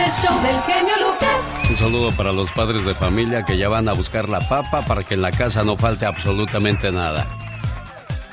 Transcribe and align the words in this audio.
el 0.00 0.10
show 0.10 0.42
del 0.42 0.60
genio 0.62 0.94
Lucas. 0.98 1.70
Un 1.70 1.76
saludo 1.76 2.10
para 2.16 2.32
los 2.32 2.50
padres 2.50 2.84
de 2.84 2.94
familia 2.94 3.44
que 3.44 3.56
ya 3.56 3.68
van 3.68 3.88
a 3.88 3.92
buscar 3.92 4.28
la 4.28 4.40
papa 4.48 4.84
para 4.84 5.02
que 5.02 5.14
en 5.14 5.22
la 5.22 5.30
casa 5.30 5.64
no 5.64 5.76
falte 5.76 6.06
absolutamente 6.06 6.92
nada. 6.92 7.26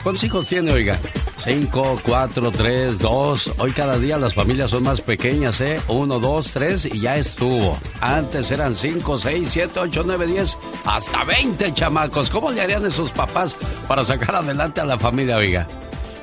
¿Cuántos 0.03 0.23
hijos 0.23 0.47
tiene, 0.47 0.71
oiga? 0.71 0.97
Cinco, 1.43 1.99
cuatro, 2.03 2.51
tres, 2.51 2.99
dos. 2.99 3.51
Hoy 3.59 3.71
cada 3.71 3.97
día 3.97 4.17
las 4.17 4.33
familias 4.33 4.71
son 4.71 4.83
más 4.83 5.01
pequeñas, 5.01 5.59
¿eh? 5.61 5.79
Uno, 5.87 6.19
dos, 6.19 6.51
tres 6.51 6.85
y 6.85 7.01
ya 7.01 7.15
estuvo. 7.15 7.78
Antes 8.01 8.51
eran 8.51 8.76
cinco, 8.76 9.17
seis, 9.17 9.49
siete, 9.51 9.79
ocho, 9.79 10.03
nueve, 10.05 10.28
diez, 10.28 10.57
hasta 10.85 11.23
veinte 11.23 11.73
chamacos. 11.73 12.29
¿Cómo 12.29 12.51
le 12.51 12.62
harían 12.62 12.85
esos 12.85 13.10
papás 13.12 13.55
para 13.87 14.05
sacar 14.05 14.35
adelante 14.35 14.81
a 14.81 14.85
la 14.85 14.99
familia, 14.99 15.37
oiga? 15.37 15.67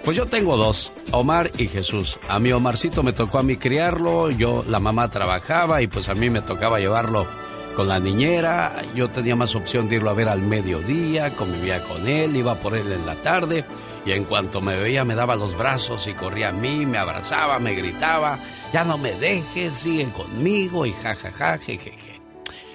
Pues 0.07 0.17
yo 0.17 0.27
tengo 0.27 0.57
dos, 0.57 0.93
Omar 1.11 1.51
y 1.59 1.67
Jesús. 1.67 2.21
A 2.29 2.39
mi 2.39 2.53
Omarcito 2.53 3.03
me 3.03 3.13
tocó 3.13 3.41
a 3.41 3.43
mí 3.43 3.57
criarlo, 3.57 4.31
yo, 4.31 4.63
la 4.69 4.79
mamá 4.79 5.11
trabajaba 5.11 5.83
y 5.83 5.89
pues 5.89 6.09
a 6.09 6.15
mí 6.15 6.31
me 6.31 6.43
tocaba 6.43 6.79
llevarlo 6.79 7.27
con 7.75 7.89
la 7.89 7.99
niñera. 7.99 8.83
Yo 8.95 9.11
tenía 9.11 9.35
más 9.35 9.57
opción 9.57 9.89
de 9.89 9.97
irlo 9.97 10.09
a 10.09 10.15
ver 10.15 10.29
al 10.29 10.43
mediodía, 10.43 11.35
convivía 11.35 11.83
con 11.83 12.07
él, 12.07 12.37
iba 12.37 12.55
por 12.55 12.77
él 12.77 12.93
en 12.93 13.05
la 13.05 13.17
tarde 13.17 13.65
y 14.05 14.13
en 14.13 14.27
cuanto 14.27 14.61
me 14.61 14.77
veía 14.77 15.05
me 15.05 15.17
daba 15.17 15.35
los 15.35 15.59
brazos 15.59 16.07
y 16.07 16.15
corría 16.15 16.51
a 16.51 16.53
mí, 16.53 16.87
me 16.87 16.99
abrazaba, 16.99 17.59
me 17.59 17.75
gritaba, 17.75 18.39
ya 18.73 18.85
no 18.85 18.99
me 18.99 19.11
dejes, 19.15 19.75
sigue 19.75 20.09
conmigo 20.13 20.87
y 20.87 20.93
jajaja, 20.93 21.59
jejeje. 21.59 22.21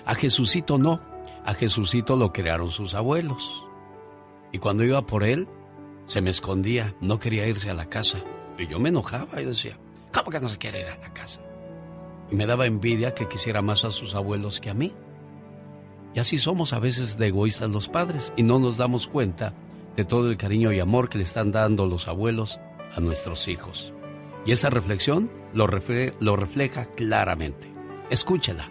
A 0.05 0.16
Jesucito 0.16 0.77
no, 0.77 1.00
a 1.45 1.53
Jesucito 1.53 2.17
lo 2.17 2.34
crearon 2.34 2.72
sus 2.72 2.94
abuelos. 2.94 3.63
Y 4.52 4.58
cuando 4.58 4.84
iba 4.84 5.02
por 5.03 5.23
él, 5.23 5.48
se 6.12 6.20
me 6.20 6.30
escondía, 6.30 6.94
no 7.00 7.22
quería 7.22 7.48
irse 7.48 7.70
a 7.70 7.74
la 7.74 7.86
casa. 7.86 8.18
Y 8.58 8.68
yo 8.68 8.82
me 8.82 8.90
enojaba 8.90 9.42
y 9.42 9.46
decía, 9.46 9.78
¿cómo 10.14 10.30
que 10.30 10.42
no 10.42 10.50
se 10.50 10.58
quiere 10.58 10.82
ir 10.82 10.88
a 10.88 10.98
la 10.98 11.14
casa? 11.14 11.40
Y 12.30 12.36
me 12.36 12.46
daba 12.46 12.66
envidia 12.66 13.14
que 13.14 13.30
quisiera 13.30 13.62
más 13.62 13.86
a 13.86 13.92
sus 13.92 14.14
abuelos 14.14 14.60
que 14.60 14.70
a 14.70 14.74
mí. 14.74 14.92
Y 16.14 16.20
así 16.20 16.38
somos 16.38 16.73
a 16.73 16.80
veces 16.80 17.18
de 17.18 17.28
egoístas 17.28 17.70
los 17.70 17.88
padres 17.88 18.34
y 18.36 18.44
no 18.44 18.59
nos 18.59 18.76
damos 18.76 19.08
cuenta 19.08 19.53
de 19.95 20.03
todo 20.03 20.30
el 20.30 20.36
cariño 20.36 20.73
y 20.73 20.81
amor 20.81 21.08
que 21.08 21.18
le 21.18 21.23
están 21.23 21.53
dando 21.53 21.86
los 21.86 22.09
abuelos 22.09 22.59
a 22.94 23.00
nuestros 23.00 23.48
hijos. 23.48 23.94
Y 24.46 24.52
esa 24.52 24.70
reflexión 24.70 25.31
lo, 25.53 25.66
lo 26.20 26.36
refleja 26.36 26.86
claramente. 26.88 27.72
Escúchela. 28.09 28.70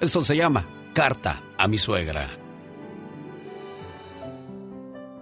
Esto 0.00 0.22
se 0.22 0.36
llama 0.36 0.68
Carta 0.92 1.42
a 1.56 1.66
mi 1.68 1.78
suegra. 1.78 2.36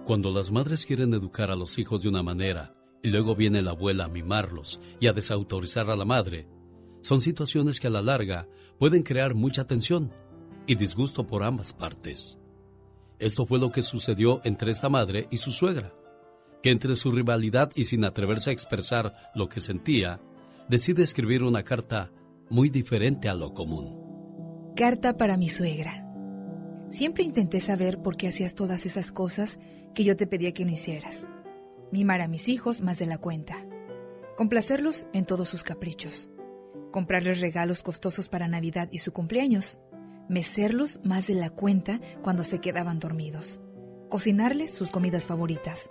Cuando 0.05 0.31
las 0.31 0.51
madres 0.51 0.85
quieren 0.85 1.13
educar 1.13 1.49
a 1.51 1.55
los 1.55 1.77
hijos 1.77 2.01
de 2.01 2.09
una 2.09 2.23
manera 2.23 2.73
y 3.03 3.09
luego 3.09 3.35
viene 3.35 3.61
la 3.61 3.71
abuela 3.71 4.05
a 4.05 4.09
mimarlos 4.09 4.79
y 4.99 5.07
a 5.07 5.13
desautorizar 5.13 5.89
a 5.89 5.95
la 5.95 6.05
madre, 6.05 6.47
son 7.01 7.21
situaciones 7.21 7.79
que 7.79 7.87
a 7.87 7.91
la 7.91 8.01
larga 8.01 8.47
pueden 8.77 9.03
crear 9.03 9.35
mucha 9.35 9.65
tensión 9.65 10.11
y 10.67 10.75
disgusto 10.75 11.25
por 11.25 11.43
ambas 11.43 11.71
partes. 11.73 12.37
Esto 13.19 13.45
fue 13.45 13.59
lo 13.59 13.71
que 13.71 13.83
sucedió 13.83 14.41
entre 14.43 14.71
esta 14.71 14.89
madre 14.89 15.27
y 15.29 15.37
su 15.37 15.51
suegra 15.51 15.93
que 16.61 16.71
entre 16.71 16.95
su 16.95 17.11
rivalidad 17.11 17.71
y 17.75 17.85
sin 17.85 18.03
atreverse 18.03 18.49
a 18.49 18.53
expresar 18.53 19.13
lo 19.33 19.49
que 19.49 19.59
sentía, 19.59 20.19
decide 20.69 21.03
escribir 21.03 21.43
una 21.43 21.63
carta 21.63 22.11
muy 22.49 22.69
diferente 22.69 23.29
a 23.29 23.33
lo 23.33 23.53
común. 23.53 24.73
Carta 24.75 25.17
para 25.17 25.37
mi 25.37 25.49
suegra. 25.49 26.07
Siempre 26.89 27.23
intenté 27.23 27.59
saber 27.61 28.01
por 28.01 28.17
qué 28.17 28.27
hacías 28.27 28.55
todas 28.55 28.85
esas 28.85 29.11
cosas 29.11 29.59
que 29.95 30.03
yo 30.03 30.15
te 30.15 30.27
pedía 30.27 30.53
que 30.53 30.65
no 30.65 30.71
hicieras. 30.71 31.27
Mimar 31.91 32.21
a 32.21 32.27
mis 32.27 32.47
hijos 32.47 32.81
más 32.81 32.99
de 32.99 33.05
la 33.05 33.17
cuenta. 33.17 33.65
Complacerlos 34.37 35.07
en 35.13 35.25
todos 35.25 35.49
sus 35.49 35.63
caprichos. 35.63 36.29
Comprarles 36.91 37.41
regalos 37.41 37.83
costosos 37.83 38.27
para 38.29 38.47
Navidad 38.47 38.89
y 38.91 38.99
su 38.99 39.13
cumpleaños. 39.13 39.79
Mecerlos 40.29 40.99
más 41.03 41.27
de 41.27 41.35
la 41.35 41.49
cuenta 41.49 41.99
cuando 42.21 42.43
se 42.43 42.59
quedaban 42.59 42.99
dormidos. 42.99 43.59
Cocinarles 44.09 44.73
sus 44.73 44.91
comidas 44.91 45.25
favoritas 45.25 45.89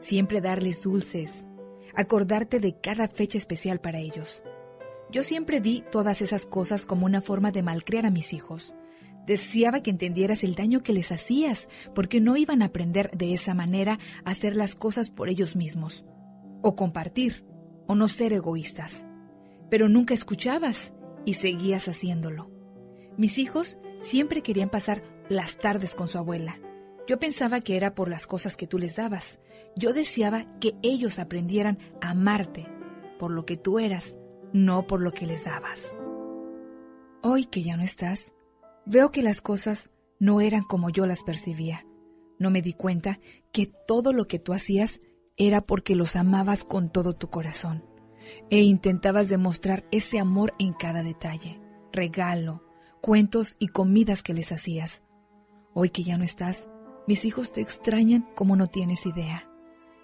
siempre 0.00 0.40
darles 0.40 0.82
dulces, 0.82 1.46
acordarte 1.94 2.60
de 2.60 2.78
cada 2.80 3.08
fecha 3.08 3.38
especial 3.38 3.80
para 3.80 3.98
ellos. 3.98 4.42
Yo 5.10 5.24
siempre 5.24 5.60
vi 5.60 5.84
todas 5.90 6.22
esas 6.22 6.46
cosas 6.46 6.86
como 6.86 7.06
una 7.06 7.20
forma 7.20 7.50
de 7.50 7.62
malcriar 7.62 8.06
a 8.06 8.10
mis 8.10 8.32
hijos. 8.32 8.74
Deseaba 9.26 9.82
que 9.82 9.90
entendieras 9.90 10.44
el 10.44 10.54
daño 10.54 10.82
que 10.82 10.92
les 10.92 11.12
hacías, 11.12 11.68
porque 11.94 12.20
no 12.20 12.36
iban 12.36 12.62
a 12.62 12.66
aprender 12.66 13.10
de 13.10 13.34
esa 13.34 13.54
manera 13.54 13.98
a 14.24 14.30
hacer 14.30 14.56
las 14.56 14.74
cosas 14.74 15.10
por 15.10 15.28
ellos 15.28 15.56
mismos, 15.56 16.04
o 16.62 16.76
compartir, 16.76 17.44
o 17.86 17.94
no 17.94 18.08
ser 18.08 18.32
egoístas. 18.32 19.06
Pero 19.68 19.88
nunca 19.88 20.14
escuchabas 20.14 20.94
y 21.24 21.34
seguías 21.34 21.88
haciéndolo. 21.88 22.50
Mis 23.16 23.38
hijos 23.38 23.76
siempre 23.98 24.42
querían 24.42 24.70
pasar 24.70 25.02
las 25.28 25.58
tardes 25.58 25.94
con 25.94 26.08
su 26.08 26.18
abuela, 26.18 26.60
yo 27.10 27.18
pensaba 27.18 27.58
que 27.58 27.76
era 27.76 27.92
por 27.92 28.08
las 28.08 28.28
cosas 28.28 28.56
que 28.56 28.68
tú 28.68 28.78
les 28.78 28.94
dabas. 28.94 29.40
Yo 29.74 29.92
deseaba 29.92 30.46
que 30.60 30.76
ellos 30.80 31.18
aprendieran 31.18 31.76
a 32.00 32.10
amarte 32.10 32.68
por 33.18 33.32
lo 33.32 33.44
que 33.44 33.56
tú 33.56 33.80
eras, 33.80 34.16
no 34.52 34.86
por 34.86 35.02
lo 35.02 35.10
que 35.10 35.26
les 35.26 35.44
dabas. 35.44 35.96
Hoy 37.20 37.46
que 37.46 37.64
ya 37.64 37.76
no 37.76 37.82
estás, 37.82 38.32
veo 38.86 39.10
que 39.10 39.24
las 39.24 39.40
cosas 39.40 39.90
no 40.20 40.40
eran 40.40 40.62
como 40.62 40.88
yo 40.88 41.04
las 41.04 41.24
percibía. 41.24 41.84
No 42.38 42.48
me 42.48 42.62
di 42.62 42.74
cuenta 42.74 43.18
que 43.50 43.66
todo 43.88 44.12
lo 44.12 44.28
que 44.28 44.38
tú 44.38 44.52
hacías 44.52 45.00
era 45.36 45.62
porque 45.62 45.96
los 45.96 46.14
amabas 46.14 46.62
con 46.62 46.92
todo 46.92 47.16
tu 47.16 47.28
corazón 47.28 47.84
e 48.50 48.60
intentabas 48.60 49.28
demostrar 49.28 49.84
ese 49.90 50.20
amor 50.20 50.54
en 50.60 50.74
cada 50.74 51.02
detalle, 51.02 51.60
regalo, 51.92 52.62
cuentos 53.00 53.56
y 53.58 53.66
comidas 53.66 54.22
que 54.22 54.32
les 54.32 54.52
hacías. 54.52 55.02
Hoy 55.74 55.90
que 55.90 56.04
ya 56.04 56.16
no 56.16 56.22
estás, 56.24 56.68
mis 57.06 57.24
hijos 57.24 57.52
te 57.52 57.60
extrañan 57.60 58.28
como 58.34 58.56
no 58.56 58.66
tienes 58.66 59.06
idea. 59.06 59.48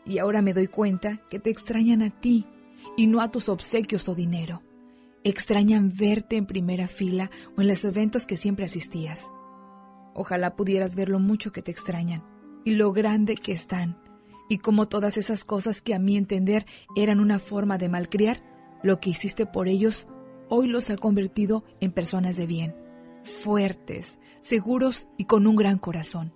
Y 0.05 0.19
ahora 0.19 0.43
me 0.43 0.55
doy 0.55 0.69
cuenta 0.69 1.23
que 1.29 1.39
te 1.39 1.51
extrañan 1.51 2.03
a 2.03 2.11
ti 2.11 2.47
y 2.97 3.07
no 3.07 3.21
a 3.21 3.31
tus 3.31 3.49
obsequios 3.49 4.09
o 4.09 4.15
dinero. 4.15 4.63
Extrañan 5.25 5.93
verte 5.95 6.37
en 6.37 6.47
primera 6.47 6.89
fila 6.89 7.31
o 7.57 7.61
en 7.61 7.69
los 7.69 7.85
eventos 7.85 8.27
que 8.27 8.37
siempre 8.37 8.65
asistías. 8.65 9.31
Ojalá 10.15 10.57
pudieras 10.57 10.95
ver 10.95 11.09
lo 11.09 11.19
mucho 11.19 11.53
que 11.53 11.63
te 11.63 11.71
extrañan 11.71 12.25
y 12.65 12.73
lo 12.73 12.93
grande 12.93 13.35
que 13.35 13.53
están, 13.53 13.99
y 14.49 14.59
como 14.59 14.89
todas 14.89 15.17
esas 15.17 15.45
cosas 15.45 15.83
que 15.83 15.95
a 15.95 15.99
mi 15.99 16.17
entender 16.17 16.67
eran 16.95 17.21
una 17.21 17.39
forma 17.39 17.79
de 17.79 17.89
malcriar, 17.89 18.43
lo 18.83 19.01
que 19.01 19.11
hiciste 19.11 19.47
por 19.47 19.69
ellos 19.69 20.07
hoy 20.49 20.69
los 20.69 20.91
ha 20.91 20.97
convertido 20.97 21.65
en 21.81 21.93
personas 21.93 22.37
de 22.37 22.47
bien, 22.47 22.77
fuertes, 23.23 24.19
seguros 24.41 25.09
y 25.17 25.25
con 25.25 25.47
un 25.47 25.57
gran 25.57 25.79
corazón. 25.79 26.33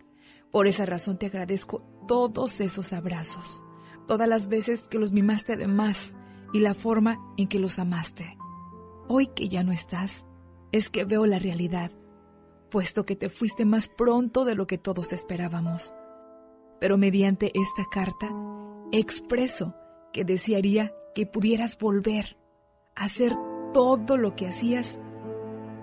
Por 0.53 0.67
esa 0.67 0.85
razón 0.85 1.19
te 1.19 1.27
agradezco 1.27 1.83
todos 2.09 2.61
esos 2.61 2.93
abrazos, 2.93 3.63
todas 4.07 4.29
las 4.29 4.49
veces 4.49 4.89
que 4.89 4.99
los 4.99 5.13
mimaste 5.13 5.57
de 5.57 5.69
más 5.69 6.17
y 6.53 6.59
la 6.59 6.75
forma 6.75 7.21
en 7.37 7.47
que 7.47 7.61
los 7.61 7.79
amaste. 7.79 8.37
Hoy 9.09 9.29
que 9.29 9.49
ya 9.49 9.63
no 9.63 9.73
estás, 9.73 10.27
es 10.73 10.91
que 10.91 11.05
veo 11.05 11.27
la 11.27 11.39
realidad, 11.39 11.93
puesto 12.71 13.07
que 13.07 13.17
te 13.17 13.29
fuiste 13.29 13.65
más 13.65 13.89
pronto 13.89 14.45
de 14.45 14.55
lo 14.57 14.67
que 14.67 14.79
todos 14.79 15.13
esperábamos. 15.13 15.93
Pero 16.81 16.99
mediante 16.99 17.53
esta 17.55 17.85
carta 17.91 18.29
expreso 18.93 19.75
que 20.13 20.25
desearía 20.25 20.93
que 21.15 21.27
pudieras 21.27 21.79
volver 21.79 22.37
a 22.97 23.05
hacer 23.05 23.33
todo 23.73 24.17
lo 24.17 24.35
que 24.35 24.49
hacías 24.49 24.99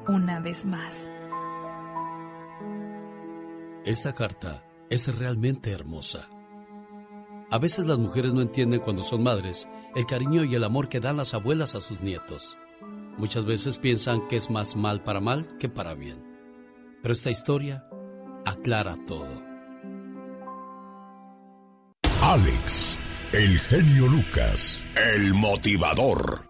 una 0.07 0.39
vez 0.39 0.65
más. 0.65 1.09
Esta 3.87 4.11
carta 4.11 4.65
es 4.89 5.07
realmente 5.17 5.71
hermosa. 5.71 6.27
A 7.49 7.57
veces 7.57 7.85
las 7.85 7.97
mujeres 7.97 8.33
no 8.33 8.41
entienden 8.41 8.81
cuando 8.81 9.01
son 9.01 9.23
madres 9.23 9.65
el 9.95 10.05
cariño 10.05 10.43
y 10.43 10.53
el 10.55 10.65
amor 10.65 10.89
que 10.89 10.99
dan 10.99 11.15
las 11.15 11.33
abuelas 11.33 11.73
a 11.73 11.79
sus 11.79 12.03
nietos. 12.03 12.57
Muchas 13.17 13.45
veces 13.45 13.77
piensan 13.77 14.27
que 14.27 14.35
es 14.35 14.49
más 14.49 14.75
mal 14.75 15.03
para 15.03 15.21
mal 15.21 15.57
que 15.57 15.69
para 15.69 15.93
bien. 15.93 16.21
Pero 17.01 17.13
esta 17.13 17.31
historia 17.31 17.87
aclara 18.45 18.97
todo. 19.07 19.41
Alex, 22.23 22.99
el 23.31 23.57
genio 23.57 24.07
Lucas, 24.07 24.85
el 25.15 25.33
motivador. 25.33 26.46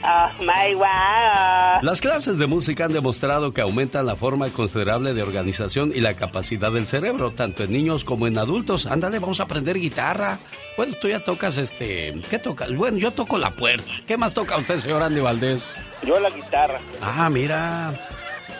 oh, 0.00 0.28
my 0.40 0.74
wow. 0.74 1.82
Las 1.82 2.00
clases 2.00 2.38
de 2.38 2.46
música 2.46 2.86
han 2.86 2.92
demostrado 2.92 3.52
que 3.52 3.60
aumentan 3.60 4.06
la 4.06 4.16
forma 4.16 4.48
considerable 4.48 5.12
de 5.12 5.22
organización 5.22 5.92
y 5.94 6.00
la 6.00 6.14
capacidad 6.14 6.72
del 6.72 6.86
cerebro, 6.86 7.32
tanto 7.32 7.64
en 7.64 7.72
niños 7.72 8.04
como 8.04 8.26
en 8.26 8.38
adultos. 8.38 8.86
Ándale, 8.86 9.18
vamos 9.18 9.40
a 9.40 9.42
aprender 9.42 9.78
guitarra. 9.78 10.38
Bueno, 10.76 10.94
tú 11.00 11.08
ya 11.08 11.20
tocas 11.20 11.56
este. 11.56 12.14
¿Qué 12.28 12.38
tocas? 12.38 12.74
Bueno, 12.74 12.98
yo 12.98 13.10
toco 13.12 13.38
la 13.38 13.54
puerta. 13.54 13.92
¿Qué 14.06 14.16
más 14.16 14.34
toca 14.34 14.56
usted, 14.56 14.80
señor 14.80 15.02
Andy 15.02 15.20
Valdés? 15.20 15.72
Yo 16.02 16.18
la 16.18 16.30
guitarra. 16.30 16.80
Ah, 17.00 17.30
mira. 17.30 17.94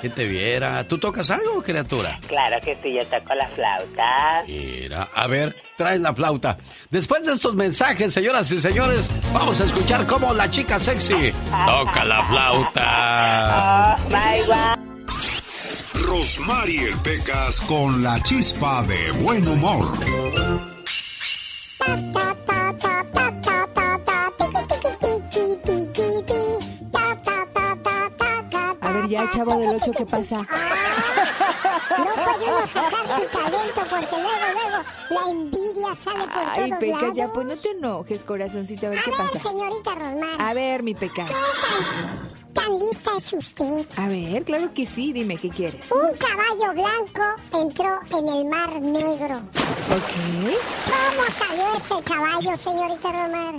Que 0.01 0.11
te 0.11 0.25
viera. 0.25 0.85
¿Tú 0.87 0.99
tocas 0.99 1.31
algo, 1.31 1.63
criatura? 1.63 2.21
Claro 2.29 2.57
que 2.63 2.77
sí, 2.83 2.95
yo 2.95 3.05
toco 3.07 3.35
la 3.35 3.49
flauta. 3.49 4.45
Mira, 4.47 5.09
a 5.15 5.27
ver, 5.27 5.57
trae 5.77 5.99
la 5.99 6.15
flauta. 6.15 6.59
Después 6.91 7.25
de 7.25 7.33
estos 7.33 7.55
mensajes, 7.55 8.13
señoras 8.13 8.51
y 8.53 8.61
señores, 8.61 9.11
vamos 9.33 9.61
a 9.61 9.65
escuchar 9.65 10.07
cómo 10.07 10.35
la 10.35 10.51
chica 10.51 10.79
sexy 10.79 11.33
toca 11.67 12.05
la 12.05 12.23
flauta. 12.27 13.97
Oh, 13.97 14.09
my 14.11 14.85
Rosmarie 16.07 16.95
Pecas 17.03 17.61
con 17.63 18.03
la 18.03 18.23
chispa 18.23 18.83
de 18.83 19.11
buen 19.13 19.47
humor. 19.49 20.74
A 28.81 28.93
ver, 28.93 29.09
ya, 29.09 29.29
chavo 29.31 29.57
del 29.59 29.75
8, 29.77 29.93
¿qué 29.97 30.07
pasa? 30.07 30.37
no 31.99 32.05
puede 32.25 32.51
uno 32.53 32.67
sacar 32.67 33.09
su 33.09 33.27
talento 33.29 33.81
porque 33.89 34.17
luego, 34.17 34.47
luego 34.55 34.85
la 35.11 35.31
envidia 35.31 35.95
sale 35.97 36.25
por 36.27 36.43
Ay, 36.45 36.69
todos 36.71 36.81
Peca, 36.81 36.97
lados. 37.01 37.15
ya 37.17 37.29
pues 37.29 37.47
no 37.47 37.57
te 37.57 37.71
enojes, 37.71 38.25
corazoncito, 38.25 38.87
a 38.87 38.91
ver 38.91 38.99
a 38.99 39.03
qué 39.03 39.11
ver, 39.11 39.19
pasa. 39.19 39.39
señorita 39.49 39.95
Rosmar. 39.95 40.41
A 40.43 40.55
ver, 40.55 40.83
mi 40.83 40.95
Peca. 40.95 41.25
¿Qué 41.27 41.33
tan 42.55 42.79
lista 42.79 43.11
es 43.19 43.33
usted? 43.33 43.87
A 43.97 44.09
ver, 44.09 44.45
claro 44.45 44.73
que 44.73 44.87
sí, 44.87 45.13
dime, 45.13 45.37
¿qué 45.37 45.51
quieres? 45.51 45.85
Un 45.91 46.17
caballo 46.17 46.73
blanco 46.73 47.25
entró 47.61 47.99
en 48.19 48.29
el 48.29 48.45
mar 48.47 48.81
negro. 48.81 49.37
Ok. 49.91 50.13
¿Cómo 50.87 51.25
salió 51.33 51.65
ese 51.77 52.03
caballo, 52.03 52.57
señorita 52.57 53.13
Rosmar? 53.13 53.55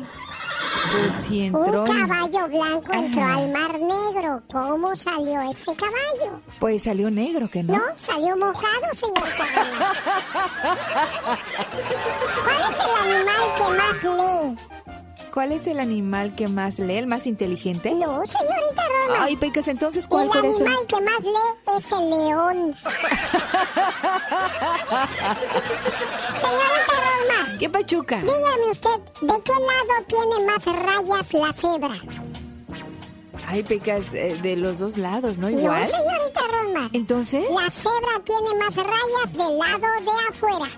Pues. 0.91 1.29
Un 1.29 1.83
caballo 1.85 2.47
blanco 2.47 2.93
entró 2.93 3.23
Ajá. 3.23 3.35
al 3.37 3.49
mar 3.49 3.79
negro. 3.79 4.43
¿Cómo 4.51 4.95
salió 4.95 5.41
ese 5.49 5.75
caballo? 5.75 6.41
Pues 6.59 6.83
salió 6.83 7.11
negro, 7.11 7.49
¿que 7.49 7.63
no? 7.63 7.73
No, 7.73 7.83
salió 7.97 8.35
mojado, 8.37 8.87
señorita 8.93 9.45
Rosmar. 9.55 9.95
¿Cuál 12.43 12.61
es 12.69 12.79
el 12.79 12.91
animal 13.13 13.43
que 13.57 13.67
más 13.77 14.03
lee? 14.03 14.74
¿Cuál 15.35 15.51
es 15.51 15.67
el 15.67 15.79
animal 15.81 16.33
que 16.33 16.47
más 16.47 16.79
lee, 16.79 16.95
el 16.95 17.07
más 17.07 17.27
inteligente? 17.27 17.91
No, 17.91 18.25
señorita 18.25 18.83
Rosmar. 18.87 19.19
Ay, 19.27 19.35
Pecas, 19.35 19.67
entonces, 19.67 20.07
¿cuál 20.07 20.27
el 20.27 20.29
corazón? 20.29 20.61
animal 20.61 20.87
que 20.87 21.01
más 21.01 21.23
lee 21.25 21.57
es 21.77 21.91
el 21.91 22.09
león. 22.09 22.73
señorita 26.35 26.93
Rosmar, 26.95 27.57
¿Qué 27.59 27.69
pachuca? 27.69 28.19
dígame 28.21 28.71
usted, 28.71 28.97
¿de 29.21 29.43
qué 29.43 29.51
lado 29.51 30.05
tiene 30.07 30.45
más 30.45 30.65
rayas 30.67 31.33
la 31.33 31.51
cebra? 31.51 31.95
Ay, 33.47 33.61
Pecas, 33.61 34.13
eh, 34.13 34.39
de 34.41 34.55
los 34.55 34.79
dos 34.79 34.97
lados, 34.97 35.37
¿no? 35.37 35.49
Igual. 35.49 35.81
No, 35.81 35.87
señorita 35.87 36.41
Rosmar. 36.49 36.89
Entonces, 36.93 37.43
La 37.53 37.69
cebra 37.69 38.21
tiene 38.23 38.55
más 38.57 38.75
rayas 38.77 39.33
del 39.33 39.57
lado 39.57 39.79
de 39.79 40.11
afuera. 40.29 40.71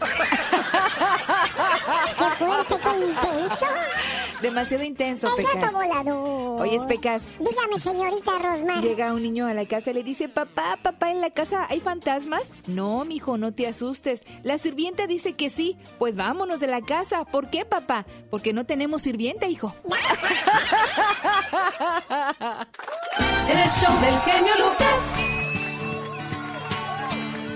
¡Qué 2.17 2.25
fuerte, 2.43 2.75
qué 2.81 2.89
intenso! 3.05 3.65
Demasiado 4.41 4.83
intenso, 4.83 5.27
¡El 5.37 5.43
gato 5.43 5.55
Pecas. 5.57 5.73
volador! 5.73 6.61
Oye, 6.61 6.79
Pecas. 6.87 7.23
Dígame, 7.39 7.79
señorita 7.79 8.31
Rosmar. 8.39 8.81
Llega 8.83 9.13
un 9.13 9.21
niño 9.23 9.47
a 9.47 9.53
la 9.53 9.65
casa 9.65 9.91
y 9.91 9.93
le 9.95 10.03
dice, 10.03 10.29
papá, 10.29 10.77
papá, 10.81 11.11
¿en 11.11 11.21
la 11.21 11.29
casa 11.31 11.65
hay 11.69 11.79
fantasmas? 11.81 12.55
No, 12.67 13.03
mijo, 13.05 13.37
no 13.37 13.53
te 13.53 13.67
asustes. 13.67 14.25
La 14.43 14.57
sirvienta 14.57 15.07
dice 15.07 15.33
que 15.33 15.49
sí. 15.49 15.77
Pues 15.99 16.15
vámonos 16.15 16.59
de 16.59 16.67
la 16.67 16.81
casa. 16.81 17.25
¿Por 17.25 17.49
qué, 17.49 17.65
papá? 17.65 18.05
Porque 18.29 18.53
no 18.53 18.65
tenemos 18.65 19.01
sirvienta, 19.01 19.47
hijo. 19.47 19.73
El 23.49 23.69
show 23.69 23.99
del 24.01 24.19
genio 24.21 24.53
Lucas. 24.57 25.46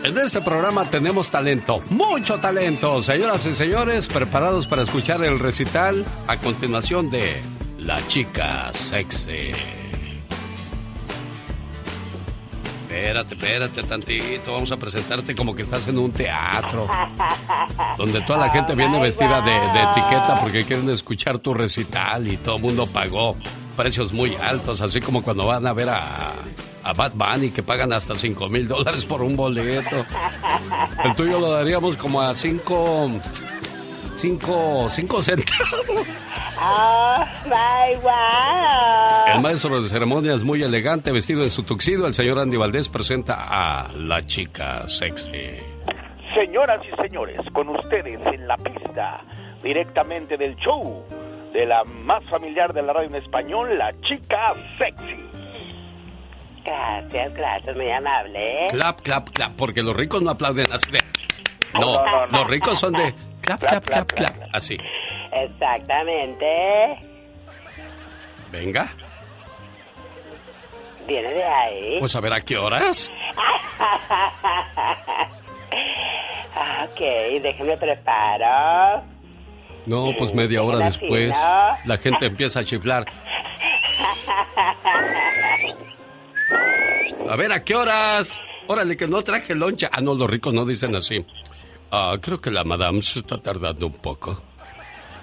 En 0.04 0.18
este 0.18 0.42
programa 0.42 0.90
tenemos 0.90 1.30
talento, 1.30 1.80
mucho 1.92 2.40
talento. 2.40 3.04
Señoras 3.04 3.46
y 3.46 3.54
señores, 3.54 4.08
preparados 4.08 4.66
para 4.66 4.82
escuchar 4.82 5.24
el 5.24 5.38
recital 5.38 6.04
a 6.26 6.38
continuación 6.38 7.12
de 7.12 7.40
La 7.78 8.00
chica 8.08 8.74
sexy. 8.74 9.52
Espérate, 12.90 13.36
espérate 13.36 13.84
tantito. 13.84 14.54
Vamos 14.54 14.72
a 14.72 14.78
presentarte 14.78 15.36
como 15.36 15.54
que 15.54 15.62
estás 15.62 15.88
en 15.88 16.00
un 16.00 16.12
teatro. 16.12 16.88
Donde 17.96 18.22
toda 18.22 18.40
la 18.40 18.50
gente 18.50 18.74
viene 18.74 19.00
vestida 19.00 19.40
de, 19.42 19.52
de 19.52 19.84
etiqueta 19.84 20.40
porque 20.42 20.66
quieren 20.66 20.90
escuchar 20.90 21.38
tu 21.38 21.54
recital 21.54 22.28
y 22.28 22.38
todo 22.38 22.56
el 22.56 22.62
mundo 22.64 22.88
pagó 22.88 23.36
precios 23.78 24.12
muy 24.12 24.36
altos, 24.36 24.82
así 24.82 25.00
como 25.00 25.22
cuando 25.22 25.46
van 25.46 25.68
a 25.68 25.74
ver 25.74 25.90
a, 25.90 26.34
a 26.92 26.94
Bad 26.94 27.14
Bunny 27.16 27.52
que 27.52 27.64
pagan 27.64 27.94
hasta 27.94 28.16
5 28.16 28.50
mil 28.50 28.68
dólares 28.68 29.06
por 29.06 29.22
un 29.22 29.36
boleto. 29.36 30.06
El 31.04 31.16
tuyo 31.16 31.40
lo 31.40 31.52
daríamos 31.52 31.96
como 31.98 32.22
a 32.22 32.36
5 32.36 33.12
cinco, 34.22 34.88
cinco 34.90 35.22
centavos. 35.22 36.08
Oh, 36.64 37.26
my 37.46 37.96
wow. 38.04 39.36
El 39.36 39.42
maestro 39.42 39.82
de 39.82 39.90
ceremonias 39.90 40.44
muy 40.44 40.62
elegante, 40.62 41.12
vestido 41.12 41.44
en 41.44 41.50
su 41.50 41.64
tuxido, 41.64 42.06
el 42.06 42.14
señor 42.14 42.38
Andy 42.38 42.56
Valdés 42.56 42.88
presenta 42.88 43.36
a 43.50 43.92
la 43.96 44.22
chica 44.22 44.88
sexy. 44.88 45.58
Señoras 46.36 46.82
y 46.86 47.02
señores, 47.02 47.40
con 47.52 47.70
ustedes 47.70 48.20
en 48.28 48.48
la 48.48 48.58
pista, 48.58 49.22
directamente 49.64 50.38
del 50.38 50.56
show 50.58 51.04
de 51.52 51.66
la 51.66 51.84
más 51.84 52.24
familiar 52.30 52.74
de 52.74 52.84
la 52.84 52.94
radio 52.94 53.10
en 53.10 53.16
español, 53.16 53.78
la 53.78 53.92
chica 54.02 54.54
sexy. 54.78 55.31
Gracias, 56.64 57.34
gracias, 57.34 57.76
muy 57.76 57.92
amable. 57.92 58.68
Clap, 58.70 59.02
clap, 59.02 59.30
clap, 59.30 59.54
porque 59.56 59.82
los 59.82 59.96
ricos 59.96 60.22
no 60.22 60.30
aplauden 60.32 60.72
así 60.72 60.92
de... 60.92 61.00
No, 61.74 61.80
No, 61.82 62.06
no, 62.06 62.28
no. 62.28 62.40
los 62.40 62.48
ricos 62.50 62.80
son 62.80 62.94
de 62.94 63.14
clap, 63.42 63.60
clap, 63.62 63.84
clap, 63.86 64.12
clap, 64.12 64.36
así. 64.54 64.78
Exactamente. 65.32 67.00
Venga, 68.52 68.90
Viene 71.08 71.30
de 71.30 71.44
ahí. 71.44 72.00
pues 72.00 72.16
a 72.16 72.20
ver 72.20 72.34
a 72.34 72.42
qué 72.42 72.58
horas. 72.58 73.12
ok, 76.84 77.00
déjeme 77.42 77.78
preparo. 77.78 79.04
No, 79.88 80.12
pues 80.18 80.32
media 80.34 80.62
hora 80.62 80.80
después 80.86 81.36
la 81.86 81.98
gente 81.98 82.28
empieza 82.28 82.60
a 82.60 82.66
chiflar. 82.66 83.06
A 87.30 87.36
ver, 87.36 87.52
¿a 87.52 87.64
qué 87.64 87.76
horas? 87.76 88.42
Órale, 88.68 88.98
que 88.98 89.08
no 89.08 89.22
traje 89.22 89.56
loncha. 89.56 89.90
Ah, 89.92 90.02
no, 90.02 90.14
los 90.14 90.30
ricos 90.30 90.54
no 90.54 90.66
dicen 90.66 90.96
así. 90.96 91.26
Ah, 91.92 92.18
creo 92.22 92.40
que 92.40 92.52
la 92.52 92.64
madame 92.64 93.02
se 93.02 93.20
está 93.20 93.38
tardando 93.38 93.88
un 93.88 93.94
poco. 93.94 94.42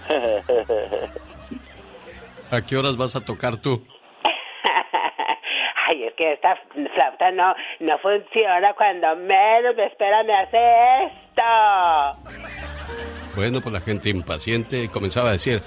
¿A 2.51 2.63
qué 2.63 2.77
horas 2.77 2.97
vas 2.97 3.15
a 3.15 3.21
tocar 3.21 3.59
tú? 3.59 3.87
Ay, 5.89 6.05
es 6.05 6.13
porque 6.19 6.33
esta 6.33 6.57
flauta 6.95 7.31
no, 7.31 7.55
no 7.81 7.99
funciona 7.99 8.73
cuando 8.75 9.15
menos 9.17 9.77
me 9.77 9.87
espera 9.87 10.23
me 10.25 10.35
hace 10.35 11.05
esto. 11.05 11.43
Bueno, 13.37 13.61
pues 13.61 13.73
la 13.73 13.81
gente 13.81 14.11
impaciente 14.11 14.89
comenzaba 14.89 15.29
a 15.29 15.33
decir, 15.33 15.63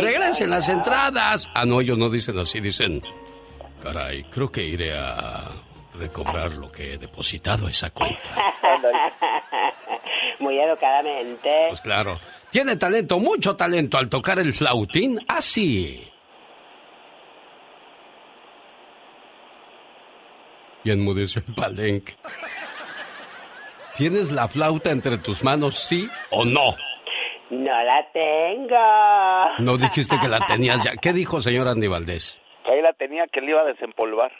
regresen 0.00 0.50
las 0.50 0.68
entradas. 0.68 1.48
Ah, 1.54 1.64
no, 1.64 1.80
ellos 1.80 1.96
no 1.96 2.10
dicen 2.10 2.36
así, 2.38 2.60
dicen, 2.60 3.00
caray, 3.82 4.24
creo 4.24 4.50
que 4.50 4.62
iré 4.62 4.96
a 4.96 5.50
recobrar 5.94 6.52
lo 6.52 6.70
que 6.70 6.94
he 6.94 6.98
depositado 6.98 7.66
a 7.66 7.70
esa 7.70 7.90
cuenta. 7.90 8.30
Muy 10.38 10.58
educadamente. 10.58 11.66
Pues 11.68 11.80
claro. 11.80 12.18
Tiene 12.50 12.76
talento, 12.76 13.18
mucho 13.18 13.56
talento 13.56 13.98
al 13.98 14.08
tocar 14.08 14.38
el 14.38 14.52
flautín 14.54 15.18
así. 15.28 16.08
Y 20.84 20.90
enmudeció 20.90 21.42
el 21.46 21.54
palenque. 21.54 22.14
¿Tienes 23.94 24.32
la 24.32 24.48
flauta 24.48 24.90
entre 24.90 25.18
tus 25.18 25.44
manos, 25.44 25.78
sí 25.78 26.08
o 26.30 26.44
no? 26.44 26.74
No 27.50 27.84
la 27.84 28.10
tengo. 28.12 29.58
No 29.58 29.76
dijiste 29.76 30.18
que 30.18 30.28
la 30.28 30.40
tenías 30.40 30.82
ya. 30.82 30.92
¿Qué 30.96 31.12
dijo 31.12 31.40
señor 31.40 31.68
Andy 31.68 31.86
Valdés? 31.86 32.41
Ahí 32.70 32.80
la 32.80 32.92
tenía 32.92 33.26
que 33.26 33.40
le 33.40 33.50
iba 33.50 33.60
a 33.60 33.64
desempolvar. 33.64 34.30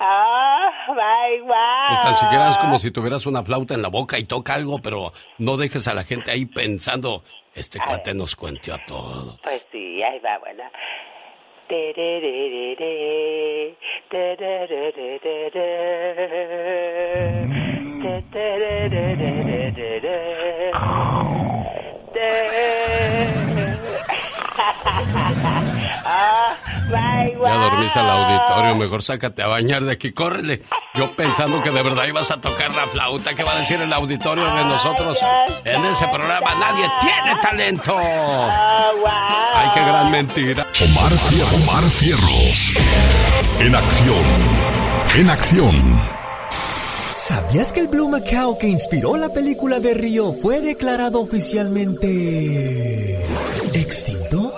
¡Ah, 0.00 0.70
my 0.88 1.40
wow! 1.40 1.88
Pues 1.88 2.02
tan 2.02 2.16
siquiera 2.16 2.48
es 2.50 2.58
como 2.58 2.78
si 2.78 2.90
tuvieras 2.90 3.26
una 3.26 3.42
flauta 3.44 3.74
en 3.74 3.82
la 3.82 3.88
boca 3.88 4.18
y 4.18 4.24
toca 4.24 4.54
algo, 4.54 4.78
pero 4.82 5.12
no 5.38 5.56
dejes 5.56 5.86
a 5.88 5.94
la 5.94 6.04
gente 6.04 6.30
ahí 6.32 6.46
pensando, 6.46 7.22
este 7.54 7.78
cuate 7.78 8.14
nos 8.14 8.34
cuenteó 8.34 8.74
a 8.74 8.84
todo. 8.84 9.38
Pues 9.42 9.66
sí, 9.70 10.02
ahí 10.02 10.18
va, 10.20 10.38
bueno. 10.38 10.64
Ah, 26.06 26.58
ya 26.94 27.54
dormiste 27.54 27.98
al 27.98 28.10
auditorio, 28.10 28.76
mejor 28.76 29.02
sácate 29.02 29.42
a 29.42 29.48
bañar 29.48 29.84
de 29.84 29.92
aquí, 29.92 30.12
córrele. 30.12 30.62
Yo 30.94 31.14
pensando 31.16 31.62
que 31.62 31.70
de 31.70 31.82
verdad 31.82 32.04
ibas 32.06 32.30
a 32.30 32.40
tocar 32.40 32.70
la 32.74 32.86
flauta, 32.86 33.34
¿qué 33.34 33.42
va 33.44 33.52
a 33.52 33.56
decir 33.56 33.80
el 33.80 33.92
auditorio 33.92 34.44
de 34.54 34.64
nosotros? 34.64 35.18
En 35.64 35.84
ese 35.84 36.06
programa 36.08 36.54
nadie 36.54 36.88
tiene 37.00 37.40
talento. 37.40 37.96
Ay, 37.98 39.70
qué 39.74 39.80
gran 39.80 40.10
mentira. 40.10 40.66
Omar 40.82 41.10
Fierros. 41.12 41.68
Omar 41.68 41.84
Fierros. 41.84 42.72
En 43.60 43.74
acción. 43.74 44.24
En 45.16 45.30
acción. 45.30 46.14
¿Sabías 47.12 47.72
que 47.72 47.80
el 47.80 47.88
Blue 47.88 48.08
Macao 48.08 48.58
que 48.58 48.66
inspiró 48.66 49.16
la 49.16 49.28
película 49.28 49.78
de 49.78 49.94
Río 49.94 50.32
fue 50.32 50.60
declarado 50.60 51.20
oficialmente 51.20 53.14
extinto? 53.72 54.52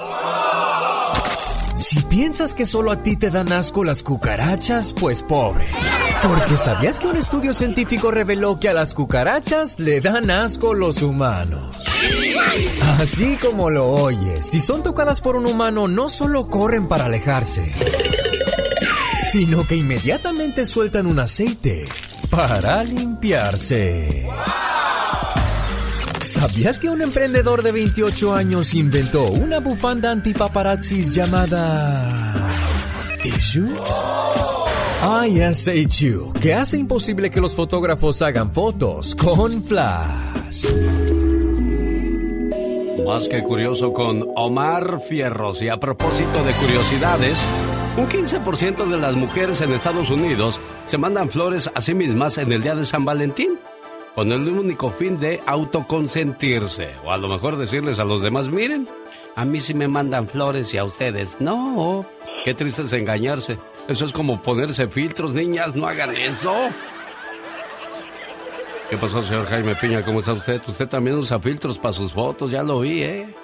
Si 1.76 2.00
piensas 2.00 2.54
que 2.54 2.64
solo 2.64 2.90
a 2.90 3.02
ti 3.02 3.16
te 3.16 3.28
dan 3.28 3.52
asco 3.52 3.84
las 3.84 4.02
cucarachas, 4.02 4.94
pues 4.94 5.22
pobre. 5.22 5.66
Porque 6.22 6.56
¿sabías 6.56 6.98
que 6.98 7.06
un 7.06 7.16
estudio 7.16 7.52
científico 7.52 8.10
reveló 8.10 8.58
que 8.58 8.70
a 8.70 8.72
las 8.72 8.94
cucarachas 8.94 9.78
le 9.78 10.00
dan 10.00 10.30
asco 10.30 10.72
los 10.72 11.02
humanos? 11.02 11.86
Así 12.98 13.36
como 13.36 13.68
lo 13.68 13.88
oyes, 13.88 14.46
si 14.46 14.58
son 14.58 14.82
tocadas 14.82 15.20
por 15.20 15.36
un 15.36 15.44
humano 15.44 15.86
no 15.86 16.08
solo 16.08 16.48
corren 16.48 16.88
para 16.88 17.04
alejarse, 17.04 17.70
sino 19.30 19.66
que 19.66 19.76
inmediatamente 19.76 20.64
sueltan 20.64 21.06
un 21.06 21.18
aceite 21.18 21.84
para 22.30 22.82
limpiarse. 22.84 24.26
¿Sabías 26.26 26.80
que 26.80 26.90
un 26.90 27.00
emprendedor 27.02 27.62
de 27.62 27.70
28 27.70 28.34
años 28.34 28.74
inventó 28.74 29.26
una 29.26 29.60
bufanda 29.60 30.10
antipaparazzis 30.10 31.14
llamada 31.14 32.50
Issue? 33.22 33.70
ISHU, 35.28 36.32
que 36.32 36.52
hace 36.52 36.78
imposible 36.78 37.30
que 37.30 37.40
los 37.40 37.54
fotógrafos 37.54 38.22
hagan 38.22 38.50
fotos 38.50 39.14
con 39.14 39.62
flash. 39.62 40.66
Más 43.06 43.28
que 43.28 43.44
curioso 43.44 43.92
con 43.92 44.26
Omar 44.34 45.00
Fierros. 45.08 45.62
Y 45.62 45.68
a 45.68 45.78
propósito 45.78 46.42
de 46.42 46.52
curiosidades, 46.54 47.38
un 47.96 48.08
15% 48.08 48.84
de 48.88 48.98
las 48.98 49.14
mujeres 49.14 49.60
en 49.60 49.72
Estados 49.72 50.10
Unidos 50.10 50.60
se 50.86 50.98
mandan 50.98 51.30
flores 51.30 51.70
a 51.72 51.80
sí 51.80 51.94
mismas 51.94 52.36
en 52.38 52.50
el 52.50 52.62
día 52.62 52.74
de 52.74 52.84
San 52.84 53.04
Valentín 53.04 53.60
con 54.16 54.32
el 54.32 54.48
único 54.48 54.88
fin 54.88 55.20
de 55.20 55.42
autoconsentirse. 55.44 56.94
O 57.04 57.12
a 57.12 57.18
lo 57.18 57.28
mejor 57.28 57.58
decirles 57.58 57.98
a 57.98 58.04
los 58.04 58.22
demás, 58.22 58.48
miren, 58.48 58.88
a 59.34 59.44
mí 59.44 59.60
sí 59.60 59.74
me 59.74 59.88
mandan 59.88 60.26
flores 60.26 60.72
y 60.72 60.78
a 60.78 60.84
ustedes 60.84 61.38
no. 61.38 62.06
Qué 62.42 62.54
triste 62.54 62.80
es 62.80 62.92
engañarse. 62.94 63.58
Eso 63.86 64.06
es 64.06 64.12
como 64.12 64.40
ponerse 64.40 64.88
filtros, 64.88 65.34
niñas, 65.34 65.76
no 65.76 65.86
hagan 65.86 66.16
eso. 66.16 66.54
¿Qué 68.88 68.96
pasó, 68.96 69.22
señor 69.22 69.46
Jaime 69.48 69.74
Piña? 69.74 70.02
¿Cómo 70.02 70.20
está 70.20 70.32
usted? 70.32 70.62
Usted 70.66 70.88
también 70.88 71.18
usa 71.18 71.38
filtros 71.38 71.78
para 71.78 71.92
sus 71.92 72.10
fotos, 72.10 72.50
ya 72.50 72.62
lo 72.62 72.80
vi, 72.80 73.02
¿eh? 73.02 73.34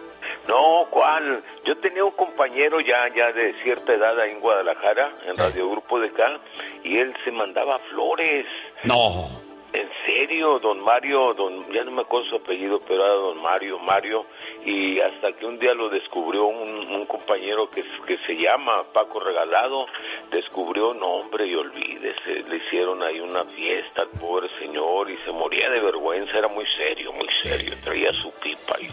No, 0.49 0.87
¿cuál? 0.89 1.43
Yo 1.67 1.77
tenía 1.77 2.03
un 2.03 2.13
compañero 2.13 2.81
ya, 2.81 3.15
ya 3.15 3.31
de 3.31 3.53
cierta 3.63 3.93
edad 3.93 4.19
ahí 4.19 4.31
en 4.31 4.41
Guadalajara, 4.41 5.11
en 5.27 5.37
Radio 5.37 5.69
Grupo 5.71 6.01
de 6.01 6.09
acá, 6.09 6.41
y 6.83 6.97
él 6.97 7.15
se 7.25 7.31
mandaba 7.31 7.79
flores. 7.91 8.47
No. 8.85 9.52
En 9.73 9.89
serio, 10.05 10.59
don 10.59 10.81
Mario, 10.81 11.33
don, 11.33 11.73
ya 11.73 11.83
no 11.85 11.93
me 11.93 12.03
acuerdo 12.03 12.29
su 12.29 12.37
apellido, 12.37 12.79
pero 12.87 13.05
era 13.07 13.15
don 13.15 13.41
Mario, 13.41 13.79
Mario, 13.79 14.27
y 14.67 15.01
hasta 15.01 15.33
que 15.33 15.47
un 15.47 15.59
día 15.59 15.73
lo 15.73 15.89
descubrió 15.89 16.45
un, 16.47 17.07
compañero 17.07 17.69
que, 17.71 17.83
que 18.07 18.19
se 18.27 18.37
llama 18.37 18.85
Paco 18.93 19.21
Regalado, 19.21 19.87
descubrió, 20.31 20.95
no 20.95 21.07
hombre, 21.07 21.47
y 21.47 21.55
olvídese, 21.55 22.43
le 22.49 22.57
hicieron 22.57 23.03
ahí 23.03 23.21
una 23.21 23.45
fiesta 23.45 24.03
al 24.03 24.09
pobre 24.21 24.49
señor 24.59 25.11
y 25.11 25.17
se 25.25 25.33
moría 25.33 25.69
de 25.71 25.81
vergüenza, 25.81 26.39
era 26.39 26.49
muy 26.49 26.65
serio, 26.77 27.13
muy 27.13 27.29
serio, 27.43 27.75
traía 27.83 28.11
su 28.23 28.31
pipa 28.41 28.77
y, 28.81 28.89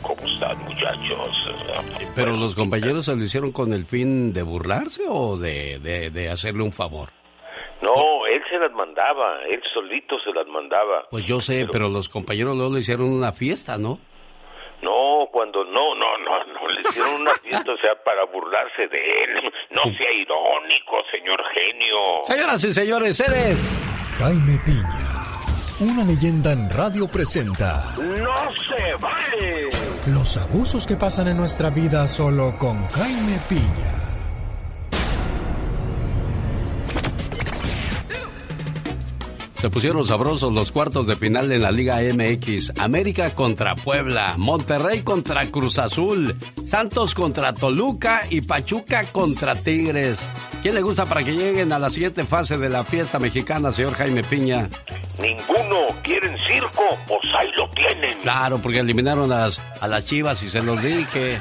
¿cómo 0.00 0.26
están 0.28 0.58
muchachos? 0.64 1.48
Pero 2.14 2.36
los 2.36 2.54
compañeros 2.54 3.04
se 3.04 3.16
lo 3.16 3.24
hicieron 3.24 3.52
con 3.52 3.72
el 3.72 3.84
fin 3.84 4.32
de 4.32 4.42
burlarse 4.42 5.02
o 5.08 5.36
de, 5.36 5.78
de, 5.80 6.10
de 6.10 6.30
hacerle 6.30 6.62
un 6.62 6.72
favor. 6.72 7.10
No, 7.84 8.24
él 8.26 8.42
se 8.48 8.58
las 8.58 8.72
mandaba, 8.72 9.42
él 9.46 9.60
solito 9.74 10.16
se 10.24 10.32
las 10.32 10.46
mandaba. 10.46 11.06
Pues 11.10 11.26
yo 11.26 11.42
sé, 11.42 11.66
pero, 11.70 11.90
los 11.90 12.08
compañeros 12.08 12.56
luego 12.56 12.72
le 12.72 12.80
hicieron 12.80 13.12
una 13.12 13.32
fiesta, 13.32 13.76
¿no? 13.76 13.98
No, 14.80 15.28
cuando 15.30 15.62
no, 15.64 15.94
no, 15.94 16.18
no, 16.24 16.44
no, 16.46 16.66
le 16.68 16.80
hicieron 16.88 17.20
una 17.20 17.32
fiesta, 17.42 17.72
o 17.72 17.76
sea, 17.76 17.94
para 18.02 18.24
burlarse 18.24 18.88
de 18.88 18.98
él. 18.98 19.52
No 19.70 19.82
sea 19.82 20.12
irónico, 20.12 20.96
señor 21.10 21.42
genio. 21.52 22.22
Señoras 22.22 22.64
y 22.64 22.72
señores, 22.72 23.20
eres 23.20 23.70
Jaime 24.18 24.58
Piña. 24.64 25.14
Una 25.80 26.04
leyenda 26.04 26.52
en 26.52 26.70
radio 26.70 27.06
presenta. 27.08 27.84
¡No 27.98 28.52
se 28.54 28.94
vale! 29.02 29.68
Los 30.06 30.38
abusos 30.38 30.86
que 30.86 30.96
pasan 30.96 31.28
en 31.28 31.36
nuestra 31.36 31.68
vida 31.68 32.06
solo 32.06 32.54
con 32.58 32.86
Jaime 32.88 33.38
Piña. 33.48 34.13
Se 39.64 39.70
pusieron 39.70 40.06
sabrosos 40.06 40.52
los 40.52 40.70
cuartos 40.70 41.06
de 41.06 41.16
final 41.16 41.50
en 41.50 41.62
la 41.62 41.70
Liga 41.70 41.96
MX. 41.96 42.78
América 42.78 43.34
contra 43.34 43.74
Puebla, 43.74 44.34
Monterrey 44.36 45.00
contra 45.00 45.46
Cruz 45.46 45.78
Azul, 45.78 46.36
Santos 46.66 47.14
contra 47.14 47.54
Toluca 47.54 48.26
y 48.28 48.42
Pachuca 48.42 49.04
contra 49.04 49.54
Tigres. 49.54 50.18
¿Quién 50.60 50.74
le 50.74 50.82
gusta 50.82 51.06
para 51.06 51.24
que 51.24 51.32
lleguen 51.32 51.72
a 51.72 51.78
la 51.78 51.88
siguiente 51.88 52.24
fase 52.24 52.58
de 52.58 52.68
la 52.68 52.84
fiesta 52.84 53.18
mexicana, 53.18 53.72
señor 53.72 53.94
Jaime 53.94 54.22
Piña? 54.22 54.68
Ninguno. 55.18 55.86
¿Quieren 56.02 56.36
circo? 56.46 56.84
Pues 57.08 57.20
ahí 57.40 57.48
lo 57.56 57.66
tienen. 57.70 58.18
Claro, 58.18 58.58
porque 58.58 58.80
eliminaron 58.80 59.32
a 59.32 59.46
las, 59.46 59.62
a 59.80 59.88
las 59.88 60.04
chivas 60.04 60.42
y 60.42 60.50
se 60.50 60.60
los 60.60 60.82
dije. 60.82 61.40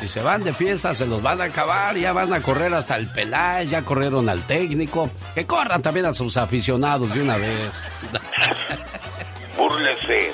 Si 0.00 0.08
se 0.08 0.22
van 0.22 0.44
de 0.44 0.52
fiesta, 0.52 0.94
se 0.94 1.06
los 1.06 1.22
van 1.22 1.40
a 1.40 1.44
acabar, 1.44 1.96
ya 1.96 2.12
van 2.12 2.32
a 2.32 2.42
correr 2.42 2.72
hasta 2.74 2.96
el 2.96 3.08
Peláez, 3.08 3.70
ya 3.70 3.82
corrieron 3.82 4.28
al 4.28 4.42
técnico. 4.46 5.10
Que 5.34 5.46
corran 5.46 5.80
también 5.80 6.06
a 6.06 6.12
sus 6.12 6.36
aficionados 6.36 7.12
de 7.14 7.22
una 7.22 7.36
vez. 7.38 7.72
Búrlese. 9.56 10.32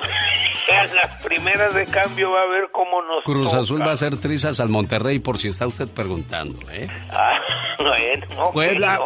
Las 0.94 1.22
primeras 1.22 1.74
de 1.74 1.86
cambio 1.86 2.30
va 2.30 2.42
a 2.42 2.46
ver 2.46 2.70
cómo 2.72 3.02
nos. 3.02 3.24
Cruz 3.24 3.52
Azul 3.52 3.82
va 3.82 3.90
a 3.90 3.94
hacer 3.94 4.16
trizas 4.16 4.58
al 4.58 4.68
Monterrey, 4.68 5.18
por 5.18 5.38
si 5.38 5.48
está 5.48 5.66
usted 5.66 5.88
preguntando, 5.88 6.58
¿eh? 6.70 6.88
Ah, 7.10 7.38
bueno, 7.78 8.52
Puebla 8.52 9.00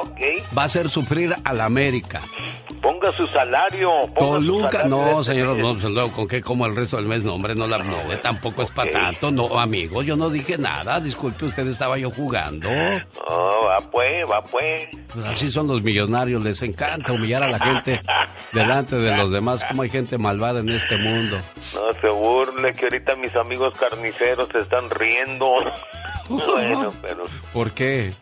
va 0.56 0.62
a 0.62 0.64
hacer 0.64 0.88
sufrir 0.88 1.34
al 1.44 1.60
América. 1.60 2.20
Ponga 2.76 3.12
su 3.12 3.26
salario. 3.26 3.88
Toluca, 4.18 4.84
no, 4.84 5.22
señor, 5.22 5.58
no, 5.58 5.74
luego 5.88 6.12
con 6.12 6.28
qué 6.28 6.40
como 6.40 6.66
el 6.66 6.76
resto 6.76 6.96
del 6.96 7.06
mes, 7.06 7.24
no, 7.24 7.34
hombre, 7.34 7.54
no 7.54 7.66
la 7.66 7.78
no, 7.78 7.96
tampoco 8.22 8.62
es 8.62 8.70
para 8.70 8.90
tanto, 8.90 9.30
no, 9.30 9.58
amigo, 9.58 10.02
yo 10.02 10.16
no 10.16 10.28
dije 10.28 10.58
nada, 10.58 11.00
disculpe, 11.00 11.46
usted 11.46 11.66
estaba 11.66 11.98
yo 11.98 12.10
jugando. 12.10 12.68
No, 12.70 13.66
va 13.66 13.76
pues, 13.90 14.22
va 14.30 14.42
pues. 14.42 14.88
pues. 15.12 15.26
así 15.26 15.50
son 15.50 15.68
los 15.68 15.82
millonarios, 15.82 16.42
les 16.42 16.60
encanta 16.62 17.12
humillar 17.12 17.42
a 17.42 17.48
la 17.48 17.58
gente 17.58 18.00
delante 18.52 18.96
de 18.96 19.16
los 19.16 19.30
demás, 19.30 19.62
como 19.64 19.82
hay 19.82 19.90
gente 19.90 20.18
malvada 20.18 20.60
en 20.60 20.70
este 20.70 20.96
mundo. 20.96 21.38
No 21.74 22.00
se 22.00 22.08
burle 22.08 22.72
que 22.74 22.84
ahorita 22.86 23.16
mis 23.16 23.34
amigos 23.36 23.74
carniceros 23.78 24.48
se 24.52 24.60
están 24.60 24.88
riendo. 24.90 25.52
bueno, 26.28 26.92
pero... 27.02 27.24
¿Por 27.52 27.72
qué? 27.72 28.12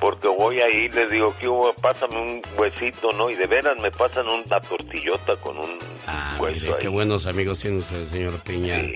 Porque 0.00 0.28
voy 0.28 0.60
ahí, 0.60 0.88
les 0.88 1.10
digo, 1.10 1.34
que 1.38 1.48
pásame 1.80 2.16
un 2.16 2.42
huesito, 2.58 3.10
¿no? 3.12 3.30
Y 3.30 3.34
de 3.34 3.46
veras 3.46 3.76
me 3.78 3.90
pasan 3.90 4.26
una 4.28 4.60
tortillota 4.60 5.36
con 5.36 5.58
un 5.58 5.78
ah, 6.06 6.36
hueso 6.38 6.74
ahí. 6.74 6.80
Qué 6.80 6.88
buenos 6.88 7.26
amigos 7.26 7.60
tiene 7.60 7.78
usted, 7.78 8.08
señor 8.08 8.34
Piña. 8.42 8.80
Sí. 8.80 8.94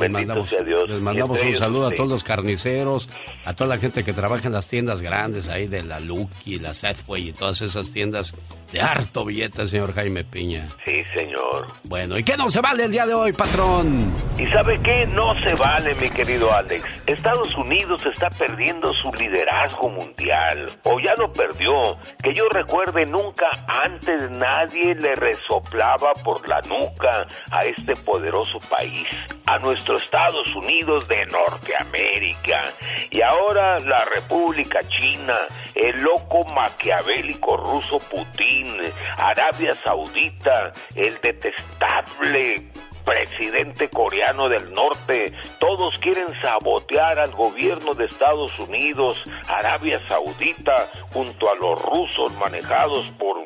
Les 0.00 0.10
mandamos, 0.10 0.50
Dios. 0.64 0.88
Les 0.88 1.00
mandamos 1.00 1.40
un 1.40 1.56
saludo 1.56 1.86
a 1.88 1.90
todos 1.90 2.10
los 2.10 2.24
carniceros, 2.24 3.08
a 3.44 3.54
toda 3.54 3.68
la 3.68 3.78
gente 3.78 4.04
que 4.04 4.12
trabaja 4.12 4.46
en 4.46 4.52
las 4.52 4.68
tiendas 4.68 5.02
grandes 5.02 5.48
ahí 5.48 5.66
de 5.66 5.82
la 5.82 6.00
Lucky, 6.00 6.56
la 6.56 6.74
Safeway 6.74 7.28
y 7.28 7.32
todas 7.32 7.60
esas 7.62 7.92
tiendas 7.92 8.32
de 8.72 8.80
harto 8.80 9.24
billete, 9.24 9.66
señor 9.68 9.94
Jaime 9.94 10.24
Piña. 10.24 10.66
Sí, 10.84 11.02
señor. 11.14 11.66
Bueno, 11.84 12.16
¿y 12.16 12.22
qué 12.22 12.36
no 12.36 12.48
se 12.48 12.60
vale 12.60 12.84
el 12.84 12.90
día 12.90 13.06
de 13.06 13.12
hoy, 13.12 13.32
patrón? 13.32 14.10
¿Y 14.38 14.46
sabe 14.46 14.80
qué? 14.80 15.06
No 15.06 15.34
se 15.42 15.54
vale, 15.54 15.94
mi 15.96 16.08
querido 16.08 16.52
Alex. 16.52 16.84
Estados 17.06 17.54
Unidos 17.56 18.06
está 18.06 18.30
perdiendo 18.30 18.90
su 18.94 19.12
liderazgo 19.12 19.90
mundial. 19.92 20.66
O 20.84 20.98
ya 20.98 21.14
lo 21.14 21.32
perdió. 21.32 21.98
Que 22.22 22.34
yo 22.34 22.48
recuerde, 22.50 23.06
nunca 23.06 23.48
antes 23.66 24.30
nadie 24.30 24.94
le 24.94 25.14
resoplaba 25.14 26.12
por 26.24 26.48
la 26.48 26.60
nuca 26.62 27.26
a 27.50 27.64
este 27.64 27.96
poderoso 27.96 28.58
país. 28.60 29.08
A 29.46 29.58
nuestro 29.58 29.98
Estados 29.98 30.54
Unidos 30.54 31.06
de 31.08 31.24
Norteamérica. 31.26 32.64
Y 33.10 33.20
ahora 33.22 33.78
la 33.80 34.04
República 34.06 34.80
China, 34.88 35.36
el 35.74 36.02
loco 36.02 36.44
maquiavélico 36.54 37.56
ruso 37.56 37.98
Putin 37.98 38.80
Arabia 39.18 39.74
Saudita, 39.74 40.72
el 40.94 41.20
detestable 41.20 42.70
presidente 43.04 43.88
coreano 43.88 44.48
del 44.48 44.72
norte, 44.72 45.32
todos 45.58 45.98
quieren 45.98 46.28
sabotear 46.40 47.18
al 47.18 47.32
gobierno 47.32 47.94
de 47.94 48.06
Estados 48.06 48.58
Unidos, 48.58 49.22
Arabia 49.48 50.00
Saudita, 50.08 50.88
junto 51.12 51.50
a 51.50 51.54
los 51.56 51.80
rusos 51.82 52.32
manejados 52.34 53.06
por 53.18 53.38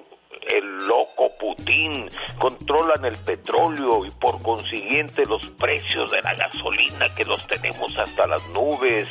el 0.48 0.86
loco 0.86 1.30
Putin, 1.38 2.08
controlan 2.38 3.04
el 3.04 3.16
petróleo 3.16 4.04
y 4.06 4.10
por 4.12 4.40
consiguiente 4.42 5.24
los 5.26 5.44
precios 5.50 6.10
de 6.10 6.22
la 6.22 6.34
gasolina 6.34 7.08
que 7.14 7.24
los 7.24 7.46
tenemos 7.46 7.92
hasta 7.98 8.26
las 8.26 8.46
nubes. 8.50 9.08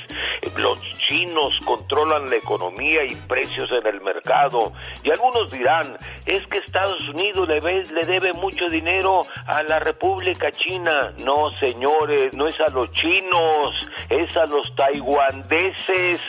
Los 0.58 0.80
chinos 1.08 1.54
controlan 1.66 2.30
la 2.30 2.38
economía 2.38 3.04
y 3.06 3.16
precios 3.28 3.70
en 3.72 3.86
el 3.88 4.02
mercado. 4.02 4.72
Y 5.04 5.12
algunos 5.12 5.52
dirán, 5.52 5.98
es 6.26 6.46
que 6.48 6.60
Estados 6.60 7.02
Unidos 7.10 7.48
le, 7.48 7.62
le 7.62 8.06
debe 8.06 8.34
mucho 8.34 8.66
dinero 8.70 9.26
a 9.46 9.64
la 9.64 9.80
República 9.80 10.52
China. 10.52 11.14
No, 11.24 11.52
señores, 11.52 12.36
no 12.36 12.48
es 12.48 12.60
a 12.60 12.72
los 12.72 12.92
chinos, 12.92 13.88
es 14.10 14.36
a 14.38 14.46
los 14.46 14.74
taiwaneses. 14.76 16.22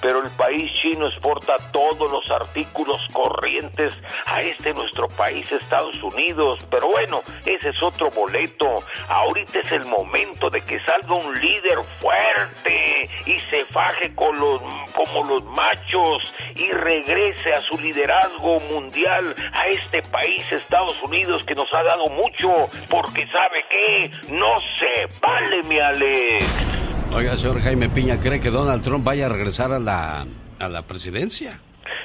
Pero 0.00 0.22
el 0.22 0.30
país 0.36 0.70
chino 0.72 1.06
exporta 1.06 1.54
todos 1.72 2.10
los 2.10 2.30
artículos 2.30 3.06
corrientes 3.12 3.98
a 4.26 4.40
este 4.40 4.72
nuestro 4.74 5.08
país, 5.08 5.50
Estados 5.50 5.96
Unidos. 6.02 6.66
Pero 6.70 6.88
bueno, 6.88 7.22
ese 7.46 7.70
es 7.70 7.82
otro 7.82 8.10
boleto. 8.10 8.66
Ahorita 9.08 9.60
es 9.60 9.72
el 9.72 9.84
momento 9.86 10.48
de 10.50 10.60
que 10.62 10.78
salga 10.84 11.14
un 11.14 11.34
líder 11.40 11.78
fuerte 12.00 13.08
y 13.26 13.38
se 13.50 13.64
faje 13.66 14.14
con 14.14 14.38
los, 14.38 14.62
como 14.94 15.24
los 15.26 15.44
machos 15.44 16.34
y 16.54 16.70
regrese 16.70 17.52
a 17.52 17.60
su 17.60 17.78
liderazgo 17.78 18.60
mundial 18.72 19.34
a 19.52 19.66
este 19.68 20.02
país, 20.02 20.42
Estados 20.50 21.00
Unidos, 21.02 21.44
que 21.44 21.54
nos 21.54 21.72
ha 21.72 21.82
dado 21.82 22.06
mucho, 22.06 22.68
porque 22.88 23.26
sabe 23.26 23.64
que 23.70 24.32
no 24.32 24.58
se 24.78 25.06
vale, 25.20 25.62
mi 25.68 25.78
Alex. 25.78 26.70
Oiga, 27.12 27.36
señor 27.36 27.60
Jaime 27.60 27.88
Piña, 27.88 28.20
¿cree 28.20 28.40
que 28.40 28.50
Donald 28.50 28.82
Trump 28.82 29.04
vaya 29.04 29.26
a 29.26 29.28
regresar 29.28 29.72
a 29.72 29.78
la, 29.78 30.26
a 30.58 30.68
la 30.68 30.82
presidencia? 30.82 31.58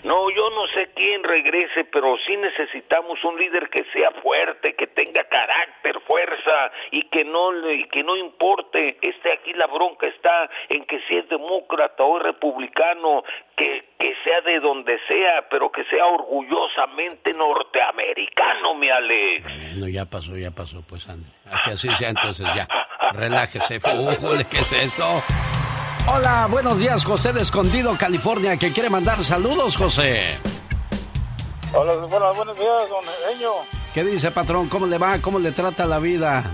No, 0.06 0.30
yo 0.30 0.52
no 0.52 0.68
sé 0.76 0.92
quién 0.94 1.24
regrese, 1.24 1.84
pero 1.86 2.16
sí 2.28 2.38
necesitamos 2.38 3.18
un 3.24 3.40
líder 3.40 3.70
que 3.70 3.84
sea 3.92 4.12
fuerte, 4.22 4.76
que 4.76 4.86
tenga 4.86 5.24
carácter, 5.24 6.00
fuerza 6.06 6.72
y 6.92 7.10
que 7.10 7.24
no 7.26 7.72
y 7.72 7.86
que 7.86 8.04
no 8.04 8.16
importe. 8.16 9.00
Este 9.02 9.34
aquí 9.34 9.52
la 9.54 9.66
bronca 9.66 10.08
está 10.08 10.48
en 10.70 10.86
que 10.86 11.00
si 11.08 11.18
es 11.18 11.28
demócrata 11.28 12.04
o 12.04 12.18
es 12.18 12.24
republicano, 12.24 13.24
que, 13.58 13.96
que 13.98 14.14
sea 14.24 14.42
de 14.42 14.60
donde 14.60 15.00
sea, 15.08 15.50
pero 15.50 15.72
que 15.72 15.84
sea 15.86 16.06
orgullosamente 16.06 17.34
norteamericano, 17.34 18.76
mi 18.76 18.90
Alex. 18.92 19.44
Bueno, 19.44 19.88
ya 19.88 20.06
pasó, 20.06 20.38
ya 20.38 20.52
pasó, 20.52 20.84
pues. 20.88 21.08
Que 21.64 21.72
así 21.72 21.92
sea, 21.94 22.10
entonces 22.10 22.46
ya. 22.54 22.68
Relájese. 23.12 23.80
¿qué 24.52 24.58
es 24.58 24.72
eso? 24.72 25.24
Hola, 26.08 26.48
buenos 26.52 26.78
días, 26.78 27.04
José 27.04 27.34
de 27.34 27.42
Escondido, 27.42 27.98
California, 27.98 28.58
que 28.58 28.72
quiere 28.72 28.92
mandar 28.92 29.24
saludos, 29.24 29.76
José. 29.76 30.38
Hola, 31.74 31.94
buenos 32.32 32.58
días, 32.58 32.90
don 32.90 33.04
Eño. 33.36 33.50
¿Qué 33.92 34.04
dice, 34.04 34.30
patrón? 34.30 34.70
¿Cómo 34.70 34.86
le 34.86 35.00
va? 35.00 35.18
¿Cómo 35.20 35.40
le 35.40 35.52
trata 35.52 35.86
la 35.86 35.98
vida? 35.98 36.52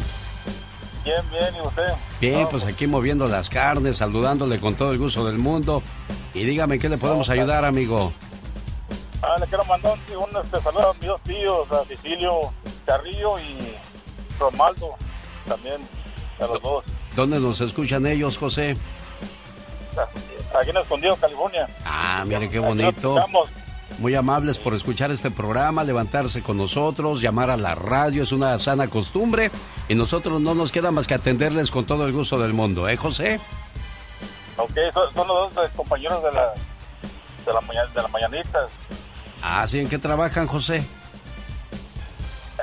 Bien, 1.04 1.22
bien, 1.30 1.54
¿y 1.58 1.68
usted? 1.68 1.94
Bien, 2.22 2.48
pues 2.50 2.64
aquí 2.64 2.88
moviendo 2.88 3.28
las 3.28 3.50
carnes, 3.50 3.98
saludándole 3.98 4.58
con 4.58 4.76
todo 4.76 4.94
el 4.94 4.98
gusto 4.98 5.26
del 5.26 5.38
mundo. 5.38 5.84
Y 6.34 6.46
dígame, 6.46 6.80
¿qué 6.80 6.88
le 6.88 6.98
podemos 6.98 7.30
ayudar, 7.30 7.66
amigo? 7.66 8.14
Ah, 9.22 9.36
le 9.38 9.48
quiero 9.48 9.66
mandar 9.66 9.98
un, 10.18 10.44
este, 10.44 10.62
saludo 10.62 10.92
a 10.92 10.94
mis 10.94 11.08
dos 11.08 11.22
tíos, 11.24 11.72
a 11.72 11.84
Cecilio 11.86 12.54
Carrillo 12.86 13.38
y 13.40 13.76
Romaldo, 14.40 14.96
también, 15.46 15.82
a 16.40 16.48
los 16.48 16.62
dos. 16.62 16.86
¿Dónde 17.18 17.40
nos 17.40 17.60
escuchan 17.60 18.08
ellos, 18.08 18.38
José? 18.38 18.76
Aquí 20.60 20.70
en 20.70 20.78
Escondido, 20.78 21.16
California. 21.16 21.68
Ah, 21.86 22.24
mire 22.26 22.50
qué 22.50 22.60
bonito. 22.60 23.16
Muy 24.00 24.16
amables 24.16 24.58
por 24.58 24.74
escuchar 24.74 25.12
este 25.12 25.30
programa, 25.30 25.84
levantarse 25.84 26.42
con 26.42 26.58
nosotros, 26.58 27.22
llamar 27.22 27.52
a 27.52 27.58
la 27.58 27.76
radio, 27.76 28.24
es 28.24 28.32
una 28.32 28.58
sana 28.58 28.88
costumbre 28.88 29.52
y 29.90 29.96
nosotros 29.96 30.42
no 30.42 30.56
nos 30.56 30.72
queda 30.72 30.92
más 30.92 31.08
que 31.08 31.14
atenderles 31.14 31.70
con 31.70 31.86
todo 31.86 32.08
el 32.08 32.12
gusto 32.12 32.40
del 32.40 32.54
mundo, 32.54 32.90
¿eh, 32.90 32.98
José? 32.98 33.40
Ok, 34.58 34.72
son, 34.94 35.28
los 35.28 35.54
dos 35.54 35.70
compañeros 35.76 36.24
de 36.24 36.32
la, 36.32 36.54
de 37.46 37.54
la, 37.54 37.86
de 37.94 38.02
las 38.02 38.12
mañanitas. 38.12 38.72
Ah, 39.44 39.68
¿sí? 39.68 39.80
¿En 39.80 39.90
qué 39.90 39.98
trabajan, 39.98 40.48
José? 40.48 40.84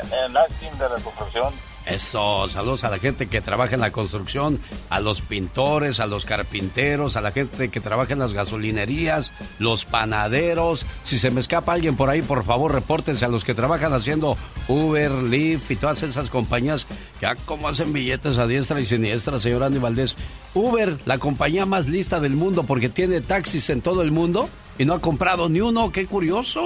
En, 0.03 0.13
en 0.13 0.37
acting 0.37 0.77
de 0.79 0.89
la 0.89 0.97
construcción. 0.97 1.53
Eso, 1.89 2.47
saludos 2.49 2.85
a 2.85 2.91
la 2.91 2.99
gente 2.99 3.29
que 3.29 3.41
trabaja 3.41 3.75
en 3.75 3.81
la 3.81 3.93
construcción, 3.93 4.61
a 4.91 5.01
los 5.01 5.23
pintores, 5.23 6.01
a 6.01 6.07
los 6.07 6.27
carpinteros, 6.27 7.17
a 7.17 7.23
la 7.23 7.31
gente 7.31 7.71
que 7.71 7.81
trabaja 7.81 8.13
en 8.13 8.19
las 8.19 8.35
gasolinerías, 8.35 9.33
los 9.59 9.87
panaderos. 9.87 10.85
Si 11.03 11.19
se 11.19 11.31
me 11.31 11.41
escapa 11.41 11.73
alguien 11.73 11.97
por 11.97 12.11
ahí, 12.11 12.21
por 12.21 12.45
favor, 12.45 12.75
repórtense 12.75 13.25
a 13.25 13.29
los 13.29 13.43
que 13.43 13.55
trabajan 13.55 13.95
haciendo 13.95 14.37
Uber, 14.69 15.11
Lyft 15.11 15.71
y 15.71 15.77
todas 15.77 16.03
esas 16.03 16.29
compañías 16.29 16.87
ya 17.23 17.35
como 17.37 17.69
hacen 17.69 17.91
billetes 17.93 18.37
a 18.37 18.47
diestra 18.47 18.81
y 18.81 18.87
siniestra, 18.87 19.39
señor 19.39 19.63
Andy 19.63 19.79
Valdés. 19.79 20.15
Uber, 20.53 20.99
la 21.07 21.19
compañía 21.19 21.65
más 21.65 21.89
lista 21.89 22.21
del 22.21 22.37
mundo 22.37 22.65
porque 22.65 22.91
tiene 22.91 23.23
taxis 23.23 23.71
en 23.71 23.81
todo 23.81 24.03
el 24.03 24.13
mundo 24.13 24.51
y 24.79 24.85
no 24.85 24.95
ha 24.95 25.01
comprado 25.01 25.49
ni 25.49 25.61
uno, 25.61 25.91
qué 25.91 26.07
curioso. 26.07 26.63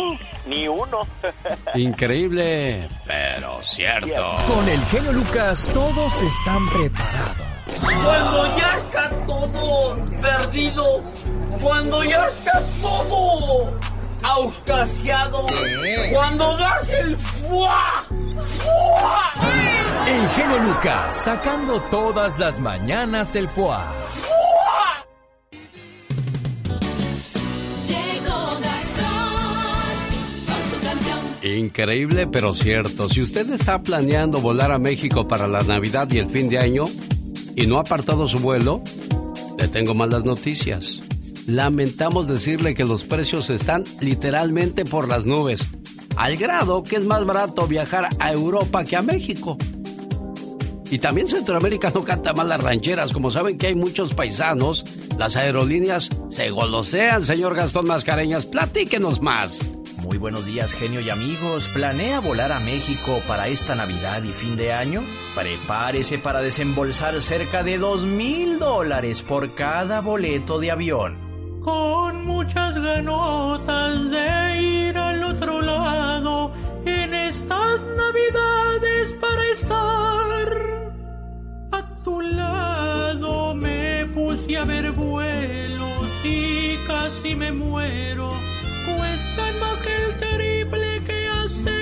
Ni 0.47 0.69
uno. 0.69 1.01
Increíble, 1.75 2.89
pero 3.07 3.63
cierto. 3.63 4.37
Con 4.47 4.69
el 4.69 4.85
genio 4.87 5.13
Lucas 5.13 5.71
todos 5.73 6.21
están 6.21 6.69
preparados. 6.69 7.53
Cuando 7.81 8.59
ya 8.59 8.77
está 8.77 9.11
todo 9.25 9.95
perdido, 10.21 11.03
cuando 11.63 12.05
ya 12.05 12.27
está 12.27 12.63
todo 12.83 13.79
auscasiado, 14.23 15.47
cuando 16.13 16.57
das 16.59 16.91
el 16.91 17.17
fuá, 17.17 18.05
fuá. 18.59 19.33
El 20.07 20.29
genio 20.31 20.59
Lucas 20.59 21.13
sacando 21.13 21.81
todas 21.83 22.39
las 22.39 22.59
mañanas 22.61 23.35
el 23.37 23.49
fuá. 23.49 23.87
Increíble 31.43 32.29
pero 32.29 32.55
cierto. 32.55 33.09
Si 33.09 33.21
usted 33.21 33.51
está 33.51 33.83
planeando 33.83 34.41
volar 34.41 34.71
a 34.71 34.79
México 34.79 35.27
para 35.27 35.49
la 35.49 35.61
Navidad 35.61 36.09
y 36.13 36.19
el 36.19 36.31
fin 36.31 36.49
de 36.49 36.59
año 36.59 36.85
y 37.57 37.67
no 37.67 37.79
ha 37.79 37.81
apartado 37.81 38.29
su 38.29 38.39
vuelo, 38.39 38.83
le 39.59 39.69
tengo 39.69 39.95
malas 39.95 40.25
noticias. 40.25 41.01
Lamentamos 41.47 42.29
decirle 42.29 42.75
que 42.75 42.85
los 42.85 43.03
precios 43.03 43.51
están 43.51 43.83
literalmente 44.01 44.85
por 44.85 45.09
las 45.09 45.27
nubes. 45.27 45.61
al 46.17 46.37
grado 46.37 46.83
que 46.85 46.97
es 46.97 47.05
más 47.05 47.25
barato 47.25 47.67
viajar 47.67 48.09
a 48.19 48.33
Europa 48.33 48.85
que 48.85 48.97
a 48.97 49.03
México. 49.03 49.57
Y 50.91 50.99
también 50.99 51.27
Centroamérica 51.27 51.91
no 51.93 52.05
canta 52.05 52.35
mal 52.35 52.51
las 52.51 52.63
rancheras. 52.63 53.13
Como 53.13 53.31
saben 53.31 53.57
que 53.57 53.69
hay 53.69 53.75
muchos 53.75 54.15
paisanos, 54.15 54.85
las 55.19 55.37
aerolíneas 55.37 56.11
se 56.29 56.51
golosean, 56.51 57.25
señor 57.25 57.57
Gastón 57.57 57.87
Mascareñas. 57.87 58.45
Platíquenos 58.45 59.23
más. 59.23 59.59
Muy 60.05 60.19
buenos 60.19 60.45
días, 60.47 60.73
genio 60.73 61.01
y 61.01 61.11
amigos. 61.11 61.69
¿Planea 61.69 62.21
volar 62.21 62.53
a 62.53 62.61
México 62.61 63.21
para 63.29 63.49
esta 63.49 63.75
Navidad 63.75 64.23
y 64.23 64.29
fin 64.29 64.57
de 64.57 64.73
año? 64.73 65.03
Prepárese 65.35 66.19
para 66.19 66.41
desembolsar 66.41 67.21
cerca 67.23 67.63
de 67.63 67.79
dos 67.79 68.05
mil 68.05 68.59
dólares 68.59 69.23
por 69.23 69.55
cada 69.55 70.01
boleto 70.01 70.59
de 70.59 70.71
avión. 70.71 71.17
Con 71.63 72.25
muchas 72.25 72.77
ganotas 72.77 74.11
de 74.11 74.63
ir 74.63 74.99
al 74.99 75.23
otro 75.23 75.61
lado 75.63 76.53
en 76.85 77.15
estas 77.15 77.87
Navidades 77.97 79.13
para 79.21 79.47
estar 79.49 80.93
tu 82.05 82.21
lado 82.21 83.55
me 83.55 84.07
puse 84.07 84.57
a 84.57 84.65
ver 84.65 84.91
vuelos 84.93 86.25
y 86.25 86.77
casi 86.87 87.35
me 87.35 87.53
muero. 87.53 88.33
Cuestan 89.35 89.61
más 89.61 89.81
que 89.81 89.95
el 89.95 90.19
triple 90.19 91.05
que 91.07 91.27
hace 91.29 91.81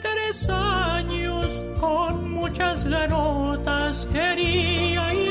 tres 0.00 0.48
años. 0.48 1.46
Con 1.80 2.30
muchas 2.32 2.84
ganotas 2.84 4.06
quería 4.12 5.14
ir 5.14 5.21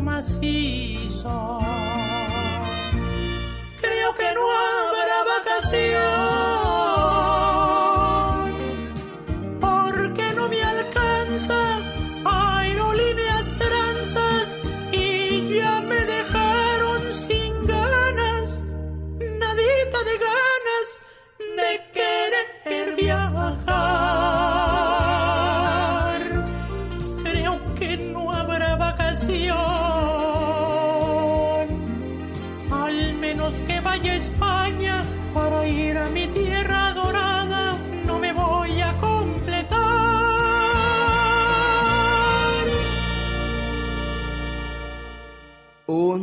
aprovechando 0.00 0.02
macizo. 0.02 1.58
Creo 3.80 4.14
que 4.14 4.34
no 4.34 4.42
habrá 4.50 5.24
vacación 5.24 6.59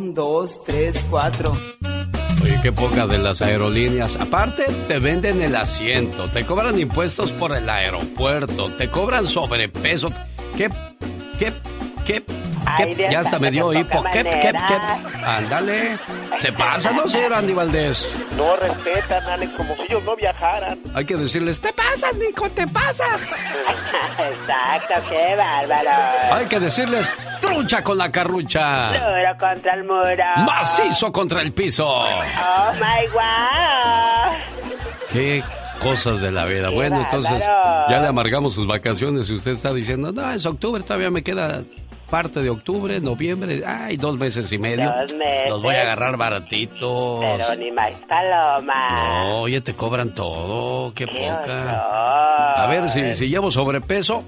Un, 0.07 0.13
dos, 0.13 0.63
tres, 0.63 1.05
cuatro. 1.09 1.57
Oye, 2.41 2.57
qué 2.63 2.71
poca 2.71 3.07
de 3.07 3.17
las 3.17 3.41
aerolíneas. 3.41 4.15
Aparte, 4.15 4.63
te 4.87 4.99
venden 4.99 5.41
el 5.41 5.53
asiento, 5.53 6.29
te 6.29 6.45
cobran 6.45 6.79
impuestos 6.79 7.33
por 7.33 7.53
el 7.53 7.69
aeropuerto, 7.69 8.71
te 8.77 8.89
cobran 8.89 9.27
sobrepeso. 9.27 10.07
¿Qué? 10.55 10.69
¿Qué? 11.37 11.51
¿Qué? 12.05 12.23
¿Qué? 12.77 13.07
Ya 13.11 13.19
hasta 13.19 13.37
me 13.37 13.51
dio 13.51 13.73
hipo. 13.73 14.01
¿Qué? 14.13 14.23
¿Qué? 14.23 14.51
¿Qué? 14.51 15.25
Ándale. 15.25 15.97
¿Se 16.37 16.51
pasa, 16.53 16.91
no, 16.91 17.07
señor 17.07 17.33
Andy 17.33 17.53
Valdés? 17.53 18.13
No 18.37 18.55
respetan, 18.55 19.23
Alex, 19.25 19.51
como 19.55 19.75
si 19.75 19.81
ellos 19.83 20.03
no 20.03 20.15
viajaran. 20.15 20.79
Hay 20.93 21.05
que 21.05 21.15
decirles, 21.17 21.59
te 21.59 21.73
pasas, 21.73 22.15
Nico, 22.15 22.49
te 22.51 22.67
pasas. 22.67 23.21
Exacto, 24.19 25.09
qué 25.09 25.35
bárbaro. 25.35 25.89
Hay 26.33 26.45
que 26.45 26.59
decirles, 26.59 27.13
trucha 27.57 27.83
con 27.83 27.97
la 27.97 28.11
carrucha. 28.11 28.91
Duro 28.91 29.37
contra 29.39 29.73
el 29.73 29.83
muro. 29.83 30.23
Macizo 30.45 31.11
contra 31.11 31.41
el 31.41 31.51
piso. 31.51 31.87
Oh, 31.87 32.71
my 32.73 33.07
wow. 33.13 34.37
Qué 35.11 35.43
cosas 35.81 36.21
de 36.21 36.31
la 36.31 36.45
vida. 36.45 36.69
Bueno, 36.69 36.99
entonces 37.01 37.43
ya 37.89 38.01
le 38.01 38.07
amargamos 38.07 38.53
sus 38.53 38.67
vacaciones 38.67 39.29
y 39.29 39.33
usted 39.33 39.51
está 39.51 39.73
diciendo, 39.73 40.11
no, 40.11 40.31
es 40.31 40.45
octubre, 40.45 40.83
todavía 40.83 41.09
me 41.09 41.23
queda 41.23 41.61
parte 42.09 42.41
de 42.41 42.49
octubre, 42.49 42.99
noviembre, 43.01 43.63
ay, 43.65 43.97
dos 43.97 44.17
meses 44.17 44.51
y 44.51 44.57
medio. 44.57 44.91
Dos 44.91 45.13
meses. 45.13 45.49
Los 45.49 45.61
voy 45.61 45.75
a 45.75 45.81
agarrar 45.81 46.15
baratitos. 46.15 47.19
Pero 47.19 47.55
ni 47.55 47.71
más 47.71 47.91
paloma. 48.07 49.23
No, 49.23 49.39
oye, 49.41 49.59
te 49.61 49.73
cobran 49.73 50.15
todo, 50.15 50.93
qué, 50.93 51.05
poca. 51.05 52.53
A 52.53 52.67
ver, 52.67 52.89
si, 52.89 53.15
si 53.15 53.27
llevo 53.27 53.51
sobrepeso, 53.51 54.23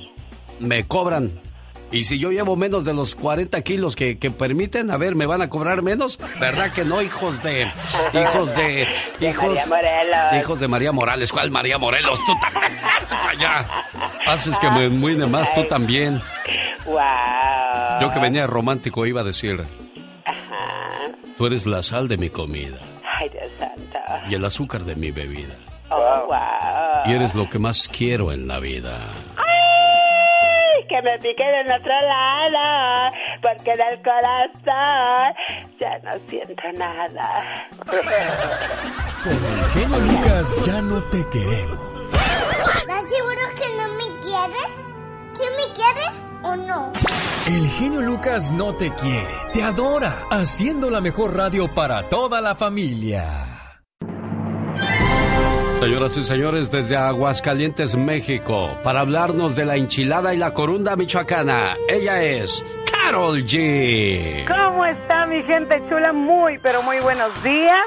me 0.59 0.83
cobran. 0.85 1.31
Y 1.91 2.03
si 2.03 2.19
yo 2.19 2.31
llevo 2.31 2.55
menos 2.55 2.83
de 2.83 2.93
los 2.93 3.15
40 3.15 3.61
kilos 3.61 3.95
que, 3.95 4.19
que, 4.19 4.29
permiten, 4.29 4.91
a 4.91 4.97
ver, 4.97 5.15
¿me 5.15 5.25
van 5.25 5.41
a 5.41 5.49
cobrar 5.49 5.81
menos? 5.81 6.19
¿Verdad 6.39 6.71
que 6.71 6.85
no, 6.85 7.01
hijos 7.01 7.41
de... 7.41 7.71
Hijos 8.13 8.55
de... 8.55 8.87
Hijos 9.19 9.55
de 9.55 9.65
María 9.65 9.65
Morelos. 9.65 10.33
Hijos 10.39 10.59
de 10.59 10.67
María 10.67 10.91
Morales. 10.91 11.31
¿Cuál 11.31 11.51
María 11.51 11.77
Morelos? 11.77 12.19
Tú 12.25 12.33
también. 12.41 12.71
allá. 13.27 13.65
Haces 14.27 14.59
que 14.59 14.69
me 14.69 14.89
muine 14.89 15.25
más, 15.25 15.53
tú 15.55 15.63
también. 15.63 16.21
Wow. 16.85 16.99
Yo 18.01 18.11
que 18.11 18.19
venía 18.19 18.45
romántico 18.45 19.05
iba 19.05 19.21
a 19.21 19.23
decir... 19.23 19.63
Tú 21.37 21.45
eres 21.45 21.65
la 21.65 21.81
sal 21.81 22.07
de 22.07 22.17
mi 22.17 22.29
comida. 22.29 22.77
Ay, 23.15 23.29
Dios 23.29 23.49
santo. 23.57 24.29
Y 24.29 24.35
el 24.35 24.43
azúcar 24.43 24.83
de 24.83 24.95
mi 24.95 25.09
bebida. 25.09 25.55
Oh, 25.89 26.25
wow. 26.27 27.05
Y 27.05 27.13
eres 27.13 27.33
lo 27.33 27.49
que 27.49 27.59
más 27.59 27.87
quiero 27.87 28.31
en 28.31 28.47
la 28.47 28.59
vida. 28.59 29.13
Que 30.89 31.01
me 31.03 31.17
piquen 31.19 31.47
en 31.47 31.71
otro 31.71 31.93
lado, 32.01 33.15
porque 33.41 33.71
en 33.71 33.81
el 33.91 34.01
corazón 34.01 35.33
ya 35.79 35.99
no 36.03 36.11
siento 36.27 36.63
nada. 36.75 37.67
Con 39.23 39.31
el 39.31 39.65
genio 39.65 39.99
Lucas 39.99 40.65
ya 40.65 40.81
no 40.81 41.03
te 41.05 41.29
queremos. 41.29 41.79
¿Estás 42.81 43.11
seguro 43.11 43.41
que 43.55 43.67
no 43.77 43.87
me 43.93 44.19
quieres? 44.19 44.69
¿Quién 45.35 45.51
me 45.57 45.73
quiere 45.73 46.05
o 46.43 46.55
no? 46.55 46.93
El 47.47 47.69
genio 47.69 48.01
Lucas 48.01 48.51
no 48.51 48.73
te 48.75 48.91
quiere, 48.91 49.27
te 49.53 49.63
adora, 49.63 50.23
haciendo 50.31 50.89
la 50.89 51.01
mejor 51.01 51.35
radio 51.35 51.67
para 51.67 52.03
toda 52.03 52.41
la 52.41 52.55
familia. 52.55 53.48
Señoras 55.79 56.17
y 56.17 56.23
señores, 56.23 56.69
desde 56.71 56.97
Aguascalientes, 56.97 57.95
México, 57.95 58.69
para 58.83 58.99
hablarnos 58.99 59.55
de 59.55 59.63
la 59.63 59.77
enchilada 59.77 60.33
y 60.33 60.37
la 60.37 60.53
corunda 60.53 60.97
michoacana, 60.97 61.77
ella 61.87 62.21
es 62.21 62.65
Carol 62.91 63.37
G. 63.45 64.45
¿Cómo 64.45 64.85
está 64.85 65.25
mi 65.25 65.41
gente 65.43 65.81
chula? 65.87 66.11
Muy, 66.11 66.57
pero 66.57 66.83
muy 66.83 66.99
buenos 66.99 67.31
días. 67.43 67.79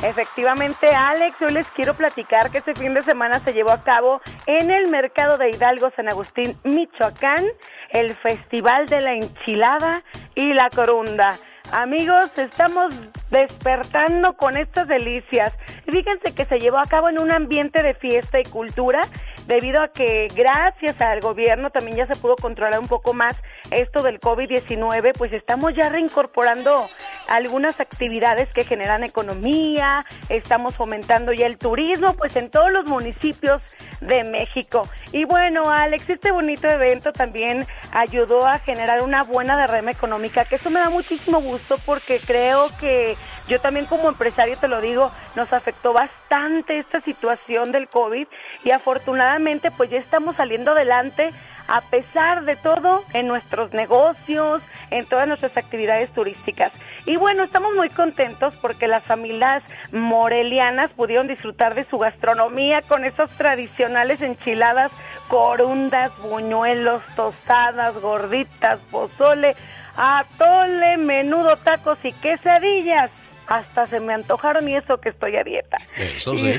Efectivamente, 0.00 0.94
Alex, 0.94 1.36
yo 1.40 1.48
les 1.48 1.66
quiero 1.70 1.94
platicar 1.94 2.52
que 2.52 2.58
este 2.58 2.72
fin 2.76 2.94
de 2.94 3.02
semana 3.02 3.40
se 3.40 3.52
llevó 3.52 3.72
a 3.72 3.82
cabo 3.82 4.20
en 4.46 4.70
el 4.70 4.88
mercado 4.88 5.36
de 5.36 5.50
Hidalgo, 5.50 5.90
San 5.96 6.08
Agustín, 6.08 6.56
Michoacán, 6.62 7.44
el 7.90 8.14
Festival 8.14 8.86
de 8.86 9.00
la 9.00 9.14
Enchilada 9.14 10.04
y 10.36 10.54
la 10.54 10.70
Corunda. 10.70 11.36
Amigos, 11.72 12.36
estamos 12.36 12.92
despertando 13.30 14.32
con 14.32 14.56
estas 14.56 14.88
delicias. 14.88 15.52
Fíjense 15.86 16.34
que 16.34 16.44
se 16.44 16.58
llevó 16.58 16.78
a 16.78 16.86
cabo 16.86 17.08
en 17.08 17.20
un 17.20 17.30
ambiente 17.30 17.82
de 17.84 17.94
fiesta 17.94 18.40
y 18.40 18.44
cultura 18.44 19.02
debido 19.50 19.82
a 19.82 19.88
que 19.88 20.28
gracias 20.32 21.00
al 21.00 21.20
gobierno 21.20 21.70
también 21.70 21.96
ya 21.96 22.06
se 22.06 22.14
pudo 22.14 22.36
controlar 22.36 22.78
un 22.78 22.86
poco 22.86 23.12
más 23.14 23.36
esto 23.72 24.00
del 24.04 24.20
COVID-19, 24.20 25.10
pues 25.18 25.32
estamos 25.32 25.74
ya 25.74 25.88
reincorporando 25.88 26.88
algunas 27.28 27.80
actividades 27.80 28.48
que 28.52 28.64
generan 28.64 29.02
economía, 29.02 30.04
estamos 30.28 30.76
fomentando 30.76 31.32
ya 31.32 31.46
el 31.46 31.58
turismo, 31.58 32.14
pues 32.14 32.36
en 32.36 32.48
todos 32.48 32.70
los 32.70 32.84
municipios 32.84 33.60
de 34.00 34.22
México. 34.22 34.88
Y 35.12 35.24
bueno, 35.24 35.68
Alex, 35.68 36.08
este 36.08 36.30
bonito 36.30 36.68
evento 36.68 37.12
también 37.12 37.66
ayudó 37.90 38.46
a 38.46 38.60
generar 38.60 39.02
una 39.02 39.24
buena 39.24 39.56
derrama 39.56 39.90
económica, 39.90 40.44
que 40.44 40.56
eso 40.56 40.70
me 40.70 40.78
da 40.78 40.90
muchísimo 40.90 41.40
gusto 41.40 41.76
porque 41.84 42.20
creo 42.20 42.68
que 42.78 43.16
yo 43.50 43.60
también 43.60 43.86
como 43.86 44.08
empresario 44.08 44.56
te 44.56 44.68
lo 44.68 44.80
digo, 44.80 45.10
nos 45.34 45.52
afectó 45.52 45.92
bastante 45.92 46.78
esta 46.78 47.00
situación 47.00 47.72
del 47.72 47.88
COVID 47.88 48.28
y 48.64 48.70
afortunadamente 48.70 49.72
pues 49.72 49.90
ya 49.90 49.98
estamos 49.98 50.36
saliendo 50.36 50.70
adelante 50.70 51.30
a 51.66 51.82
pesar 51.82 52.44
de 52.44 52.56
todo, 52.56 53.04
en 53.12 53.28
nuestros 53.28 53.72
negocios, 53.72 54.60
en 54.90 55.06
todas 55.06 55.28
nuestras 55.28 55.56
actividades 55.56 56.10
turísticas. 56.12 56.72
Y 57.06 57.16
bueno, 57.16 57.44
estamos 57.44 57.74
muy 57.76 57.88
contentos 57.90 58.54
porque 58.60 58.88
las 58.88 59.04
familias 59.04 59.62
morelianas 59.92 60.90
pudieron 60.92 61.28
disfrutar 61.28 61.76
de 61.76 61.84
su 61.84 61.98
gastronomía 61.98 62.82
con 62.82 63.04
esas 63.04 63.30
tradicionales 63.36 64.20
enchiladas, 64.20 64.90
corundas, 65.28 66.10
buñuelos, 66.22 67.02
tostadas, 67.14 67.96
gorditas, 68.00 68.80
pozole, 68.90 69.54
atole, 69.96 70.96
menudo, 70.96 71.56
tacos 71.56 71.98
y 72.04 72.12
quesadillas. 72.14 73.12
Hasta 73.50 73.86
se 73.86 74.00
me 74.00 74.14
antojaron 74.14 74.68
y 74.68 74.76
eso 74.76 74.98
que 74.98 75.10
estoy 75.10 75.36
a 75.36 75.42
dieta. 75.42 75.76
Eso 75.96 76.34
sí. 76.36 76.54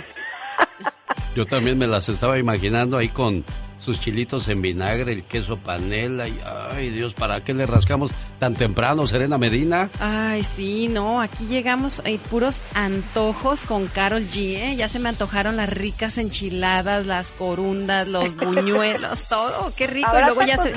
Yo 1.36 1.46
también 1.46 1.78
me 1.78 1.88
las 1.88 2.10
estaba 2.10 2.38
imaginando 2.38 2.98
ahí 2.98 3.08
con 3.08 3.46
sus 3.80 4.00
chilitos 4.00 4.48
en 4.48 4.62
vinagre, 4.62 5.14
el 5.14 5.24
queso 5.24 5.58
panela 5.58 6.28
y 6.28 6.40
ay 6.76 6.90
Dios, 6.90 7.14
¿para 7.14 7.42
qué 7.42 7.54
le 7.54 7.66
rascamos 7.66 8.12
tan 8.38 8.54
temprano, 8.56 9.08
Serena 9.08 9.38
Medina? 9.38 9.90
Ay, 10.00 10.44
sí, 10.44 10.88
no, 10.88 11.20
aquí 11.20 11.46
llegamos 11.46 12.02
hay 12.06 12.18
puros 12.18 12.62
antojos 12.76 13.62
con 13.62 13.88
Carol 13.88 14.22
G, 14.22 14.58
¿eh? 14.58 14.76
ya 14.76 14.88
se 14.88 15.00
me 15.00 15.10
antojaron 15.10 15.58
las 15.58 15.70
ricas 15.70 16.18
enchiladas, 16.20 17.08
las 17.08 17.32
corundas, 17.32 18.08
los 18.08 18.36
buñuelos, 18.36 19.28
todo, 19.28 19.74
qué 19.76 19.88
rico. 19.88 20.12
y 20.16 20.22
luego 20.22 20.44
ya 20.44 20.58
se 20.58 20.74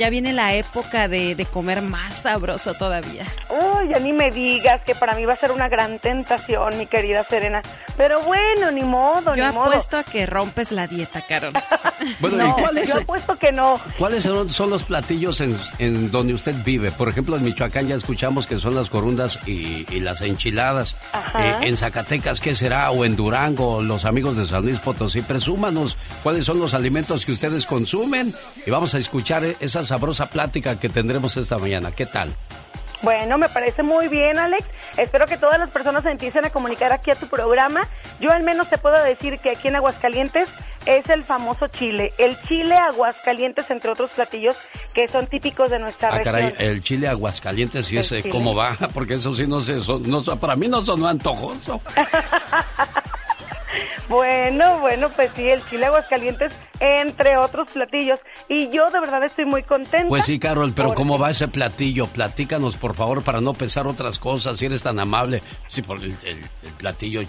ya 0.00 0.08
viene 0.08 0.32
la 0.32 0.54
época 0.54 1.08
de, 1.08 1.34
de, 1.34 1.44
comer 1.44 1.82
más 1.82 2.14
sabroso 2.22 2.72
todavía. 2.72 3.26
Uy, 3.50 3.90
ya 3.92 3.98
ni 3.98 4.14
me 4.14 4.30
digas 4.30 4.80
que 4.80 4.94
para 4.94 5.14
mí 5.14 5.26
va 5.26 5.34
a 5.34 5.36
ser 5.36 5.52
una 5.52 5.68
gran 5.68 5.98
tentación, 5.98 6.78
mi 6.78 6.86
querida 6.86 7.22
Serena. 7.22 7.60
Pero 7.98 8.22
bueno, 8.22 8.70
ni 8.70 8.80
modo, 8.82 9.36
yo 9.36 9.46
ni 9.46 9.52
modo. 9.52 9.66
Yo 9.66 9.70
apuesto 9.72 9.98
a 9.98 10.02
que 10.02 10.24
rompes 10.24 10.72
la 10.72 10.86
dieta, 10.86 11.22
Carol. 11.28 11.52
bueno, 12.20 12.38
no, 12.38 12.48
¿y 12.48 12.62
cuáles, 12.62 12.88
yo 12.88 12.96
apuesto 12.96 13.36
que 13.36 13.52
no. 13.52 13.78
¿Cuáles 13.98 14.22
son, 14.22 14.50
son 14.50 14.70
los 14.70 14.84
platillos 14.84 15.42
en, 15.42 15.54
en, 15.78 16.10
donde 16.10 16.32
usted 16.32 16.54
vive? 16.64 16.90
Por 16.92 17.10
ejemplo, 17.10 17.36
en 17.36 17.44
Michoacán 17.44 17.86
ya 17.86 17.96
escuchamos 17.96 18.46
que 18.46 18.58
son 18.58 18.74
las 18.74 18.88
corundas 18.88 19.38
y, 19.46 19.84
y 19.94 20.00
las 20.00 20.22
enchiladas. 20.22 20.96
Eh, 21.38 21.56
en 21.60 21.76
Zacatecas, 21.76 22.40
¿qué 22.40 22.56
será? 22.56 22.90
O 22.90 23.04
en 23.04 23.16
Durango, 23.16 23.82
los 23.82 24.06
amigos 24.06 24.34
de 24.38 24.46
San 24.46 24.62
Luis 24.62 24.78
Potosí. 24.78 25.20
Presúmanos 25.20 25.94
cuáles 26.22 26.46
son 26.46 26.58
los 26.58 26.72
alimentos 26.72 27.26
que 27.26 27.32
ustedes 27.32 27.66
consumen 27.66 28.32
y 28.64 28.70
vamos 28.70 28.94
a 28.94 28.98
escuchar 28.98 29.44
esas 29.44 29.89
sabrosa 29.90 30.26
plática 30.26 30.78
que 30.78 30.88
tendremos 30.88 31.36
esta 31.36 31.58
mañana. 31.58 31.90
¿Qué 31.90 32.06
tal? 32.06 32.32
Bueno, 33.02 33.38
me 33.38 33.48
parece 33.48 33.82
muy 33.82 34.06
bien, 34.06 34.38
Alex. 34.38 34.64
Espero 34.96 35.26
que 35.26 35.36
todas 35.36 35.58
las 35.58 35.70
personas 35.70 36.04
se 36.04 36.10
empiecen 36.10 36.44
a 36.44 36.50
comunicar 36.50 36.92
aquí 36.92 37.10
a 37.10 37.16
tu 37.16 37.26
programa. 37.26 37.88
Yo 38.20 38.30
al 38.30 38.44
menos 38.44 38.68
te 38.68 38.78
puedo 38.78 39.02
decir 39.02 39.38
que 39.40 39.50
aquí 39.50 39.66
en 39.66 39.76
Aguascalientes 39.76 40.48
es 40.86 41.08
el 41.10 41.24
famoso 41.24 41.66
chile. 41.66 42.12
El 42.18 42.40
chile 42.42 42.76
Aguascalientes, 42.76 43.68
entre 43.70 43.90
otros 43.90 44.10
platillos 44.10 44.56
que 44.94 45.08
son 45.08 45.26
típicos 45.26 45.70
de 45.70 45.80
nuestra 45.80 46.10
ah, 46.10 46.18
región. 46.18 46.34
caray, 46.34 46.54
el 46.58 46.82
chile 46.82 47.08
Aguascalientes, 47.08 47.90
¿y 47.90 47.98
ese 47.98 48.28
cómo 48.28 48.54
va? 48.54 48.76
Porque 48.94 49.14
eso 49.14 49.34
sí 49.34 49.46
no 49.46 49.60
sé, 49.60 49.78
no, 50.06 50.22
para 50.22 50.54
mí 50.54 50.68
no 50.68 50.82
sonó 50.82 51.08
antojoso. 51.08 51.80
Bueno, 54.08 54.80
bueno, 54.80 55.08
pues 55.10 55.30
sí, 55.36 55.48
el 55.48 55.64
chile 55.68 55.86
aguascalientes, 55.86 56.52
entre 56.80 57.36
otros 57.36 57.70
platillos. 57.70 58.18
Y 58.48 58.68
yo 58.70 58.86
de 58.86 59.00
verdad 59.00 59.22
estoy 59.24 59.44
muy 59.44 59.62
contenta. 59.62 60.08
Pues 60.08 60.24
sí, 60.24 60.38
Carol, 60.38 60.72
pero 60.74 60.94
¿cómo 60.94 61.18
va 61.18 61.30
ese 61.30 61.48
platillo? 61.48 62.06
Platícanos, 62.06 62.76
por 62.76 62.94
favor, 62.94 63.22
para 63.22 63.40
no 63.40 63.52
pensar 63.54 63.86
otras 63.86 64.18
cosas, 64.18 64.56
si 64.56 64.66
eres 64.66 64.82
tan 64.82 64.98
amable. 64.98 65.42
Sí, 65.68 65.82
por 65.82 66.02
el, 66.02 66.14
platillo, 66.78 67.22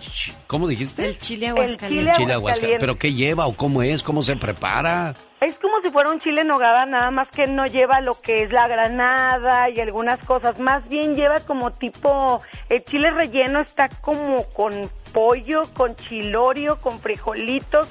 ¿cómo 0.47 0.67
dijiste? 0.67 1.05
El 1.05 1.17
chile 1.19 1.49
aguascalientes. 1.49 2.15
El 2.15 2.21
chile 2.21 2.33
aguascalientes. 2.33 2.79
¿Pero 2.79 2.95
qué 2.97 3.13
lleva 3.13 3.45
o 3.45 3.53
cómo 3.53 3.83
es? 3.83 4.01
¿Cómo 4.01 4.21
se 4.21 4.35
prepara? 4.35 5.13
Es 5.41 5.55
como 5.55 5.81
si 5.81 5.89
fuera 5.89 6.11
un 6.11 6.19
chile 6.19 6.43
nogada, 6.43 6.85
nada 6.85 7.09
más 7.09 7.27
que 7.29 7.47
no 7.47 7.65
lleva 7.65 7.99
lo 7.99 8.13
que 8.13 8.43
es 8.43 8.51
la 8.51 8.67
granada 8.67 9.71
y 9.71 9.79
algunas 9.79 10.23
cosas. 10.23 10.59
Más 10.59 10.87
bien 10.87 11.15
lleva 11.15 11.39
como 11.39 11.71
tipo, 11.71 12.43
el 12.69 12.85
chile 12.85 13.09
relleno 13.09 13.59
está 13.59 13.89
como 13.89 14.43
con 14.53 14.87
pollo, 15.11 15.63
con 15.73 15.95
chilorio, 15.95 16.79
con 16.79 16.99
frijolitos, 16.99 17.89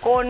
con 0.00 0.28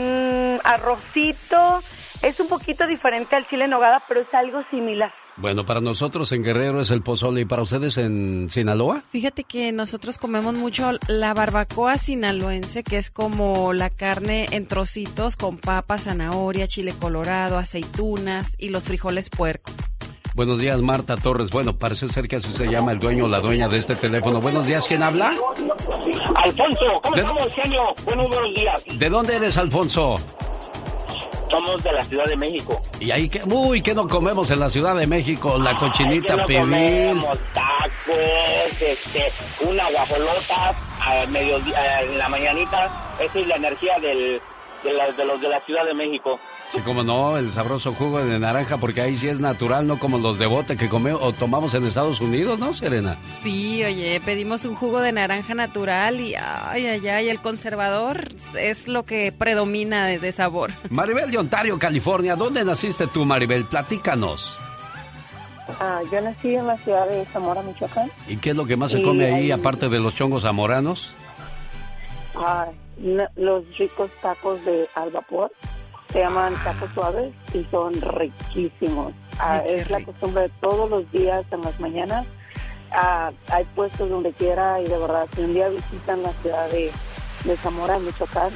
arrocito. 0.64 1.82
Es 2.22 2.40
un 2.40 2.48
poquito 2.48 2.86
diferente 2.86 3.36
al 3.36 3.46
chile 3.46 3.68
nogada, 3.68 4.00
pero 4.08 4.20
es 4.20 4.32
algo 4.32 4.62
similar. 4.70 5.12
Bueno, 5.36 5.64
para 5.64 5.80
nosotros 5.80 6.30
en 6.32 6.42
Guerrero 6.42 6.80
es 6.80 6.90
el 6.90 7.02
pozole 7.02 7.40
y 7.40 7.44
para 7.44 7.62
ustedes 7.62 7.96
en 7.98 8.48
Sinaloa. 8.50 9.02
Fíjate 9.10 9.44
que 9.44 9.72
nosotros 9.72 10.18
comemos 10.18 10.54
mucho 10.54 10.92
la 11.08 11.32
barbacoa 11.32 11.96
sinaloense, 11.96 12.82
que 12.82 12.98
es 12.98 13.10
como 13.10 13.72
la 13.72 13.88
carne 13.88 14.46
en 14.50 14.66
trocitos 14.66 15.36
con 15.36 15.56
papa, 15.56 15.98
zanahoria, 15.98 16.66
chile 16.66 16.94
colorado, 16.98 17.58
aceitunas 17.58 18.54
y 18.58 18.68
los 18.68 18.84
frijoles 18.84 19.30
puercos. 19.30 19.74
Buenos 20.34 20.58
días, 20.58 20.80
Marta 20.80 21.16
Torres. 21.16 21.50
Bueno, 21.50 21.76
parece 21.76 22.08
ser 22.08 22.26
que 22.26 22.36
así 22.36 22.52
se 22.52 22.66
llama 22.66 22.92
el 22.92 22.98
dueño 22.98 23.26
o 23.26 23.28
la 23.28 23.40
dueña 23.40 23.68
de 23.68 23.78
este 23.78 23.94
teléfono. 23.94 24.40
Buenos 24.40 24.66
días, 24.66 24.86
¿quién 24.86 25.02
habla? 25.02 25.30
Alfonso, 26.36 27.00
¿cómo 27.02 27.16
estamos, 27.16 27.54
genio? 27.54 27.82
Buenos, 28.04 28.28
buenos 28.28 28.54
días. 28.54 28.82
¿De 28.98 29.10
dónde 29.10 29.36
eres, 29.36 29.58
Alfonso? 29.58 30.16
Somos 31.52 31.84
de 31.84 31.92
la 31.92 32.00
Ciudad 32.00 32.24
de 32.24 32.36
México. 32.36 32.80
¿Y 32.98 33.10
ahí 33.10 33.28
qué? 33.28 33.42
Uy, 33.44 33.82
¿qué 33.82 33.94
no 33.94 34.08
comemos 34.08 34.50
en 34.50 34.58
la 34.58 34.70
Ciudad 34.70 34.96
de 34.96 35.06
México? 35.06 35.58
La 35.58 35.78
cochinita 35.78 36.36
no 36.36 36.46
pibil. 36.46 36.62
Comemos 36.62 37.38
tacos, 37.52 38.80
este, 38.80 39.30
una 39.60 39.90
guajolota 39.90 40.74
a 41.00 41.26
mediodía, 41.26 42.00
en 42.00 42.16
la 42.16 42.28
mañanita. 42.30 42.90
Esa 43.20 43.38
es 43.38 43.46
la 43.46 43.56
energía 43.56 43.98
del, 44.00 44.40
de, 44.82 44.92
la, 44.94 45.12
de 45.12 45.24
los 45.26 45.40
de 45.42 45.48
la 45.50 45.60
Ciudad 45.60 45.84
de 45.84 45.92
México. 45.92 46.40
Sí, 46.72 46.80
como 46.80 47.04
no, 47.04 47.36
el 47.36 47.52
sabroso 47.52 47.92
jugo 47.92 48.24
de 48.24 48.38
naranja, 48.38 48.78
porque 48.78 49.02
ahí 49.02 49.14
sí 49.14 49.28
es 49.28 49.40
natural, 49.40 49.86
no 49.86 49.98
como 49.98 50.16
los 50.16 50.38
de 50.38 50.46
bote 50.46 50.74
que 50.74 50.88
comemos 50.88 51.20
o 51.22 51.34
tomamos 51.34 51.74
en 51.74 51.86
Estados 51.86 52.18
Unidos, 52.22 52.58
¿no, 52.58 52.72
Serena? 52.72 53.18
Sí, 53.42 53.84
oye, 53.84 54.18
pedimos 54.24 54.64
un 54.64 54.74
jugo 54.74 55.02
de 55.02 55.12
naranja 55.12 55.54
natural 55.54 56.18
y 56.18 56.34
ay, 56.34 56.86
ay, 56.86 57.06
ay, 57.08 57.28
el 57.28 57.40
conservador 57.40 58.26
es 58.58 58.88
lo 58.88 59.04
que 59.04 59.32
predomina 59.32 60.06
de, 60.06 60.32
sabor. 60.32 60.70
Maribel 60.88 61.30
de 61.30 61.36
Ontario, 61.36 61.78
California, 61.78 62.36
¿dónde 62.36 62.64
naciste 62.64 63.06
tú, 63.06 63.26
Maribel? 63.26 63.66
Platícanos. 63.66 64.56
Ah, 65.78 66.00
yo 66.10 66.22
nací 66.22 66.54
en 66.54 66.66
la 66.66 66.78
ciudad 66.78 67.06
de 67.06 67.26
Zamora, 67.26 67.60
Michoacán. 67.62 68.10
¿Y 68.26 68.38
qué 68.38 68.50
es 68.50 68.56
lo 68.56 68.64
que 68.64 68.78
más 68.78 68.92
se 68.92 69.02
come 69.02 69.26
ahí, 69.26 69.50
aparte 69.50 69.90
de 69.90 70.00
los 70.00 70.14
chongos 70.14 70.42
zamoranos? 70.44 71.12
Ah, 72.34 72.68
los 73.36 73.76
ricos 73.76 74.10
tacos 74.22 74.64
de 74.64 74.88
al 74.94 75.10
vapor 75.10 75.52
se 76.12 76.20
llaman 76.20 76.54
tacos 76.62 76.90
suaves 76.94 77.32
y 77.54 77.64
son 77.70 77.94
riquísimos. 78.00 79.12
Ah, 79.38 79.62
es 79.66 79.90
la 79.90 80.04
costumbre 80.04 80.42
de 80.42 80.48
todos 80.60 80.88
los 80.90 81.10
días 81.10 81.44
en 81.50 81.62
las 81.62 81.78
mañanas. 81.80 82.26
Ah, 82.92 83.32
hay 83.48 83.64
puestos 83.74 84.10
donde 84.10 84.32
quiera 84.32 84.80
y 84.80 84.86
de 84.86 84.98
verdad, 84.98 85.26
si 85.34 85.42
un 85.42 85.54
día 85.54 85.68
visitan 85.68 86.22
la 86.22 86.32
ciudad 86.34 86.70
de, 86.70 86.90
de 87.44 87.56
Zamora, 87.56 87.98
Michoacán, 87.98 88.50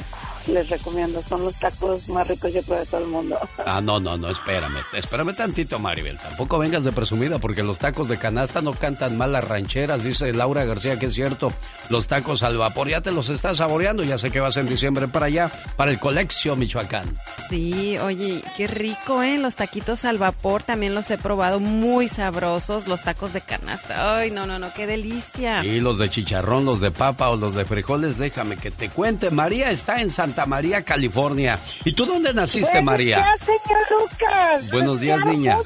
les 0.48 0.68
recomiendo. 0.68 1.22
Son 1.22 1.44
los 1.44 1.58
tacos 1.58 2.08
más 2.08 2.28
ricos 2.28 2.52
yo 2.52 2.62
creo 2.62 2.78
de 2.80 2.86
todo 2.86 3.02
el 3.02 3.08
mundo. 3.08 3.38
Ah, 3.64 3.80
no, 3.80 3.98
no, 3.98 4.16
no, 4.16 4.30
espérame. 4.30 4.84
Espérame 4.92 5.34
tantito, 5.34 5.78
Maribel. 5.78 6.18
Tampoco 6.18 6.58
vengas 6.58 6.84
de 6.84 6.92
presumida 6.92 7.38
porque 7.38 7.62
los 7.62 7.78
tacos 7.78 8.08
de 8.08 8.18
canasta 8.18 8.60
no 8.60 8.72
cantan 8.72 9.16
mal 9.16 9.32
las 9.32 9.44
rancheras, 9.44 10.04
dice 10.04 10.32
Laura 10.32 10.64
García, 10.64 10.98
que 10.98 11.06
es 11.06 11.14
cierto. 11.14 11.48
Los 11.88 12.06
tacos 12.06 12.42
al 12.42 12.58
vapor 12.58 12.88
ya 12.88 13.00
te 13.00 13.10
los 13.10 13.30
estás 13.30 13.58
saboreando. 13.58 14.02
Ya 14.02 14.18
sé 14.18 14.30
que 14.30 14.40
vas 14.40 14.56
en 14.56 14.68
diciembre 14.68 15.08
para 15.08 15.26
allá, 15.26 15.50
para 15.76 15.90
el 15.90 15.98
Coleccio 15.98 16.56
Michoacán. 16.56 17.16
Sí, 17.48 17.96
oye, 17.98 18.42
qué 18.56 18.66
rico, 18.66 19.22
¿eh? 19.22 19.38
Los 19.38 19.56
taquitos 19.56 20.04
al 20.04 20.18
vapor 20.18 20.62
también 20.62 20.94
los 20.94 21.10
he 21.10 21.18
probado 21.18 21.60
muy 21.60 22.08
sabrosos. 22.08 22.88
Los 22.88 23.02
tacos 23.02 23.32
de 23.32 23.40
canasta. 23.40 24.16
Ay, 24.16 24.30
no, 24.30 24.46
no, 24.46 24.58
no, 24.58 24.72
qué 24.74 24.86
delicia. 24.86 25.64
Y 25.64 25.80
los 25.80 25.98
de 25.98 26.10
chicharrón, 26.10 26.64
los 26.64 26.80
de 26.80 26.90
papa 26.90 27.28
o 27.28 27.36
los 27.36 27.54
de 27.54 27.64
frijoles, 27.64 28.18
déjame 28.18 28.56
que 28.56 28.70
te 28.70 28.88
cuente. 28.88 29.30
María 29.30 29.70
está 29.70 30.00
en 30.00 30.10
Santa 30.10 30.46
María, 30.46 30.82
California. 30.82 31.58
¿Y 31.84 31.92
tú 31.92 32.04
dónde 32.06 32.34
naciste, 32.34 32.82
María? 32.82 33.18
Buenos 33.18 33.46
días, 33.46 33.60
señor 33.62 33.80
Lucas. 33.90 34.70
Buenos 34.72 35.00
días, 35.00 35.26
niña. 35.26 35.56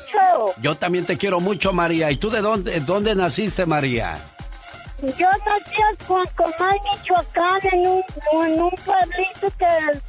Yo 0.62 0.74
también 0.76 1.04
te 1.04 1.16
quiero 1.16 1.40
mucho, 1.40 1.72
María. 1.72 2.10
¿Y 2.10 2.16
tú 2.16 2.30
de 2.30 2.40
dónde, 2.40 2.80
dónde 2.80 3.14
naciste, 3.14 3.66
María? 3.66 4.18
Yo 5.02 5.26
nací 5.46 5.76
en 5.90 6.06
Cuancomán, 6.06 6.76
Michoacán, 6.92 7.60
en 7.72 7.86
un, 7.86 8.02
en 8.44 8.62
un 8.62 8.70
pueblito 8.70 9.50
que 9.58 10.00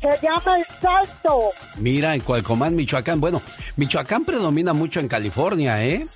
se 0.00 0.26
llama 0.26 0.58
El 0.58 0.64
Salto. 0.80 1.50
Mira, 1.76 2.14
en 2.14 2.20
Cualcomán, 2.20 2.74
Michoacán. 2.74 3.20
Bueno, 3.20 3.40
Michoacán 3.76 4.24
predomina 4.24 4.72
mucho 4.72 4.98
en 4.98 5.08
California, 5.08 5.84
¿eh? 5.84 6.06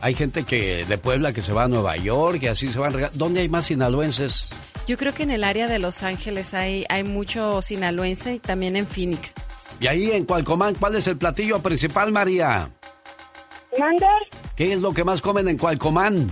Hay 0.00 0.14
gente 0.14 0.44
que 0.44 0.84
de 0.84 0.98
Puebla 0.98 1.32
que 1.32 1.42
se 1.42 1.52
va 1.52 1.64
a 1.64 1.68
Nueva 1.68 1.96
York 1.96 2.40
y 2.42 2.46
así 2.48 2.68
se 2.68 2.78
van. 2.78 3.10
¿Dónde 3.14 3.40
hay 3.40 3.48
más 3.48 3.66
sinaloenses? 3.66 4.46
Yo 4.86 4.96
creo 4.96 5.14
que 5.14 5.22
en 5.22 5.30
el 5.30 5.44
área 5.44 5.68
de 5.68 5.78
Los 5.78 6.02
Ángeles 6.02 6.54
hay, 6.54 6.84
hay 6.88 7.04
mucho 7.04 7.62
sinaloense 7.62 8.34
y 8.34 8.38
también 8.38 8.76
en 8.76 8.86
Phoenix. 8.86 9.32
Y 9.80 9.86
ahí 9.86 10.10
en 10.10 10.24
Cualcomán, 10.24 10.74
¿cuál 10.74 10.96
es 10.96 11.06
el 11.06 11.16
platillo 11.16 11.60
principal, 11.60 12.12
María? 12.12 12.68
¿Mande? 13.78 14.06
¿Qué 14.56 14.72
es 14.72 14.80
lo 14.80 14.92
que 14.92 15.04
más 15.04 15.20
comen 15.20 15.48
en 15.48 15.56
Cualcomán? 15.56 16.30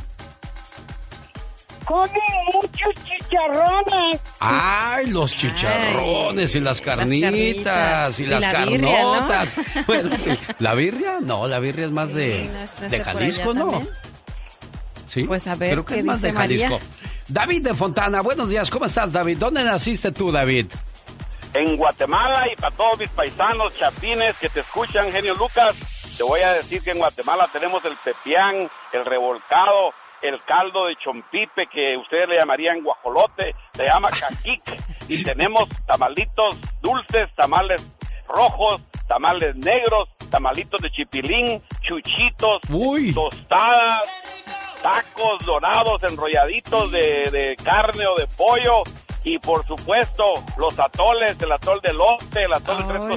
Comen 1.91 2.23
muchos 2.55 3.05
chicharrones. 3.05 4.21
Ay, 4.39 5.07
los 5.07 5.35
chicharrones 5.35 6.55
y 6.55 6.61
las 6.61 6.81
carnitas 6.81 8.21
y, 8.21 8.27
las 8.27 8.47
carnotas. 8.47 9.57
Bueno, 9.87 10.17
sí. 10.17 10.31
¿La 10.59 10.75
birria? 10.75 11.19
No, 11.21 11.49
la 11.49 11.59
birria 11.59 11.87
es 11.87 11.91
más 11.91 12.15
de, 12.15 12.49
de 12.89 13.05
Jalisco, 13.05 13.55
¿no? 13.55 13.83
Sí. 15.09 15.25
Pues 15.25 15.49
a 15.49 15.57
ver, 15.57 15.73
Creo 15.73 15.85
que 15.85 15.99
es 15.99 16.05
más 16.05 16.23
de 16.23 16.33
Jalisco. 16.33 16.79
David 17.27 17.63
de 17.63 17.75
Fontana, 17.75 18.21
buenos 18.21 18.49
días. 18.49 18.71
¿Cómo 18.71 18.85
estás, 18.85 19.11
David? 19.11 19.39
¿Dónde 19.39 19.65
naciste 19.65 20.13
tú, 20.13 20.31
David? 20.31 20.67
En 21.55 21.77
Guatemala 21.77 22.47
y 22.53 22.55
para 22.55 22.75
todos 22.77 22.99
mis 23.01 23.09
paisanos 23.09 23.77
chapines 23.77 24.37
que 24.37 24.49
te 24.49 24.61
escuchan, 24.61 25.11
genio 25.11 25.35
Lucas, 25.35 25.75
te 26.17 26.23
voy 26.23 26.41
a 26.41 26.53
decir 26.53 26.81
que 26.83 26.93
en 26.93 26.99
Guatemala 26.99 27.49
tenemos 27.53 27.85
el 27.85 27.97
pepián, 27.97 28.71
el 28.93 29.05
revolcado, 29.05 29.93
el 30.23 30.43
caldo 30.45 30.87
de 30.87 30.97
chompipe 30.97 31.67
que 31.67 31.97
ustedes 31.97 32.29
le 32.29 32.37
llamarían 32.37 32.83
guajolote, 32.83 33.55
se 33.73 33.85
llama 33.85 34.09
caquic 34.11 34.63
y 35.09 35.23
tenemos 35.23 35.69
tamalitos 35.87 36.59
dulces, 36.83 37.33
tamales 37.35 37.85
rojos, 38.29 38.81
tamales 39.09 39.57
negros, 39.57 40.09
tamalitos 40.31 40.81
de 40.83 40.91
chipilín, 40.91 41.63
chuchitos, 41.83 42.61
tostadas, 43.15 44.07
tacos 44.83 45.45
dorados 45.45 46.03
enrolladitos 46.05 46.93
de, 46.93 47.29
de 47.31 47.57
carne 47.63 48.07
o 48.07 48.15
de 48.15 48.27
pollo. 48.29 48.83
Y 49.23 49.39
por 49.39 49.67
supuesto 49.67 50.25
los 50.57 50.79
atoles, 50.79 51.41
el 51.43 51.53
atol 51.53 51.81
de 51.83 51.93
lote, 51.93 52.45
el 52.45 52.53
atol 52.55 52.79
de 52.79 52.85
tres 52.85 53.11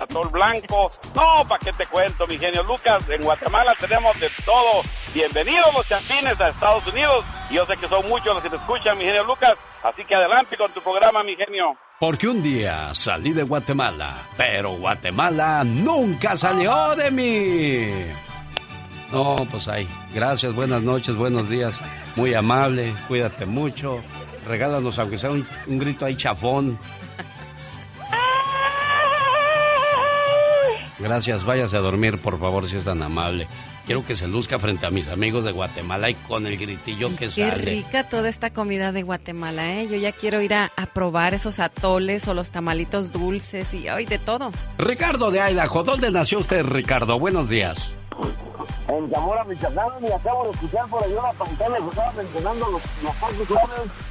atol 0.00 0.28
blanco. 0.30 0.90
No, 1.14 1.46
¿para 1.48 1.58
qué 1.58 1.72
te 1.72 1.86
cuento, 1.86 2.26
mi 2.26 2.38
genio 2.38 2.62
Lucas? 2.62 3.08
En 3.08 3.22
Guatemala 3.22 3.74
tenemos 3.78 4.18
de 4.20 4.30
todo. 4.44 4.82
Bienvenidos 5.14 5.72
los 5.74 5.86
champines 5.88 6.40
a 6.40 6.48
Estados 6.48 6.86
Unidos. 6.86 7.24
Yo 7.50 7.64
sé 7.66 7.76
que 7.76 7.88
son 7.88 8.06
muchos 8.08 8.34
los 8.34 8.42
que 8.42 8.50
te 8.50 8.56
escuchan, 8.56 8.98
mi 8.98 9.04
genio 9.04 9.24
Lucas. 9.24 9.54
Así 9.82 10.04
que 10.04 10.14
adelante 10.14 10.56
con 10.56 10.70
tu 10.72 10.80
programa, 10.80 11.22
mi 11.22 11.36
genio. 11.36 11.76
Porque 11.98 12.28
un 12.28 12.42
día 12.42 12.92
salí 12.92 13.32
de 13.32 13.42
Guatemala, 13.42 14.18
pero 14.36 14.72
Guatemala 14.72 15.64
nunca 15.64 16.36
salió 16.36 16.94
de 16.94 17.10
mí. 17.10 18.12
No, 19.12 19.46
pues 19.50 19.68
ahí. 19.68 19.88
Gracias, 20.12 20.54
buenas 20.54 20.82
noches, 20.82 21.14
buenos 21.14 21.48
días. 21.48 21.80
Muy 22.16 22.34
amable, 22.34 22.92
cuídate 23.08 23.46
mucho. 23.46 24.02
Regálanos, 24.46 24.98
aunque 24.98 25.18
sea 25.18 25.30
un, 25.30 25.46
un 25.66 25.78
grito 25.78 26.04
ahí 26.04 26.16
chafón. 26.16 26.78
Gracias, 30.98 31.44
váyase 31.44 31.76
a 31.76 31.80
dormir, 31.80 32.18
por 32.20 32.38
favor, 32.38 32.68
si 32.68 32.76
es 32.76 32.84
tan 32.84 33.02
amable. 33.02 33.46
Quiero 33.84 34.04
que 34.04 34.16
se 34.16 34.26
luzca 34.26 34.58
frente 34.58 34.84
a 34.86 34.90
mis 34.90 35.06
amigos 35.06 35.44
de 35.44 35.52
Guatemala 35.52 36.10
y 36.10 36.14
con 36.14 36.44
el 36.46 36.56
gritillo 36.56 37.10
que 37.10 37.28
Qué 37.28 37.30
sale. 37.30 37.54
rica 37.54 38.08
toda 38.08 38.28
esta 38.28 38.50
comida 38.50 38.90
de 38.90 39.02
Guatemala, 39.04 39.74
¿eh? 39.74 39.86
Yo 39.88 39.96
ya 39.96 40.10
quiero 40.10 40.40
ir 40.40 40.54
a, 40.54 40.72
a 40.76 40.86
probar 40.86 41.34
esos 41.34 41.60
atoles 41.60 42.26
o 42.26 42.34
los 42.34 42.50
tamalitos 42.50 43.12
dulces 43.12 43.72
y 43.74 43.86
ay, 43.86 44.04
de 44.06 44.18
todo. 44.18 44.50
Ricardo 44.78 45.30
de 45.30 45.38
Idaho, 45.38 45.84
¿dónde 45.84 46.10
nació 46.10 46.40
usted, 46.40 46.64
Ricardo? 46.64 47.18
Buenos 47.20 47.48
días. 47.48 47.92
En 48.88 49.10
Zamora, 49.10 49.44
Michoacán, 49.44 49.86
y 50.02 50.12
acabo 50.12 50.44
de 50.46 50.50
escuchar 50.52 50.86
por 50.88 51.04
ahí 51.04 51.12
una 51.12 51.32
pantalla 51.32 51.76
que 51.76 51.88
estaba 51.88 52.12
mencionando 52.12 52.66
los, 52.70 52.82
los 53.02 53.58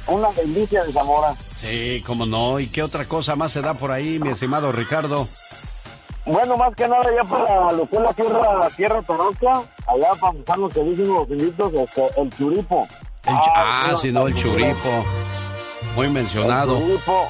una 0.06 0.30
delicia 0.32 0.84
de 0.84 0.92
Zamora. 0.92 1.34
Sí, 1.34 2.02
cómo 2.06 2.24
no. 2.26 2.60
¿Y 2.60 2.68
qué 2.68 2.82
otra 2.82 3.04
cosa 3.06 3.36
más 3.36 3.52
se 3.52 3.60
da 3.62 3.74
por 3.74 3.90
ahí, 3.90 4.18
mi 4.18 4.30
estimado 4.30 4.72
Ricardo? 4.72 5.26
Bueno, 6.26 6.56
más 6.56 6.74
que 6.74 6.88
nada 6.88 7.04
ya 7.14 7.22
para 7.24 7.70
lo 7.72 7.86
que 7.88 7.96
es 7.96 8.02
la 8.02 8.12
tierra, 8.12 8.68
tierra 8.76 9.02
Tarasca, 9.02 9.62
allá 9.86 10.08
para 10.20 10.32
empezar 10.32 10.58
lo 10.58 10.68
que 10.68 10.80
dicen 10.82 11.14
los 11.14 11.28
inditos, 11.30 11.72
este, 11.72 12.20
el 12.20 12.30
churipo. 12.36 12.88
El 13.26 13.34
ch- 13.36 13.52
ah, 13.54 13.92
sí, 14.00 14.10
no, 14.10 14.26
el 14.26 14.34
churipo. 14.34 14.88
Muy 15.94 16.10
mencionado. 16.10 16.76
El 16.78 16.82
churipo, 16.84 17.28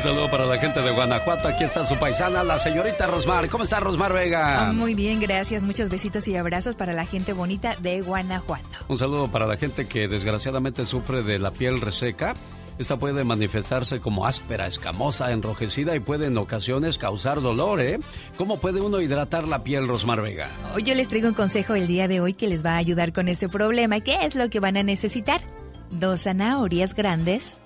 Un 0.05 0.11
saludo 0.11 0.29
para 0.29 0.45
la 0.45 0.59
gente 0.59 0.83
de 0.83 0.91
Guanajuato. 0.91 1.47
Aquí 1.47 1.63
está 1.63 1.83
su 1.83 1.97
paisana, 1.97 2.43
la 2.43 2.59
señorita 2.59 3.07
Rosmar. 3.07 3.49
¿Cómo 3.49 3.63
está 3.63 3.79
Rosmar 3.79 4.13
Vega? 4.13 4.67
Ah, 4.67 4.71
muy 4.71 4.93
bien, 4.93 5.19
gracias. 5.19 5.63
Muchos 5.63 5.89
besitos 5.89 6.27
y 6.27 6.37
abrazos 6.37 6.75
para 6.75 6.93
la 6.93 7.07
gente 7.07 7.33
bonita 7.33 7.75
de 7.81 8.01
Guanajuato. 8.01 8.67
Un 8.87 8.99
saludo 8.99 9.31
para 9.31 9.47
la 9.47 9.57
gente 9.57 9.87
que 9.87 10.07
desgraciadamente 10.07 10.85
sufre 10.85 11.23
de 11.23 11.39
la 11.39 11.49
piel 11.49 11.81
reseca. 11.81 12.35
Esta 12.77 12.97
puede 12.97 13.23
manifestarse 13.23 13.99
como 13.99 14.27
áspera, 14.27 14.67
escamosa, 14.67 15.31
enrojecida 15.31 15.95
y 15.95 15.99
puede 15.99 16.27
en 16.27 16.37
ocasiones 16.37 16.99
causar 16.99 17.41
dolor, 17.41 17.81
¿eh? 17.81 17.97
¿Cómo 18.37 18.57
puede 18.57 18.81
uno 18.81 19.01
hidratar 19.01 19.47
la 19.47 19.63
piel, 19.63 19.87
Rosmar 19.87 20.21
Vega? 20.21 20.49
Hoy 20.75 20.83
yo 20.83 20.93
les 20.93 21.07
traigo 21.07 21.29
un 21.29 21.33
consejo 21.33 21.73
el 21.73 21.87
día 21.87 22.07
de 22.07 22.21
hoy 22.21 22.35
que 22.35 22.47
les 22.47 22.63
va 22.63 22.73
a 22.73 22.77
ayudar 22.77 23.11
con 23.11 23.27
ese 23.27 23.49
problema. 23.49 24.01
¿Qué 24.01 24.19
es 24.21 24.35
lo 24.35 24.51
que 24.51 24.59
van 24.59 24.77
a 24.77 24.83
necesitar? 24.83 25.41
Dos 25.89 26.21
zanahorias 26.23 26.93
grandes, 26.93 27.59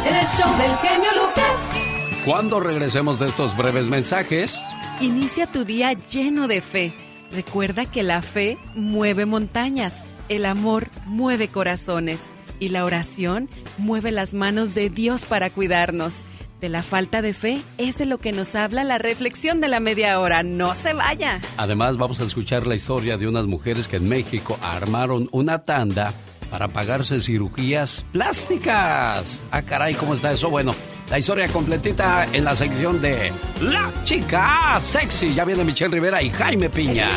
El 0.07 0.27
show 0.27 0.57
del 0.57 0.77
genio 0.77 1.11
Lucas. 1.21 2.25
Cuando 2.25 2.61
regresemos 2.61 3.19
de 3.19 3.27
estos 3.27 3.57
breves 3.57 3.89
mensajes, 3.89 4.57
Inicia 5.01 5.49
tu 5.49 5.65
día 5.65 5.95
lleno 5.95 6.47
de 6.47 6.61
fe. 6.61 6.93
Recuerda 7.33 7.87
que 7.87 8.05
la 8.05 8.23
fe 8.23 8.57
mueve 8.77 9.27
montañas, 9.27 10.05
el 10.29 10.47
amor 10.47 10.91
mueve 11.07 11.49
corazones 11.49 12.21
y 12.61 12.69
la 12.69 12.85
oración 12.85 13.49
mueve 13.79 14.13
las 14.13 14.33
manos 14.33 14.77
de 14.77 14.91
Dios 14.91 15.25
para 15.27 15.51
cuidarnos. 15.51 16.23
De 16.61 16.69
la 16.69 16.85
falta 16.85 17.21
de 17.21 17.33
fe 17.33 17.63
es 17.79 17.99
de 17.99 18.07
lo 18.07 18.19
que 18.19 18.31
nos 18.31 18.55
habla 18.55 18.85
la 18.85 18.99
reflexión 18.99 19.61
de 19.61 19.67
la 19.67 19.81
media 19.81 20.21
hora. 20.21 20.45
No 20.45 20.77
se 20.77 20.93
vaya. 20.93 21.41
además 21.57 21.97
vamos 21.97 22.21
a 22.21 22.25
escuchar 22.25 22.65
la 22.65 22.77
historia 22.77 23.19
de 23.19 23.27
unas 23.27 23.47
mujeres 23.47 23.89
que 23.89 23.97
en 23.97 24.09
México 24.09 24.57
armaron 24.63 25.29
una 25.33 25.65
tanda 25.65 26.15
para 26.51 26.69
pagarse 26.69 27.21
cirugías 27.21 28.05
plásticas. 28.13 29.43
Ah, 29.51 29.63
caray, 29.63 29.95
¿cómo 29.95 30.15
está 30.15 30.33
eso? 30.33 30.51
Bueno, 30.51 30.75
la 31.11 31.19
historia 31.19 31.49
completita 31.49 32.27
en 32.33 32.45
la 32.45 32.55
sección 32.57 33.01
de 33.01 33.33
La 33.61 33.91
Chica 34.05 34.79
Sexy. 34.81 35.35
Ya 35.35 35.45
viene 35.45 35.65
Michelle 35.65 35.93
Rivera 35.95 36.23
y 36.23 36.31
Jaime 36.31 36.71
Piña. 36.71 37.11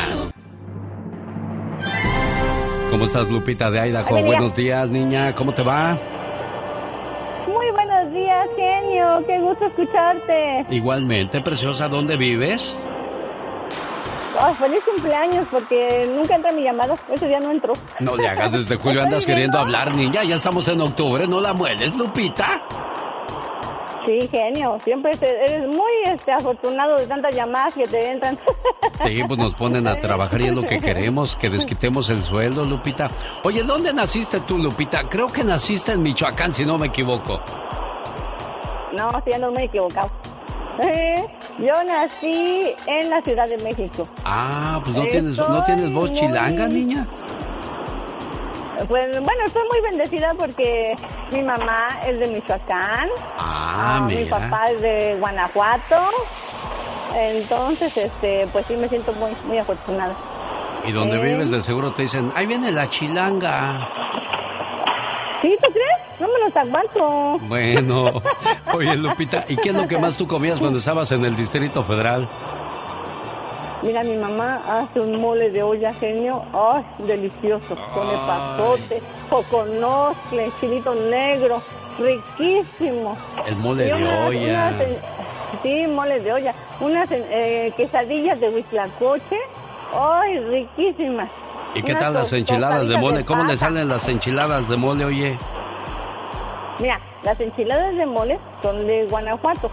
¿Cómo 2.90 3.04
estás, 3.04 3.28
Lupita 3.28 3.70
de 3.70 3.88
Idaho? 3.88 4.14
Hola, 4.14 4.26
Buenos 4.26 4.56
días, 4.56 4.88
niña. 4.90 5.34
¿Cómo 5.34 5.52
te 5.52 5.62
va? 5.62 5.98
Muy 7.46 7.70
buenos 7.70 8.12
días, 8.12 8.46
genio. 8.56 9.24
Qué 9.26 9.38
gusto 9.38 9.66
escucharte. 9.66 10.66
Igualmente, 10.70 11.40
preciosa, 11.40 11.88
¿dónde 11.88 12.16
vives? 12.16 12.74
Feliz 14.58 14.84
cumpleaños, 14.84 15.46
porque 15.50 16.10
nunca 16.14 16.36
entra 16.36 16.52
mi 16.52 16.62
llamada. 16.62 16.94
Ese 17.10 17.26
día 17.26 17.40
no 17.40 17.50
entró. 17.50 17.72
No 18.00 18.16
le 18.16 18.28
hagas 18.28 18.52
desde 18.52 18.76
julio, 18.76 19.02
andas 19.02 19.26
queriendo 19.26 19.58
hablar, 19.58 19.94
niña. 19.94 20.22
Ya 20.24 20.36
estamos 20.36 20.66
en 20.68 20.80
octubre, 20.80 21.26
¿no 21.26 21.40
la 21.40 21.52
mueles, 21.52 21.94
Lupita? 21.96 22.62
Sí, 24.06 24.26
genio. 24.30 24.78
Siempre 24.82 25.10
eres 25.20 25.66
muy 25.66 25.92
este, 26.06 26.32
afortunado 26.32 26.96
de 26.96 27.06
tantas 27.06 27.34
llamadas 27.34 27.74
que 27.74 27.84
te 27.84 28.10
entran. 28.10 28.38
Sí, 29.04 29.22
pues 29.28 29.38
nos 29.38 29.54
ponen 29.54 29.86
a 29.86 29.94
trabajar 30.00 30.40
y 30.40 30.48
es 30.48 30.54
lo 30.54 30.62
que 30.62 30.78
queremos, 30.80 31.36
que 31.36 31.48
desquitemos 31.50 32.10
el 32.10 32.20
sueldo, 32.22 32.64
Lupita. 32.64 33.06
Oye, 33.44 33.62
¿dónde 33.62 33.92
naciste 33.92 34.40
tú, 34.40 34.58
Lupita? 34.58 35.08
Creo 35.08 35.28
que 35.28 35.44
naciste 35.44 35.92
en 35.92 36.02
Michoacán, 36.02 36.52
si 36.52 36.64
no 36.64 36.78
me 36.78 36.88
equivoco. 36.88 37.40
No, 38.96 39.08
sí, 39.24 39.32
ando 39.32 39.52
muy 39.52 39.62
equivocado. 39.64 40.10
Eh, 40.78 41.26
yo 41.58 41.72
nací 41.84 42.74
en 42.86 43.10
la 43.10 43.20
Ciudad 43.22 43.48
de 43.48 43.58
México. 43.58 44.06
Ah, 44.24 44.80
pues 44.84 44.96
no 44.96 45.04
tienes, 45.06 45.36
¿no 45.36 45.64
tienes 45.64 45.92
voz 45.92 46.12
chilanga, 46.12 46.68
niña. 46.68 47.06
Pues 48.86 49.10
bueno, 49.10 49.44
estoy 49.44 49.62
muy 49.72 49.80
bendecida 49.80 50.34
porque 50.38 50.94
mi 51.32 51.42
mamá 51.42 51.88
es 52.06 52.18
de 52.20 52.28
Michoacán. 52.28 53.08
Ah, 53.36 54.06
Mi 54.08 54.24
papá 54.26 54.66
es 54.70 54.80
de 54.82 55.16
Guanajuato. 55.18 55.96
Entonces, 57.16 57.96
este, 57.96 58.46
pues 58.52 58.64
sí 58.66 58.76
me 58.76 58.88
siento 58.88 59.12
muy, 59.14 59.32
muy 59.46 59.58
afortunada. 59.58 60.14
Y 60.86 60.92
donde 60.92 61.16
Eh. 61.16 61.20
vives 61.22 61.50
de 61.50 61.60
seguro 61.60 61.92
te 61.92 62.02
dicen, 62.02 62.30
ahí 62.36 62.46
viene 62.46 62.70
la 62.70 62.88
chilanga. 62.88 63.88
¿Sí, 65.42 65.56
tú 65.62 65.70
crees? 65.72 66.20
No 66.20 66.26
me 66.26 66.38
los 66.44 66.56
aguanto. 66.56 67.38
Bueno, 67.46 68.22
oye 68.74 68.96
Lupita, 68.96 69.44
¿y 69.48 69.56
qué 69.56 69.68
es 69.68 69.74
lo 69.74 69.86
que 69.86 69.98
más 69.98 70.16
tú 70.16 70.26
comías 70.26 70.58
cuando 70.58 70.78
estabas 70.78 71.12
en 71.12 71.24
el 71.24 71.36
Distrito 71.36 71.84
Federal? 71.84 72.28
Mira, 73.82 74.02
mi 74.02 74.16
mamá 74.16 74.60
hace 74.68 74.98
un 74.98 75.20
mole 75.20 75.50
de 75.50 75.62
olla, 75.62 75.94
genio. 75.94 76.42
¡Ay, 76.52 76.84
delicioso! 77.06 77.76
Con 77.94 78.10
pasote, 78.10 79.00
coconoscle, 79.30 80.50
chilito 80.60 80.94
negro. 80.94 81.62
Riquísimo. 81.98 83.16
El 83.46 83.56
mole 83.56 83.84
de 83.84 83.92
olla. 83.94 84.72
sí, 85.62 85.86
mole 85.86 86.20
de 86.20 86.32
olla. 86.32 86.54
Unas 86.80 87.08
eh, 87.12 87.72
quesadillas 87.76 88.40
de 88.40 88.48
huitlacoche. 88.48 89.38
¡Ay, 89.92 90.38
riquísimas! 90.38 91.28
¿Y 91.74 91.82
qué 91.82 91.92
Unas 91.92 92.02
tal 92.02 92.14
las 92.14 92.32
enchiladas 92.32 92.88
de 92.88 92.96
mole? 92.96 93.24
¿Cómo 93.24 93.44
le 93.44 93.56
salen 93.56 93.88
las 93.88 94.08
enchiladas 94.08 94.68
de 94.68 94.76
mole, 94.76 95.04
oye? 95.04 95.38
Mira, 96.78 97.00
las 97.22 97.38
enchiladas 97.40 97.94
de 97.96 98.06
mole 98.06 98.38
son 98.62 98.86
de 98.86 99.06
Guanajuato. 99.06 99.70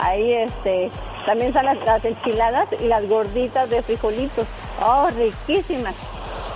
Ahí, 0.00 0.32
este, 0.32 0.90
también 1.26 1.48
están 1.48 1.66
las, 1.66 1.78
las 1.84 2.04
enchiladas 2.04 2.68
y 2.80 2.86
las 2.86 3.08
gorditas 3.08 3.70
de 3.70 3.82
frijolitos. 3.82 4.46
¡Oh, 4.84 5.08
riquísimas! 5.16 5.94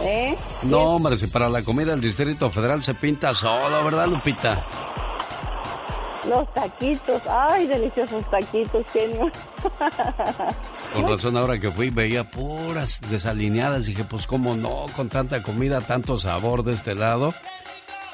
¿Eh? 0.03 0.37
No, 0.65 0.97
hombre, 0.97 1.17
si 1.17 1.27
para 1.27 1.49
la 1.49 1.63
comida 1.63 1.95
el 1.95 2.01
Distrito 2.01 2.51
Federal 2.51 2.83
se 2.83 2.95
pinta 2.95 3.33
solo, 3.35 3.85
¿verdad, 3.85 4.07
Lupita? 4.09 4.59
Los 6.29 6.53
taquitos, 6.55 7.23
ay, 7.29 7.67
deliciosos 7.67 8.29
taquitos, 8.31 8.85
genio. 8.93 9.31
Con 10.93 11.09
razón, 11.09 11.37
ahora 11.37 11.59
que 11.59 11.71
fui, 11.71 11.91
veía 11.91 12.25
puras 12.25 13.01
desalineadas. 13.09 13.87
Dije, 13.87 14.05
pues, 14.05 14.27
¿cómo 14.27 14.55
no? 14.57 14.87
Con 14.97 15.09
tanta 15.09 15.43
comida, 15.43 15.81
tanto 15.81 16.19
sabor 16.19 16.65
de 16.65 16.73
este 16.73 16.95
lado. 16.95 17.33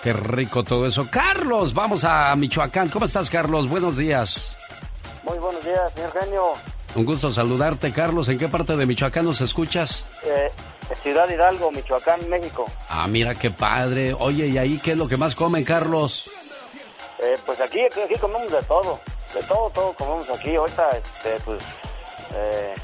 Qué 0.02 0.12
rico 0.12 0.64
todo 0.64 0.86
eso. 0.86 1.06
Carlos, 1.10 1.72
vamos 1.74 2.04
a 2.04 2.34
Michoacán. 2.34 2.88
¿Cómo 2.88 3.06
estás, 3.06 3.30
Carlos? 3.30 3.68
Buenos 3.68 3.96
días. 3.96 4.56
Muy 5.22 5.38
buenos 5.38 5.64
días, 5.64 5.92
señor 5.94 6.12
genio. 6.12 6.42
Un 6.94 7.04
gusto 7.06 7.32
saludarte, 7.32 7.92
Carlos. 7.92 8.28
¿En 8.28 8.36
qué 8.36 8.48
parte 8.48 8.76
de 8.76 8.84
Michoacán 8.84 9.24
nos 9.24 9.40
escuchas? 9.40 10.04
Eh, 10.24 10.50
Ciudad 11.02 11.30
Hidalgo, 11.30 11.70
Michoacán, 11.70 12.28
México. 12.28 12.66
Ah, 12.90 13.06
mira 13.06 13.34
qué 13.36 13.50
padre. 13.50 14.12
Oye, 14.18 14.48
¿y 14.48 14.58
ahí 14.58 14.80
qué 14.82 14.92
es 14.92 14.98
lo 14.98 15.08
que 15.08 15.16
más 15.16 15.34
comen, 15.34 15.64
Carlos? 15.64 16.32
Eh, 17.23 17.39
pues 17.47 17.61
aquí, 17.61 17.81
aquí 17.81 18.18
comemos 18.20 18.51
de 18.51 18.62
todo, 18.64 18.99
de 19.33 19.43
todo, 19.45 19.70
todo 19.70 19.93
comemos 19.93 20.29
aquí. 20.31 20.57
Ahorita, 20.57 20.89
este, 20.91 21.39
pues, 21.45 21.62
eh, 22.35 22.75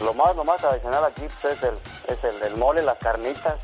lo 0.00 0.12
más, 0.14 0.34
lo 0.34 0.42
más 0.44 0.60
tradicional 0.60 1.04
aquí 1.04 1.26
pues, 1.40 1.54
es, 1.56 1.62
el, 1.62 1.74
es 2.08 2.24
el, 2.24 2.42
el 2.42 2.56
mole, 2.56 2.82
las 2.82 2.98
carnitas. 2.98 3.54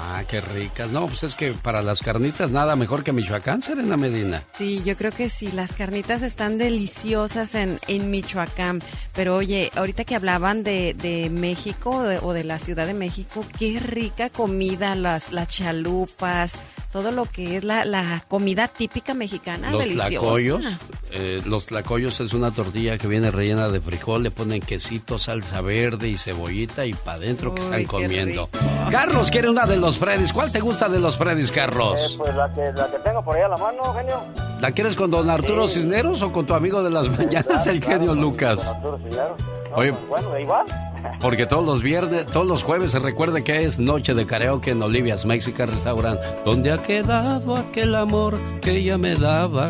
Ah, 0.00 0.22
qué 0.28 0.40
ricas. 0.40 0.90
No, 0.90 1.06
pues 1.06 1.22
es 1.24 1.34
que 1.34 1.52
para 1.52 1.82
las 1.82 2.00
carnitas 2.00 2.50
nada 2.50 2.76
mejor 2.76 3.02
que 3.04 3.12
Michoacán, 3.12 3.62
Serena 3.62 3.96
Medina. 3.96 4.44
Sí, 4.56 4.80
yo 4.84 4.96
creo 4.96 5.10
que 5.12 5.28
sí, 5.28 5.50
las 5.52 5.72
carnitas 5.72 6.22
están 6.22 6.56
deliciosas 6.56 7.54
en, 7.54 7.78
en 7.88 8.10
Michoacán, 8.10 8.80
pero 9.14 9.36
oye, 9.36 9.70
ahorita 9.74 10.04
que 10.04 10.14
hablaban 10.14 10.62
de, 10.62 10.94
de 10.94 11.30
México 11.30 12.02
de- 12.04 12.18
o 12.22 12.32
de 12.32 12.44
la 12.44 12.58
Ciudad 12.58 12.86
de 12.86 12.94
México, 12.94 13.44
qué 13.58 13.80
rica 13.80 14.30
comida, 14.30 14.94
las, 14.94 15.32
las 15.32 15.48
chalupas, 15.48 16.52
todo 16.92 17.10
lo 17.10 17.24
que 17.26 17.56
es 17.56 17.64
la, 17.64 17.84
la 17.84 18.24
comida 18.28 18.68
típica 18.68 19.14
mexicana, 19.14 19.70
los 19.72 19.80
deliciosa. 19.82 20.08
tlacoyos. 20.10 20.64
eh, 21.10 21.42
los 21.44 21.66
tlacoyos 21.66 22.20
es 22.20 22.32
una 22.32 22.50
tortilla 22.50 22.96
que 22.98 23.06
viene 23.08 23.30
rellena 23.30 23.68
de 23.68 23.80
frijol, 23.80 24.22
le 24.22 24.30
ponen 24.30 24.60
quesito, 24.60 25.18
salsa 25.18 25.60
verde 25.60 26.08
y 26.08 26.14
cebollita 26.16 26.86
y 26.86 26.92
para 26.94 27.18
adentro 27.18 27.54
que 27.54 27.62
están 27.62 27.84
comiendo. 27.84 28.48
rico. 28.52 28.90
Carlos 28.90 29.30
quiere 29.30 29.50
una 29.50 29.66
de 29.66 29.76
los 29.76 29.87
Freddys. 29.96 30.32
¿Cuál 30.32 30.50
te 30.52 30.60
gusta 30.60 30.88
de 30.88 30.98
los 30.98 31.16
Freddys, 31.16 31.50
Eh, 31.50 31.54
Carlos? 31.54 32.14
pues 32.18 32.34
la 32.34 32.52
que, 32.52 32.72
la 32.72 32.90
que 32.90 32.98
tengo 32.98 33.22
por 33.24 33.36
ahí 33.36 33.42
a 33.42 33.48
la 33.48 33.56
mano, 33.56 33.82
genio. 33.94 34.20
¿La 34.60 34.72
quieres 34.72 34.96
con 34.96 35.10
don 35.10 35.30
Arturo 35.30 35.68
Sí. 35.68 35.80
Cisneros 35.80 36.20
o 36.22 36.32
con 36.32 36.44
tu 36.44 36.52
amigo 36.54 36.82
de 36.82 36.90
las 36.90 37.08
mañanas, 37.08 37.44
Claro, 37.62 37.70
el 37.70 37.80
claro, 37.80 37.98
genio 38.00 38.14
Lucas? 38.16 38.58
con 38.64 38.76
Arturo 38.76 38.98
Cisneros. 38.98 39.40
No, 39.70 39.76
Oye, 39.76 39.92
pues, 39.92 40.22
bueno, 40.24 40.38
igual. 40.40 40.66
Porque 41.20 41.46
todos 41.46 41.64
los 41.64 41.80
viernes, 41.82 42.26
todos 42.26 42.46
los 42.46 42.62
jueves 42.64 42.90
se 42.90 42.98
recuerde 42.98 43.44
que 43.44 43.64
es 43.64 43.78
noche 43.78 44.14
de 44.14 44.26
karaoke 44.26 44.72
en 44.72 44.82
Olivia's 44.82 45.24
Mexican 45.24 45.68
Restaurant. 45.68 46.18
¿Dónde 46.44 46.72
ha 46.72 46.78
quedado 46.82 47.54
aquel 47.54 47.94
amor 47.94 48.38
que 48.60 48.72
ella 48.72 48.98
me 48.98 49.14
daba? 49.14 49.68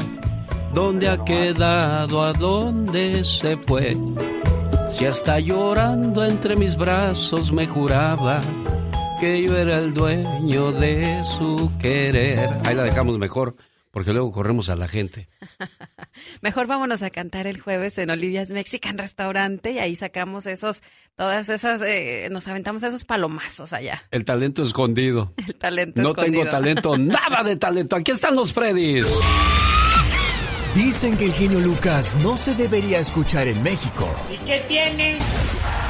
¿Dónde 0.72 1.08
ha 1.08 1.22
quedado? 1.24 2.22
¿A 2.24 2.32
dónde 2.32 3.24
se 3.24 3.56
fue? 3.58 3.96
Si 4.88 5.04
hasta 5.04 5.38
llorando 5.38 6.24
entre 6.24 6.56
mis 6.56 6.76
brazos 6.76 7.52
me 7.52 7.66
juraba 7.66 8.40
que 9.18 9.42
yo 9.42 9.56
era 9.56 9.78
el 9.78 9.94
dueño 9.94 10.72
de 10.72 11.22
su 11.24 11.70
querer. 11.80 12.50
Ahí 12.64 12.74
la 12.74 12.82
dejamos 12.84 13.18
mejor, 13.18 13.56
porque 13.90 14.12
luego 14.12 14.32
corremos 14.32 14.68
a 14.68 14.76
la 14.76 14.88
gente. 14.88 15.28
Mejor 16.42 16.66
vámonos 16.66 17.02
a 17.02 17.10
cantar 17.10 17.46
el 17.46 17.60
jueves 17.60 17.96
en 17.98 18.10
Olivia's 18.10 18.50
Mexican 18.50 18.98
Restaurante 18.98 19.72
y 19.72 19.78
ahí 19.78 19.96
sacamos 19.96 20.46
esos, 20.46 20.82
todas 21.16 21.48
esas, 21.48 21.80
eh, 21.82 22.28
nos 22.30 22.46
aventamos 22.48 22.82
esos 22.82 23.04
palomazos 23.04 23.72
allá. 23.72 24.04
El 24.10 24.24
talento 24.24 24.62
escondido. 24.62 25.32
El 25.46 25.54
talento 25.56 26.00
No 26.02 26.10
escondido. 26.10 26.40
tengo 26.44 26.50
talento, 26.50 26.98
nada 26.98 27.42
de 27.44 27.56
talento. 27.56 27.96
Aquí 27.96 28.12
están 28.12 28.36
los 28.36 28.52
Freddys. 28.52 29.06
Dicen 30.74 31.16
que 31.16 31.24
el 31.26 31.32
genio 31.32 31.58
Lucas 31.60 32.16
no 32.22 32.36
se 32.36 32.54
debería 32.54 33.00
escuchar 33.00 33.48
en 33.48 33.60
México. 33.62 34.08
¿Y 34.32 34.36
qué 34.46 34.62
tiene? 34.68 35.18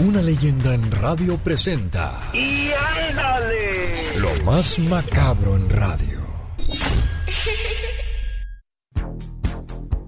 una 0.00 0.22
leyenda 0.22 0.74
en 0.74 0.90
radio 0.90 1.36
presenta 1.38 2.30
¡Y 2.32 2.70
ándale! 3.08 3.92
lo 4.18 4.44
más 4.44 4.78
macabro 4.78 5.56
en 5.56 5.68
radio. 5.68 6.20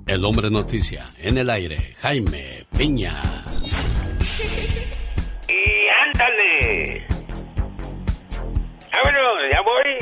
El 0.06 0.24
hombre 0.24 0.50
noticia 0.50 1.04
en 1.18 1.38
el 1.38 1.48
aire, 1.50 1.94
Jaime 2.00 2.66
Piña. 2.76 3.44
¡Y 5.48 5.88
ándale! 6.06 7.06
Vámonos, 8.92 9.32
ya 9.52 9.60
voy. 9.62 10.01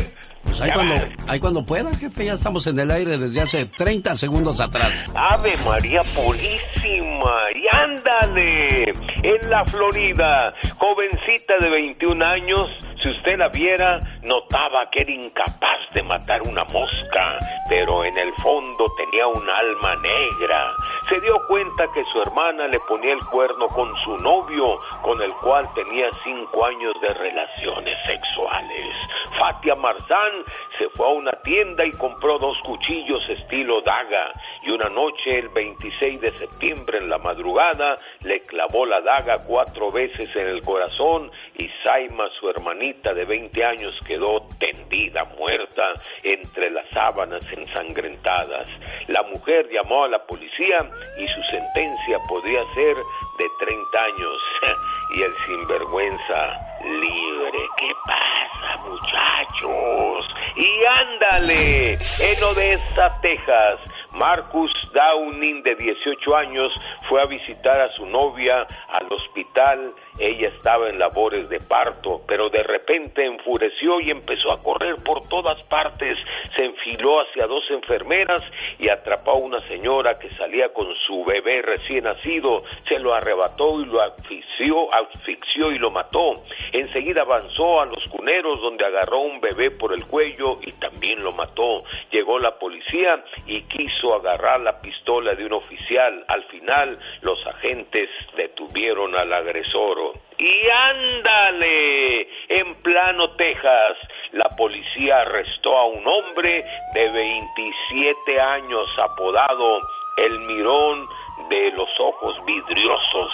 Pues 0.61 0.71
ahí 0.71 0.77
cuando, 0.77 0.95
ahí 1.27 1.41
cuando 1.41 1.65
pueda, 1.65 1.91
jefe, 1.95 2.27
ya 2.27 2.35
estamos 2.35 2.67
en 2.67 2.79
el 2.79 2.91
aire 2.91 3.17
desde 3.17 3.41
hace 3.41 3.65
30 3.65 4.15
segundos 4.15 4.61
atrás. 4.61 4.93
Ave 5.15 5.53
María 5.67 6.03
Purísima, 6.15 7.47
y 7.55 7.77
ándale, 7.77 8.93
en 9.23 9.51
la 9.51 9.65
Florida, 9.65 10.53
jovencita 10.77 11.55
de 11.61 11.71
21 11.71 12.25
años, 12.27 12.69
si 13.03 13.09
usted 13.09 13.39
la 13.39 13.49
viera, 13.49 14.01
notaba 14.23 14.91
que 14.93 15.01
era 15.01 15.13
incapaz 15.13 15.81
de 15.95 16.03
matar 16.03 16.43
una 16.43 16.65
mosca, 16.65 17.39
pero 17.71 18.05
en 18.05 18.19
el 18.19 18.33
fondo 18.43 18.87
tenía 18.99 19.27
un 19.27 19.49
alma 19.49 19.97
negra. 19.97 20.75
Se 21.09 21.19
dio 21.21 21.41
cuenta 21.49 21.87
que 21.95 22.03
su 22.13 22.21
hermana 22.21 22.67
le 22.69 22.79
ponía 22.81 23.15
el 23.15 23.25
cuerno 23.33 23.67
con 23.69 23.91
su 24.05 24.17
novio, 24.19 24.79
con 25.03 25.21
el 25.23 25.33
cual 25.37 25.67
tenía 25.75 26.11
cinco 26.23 26.67
años 26.67 26.93
de 27.01 27.09
relaciones 27.15 27.95
sexuales. 28.05 28.95
Fatia 29.39 29.75
Marzán 29.77 30.45
se 30.79 30.89
fue 30.91 31.07
a 31.07 31.11
una 31.11 31.33
tienda 31.43 31.85
y 31.85 31.93
compró 31.93 32.39
dos 32.39 32.57
cuchillos 32.65 33.23
estilo 33.29 33.81
daga 33.83 34.33
y 34.63 34.71
una 34.71 34.89
noche 34.89 35.39
el 35.39 35.49
26 35.49 36.21
de 36.21 36.31
septiembre 36.39 36.99
en 36.99 37.09
la 37.09 37.19
madrugada 37.19 37.97
le 38.23 38.41
clavó 38.41 38.87
la 38.87 39.01
daga 39.01 39.43
cuatro 39.43 39.91
veces 39.91 40.29
en 40.35 40.49
el 40.49 40.63
corazón 40.63 41.31
y 41.57 41.69
Saima, 41.83 42.29
su 42.39 42.49
hermanita 42.49 43.13
de 43.13 43.25
20 43.25 43.65
años, 43.65 43.95
quedó 44.07 44.47
tendida, 44.59 45.23
muerta, 45.39 45.93
entre 46.23 46.71
las 46.71 46.89
sábanas 46.91 47.43
ensangrentadas. 47.53 48.67
La 49.09 49.23
mujer 49.25 49.69
llamó 49.71 50.05
a 50.05 50.09
la 50.09 50.25
policía 50.27 50.89
y 51.19 51.29
su 51.29 51.43
sentencia 51.51 52.19
podría 52.29 52.63
ser 52.75 52.97
de 52.97 53.47
30 53.59 54.03
años. 54.03 54.43
y 55.17 55.23
el 55.23 55.35
sinvergüenza 55.47 56.70
libre. 56.85 57.59
¿Qué 57.77 57.93
pasa, 58.07 58.83
muchachos? 58.89 60.29
Y 60.57 60.85
ándale, 60.85 61.93
en 61.95 62.45
Odessa, 62.45 63.21
Texas 63.21 63.81
Marcus 64.13 64.73
Downing, 64.93 65.63
de 65.63 65.75
18 65.77 66.37
años, 66.37 66.73
fue 67.09 67.23
a 67.23 67.27
visitar 67.27 67.81
a 67.81 67.93
su 67.97 68.07
novia 68.07 68.67
al 68.89 69.13
hospital 69.13 69.95
ella 70.21 70.49
estaba 70.49 70.89
en 70.89 70.99
labores 70.99 71.49
de 71.49 71.61
parto, 71.61 72.23
pero 72.27 72.51
de 72.51 72.63
repente 72.63 73.25
enfureció 73.25 74.01
y 74.01 74.11
empezó 74.11 74.53
a 74.53 74.63
correr 74.63 74.97
por 74.97 75.27
todas 75.29 75.63
partes. 75.65 76.19
Se 76.57 76.65
enfiló 76.65 77.21
hacia 77.21 77.47
dos 77.47 77.65
enfermeras 77.71 78.43
y 78.79 78.89
atrapó 78.89 79.33
a 79.33 79.39
una 79.39 79.59
señora 79.61 80.19
que 80.19 80.31
salía 80.35 80.73
con 80.73 80.95
su 81.07 81.25
bebé 81.25 81.63
recién 81.63 82.05
nacido. 82.05 82.65
Se 82.89 82.99
lo 82.99 83.15
arrebató 83.15 83.81
y 83.81 83.87
lo 83.87 84.03
asfixió, 84.03 84.95
asfixió 84.95 85.73
y 85.73 85.79
lo 85.79 85.91
mató. 85.91 86.35
Enseguida 86.73 87.23
avanzó 87.23 87.81
a 87.81 87.87
los 87.87 88.05
cuneros 88.11 88.61
donde 88.61 88.85
agarró 88.85 89.21
un 89.21 89.41
bebé 89.41 89.71
por 89.71 89.95
el 89.95 90.05
cuello 90.07 90.59
y 90.63 90.73
también 90.73 91.23
lo 91.23 91.33
mató. 91.33 91.85
Llegó 92.11 92.39
la 92.39 92.59
policía 92.59 93.25
y 93.47 93.63
quiso 93.63 94.15
agarrar 94.15 94.61
la 94.61 94.81
pistola 94.81 95.35
de 95.35 95.47
un 95.47 95.55
oficial. 95.55 96.25
Al 96.29 96.45
final 96.45 96.99
los 97.23 97.39
agentes 97.47 98.09
detuvieron 98.37 99.15
al 99.17 99.33
agresor. 99.33 100.10
Y 100.39 100.71
ándale, 100.71 102.29
en 102.49 102.75
plano 102.83 103.29
Texas, 103.37 103.97
la 104.33 104.49
policía 104.57 105.21
arrestó 105.21 105.77
a 105.77 105.87
un 105.87 106.07
hombre 106.07 106.65
de 106.95 107.11
27 107.11 108.41
años 108.41 108.89
apodado 109.03 109.81
El 110.17 110.39
Mirón 110.41 111.07
de 111.51 111.71
los 111.73 111.89
Ojos 112.01 112.37
Vidriosos 112.47 113.33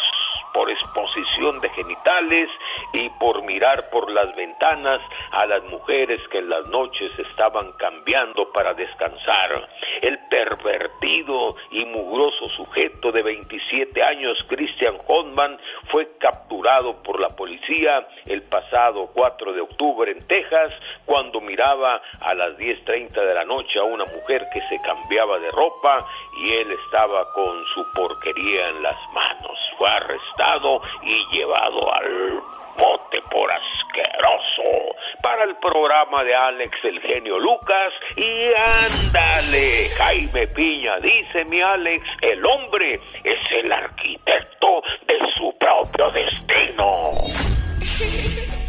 por 0.56 0.70
exposición 0.70 1.60
de 1.60 1.68
genitales 1.68 2.48
y 2.94 3.10
por 3.20 3.42
mirar 3.42 3.90
por 3.90 4.10
las 4.10 4.34
ventanas 4.34 5.02
a 5.30 5.44
las 5.44 5.62
mujeres 5.64 6.18
que 6.30 6.38
en 6.38 6.48
las 6.48 6.66
noches 6.68 7.12
estaban 7.18 7.72
cambiando 7.72 8.50
para 8.52 8.72
descansar. 8.72 9.68
El 10.00 10.18
pervertido 10.30 11.56
y 11.72 11.84
mugroso 11.84 12.48
sujeto 12.56 13.12
de 13.12 13.22
27 13.22 14.02
años, 14.02 14.38
Christian 14.48 14.96
Hodman, 15.06 15.58
fue 15.90 16.16
capturado 16.18 17.02
por 17.02 17.20
la 17.20 17.28
policía 17.36 18.08
el 18.24 18.42
pasado 18.44 19.10
4 19.12 19.52
de 19.52 19.60
octubre 19.60 20.10
en 20.10 20.26
Texas 20.26 20.72
cuando 21.04 21.42
miraba 21.42 22.00
a 22.20 22.34
las 22.34 22.56
10.30 22.56 23.10
de 23.12 23.34
la 23.34 23.44
noche 23.44 23.78
a 23.78 23.84
una 23.84 24.06
mujer 24.06 24.46
que 24.54 24.62
se 24.70 24.80
cambiaba 24.80 25.38
de 25.38 25.50
ropa 25.50 26.06
y 26.36 26.52
él 26.52 26.72
estaba 26.72 27.32
con 27.32 27.64
su 27.74 27.84
porquería 27.92 28.68
en 28.68 28.82
las 28.82 28.96
manos. 29.12 29.58
Fue 29.78 29.88
arrestado 29.88 30.80
y 31.02 31.36
llevado 31.36 31.92
al 31.92 32.42
bote 32.76 33.22
por 33.30 33.50
asqueroso 33.50 34.96
para 35.22 35.44
el 35.44 35.56
programa 35.56 36.22
de 36.24 36.34
Alex 36.34 36.76
el 36.84 37.00
genio 37.00 37.38
Lucas 37.38 37.92
y 38.16 38.52
ándale 38.54 39.88
Jaime 39.96 40.46
Piña 40.48 40.98
dice 40.98 41.44
mi 41.46 41.60
Alex 41.60 42.04
el 42.20 42.44
hombre 42.44 43.00
es 43.24 43.50
el 43.50 43.72
arquitecto 43.72 44.82
de 45.06 45.18
su 45.36 45.56
propio 45.58 46.10
destino 46.10 47.12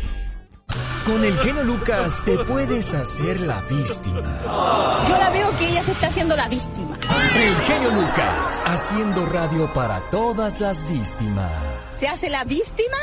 con 1.07 1.23
el 1.23 1.37
genio 1.37 1.63
Lucas 1.63 2.21
te 2.25 2.37
puedes 2.39 2.93
hacer 2.93 3.39
la 3.39 3.61
víctima. 3.61 4.21
Yo 5.07 5.17
la 5.17 5.29
veo 5.29 5.49
que 5.57 5.69
ella 5.69 5.81
se 5.81 5.93
está 5.93 6.07
haciendo 6.07 6.35
la 6.35 6.49
víctima. 6.49 6.97
El 7.33 7.55
genio 7.61 7.91
Lucas, 7.91 8.61
haciendo 8.65 9.25
radio 9.25 9.71
para 9.73 10.01
todas 10.11 10.59
las 10.59 10.87
víctimas. 10.89 11.49
¿Se 11.93 12.09
hace 12.09 12.29
la 12.29 12.43
víctima? 12.43 12.97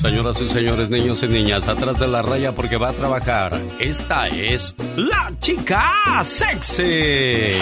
Señoras 0.00 0.40
y 0.40 0.48
señores, 0.48 0.88
niños 0.88 1.22
y 1.22 1.28
niñas, 1.28 1.68
atrás 1.68 1.98
de 1.98 2.08
la 2.08 2.22
raya 2.22 2.52
porque 2.52 2.78
va 2.78 2.88
a 2.88 2.92
trabajar. 2.92 3.52
Esta 3.78 4.28
es 4.28 4.74
la 4.96 5.30
chica 5.40 5.92
sexy. 6.24 7.60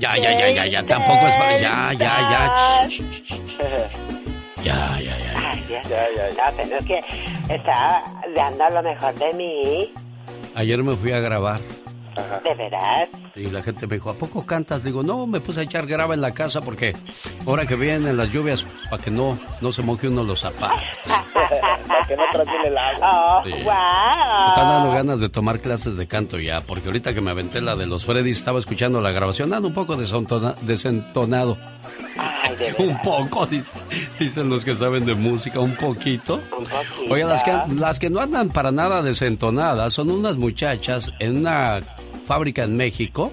Ya, 0.00 0.16
ya, 0.16 0.38
ya, 0.38 0.50
ya, 0.50 0.66
ya, 0.66 0.82
tampoco 0.84 1.26
es... 1.26 1.34
Ya, 1.60 1.92
ya, 1.92 1.98
ya. 1.98 2.88
Ya, 4.62 4.98
ya, 5.00 5.18
ya. 5.18 5.54
Ya, 5.68 5.82
ya, 5.82 6.06
ya. 6.16 6.28
No, 6.30 6.56
pero 6.56 6.76
es 6.78 6.86
que 6.86 7.00
está 7.48 8.02
dando 8.36 8.70
lo 8.70 8.82
mejor 8.82 9.14
de 9.14 9.32
mí. 9.34 9.92
Ayer 10.54 10.82
me 10.82 10.94
fui 10.94 11.12
a 11.12 11.20
grabar. 11.20 11.60
¿De 12.14 12.54
verdad? 12.54 13.08
Y 13.34 13.46
la 13.46 13.62
gente 13.62 13.86
me 13.86 13.94
dijo, 13.94 14.10
¿a 14.10 14.14
poco 14.14 14.44
cantas? 14.44 14.84
Digo, 14.84 15.02
no, 15.02 15.26
me 15.26 15.40
puse 15.40 15.60
a 15.60 15.62
echar 15.62 15.86
grava 15.86 16.12
en 16.12 16.20
la 16.20 16.30
casa 16.30 16.60
porque 16.60 16.94
ahora 17.46 17.64
que 17.64 17.74
vienen 17.74 18.18
las 18.18 18.28
lluvias, 18.30 18.64
para 18.90 19.02
que 19.02 19.10
no, 19.10 19.38
no 19.62 19.72
se 19.72 19.80
moje 19.82 20.08
uno 20.08 20.22
los 20.22 20.40
zapatos. 20.40 20.78
para 21.06 22.06
que 22.06 22.14
no 22.14 22.22
trasciende 22.30 22.68
el 22.68 22.76
agua. 22.78 23.38
Oh, 23.38 23.44
Me 23.44 23.56
están 23.56 24.68
dando 24.68 24.92
ganas 24.92 25.20
de 25.20 25.30
tomar 25.30 25.60
clases 25.60 25.96
de 25.96 26.06
canto 26.06 26.38
ya, 26.38 26.60
porque 26.60 26.86
ahorita 26.86 27.14
que 27.14 27.22
me 27.22 27.30
aventé 27.30 27.62
la 27.62 27.76
de 27.76 27.86
los 27.86 28.04
Freddy, 28.04 28.30
estaba 28.30 28.58
escuchando 28.58 29.00
la 29.00 29.10
grabación, 29.10 29.54
ando 29.54 29.68
un 29.68 29.74
poco 29.74 29.96
desentonado. 29.96 31.56
Un 32.78 33.00
poco, 33.02 33.46
dicen 34.18 34.48
los 34.48 34.64
que 34.64 34.74
saben 34.74 35.04
de 35.04 35.14
música, 35.14 35.60
un 35.60 35.74
poquito. 35.74 36.40
Oye, 37.10 37.24
las 37.24 37.42
que, 37.42 37.52
las 37.76 37.98
que 37.98 38.10
no 38.10 38.20
andan 38.20 38.48
para 38.48 38.72
nada 38.72 39.02
desentonadas 39.02 39.92
son 39.92 40.10
unas 40.10 40.36
muchachas 40.36 41.12
en 41.18 41.38
una 41.38 41.80
fábrica 42.26 42.64
en 42.64 42.76
México 42.76 43.32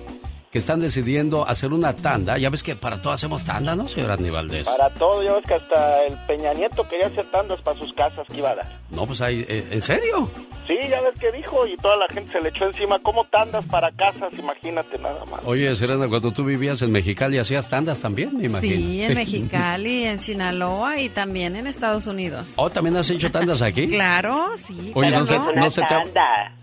que 0.51 0.57
están 0.57 0.79
decidiendo 0.79 1.47
hacer 1.47 1.73
una 1.73 1.95
tanda. 1.95 2.37
Ya 2.37 2.49
ves 2.49 2.63
que 2.63 2.75
para 2.75 3.01
todo 3.01 3.13
hacemos 3.13 3.43
tanda, 3.43 3.75
¿no, 3.75 3.87
señor 3.87 4.11
Aníbaldez? 4.11 4.65
Para 4.65 4.89
todo, 4.91 5.21
ya 5.21 5.35
ves 5.35 5.45
que 5.45 5.53
hasta 5.53 6.05
el 6.05 6.17
Peña 6.27 6.53
Nieto 6.53 6.87
quería 6.87 7.07
hacer 7.07 7.25
tandas 7.31 7.61
para 7.61 7.77
sus 7.77 7.93
casas 7.93 8.25
que 8.27 8.37
iba 8.37 8.49
a 8.49 8.55
dar. 8.55 8.65
No, 8.89 9.05
pues 9.05 9.21
hay, 9.21 9.45
eh, 9.47 9.67
¿en 9.71 9.81
serio? 9.81 10.29
Sí, 10.69 10.77
ya 10.87 11.01
ves 11.01 11.19
que 11.19 11.31
dijo 11.31 11.65
y 11.65 11.75
toda 11.77 11.97
la 11.97 12.05
gente 12.09 12.31
se 12.31 12.39
le 12.39 12.49
echó 12.49 12.67
encima. 12.67 12.99
¿Cómo 12.99 13.23
tandas 13.23 13.65
para 13.65 13.89
casas? 13.89 14.31
Imagínate 14.37 14.99
nada 14.99 15.25
más. 15.25 15.41
Oye, 15.43 15.75
Serena, 15.75 16.07
cuando 16.07 16.31
tú 16.31 16.43
vivías 16.43 16.79
en 16.83 16.91
Mexicali 16.91 17.39
hacías 17.39 17.67
tandas 17.71 17.99
también, 17.99 18.37
me 18.37 18.45
imagino. 18.45 18.75
Sí, 18.75 19.01
en 19.01 19.15
Mexicali, 19.15 20.05
en 20.05 20.19
Sinaloa 20.19 20.99
y 20.99 21.09
también 21.09 21.55
en 21.55 21.65
Estados 21.65 22.05
Unidos. 22.05 22.53
¿Oh, 22.57 22.69
también 22.69 22.95
has 22.97 23.09
hecho 23.09 23.31
tandas 23.31 23.63
aquí? 23.63 23.87
claro, 23.89 24.45
sí. 24.57 24.91
Oye, 24.93 25.09
no, 25.09 25.25
se, 25.25 25.39
no 25.39 25.71
se 25.71 25.81
te... 25.81 25.95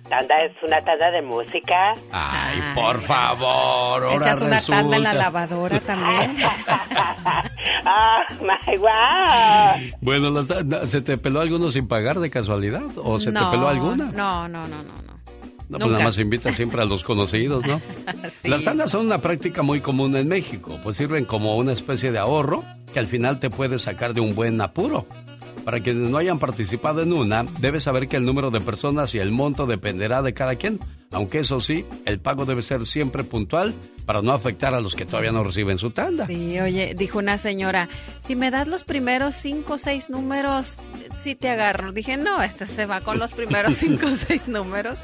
Tanda 0.08 0.36
es 0.36 0.52
una 0.62 0.80
tanda 0.82 1.10
de 1.10 1.20
música. 1.20 1.94
Ay, 2.12 2.60
por 2.74 3.02
favor. 3.02 4.04
Ahora 4.04 4.14
Echas 4.14 4.40
una 4.40 4.56
resulta... 4.56 4.80
tanda 4.82 4.96
en 4.96 5.02
la 5.02 5.14
lavadora 5.14 5.80
también. 5.80 6.36
ah, 7.84 8.20
my 8.40 8.76
wow. 8.76 9.90
Bueno, 10.00 10.30
las, 10.30 10.90
¿se 10.90 11.02
te 11.02 11.18
peló 11.18 11.40
alguno 11.40 11.72
sin 11.72 11.88
pagar 11.88 12.20
de 12.20 12.30
casualidad? 12.30 12.84
¿O 12.96 13.18
se 13.18 13.32
no, 13.32 13.50
te 13.50 13.56
peló 13.56 13.68
No, 13.96 14.48
no, 14.48 14.48
no, 14.48 14.66
no. 14.68 14.82
no. 14.82 15.16
No, 15.68 15.78
pues 15.78 15.90
nada 15.90 16.04
más 16.04 16.18
invita 16.18 16.54
siempre 16.54 16.80
a 16.80 16.84
los 16.84 17.02
conocidos, 17.02 17.66
¿no? 17.66 17.80
sí. 18.30 18.48
Las 18.48 18.62
tandas 18.62 18.90
son 18.90 19.06
una 19.06 19.20
práctica 19.20 19.62
muy 19.62 19.80
común 19.80 20.14
en 20.16 20.28
México, 20.28 20.78
pues 20.82 20.96
sirven 20.96 21.24
como 21.24 21.56
una 21.56 21.72
especie 21.72 22.12
de 22.12 22.18
ahorro 22.18 22.62
que 22.92 23.00
al 23.00 23.08
final 23.08 23.40
te 23.40 23.50
puede 23.50 23.78
sacar 23.80 24.14
de 24.14 24.20
un 24.20 24.34
buen 24.34 24.60
apuro. 24.60 25.06
Para 25.66 25.80
quienes 25.80 26.10
no 26.10 26.18
hayan 26.18 26.38
participado 26.38 27.02
en 27.02 27.12
una, 27.12 27.44
debes 27.58 27.82
saber 27.82 28.06
que 28.06 28.16
el 28.16 28.24
número 28.24 28.52
de 28.52 28.60
personas 28.60 29.12
y 29.16 29.18
el 29.18 29.32
monto 29.32 29.66
dependerá 29.66 30.22
de 30.22 30.32
cada 30.32 30.54
quien, 30.54 30.78
aunque 31.10 31.40
eso 31.40 31.58
sí, 31.58 31.84
el 32.04 32.20
pago 32.20 32.44
debe 32.44 32.62
ser 32.62 32.86
siempre 32.86 33.24
puntual 33.24 33.74
para 34.04 34.22
no 34.22 34.30
afectar 34.30 34.74
a 34.74 34.80
los 34.80 34.94
que 34.94 35.04
todavía 35.06 35.32
no 35.32 35.42
reciben 35.42 35.78
su 35.78 35.90
tanda. 35.90 36.28
Sí, 36.28 36.60
oye, 36.60 36.94
dijo 36.96 37.18
una 37.18 37.36
señora, 37.36 37.88
si 38.24 38.36
me 38.36 38.52
das 38.52 38.68
los 38.68 38.84
primeros 38.84 39.34
cinco 39.34 39.72
o 39.72 39.78
seis 39.78 40.08
números, 40.08 40.78
sí 41.20 41.34
te 41.34 41.48
agarro. 41.48 41.90
Dije, 41.90 42.16
no, 42.16 42.44
este 42.44 42.68
se 42.68 42.86
va 42.86 43.00
con 43.00 43.18
los 43.18 43.32
primeros 43.32 43.74
cinco 43.76 44.06
o 44.06 44.14
seis 44.14 44.46
números. 44.46 44.96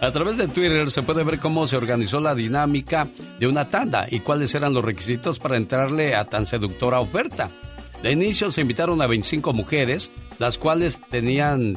A 0.00 0.12
través 0.12 0.36
de 0.36 0.46
Twitter 0.46 0.92
se 0.92 1.02
puede 1.02 1.24
ver 1.24 1.40
cómo 1.40 1.66
se 1.66 1.76
organizó 1.76 2.20
la 2.20 2.36
dinámica 2.36 3.08
de 3.40 3.48
una 3.48 3.64
tanda 3.64 4.06
y 4.08 4.20
cuáles 4.20 4.54
eran 4.54 4.74
los 4.74 4.84
requisitos 4.84 5.40
para 5.40 5.56
entrarle 5.56 6.14
a 6.14 6.24
tan 6.24 6.46
seductora 6.46 7.00
oferta. 7.00 7.50
De 8.04 8.12
inicio 8.12 8.52
se 8.52 8.60
invitaron 8.60 9.00
a 9.00 9.06
25 9.06 9.54
mujeres, 9.54 10.12
las 10.38 10.58
cuales 10.58 11.00
tenían 11.08 11.74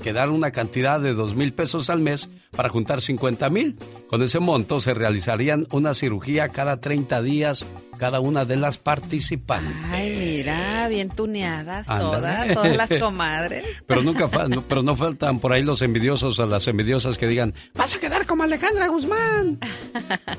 que 0.00 0.12
dar 0.12 0.30
una 0.30 0.52
cantidad 0.52 1.00
de 1.00 1.12
dos 1.12 1.34
mil 1.34 1.52
pesos 1.52 1.90
al 1.90 1.98
mes 1.98 2.30
para 2.52 2.68
juntar 2.68 3.00
50 3.00 3.50
mil. 3.50 3.76
Con 4.08 4.22
ese 4.22 4.38
monto 4.38 4.80
se 4.80 4.94
realizarían 4.94 5.66
una 5.72 5.94
cirugía 5.94 6.50
cada 6.50 6.80
30 6.80 7.20
días 7.20 7.66
cada 7.98 8.20
una 8.20 8.44
de 8.44 8.54
las 8.54 8.78
participantes. 8.78 9.74
Ay, 9.90 10.14
mira, 10.16 10.75
bien 10.88 11.08
tuneadas 11.08 11.86
todas, 11.86 12.52
todas 12.52 12.76
las 12.76 12.90
comadres. 13.00 13.64
Pero 13.86 14.02
nunca 14.02 14.28
pero 14.68 14.82
no 14.82 14.96
faltan 14.96 15.38
por 15.38 15.52
ahí 15.52 15.62
los 15.62 15.82
envidiosos 15.82 16.38
o 16.38 16.46
las 16.46 16.66
envidiosas 16.68 17.18
que 17.18 17.26
digan, 17.26 17.54
vas 17.74 17.94
a 17.94 17.98
quedar 17.98 18.26
como 18.26 18.42
Alejandra 18.42 18.88
Guzmán. 18.88 19.58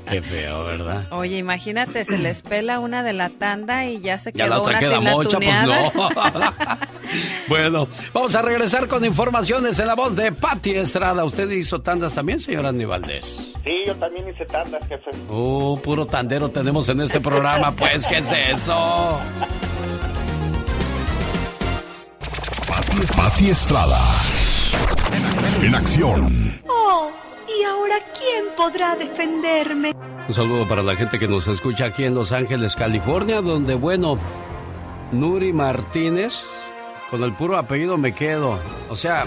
Qué 0.08 0.22
feo, 0.22 0.64
¿verdad? 0.64 1.06
Oye, 1.10 1.38
imagínate, 1.38 2.04
se 2.04 2.18
les 2.18 2.42
pela 2.42 2.80
una 2.80 3.02
de 3.02 3.12
la 3.12 3.30
tanda 3.30 3.86
y 3.86 4.00
ya 4.00 4.18
se 4.18 4.32
quedó 4.32 4.44
ya 4.44 4.50
la 4.50 4.60
otra 4.60 4.72
una 4.72 4.80
queda 4.80 5.00
sin 5.00 5.10
mocha, 5.10 5.38
la 5.40 5.90
pues 5.92 6.34
no. 6.34 6.78
bueno, 7.48 7.88
vamos 8.12 8.34
a 8.34 8.42
regresar 8.42 8.88
con 8.88 9.04
informaciones 9.04 9.78
en 9.78 9.86
la 9.86 9.94
voz 9.94 10.14
de 10.16 10.32
Patti 10.32 10.70
Estrada. 10.70 11.24
¿Usted 11.24 11.50
hizo 11.50 11.80
tandas 11.80 12.14
también, 12.14 12.40
señora 12.40 12.68
Aníbaldez? 12.70 13.24
Sí, 13.24 13.72
yo 13.86 13.94
también 13.96 14.28
hice 14.28 14.44
tandas, 14.46 14.86
jefe. 14.88 15.10
Oh, 15.28 15.78
puro 15.82 16.06
tandero 16.06 16.48
tenemos 16.50 16.88
en 16.88 17.00
este 17.00 17.20
programa, 17.20 17.72
pues, 17.72 18.06
¿qué 18.06 18.18
es 18.18 18.32
eso? 18.32 19.20
Pati 23.16 23.50
Estrada. 23.50 23.98
En 25.62 25.74
acción. 25.74 26.60
Oh, 26.68 27.10
¿y 27.46 27.62
ahora 27.64 27.96
quién 28.12 28.46
podrá 28.56 28.96
defenderme? 28.96 29.92
Un 30.26 30.34
saludo 30.34 30.66
para 30.66 30.82
la 30.82 30.96
gente 30.96 31.18
que 31.18 31.28
nos 31.28 31.46
escucha 31.48 31.86
aquí 31.86 32.04
en 32.04 32.14
Los 32.14 32.32
Ángeles, 32.32 32.74
California, 32.74 33.40
donde, 33.40 33.74
bueno, 33.74 34.18
Nuri 35.12 35.52
Martínez, 35.52 36.34
con 37.10 37.22
el 37.22 37.34
puro 37.34 37.56
apellido 37.56 37.96
me 37.96 38.14
quedo. 38.14 38.58
O 38.88 38.96
sea, 38.96 39.24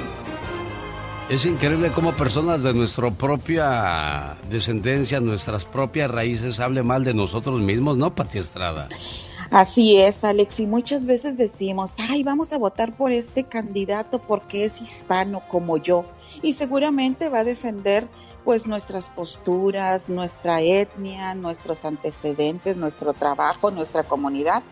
es 1.30 1.46
increíble 1.46 1.92
cómo 1.94 2.14
personas 2.14 2.64
de 2.64 2.74
nuestra 2.74 3.10
propia 3.12 4.36
descendencia, 4.50 5.20
nuestras 5.22 5.66
propias 5.66 6.12
raíces, 6.12 6.60
hablen 6.60 6.88
mal 6.88 7.04
de 7.04 7.14
nosotros 7.14 7.60
mismos, 7.62 7.96
¿no, 7.98 8.14
Pati 8.14 8.40
Estrada? 8.40 8.88
Así 9.52 9.98
es, 9.98 10.24
Alex, 10.24 10.62
y 10.62 10.66
muchas 10.66 11.06
veces 11.06 11.36
decimos, 11.36 11.96
ay, 12.00 12.24
vamos 12.24 12.54
a 12.54 12.58
votar 12.58 12.96
por 12.96 13.12
este 13.12 13.44
candidato 13.44 14.20
porque 14.20 14.64
es 14.64 14.82
hispano 14.82 15.42
como 15.50 15.76
yo, 15.76 16.06
y 16.42 16.54
seguramente 16.54 17.28
va 17.28 17.40
a 17.40 17.44
defender 17.44 18.08
pues 18.46 18.66
nuestras 18.66 19.10
posturas, 19.10 20.08
nuestra 20.08 20.62
etnia, 20.62 21.36
nuestros 21.36 21.84
antecedentes, 21.84 22.78
nuestro 22.78 23.14
trabajo, 23.14 23.72
nuestra 23.72 24.04
comunidad. 24.04 24.64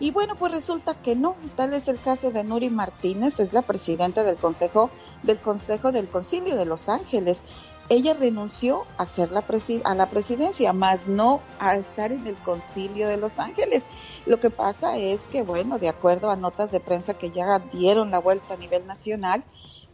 Y 0.00 0.10
bueno, 0.12 0.34
pues 0.36 0.50
resulta 0.50 0.94
que 0.94 1.14
no. 1.14 1.36
Tal 1.54 1.74
es 1.74 1.86
el 1.86 2.00
caso 2.00 2.30
de 2.30 2.42
Nuri 2.42 2.70
Martínez, 2.70 3.38
es 3.38 3.52
la 3.52 3.62
presidenta 3.62 4.24
del 4.24 4.36
Consejo 4.36 4.90
del 5.22 5.40
Consejo 5.40 5.92
del 5.92 6.08
Concilio 6.08 6.56
de 6.56 6.64
Los 6.64 6.88
Ángeles. 6.88 7.44
Ella 7.88 8.14
renunció 8.14 8.86
a 8.96 9.04
ser 9.04 9.32
la 9.32 9.44
a 9.84 9.94
la 9.94 10.08
presidencia, 10.08 10.72
más 10.72 11.08
no 11.08 11.40
a 11.58 11.74
estar 11.74 12.10
en 12.12 12.26
el 12.26 12.36
Concilio 12.36 13.08
de 13.08 13.18
Los 13.18 13.38
Ángeles. 13.38 13.86
Lo 14.24 14.40
que 14.40 14.50
pasa 14.50 14.96
es 14.96 15.28
que, 15.28 15.42
bueno, 15.42 15.78
de 15.78 15.88
acuerdo 15.88 16.30
a 16.30 16.36
notas 16.36 16.70
de 16.70 16.80
prensa 16.80 17.14
que 17.14 17.30
ya 17.30 17.58
dieron 17.72 18.10
la 18.10 18.18
vuelta 18.18 18.54
a 18.54 18.56
nivel 18.56 18.86
nacional, 18.86 19.44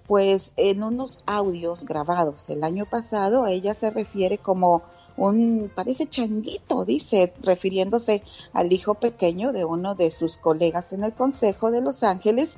pues 0.07 0.53
en 0.57 0.83
unos 0.83 1.23
audios 1.27 1.85
grabados 1.85 2.49
el 2.51 2.65
año 2.65 2.87
pasado, 2.87 3.47
ella 3.47 3.75
se 3.75 3.91
refiere 3.91 4.39
como 4.39 4.83
un, 5.19 5.71
parece 5.75 6.07
changuito, 6.07 6.85
dice, 6.85 7.35
refiriéndose 7.43 8.23
al 8.53 8.73
hijo 8.73 8.95
pequeño 8.95 9.53
de 9.53 9.65
uno 9.65 9.95
de 9.95 10.11
sus 10.11 10.39
colegas 10.39 10.93
en 10.93 11.05
el 11.05 11.13
Consejo 11.13 11.71
de 11.71 11.83
Los 11.83 12.03
Ángeles. 12.03 12.57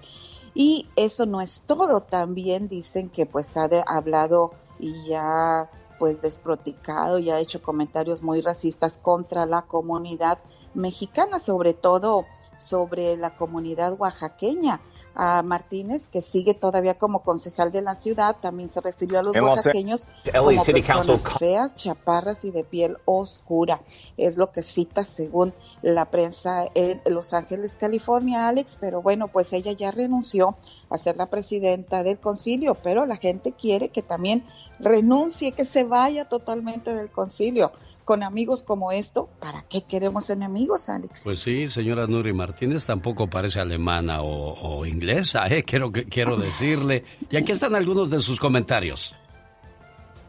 Y 0.54 0.86
eso 0.96 1.26
no 1.26 1.40
es 1.40 1.62
todo, 1.62 2.00
también 2.02 2.68
dicen 2.68 3.08
que 3.08 3.24
pues 3.24 3.56
ha 3.56 3.68
hablado 3.86 4.50
y 4.80 5.08
ya 5.08 5.70
pues 5.98 6.22
desproticado 6.22 7.18
y 7.18 7.30
ha 7.30 7.38
hecho 7.38 7.62
comentarios 7.62 8.22
muy 8.22 8.40
racistas 8.40 8.96
contra 8.96 9.44
la 9.44 9.62
comunidad 9.62 10.38
mexicana, 10.74 11.38
sobre 11.38 11.74
todo 11.74 12.24
sobre 12.58 13.16
la 13.16 13.36
comunidad 13.36 13.94
oaxaqueña 13.98 14.80
a 15.22 15.42
Martínez, 15.42 16.08
que 16.08 16.22
sigue 16.22 16.54
todavía 16.54 16.94
como 16.94 17.22
concejal 17.22 17.70
de 17.70 17.82
la 17.82 17.94
ciudad, 17.94 18.36
también 18.40 18.70
se 18.70 18.80
refirió 18.80 19.18
a 19.18 19.22
los 19.22 19.38
oaxaqueños 19.38 20.06
como 20.32 20.64
personas 20.64 21.22
feas, 21.38 21.74
chaparras 21.74 22.46
y 22.46 22.50
de 22.50 22.64
piel 22.64 22.96
oscura. 23.04 23.82
Es 24.16 24.38
lo 24.38 24.50
que 24.50 24.62
cita 24.62 25.04
según 25.04 25.52
la 25.82 26.06
prensa 26.06 26.64
en 26.74 27.02
Los 27.04 27.34
Ángeles, 27.34 27.76
California, 27.76 28.48
Alex, 28.48 28.78
pero 28.80 29.02
bueno, 29.02 29.28
pues 29.28 29.52
ella 29.52 29.72
ya 29.72 29.90
renunció 29.90 30.56
a 30.88 30.96
ser 30.96 31.18
la 31.18 31.26
presidenta 31.26 32.02
del 32.02 32.18
concilio, 32.18 32.74
pero 32.74 33.04
la 33.04 33.18
gente 33.18 33.52
quiere 33.52 33.90
que 33.90 34.00
también 34.00 34.46
renuncie, 34.78 35.52
que 35.52 35.66
se 35.66 35.84
vaya 35.84 36.30
totalmente 36.30 36.94
del 36.94 37.10
concilio 37.10 37.72
con 38.10 38.24
amigos 38.24 38.64
como 38.64 38.90
esto, 38.90 39.28
¿para 39.38 39.62
qué 39.62 39.82
queremos 39.82 40.30
enemigos, 40.30 40.88
Alex? 40.88 41.22
Pues 41.22 41.38
sí, 41.38 41.68
señora 41.68 42.08
Nuri 42.08 42.32
Martínez 42.32 42.84
tampoco 42.84 43.28
parece 43.28 43.60
alemana 43.60 44.20
o, 44.22 44.84
inglesa, 44.84 45.46
¿eh? 45.46 45.62
quiero, 45.62 45.92
quiero 45.92 46.36
decirle. 46.36 47.04
Y 47.30 47.36
aquí 47.36 47.52
están 47.52 47.76
algunos 47.76 48.10
de 48.10 48.18
sus 48.18 48.40
comentarios. 48.40 49.14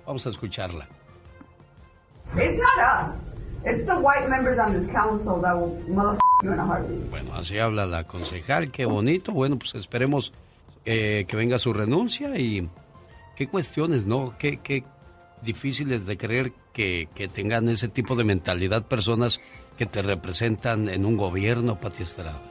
Vamos 0.05 0.27
a 0.27 0.29
escucharla. 0.29 0.87
Bueno, 7.09 7.33
así 7.33 7.57
habla 7.57 7.87
la 7.87 8.03
concejal, 8.03 8.71
qué 8.71 8.85
bonito. 8.85 9.31
Bueno, 9.31 9.57
pues 9.57 9.73
esperemos 9.73 10.33
eh, 10.85 11.25
que 11.27 11.35
venga 11.35 11.57
su 11.57 11.73
renuncia 11.73 12.37
y 12.37 12.69
qué 13.35 13.47
cuestiones, 13.47 14.05
¿no? 14.05 14.35
¿Qué, 14.37 14.57
qué 14.57 14.83
difíciles 15.41 16.05
de 16.05 16.17
creer 16.17 16.53
que, 16.73 17.07
tengan 17.33 17.69
ese 17.69 17.87
tipo 17.87 18.15
de 18.15 18.23
mentalidad 18.23 18.85
personas 18.85 19.39
que 19.77 19.85
te 19.85 20.01
representan 20.01 20.89
en 20.89 21.05
un 21.05 21.17
gobierno, 21.17 21.79
Pati 21.79 22.03
Estrada. 22.03 22.41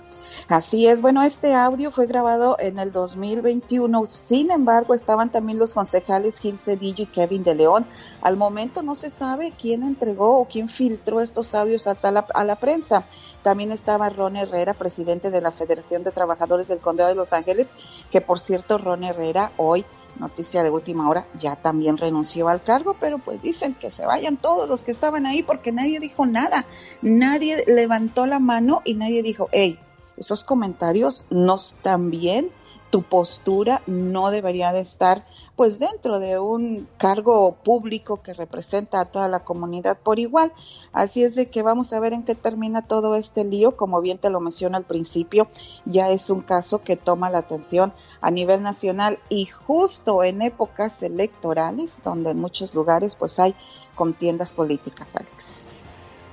Así 0.48 0.86
es, 0.86 1.02
bueno, 1.02 1.22
este 1.22 1.54
audio 1.54 1.90
fue 1.90 2.06
grabado 2.06 2.56
en 2.58 2.78
el 2.78 2.92
2021, 2.92 4.06
sin 4.06 4.50
embargo 4.50 4.94
estaban 4.94 5.30
también 5.30 5.58
los 5.58 5.74
concejales 5.74 6.38
Gil 6.40 6.58
Cedillo 6.58 7.04
y 7.04 7.06
Kevin 7.06 7.44
de 7.44 7.54
León. 7.54 7.86
Al 8.22 8.36
momento 8.36 8.82
no 8.82 8.94
se 8.94 9.10
sabe 9.10 9.52
quién 9.52 9.82
entregó 9.82 10.38
o 10.38 10.46
quién 10.46 10.68
filtró 10.68 11.20
estos 11.20 11.54
audios 11.54 11.86
a, 11.86 11.96
la, 12.10 12.26
a 12.32 12.44
la 12.44 12.56
prensa. 12.56 13.04
También 13.42 13.72
estaba 13.72 14.08
Ron 14.08 14.36
Herrera, 14.36 14.74
presidente 14.74 15.30
de 15.30 15.40
la 15.40 15.52
Federación 15.52 16.04
de 16.04 16.12
Trabajadores 16.12 16.68
del 16.68 16.78
Condado 16.78 17.10
de 17.10 17.16
Los 17.16 17.32
Ángeles, 17.32 17.68
que 18.10 18.20
por 18.20 18.38
cierto 18.38 18.78
Ron 18.78 19.04
Herrera 19.04 19.52
hoy 19.56 19.84
noticia 20.18 20.62
de 20.62 20.70
última 20.70 21.08
hora, 21.08 21.26
ya 21.38 21.56
también 21.56 21.96
renunció 21.96 22.48
al 22.48 22.62
cargo, 22.62 22.96
pero 22.98 23.18
pues 23.18 23.40
dicen 23.40 23.74
que 23.74 23.90
se 23.90 24.06
vayan 24.06 24.36
todos 24.36 24.68
los 24.68 24.82
que 24.82 24.90
estaban 24.90 25.26
ahí 25.26 25.42
porque 25.42 25.72
nadie 25.72 26.00
dijo 26.00 26.26
nada, 26.26 26.66
nadie 27.02 27.64
levantó 27.66 28.26
la 28.26 28.38
mano 28.38 28.82
y 28.84 28.94
nadie 28.94 29.22
dijo, 29.22 29.48
hey, 29.52 29.78
esos 30.16 30.44
comentarios 30.44 31.26
no 31.30 31.54
están 31.54 32.10
bien, 32.10 32.50
tu 32.90 33.02
postura 33.02 33.82
no 33.86 34.30
debería 34.30 34.72
de 34.72 34.80
estar 34.80 35.24
pues 35.60 35.78
dentro 35.78 36.20
de 36.20 36.38
un 36.38 36.88
cargo 36.96 37.52
público 37.52 38.22
que 38.22 38.32
representa 38.32 38.98
a 38.98 39.04
toda 39.04 39.28
la 39.28 39.40
comunidad 39.40 39.98
por 39.98 40.18
igual. 40.18 40.54
Así 40.94 41.22
es 41.22 41.34
de 41.34 41.50
que 41.50 41.60
vamos 41.60 41.92
a 41.92 42.00
ver 42.00 42.14
en 42.14 42.22
qué 42.22 42.34
termina 42.34 42.80
todo 42.80 43.14
este 43.14 43.44
lío. 43.44 43.76
Como 43.76 44.00
bien 44.00 44.16
te 44.16 44.30
lo 44.30 44.40
menciono 44.40 44.78
al 44.78 44.84
principio, 44.84 45.48
ya 45.84 46.08
es 46.08 46.30
un 46.30 46.40
caso 46.40 46.82
que 46.82 46.96
toma 46.96 47.28
la 47.28 47.40
atención 47.40 47.92
a 48.22 48.30
nivel 48.30 48.62
nacional 48.62 49.18
y 49.28 49.44
justo 49.44 50.24
en 50.24 50.40
épocas 50.40 51.02
electorales 51.02 51.98
donde 52.02 52.30
en 52.30 52.40
muchos 52.40 52.74
lugares 52.74 53.14
pues 53.14 53.38
hay 53.38 53.54
contiendas 53.94 54.54
políticas, 54.54 55.14
Alex. 55.14 55.68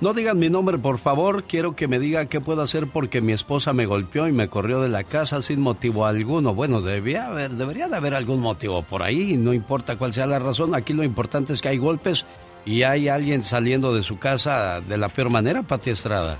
No 0.00 0.14
digan 0.14 0.38
mi 0.38 0.48
nombre, 0.48 0.78
por 0.78 0.98
favor. 0.98 1.44
Quiero 1.44 1.74
que 1.74 1.88
me 1.88 1.98
diga 1.98 2.26
qué 2.26 2.40
puedo 2.40 2.62
hacer 2.62 2.86
porque 2.86 3.20
mi 3.20 3.32
esposa 3.32 3.72
me 3.72 3.84
golpeó 3.84 4.28
y 4.28 4.32
me 4.32 4.48
corrió 4.48 4.80
de 4.80 4.88
la 4.88 5.02
casa 5.02 5.42
sin 5.42 5.60
motivo 5.60 6.06
alguno. 6.06 6.54
Bueno, 6.54 6.80
debía 6.82 7.24
haber, 7.24 7.54
debería 7.54 7.88
de 7.88 7.96
haber 7.96 8.14
algún 8.14 8.40
motivo 8.40 8.82
por 8.82 9.02
ahí. 9.02 9.36
No 9.36 9.52
importa 9.52 9.98
cuál 9.98 10.14
sea 10.14 10.26
la 10.26 10.38
razón. 10.38 10.76
Aquí 10.76 10.92
lo 10.92 11.02
importante 11.02 11.52
es 11.52 11.60
que 11.60 11.70
hay 11.70 11.78
golpes 11.78 12.26
y 12.64 12.84
hay 12.84 13.08
alguien 13.08 13.42
saliendo 13.42 13.92
de 13.92 14.04
su 14.04 14.20
casa 14.20 14.80
de 14.80 14.98
la 14.98 15.08
peor 15.08 15.30
manera, 15.30 15.64
Pati 15.64 15.90
Estrada. 15.90 16.38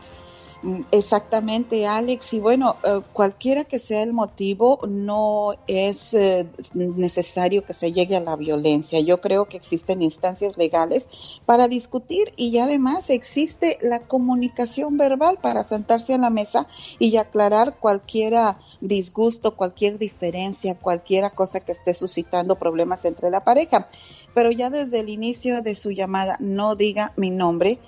Exactamente, 0.91 1.87
Alex. 1.87 2.33
Y 2.35 2.41
bueno, 2.41 2.77
eh, 2.83 3.01
cualquiera 3.13 3.65
que 3.65 3.79
sea 3.79 4.03
el 4.03 4.13
motivo, 4.13 4.81
no 4.89 5.55
es 5.69 6.15
eh, 6.15 6.47
necesario 6.75 7.65
que 7.65 7.73
se 7.73 7.93
llegue 7.93 8.17
a 8.17 8.21
la 8.21 8.35
violencia. 8.35 8.99
Yo 9.01 9.21
creo 9.21 9.45
que 9.45 9.57
existen 9.57 10.03
instancias 10.03 10.59
legales 10.59 11.41
para 11.47 11.69
discutir 11.69 12.33
y 12.37 12.59
además 12.59 13.09
existe 13.11 13.79
la 13.83 14.01
comunicación 14.01 14.97
verbal 14.97 15.39
para 15.41 15.63
sentarse 15.63 16.15
a 16.15 16.19
la 16.19 16.31
mesa 16.31 16.67
y 16.99 17.17
aclarar 17.17 17.79
cualquier 17.79 18.35
disgusto, 18.81 19.55
cualquier 19.55 19.97
diferencia, 19.99 20.77
cualquier 20.77 21.31
cosa 21.33 21.61
que 21.61 21.73
esté 21.73 21.95
suscitando 21.95 22.59
problemas 22.59 23.05
entre 23.05 23.31
la 23.31 23.45
pareja. 23.45 23.89
Pero 24.35 24.51
ya 24.51 24.71
desde 24.71 25.01
el 25.01 25.09
inicio 25.09 25.63
de 25.63 25.77
su 25.77 25.93
llamada, 25.93 26.37
no 26.41 26.75
diga 26.75 27.13
mi 27.17 27.31
nombre. 27.31 27.79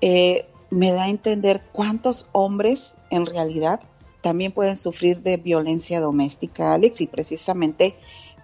Eh, 0.00 0.46
me 0.70 0.92
da 0.92 1.04
a 1.04 1.10
entender 1.10 1.62
cuántos 1.72 2.28
hombres 2.32 2.94
en 3.10 3.26
realidad 3.26 3.80
también 4.20 4.52
pueden 4.52 4.76
sufrir 4.76 5.22
de 5.22 5.36
violencia 5.36 6.00
doméstica, 6.00 6.74
Alex, 6.74 7.00
y 7.00 7.06
precisamente 7.06 7.94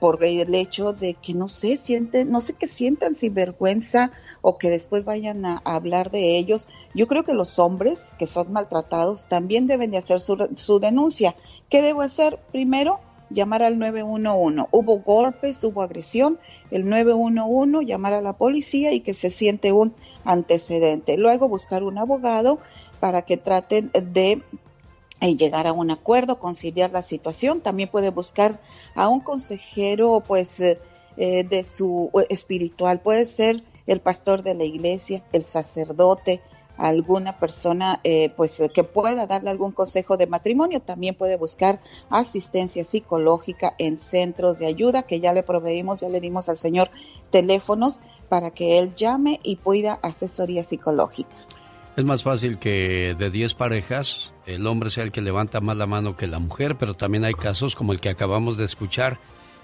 por 0.00 0.22
el 0.24 0.54
hecho 0.54 0.92
de 0.92 1.14
que 1.14 1.34
no 1.34 1.48
sé, 1.48 1.76
sienten, 1.76 2.30
no 2.30 2.40
sé 2.40 2.54
qué 2.54 2.66
sientan 2.66 3.14
sin 3.14 3.34
vergüenza 3.34 4.12
o 4.42 4.58
que 4.58 4.70
después 4.70 5.04
vayan 5.04 5.44
a, 5.46 5.62
hablar 5.64 6.10
de 6.10 6.36
ellos. 6.36 6.66
Yo 6.94 7.06
creo 7.06 7.24
que 7.24 7.34
los 7.34 7.58
hombres 7.58 8.12
que 8.18 8.26
son 8.26 8.52
maltratados 8.52 9.26
también 9.26 9.66
deben 9.66 9.90
de 9.90 9.98
hacer 9.98 10.20
su, 10.20 10.48
su 10.56 10.80
denuncia. 10.80 11.34
¿Qué 11.70 11.82
debo 11.82 12.02
hacer? 12.02 12.38
Primero, 12.52 13.00
llamar 13.30 13.62
al 13.62 13.78
911. 13.78 14.68
Hubo 14.70 14.98
golpes, 14.98 15.62
hubo 15.64 15.82
agresión, 15.82 16.38
el 16.70 16.88
911, 16.88 17.84
llamar 17.84 18.14
a 18.14 18.20
la 18.20 18.34
policía 18.34 18.92
y 18.92 19.00
que 19.00 19.14
se 19.14 19.30
siente 19.30 19.72
un 19.72 19.94
antecedente. 20.24 21.16
Luego 21.16 21.48
buscar 21.48 21.82
un 21.82 21.98
abogado 21.98 22.58
para 23.00 23.22
que 23.22 23.36
traten 23.36 23.90
de 23.92 24.42
eh, 25.20 25.36
llegar 25.36 25.66
a 25.66 25.72
un 25.72 25.90
acuerdo, 25.90 26.38
conciliar 26.38 26.92
la 26.92 27.02
situación. 27.02 27.60
También 27.60 27.90
puede 27.90 28.10
buscar 28.10 28.60
a 28.94 29.08
un 29.08 29.20
consejero, 29.20 30.22
pues, 30.26 30.60
eh, 30.60 30.78
eh, 31.16 31.44
de 31.44 31.64
su 31.64 32.10
espiritual. 32.28 33.00
Puede 33.00 33.24
ser 33.24 33.64
el 33.86 34.00
pastor 34.00 34.42
de 34.42 34.54
la 34.54 34.64
iglesia, 34.64 35.24
el 35.32 35.44
sacerdote, 35.44 36.42
alguna 36.76 37.38
persona 37.38 38.00
eh, 38.04 38.30
pues 38.36 38.62
que 38.72 38.84
pueda 38.84 39.26
darle 39.26 39.50
algún 39.50 39.72
consejo 39.72 40.16
de 40.16 40.26
matrimonio 40.26 40.80
también 40.80 41.14
puede 41.14 41.36
buscar 41.36 41.80
asistencia 42.10 42.84
psicológica 42.84 43.74
en 43.78 43.96
centros 43.96 44.58
de 44.58 44.66
ayuda 44.66 45.02
que 45.02 45.20
ya 45.20 45.32
le 45.32 45.42
proveímos 45.42 46.00
ya 46.00 46.08
le 46.08 46.20
dimos 46.20 46.48
al 46.48 46.58
señor 46.58 46.90
teléfonos 47.30 48.02
para 48.28 48.50
que 48.50 48.78
él 48.78 48.94
llame 48.94 49.40
y 49.42 49.56
pueda 49.56 49.94
asesoría 50.02 50.64
psicológica. 50.64 51.34
Es 51.96 52.04
más 52.04 52.22
fácil 52.22 52.58
que 52.58 53.14
de 53.18 53.30
10 53.30 53.54
parejas 53.54 54.32
el 54.44 54.66
hombre 54.66 54.90
sea 54.90 55.04
el 55.04 55.12
que 55.12 55.22
levanta 55.22 55.60
más 55.60 55.76
la 55.76 55.86
mano 55.86 56.16
que 56.16 56.26
la 56.26 56.38
mujer 56.38 56.76
pero 56.76 56.94
también 56.94 57.24
hay 57.24 57.34
casos 57.34 57.74
como 57.74 57.92
el 57.92 58.00
que 58.00 58.10
acabamos 58.10 58.56
de 58.56 58.64
escuchar. 58.64 59.18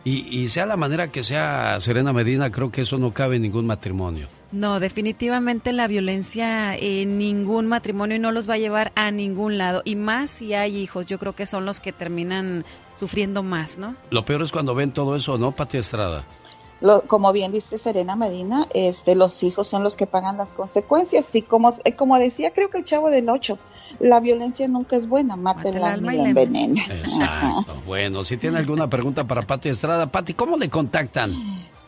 Y, 0.05 0.27
y 0.37 0.49
sea 0.49 0.67
la 0.67 0.77
manera 0.77 1.13
que 1.13 1.23
sea 1.23 1.81
Serena 1.81 2.13
Medina 2.13 2.51
creo 2.51 2.73
que 2.73 2.83
eso 2.83 2.99
no 2.99 3.13
cabe 3.13 3.37
en 3.37 3.43
ningún 3.43 3.67
matrimonio 3.67 4.29
no, 4.53 4.81
definitivamente 4.81 5.73
la 5.73 5.89
violencia 5.89 6.77
en 6.77 7.17
ningún 7.19 7.67
matrimonio 7.67 8.19
no 8.19 8.33
los 8.33 8.49
va 8.49 8.55
a 8.55 8.59
llevar 8.59 8.93
a 8.95 9.11
ningún 9.11 9.57
lado. 9.57 9.81
Y 9.85 9.97
más 9.97 10.31
si 10.31 10.53
hay 10.53 10.77
hijos, 10.77 11.07
yo 11.07 11.19
creo 11.19 11.35
que 11.35 11.47
son 11.47 11.65
los 11.65 11.81
que 11.81 11.93
terminan 11.93 12.65
sufriendo 12.95 13.43
más, 13.43 13.79
¿no? 13.79 13.97
Lo 14.11 14.25
peor 14.25 14.43
es 14.43 14.53
cuando 14.53 14.75
ven 14.75 14.93
todo 14.93 15.17
eso, 15.17 15.39
¿no, 15.39 15.53
Pati 15.53 15.79
Estrada? 15.79 16.25
como 17.07 17.33
bien 17.33 17.53
dice 17.53 17.79
Serena 17.79 18.17
Medina, 18.17 18.67
este, 18.75 19.15
los 19.15 19.41
hijos 19.45 19.69
son 19.69 19.85
los 19.85 19.97
que 19.97 20.09
pagan 20.09 20.37
las 20.37 20.53
consecuencias. 20.53 21.33
Y 21.37 21.43
como, 21.43 21.73
eh, 21.85 21.95
como 21.95 22.19
decía, 22.19 22.53
creo 22.53 22.71
que 22.71 22.79
el 22.79 22.85
chavo 22.85 23.09
del 23.09 23.29
8, 23.29 23.57
la 24.01 24.19
violencia 24.19 24.67
nunca 24.67 24.97
es 24.97 25.09
buena, 25.09 25.37
mata, 25.37 25.69
el 25.69 25.83
alma 25.83 26.13
y 26.13 26.19
la 26.19 26.29
envenena. 26.31 26.83
Exacto. 26.91 27.77
bueno, 27.87 28.25
si 28.25 28.37
tiene 28.37 28.59
alguna 28.59 28.91
pregunta 28.91 29.25
para 29.25 29.47
Pati 29.47 29.69
Estrada, 29.69 30.09
Pati, 30.09 30.35
¿cómo 30.35 30.57
le 30.57 30.69
contactan? 30.69 31.33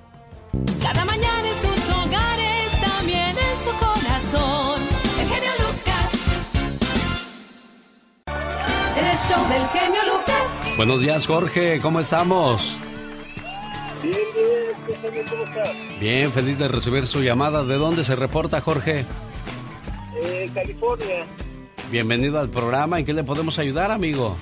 Cada 0.82 1.06
mañana 1.06 1.48
en 1.48 1.56
sus 1.56 1.90
hogares, 1.90 2.74
también 2.82 3.38
en 3.38 3.60
su 3.64 3.70
corazón. 3.80 4.59
El 9.00 9.18
show 9.18 9.48
del 9.48 9.66
genio 9.70 10.02
Lucas. 10.12 10.76
Buenos 10.76 11.00
días, 11.00 11.26
Jorge. 11.26 11.80
¿Cómo 11.80 12.02
estamos? 12.02 12.76
Bien, 14.04 14.14
bien. 14.36 15.26
¿Cómo 15.30 15.44
estás? 15.46 15.72
Bien, 16.02 16.32
feliz 16.34 16.60
de 16.60 16.68
recibir 16.68 17.08
su 17.08 17.22
llamada. 17.22 17.64
¿De 17.64 17.76
dónde 17.76 18.04
se 18.04 18.18
reporta, 18.18 18.60
Jorge? 18.60 19.06
Eh, 20.22 20.52
California. 20.54 21.26
Bienvenido 21.90 22.40
al 22.40 22.50
programa. 22.50 23.00
¿En 23.00 23.06
qué 23.06 23.14
le 23.14 23.24
podemos 23.24 23.58
ayudar, 23.58 23.90
amigo? 23.90 24.36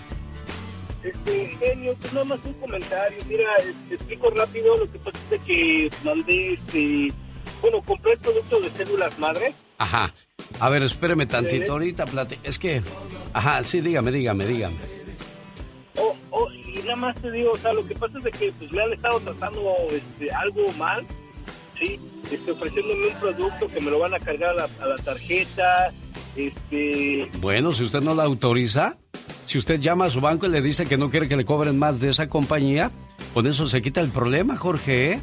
Este, 1.03 1.55
genio, 1.59 1.93
pues 2.01 2.13
nada 2.13 2.25
más 2.25 2.39
un 2.43 2.53
comentario. 2.53 3.17
Mira, 3.29 3.45
te 3.89 3.93
explico 3.95 4.31
rápido. 4.31 4.75
Lo 4.75 4.91
que 4.91 4.97
pasa 4.97 5.19
es 5.29 5.41
que 5.43 5.91
mandé, 6.03 6.53
este, 6.53 7.13
bueno, 7.61 7.79
compré 7.85 8.13
el 8.13 8.19
producto 8.19 8.59
de 8.59 8.71
células 8.71 9.19
madres. 9.19 9.53
Ajá. 9.77 10.11
A 10.59 10.69
ver, 10.69 10.83
espéreme 10.83 11.25
tantito. 11.25 11.73
Ahorita 11.73 12.05
plate. 12.05 12.39
Es 12.43 12.57
que, 12.57 12.81
ajá, 13.33 13.63
sí, 13.63 13.81
dígame, 13.81 14.11
dígame, 14.11 14.45
dígame. 14.45 14.75
Oh, 15.95 16.15
oh, 16.31 16.51
y 16.51 16.79
nada 16.79 16.95
más 16.95 17.15
te 17.21 17.31
digo, 17.31 17.51
o 17.51 17.57
sea, 17.57 17.73
lo 17.73 17.85
que 17.87 17.95
pasa 17.95 18.19
es 18.19 18.37
que 18.37 18.51
pues, 18.51 18.71
le 18.71 18.83
han 18.83 18.93
estado 18.93 19.19
tratando 19.19 19.75
este, 19.91 20.31
algo 20.31 20.71
mal, 20.73 21.05
¿sí? 21.79 21.99
Este, 22.31 22.51
ofreciéndome 22.51 23.07
un 23.07 23.19
producto 23.19 23.67
que 23.67 23.81
me 23.81 23.91
lo 23.91 23.99
van 23.99 24.13
a 24.13 24.19
cargar 24.19 24.57
a 24.59 24.87
la, 24.87 24.95
tarjeta, 24.97 25.91
este... 26.35 27.29
Bueno, 27.39 27.71
si 27.73 27.83
usted 27.83 28.01
no 28.01 28.13
la 28.13 28.23
autoriza, 28.23 28.97
si 29.45 29.57
usted 29.57 29.79
llama 29.79 30.05
a 30.05 30.09
su 30.09 30.21
banco 30.21 30.45
y 30.45 30.49
le 30.49 30.61
dice 30.61 30.85
que 30.85 30.97
no 30.97 31.09
quiere 31.09 31.27
que 31.27 31.37
le 31.37 31.45
cobren 31.45 31.77
más 31.77 31.99
de 31.99 32.09
esa 32.09 32.27
compañía, 32.27 32.91
con 33.33 33.47
eso 33.47 33.67
se 33.67 33.81
quita 33.81 34.01
el 34.01 34.09
problema, 34.09 34.55
Jorge, 34.55 35.13
¿eh? 35.13 35.19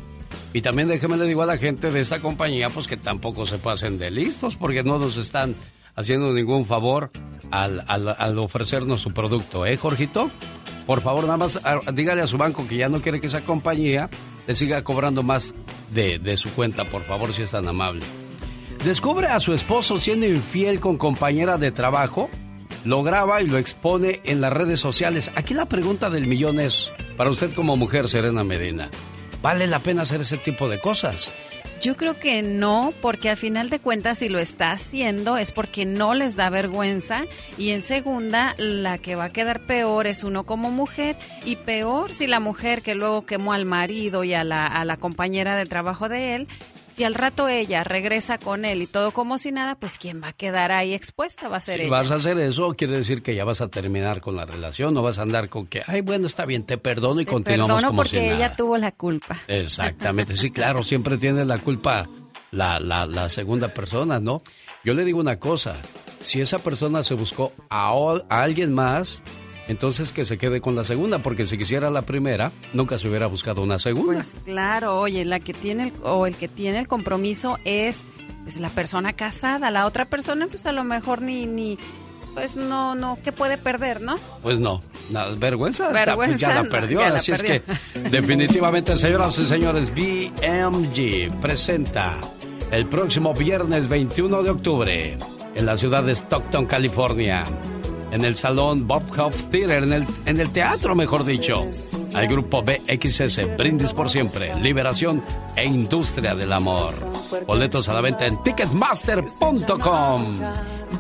Y 0.53 0.63
también 0.63 0.89
déjeme 0.89 1.17
le 1.17 1.27
digo 1.27 1.43
a 1.43 1.47
la 1.47 1.59
gente 1.59 1.91
de 1.91 2.01
esta 2.01 2.21
compañía, 2.21 2.71
pues 2.71 2.87
que 2.87 2.97
tampoco 2.97 3.47
se 3.47 3.59
pasen 3.59 3.99
de 3.99 4.11
listos, 4.11 4.57
porque 4.57 4.83
no 4.83 4.99
nos 4.99 5.17
están 5.17 5.55
haciendo 5.97 6.33
ningún 6.33 6.65
favor 6.65 7.11
al, 7.51 7.85
al, 7.89 8.39
ofrecernos 8.39 9.03
su 9.03 9.13
producto, 9.13 9.67
¿eh, 9.67 9.77
Jorgito? 9.77 10.31
Por 10.87 11.01
favor, 11.01 11.25
nada 11.25 11.37
más 11.37 11.61
ah, 11.65 11.81
dígale 11.93 12.23
a 12.23 12.27
su 12.27 12.37
banco 12.37 12.67
que 12.67 12.77
ya 12.77 12.89
no 12.89 13.01
quiere 13.01 13.21
que 13.21 13.29
esa 13.29 13.43
compañía 13.43 14.11
le 14.47 14.55
siga 14.55 14.83
cobrando 14.83 15.23
más 15.23 15.55
de, 15.93 16.19
de 16.19 16.37
su 16.37 16.51
cuenta, 16.51 16.85
por 16.85 17.03
favor, 17.05 17.33
si 17.33 17.43
es 17.43 17.51
tan 17.51 17.67
amable. 17.69 18.05
Descubre 18.85 19.29
a 19.29 19.41
su 19.41 19.55
esposo 19.55 19.99
siendo 19.99 20.27
infiel 20.27 20.79
con 20.79 20.99
compañera 20.99 21.57
de 21.57 21.73
trabajo, 21.73 22.29
lo 22.85 23.03
graba 23.03 23.41
y 23.41 23.47
lo 23.47 23.57
expone 23.57 24.21
en 24.25 24.43
las 24.43 24.53
redes 24.53 24.79
sociales. 24.79 25.31
Aquí 25.37 25.55
la 25.55 25.67
pregunta 25.67 26.11
del 26.11 26.27
millón 26.27 26.61
es, 26.61 26.93
para 27.17 27.31
usted 27.31 27.55
como 27.55 27.79
mujer, 27.79 28.09
Serena 28.09 28.45
Medina, 28.45 28.91
¿vale 29.45 29.67
la 29.67 29.79
pena 29.79 30.03
hacer 30.03 30.23
ese 30.23 30.39
tipo 30.39 30.71
de 30.71 30.81
cosas? 30.81 31.31
Yo 31.83 31.99
creo 31.99 32.19
que 32.19 32.41
no, 32.41 32.95
porque 33.03 33.29
al 33.29 33.37
final 33.37 33.69
de 33.69 33.79
cuentas 33.79 34.19
si 34.19 34.31
lo 34.31 34.39
está 34.39 34.71
haciendo 34.71 35.37
es 35.37 35.53
porque 35.53 35.85
no 35.85 36.15
les 36.15 36.35
da 36.35 36.49
vergüenza 36.49 37.27
y 37.59 37.71
en 37.71 37.83
segunda 37.83 38.55
la 38.57 38.97
que 38.97 39.17
va 39.17 39.25
a 39.25 39.33
quedar 39.35 39.61
peor 39.67 40.07
es 40.07 40.25
uno 40.25 40.47
como 40.47 40.71
mujer 40.71 41.19
y 41.45 41.57
peor 41.57 42.15
si 42.15 42.27
la 42.27 42.41
mujer 42.41 42.81
que 42.81 42.95
luego 42.95 43.27
quemó 43.27 43.53
al 43.53 43.67
marido 43.67 44.25
y 44.25 44.33
a 44.33 44.45
la, 44.45 44.67
a 44.67 44.83
la 44.87 44.97
compañera 44.97 45.57
de 45.57 45.67
trabajo 45.67 46.09
de 46.09 46.37
él 46.37 46.49
si 46.95 47.05
al 47.05 47.15
rato 47.15 47.49
ella 47.49 47.85
regresa 47.85 48.39
con 48.39 48.65
él 48.65 48.83
y 48.83 48.87
todo 48.87 49.11
como 49.13 49.39
si 49.39 49.53
nada, 49.53 49.75
pues 49.75 49.99
¿quién 49.99 50.23
va 50.23 50.29
a 50.29 50.33
quedar 50.33 50.73
ahí 50.73 50.95
expuesta? 50.95 51.49
Va 51.49 51.57
a 51.59 51.61
ser 51.61 51.77
si 51.77 51.83
ella. 51.83 51.91
vas 51.91 52.11
a 52.11 52.15
hacer 52.17 52.39
eso, 52.39 52.75
quiere 52.75 52.97
decir 52.99 53.23
que 53.23 53.35
ya 53.35 53.45
vas 53.45 53.61
a 53.61 53.69
terminar 53.69 54.21
con 54.21 54.37
la 54.37 54.45
relación, 54.47 54.95
no 54.95 55.03
vas 55.03 55.19
a 55.19 55.23
andar 55.23 55.49
con 55.49 55.67
que, 55.67 55.83
ay, 55.87 56.01
bueno, 56.03 56.27
está 56.27 56.47
bien, 56.47 56.65
te 56.65 56.79
perdono 56.79 57.21
y 57.21 57.25
te 57.25 57.33
continuamos 57.33 57.77
perdono 57.83 57.97
porque 57.97 58.33
ella 58.35 58.55
tuvo 58.57 58.79
la 58.79 58.93
culpa. 58.93 59.41
Exactamente, 59.49 60.37
sí, 60.37 60.51
claro, 60.51 60.85
siempre 60.85 61.19
tiene 61.19 61.45
la 61.45 61.59
culpa 61.59 62.09
la, 62.51 62.79
la, 62.79 63.07
la 63.07 63.29
segunda 63.29 63.69
persona, 63.69 64.21
¿no? 64.21 64.43
Yo 64.85 64.95
le 64.95 65.05
digo 65.05 65.19
una 65.19 65.39
cosa, 65.39 65.77
si 66.21 66.41
esa 66.41 66.59
persona 66.59 67.03
se 67.03 67.15
buscó 67.15 67.53
a, 67.71 67.91
a 68.29 68.43
alguien 68.43 68.73
más, 68.73 69.23
entonces 69.69 70.13
que 70.13 70.25
se 70.25 70.39
quede 70.39 70.61
con 70.61 70.75
la 70.75 70.85
segunda, 70.85 71.21
porque 71.21 71.47
si 71.47 71.57
quisiera 71.57 71.91
la 71.91 72.03
primera, 72.03 72.53
nunca 72.73 72.99
se 72.99 73.09
hubiera 73.09 73.27
buscado 73.27 73.63
una 73.63 73.79
segunda. 73.79 74.15
Pues 74.15 74.37
claro, 74.45 74.99
oye, 74.99 75.25
la 75.25 75.41
que 75.41 75.55
tiene 75.55 75.85
el, 75.85 75.93
o 76.03 76.27
el 76.27 76.35
que 76.35 76.49
tiene 76.49 76.79
el 76.79 76.89
compromiso 76.89 77.59
es 77.65 78.05
pues 78.43 78.59
la 78.59 78.69
persona 78.69 79.15
casada, 79.15 79.71
la 79.71 79.87
otra 79.87 80.05
persona 80.05 80.47
pues 80.49 80.67
a 80.67 80.73
lo 80.73 80.85
mejor 80.85 81.23
ni 81.23 81.47
ni 81.47 81.79
pues 82.35 82.57
no 82.57 82.95
no 82.95 83.19
qué 83.25 83.33
puede 83.33 83.57
perder, 83.57 84.03
¿no? 84.03 84.17
Pues 84.43 84.59
no, 84.59 84.83
vergüenza, 85.39 85.91
ya 86.37 86.63
la 86.63 86.65
perdió, 86.65 87.01
así 87.01 87.33
es 87.33 87.43
que 87.43 87.63
definitivamente 88.11 88.97
señoras 88.97 89.39
y 89.39 89.47
señores, 89.47 89.91
BMG 89.91 91.41
presenta 91.41 92.19
el 92.71 92.87
próximo 92.87 93.33
viernes 93.33 93.89
21 93.89 94.43
de 94.43 94.51
octubre 94.51 95.19
en 95.55 95.67
la 95.67 95.77
ciudad 95.79 96.03
de 96.03 96.13
Stockton, 96.13 96.67
California 96.67 97.45
en 98.15 98.25
el 98.25 98.37
salón 98.37 98.87
Bob 98.87 99.03
Hope 99.19 99.37
Theater, 99.51 99.83
en 99.83 99.93
el, 99.93 100.07
en 100.25 100.41
el 100.41 100.49
teatro, 100.51 100.95
mejor 100.95 101.25
dicho. 101.25 101.67
Al 102.15 102.29
grupo 102.29 102.63
BXS, 102.63 103.57
Brindis 103.57 103.93
por 103.93 104.09
Siempre, 104.09 104.55
Liberación 104.61 105.23
e 105.57 105.65
Industria 105.65 106.35
del 106.35 106.53
Amor. 106.53 106.95
Boletos 107.47 107.89
a 107.89 107.95
la 107.95 108.01
venta 108.01 108.27
en 108.27 108.43
ticketmaster.com. 108.43 110.39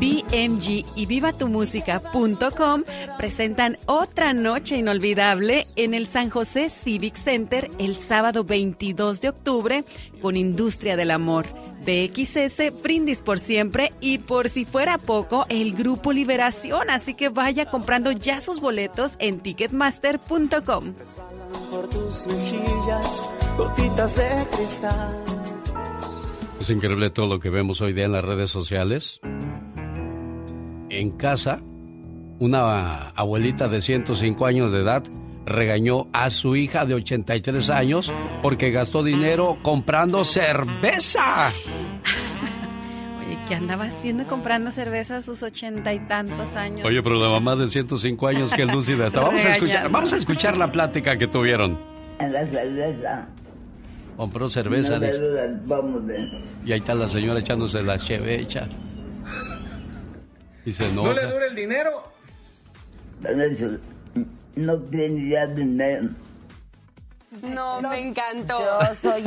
BMG 0.00 0.84
y 0.96 1.06
vivatumusica.com 1.06 2.82
presentan 3.16 3.76
otra 3.86 4.32
noche 4.32 4.76
inolvidable 4.76 5.66
en 5.76 5.94
el 5.94 6.08
San 6.08 6.30
José 6.30 6.68
Civic 6.68 7.14
Center 7.14 7.70
el 7.78 7.98
sábado 7.98 8.42
22 8.44 9.20
de 9.20 9.28
octubre 9.28 9.84
con 10.20 10.36
Industria 10.36 10.96
del 10.96 11.12
Amor. 11.12 11.46
BXS, 11.84 12.82
Brindis 12.82 13.20
por 13.20 13.38
siempre 13.38 13.92
y 14.00 14.18
por 14.18 14.48
si 14.48 14.64
fuera 14.64 14.98
poco, 14.98 15.46
el 15.48 15.74
Grupo 15.74 16.12
Liberación. 16.12 16.90
Así 16.90 17.14
que 17.14 17.28
vaya 17.28 17.66
comprando 17.66 18.10
ya 18.10 18.40
sus 18.40 18.60
boletos 18.60 19.16
en 19.18 19.40
ticketmaster.com. 19.40 20.94
Es 26.60 26.70
increíble 26.70 27.10
todo 27.10 27.26
lo 27.26 27.40
que 27.40 27.50
vemos 27.50 27.80
hoy 27.80 27.92
día 27.92 28.06
en 28.06 28.12
las 28.12 28.24
redes 28.24 28.50
sociales. 28.50 29.20
En 30.88 31.10
casa, 31.16 31.60
una 32.38 33.10
abuelita 33.10 33.68
de 33.68 33.82
105 33.82 34.46
años 34.46 34.72
de 34.72 34.80
edad 34.80 35.04
regañó 35.46 36.06
a 36.12 36.30
su 36.30 36.56
hija 36.56 36.86
de 36.86 36.94
83 36.94 37.70
años 37.70 38.12
porque 38.42 38.70
gastó 38.70 39.02
dinero 39.02 39.58
comprando 39.62 40.24
cerveza. 40.24 41.52
¿Qué 43.48 43.54
andaba 43.54 43.84
haciendo 43.84 44.26
comprando 44.26 44.70
cerveza 44.70 45.18
a 45.18 45.22
sus 45.22 45.42
ochenta 45.42 45.92
y 45.92 45.98
tantos 46.06 46.56
años? 46.56 46.84
Oye, 46.84 47.02
pero 47.02 47.16
la 47.20 47.28
mamá 47.28 47.56
de 47.56 47.68
105 47.68 48.26
años, 48.26 48.52
que 48.52 48.64
lúcida 48.64 49.06
está. 49.06 49.20
Vamos 49.20 49.44
a, 49.44 49.52
escuchar, 49.52 49.90
vamos 49.90 50.12
a 50.12 50.16
escuchar 50.16 50.56
la 50.56 50.72
plática 50.72 51.16
que 51.16 51.26
tuvieron. 51.26 51.78
En 52.18 52.32
la 52.32 52.46
cerveza. 52.46 53.26
Compró 54.16 54.48
cerveza. 54.48 54.98
No 54.98 55.06
vamos 55.64 56.02
Y 56.64 56.72
ahí 56.72 56.78
está 56.78 56.94
la 56.94 57.08
señora 57.08 57.40
echándose 57.40 57.82
la 57.82 57.98
chevecha. 57.98 58.68
Dice, 60.64 60.90
no. 60.92 61.04
¿No 61.04 61.12
le 61.12 61.26
dura 61.26 61.46
el 61.46 61.56
dinero? 61.56 62.12
no 64.56 64.78
tiene 64.78 65.30
ya 65.30 65.46
dinero. 65.46 66.08
No, 67.52 67.80
me 67.80 68.08
encantó. 68.08 68.58
Yo 68.58 68.94
soy. 69.00 69.22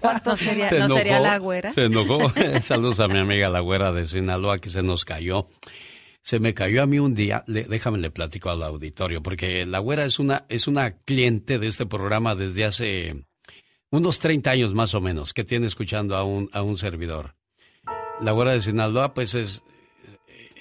¿Cuánto 0.00 0.36
sería, 0.36 0.70
¿no 0.70 0.88
sería 0.88 1.20
la 1.20 1.38
güera? 1.38 1.72
Se 1.72 1.84
enojó. 1.84 2.32
Saludos 2.62 3.00
a 3.00 3.08
mi 3.08 3.18
amiga 3.18 3.48
la 3.48 3.60
güera 3.60 3.92
de 3.92 4.06
Sinaloa 4.06 4.58
que 4.58 4.70
se 4.70 4.82
nos 4.82 5.04
cayó. 5.04 5.48
Se 6.22 6.38
me 6.38 6.54
cayó 6.54 6.82
a 6.82 6.86
mí 6.86 6.98
un 6.98 7.14
día, 7.14 7.44
déjame 7.46 7.98
le 7.98 8.10
platico 8.10 8.48
al 8.48 8.62
auditorio, 8.62 9.22
porque 9.22 9.66
la 9.66 9.78
güera 9.78 10.06
es 10.06 10.18
una, 10.18 10.46
es 10.48 10.66
una 10.66 10.96
cliente 10.96 11.58
de 11.58 11.66
este 11.66 11.84
programa 11.84 12.34
desde 12.34 12.64
hace 12.64 13.26
unos 13.90 14.18
30 14.20 14.50
años 14.50 14.74
más 14.74 14.94
o 14.94 15.02
menos, 15.02 15.34
que 15.34 15.44
tiene 15.44 15.66
escuchando 15.66 16.16
a 16.16 16.24
un, 16.24 16.48
a 16.54 16.62
un 16.62 16.78
servidor. 16.78 17.34
La 18.22 18.32
güera 18.32 18.52
de 18.52 18.62
Sinaloa, 18.62 19.12
pues 19.12 19.34
es, 19.34 19.62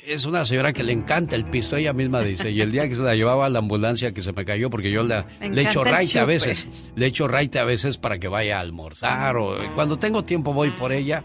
es 0.06 0.26
una 0.26 0.46
señora 0.46 0.74
que 0.74 0.84
le 0.84 0.94
encanta 0.94 1.36
el 1.36 1.46
pisto, 1.46 1.78
ella 1.78 1.94
misma 1.94 2.22
dice, 2.22 2.52
y 2.52 2.62
el 2.62 2.72
día 2.72 2.88
que 2.88 2.96
se 2.96 3.02
la 3.02 3.16
llevaba 3.16 3.46
a 3.46 3.50
la 3.50 3.60
ambulancia 3.60 4.14
que 4.14 4.22
se 4.22 4.34
me 4.34 4.46
cayó 4.46 4.70
porque 4.70 4.92
yo 4.92 5.04
le 5.04 5.62
echo 5.62 5.84
raite 5.84 6.20
a 6.20 6.26
veces, 6.26 6.68
le 6.96 7.08
echo 7.08 7.28
raite 7.28 7.60
a 7.60 7.64
veces 7.64 7.98
para 7.98 8.18
que 8.20 8.28
vaya 8.28 8.58
a 8.58 8.62
almorzar 8.62 9.38
o 9.38 9.58
cuando 9.76 9.98
tengo 9.98 10.24
tiempo 10.24 10.54
voy 10.54 10.72
por 10.72 10.92
ella 10.92 11.24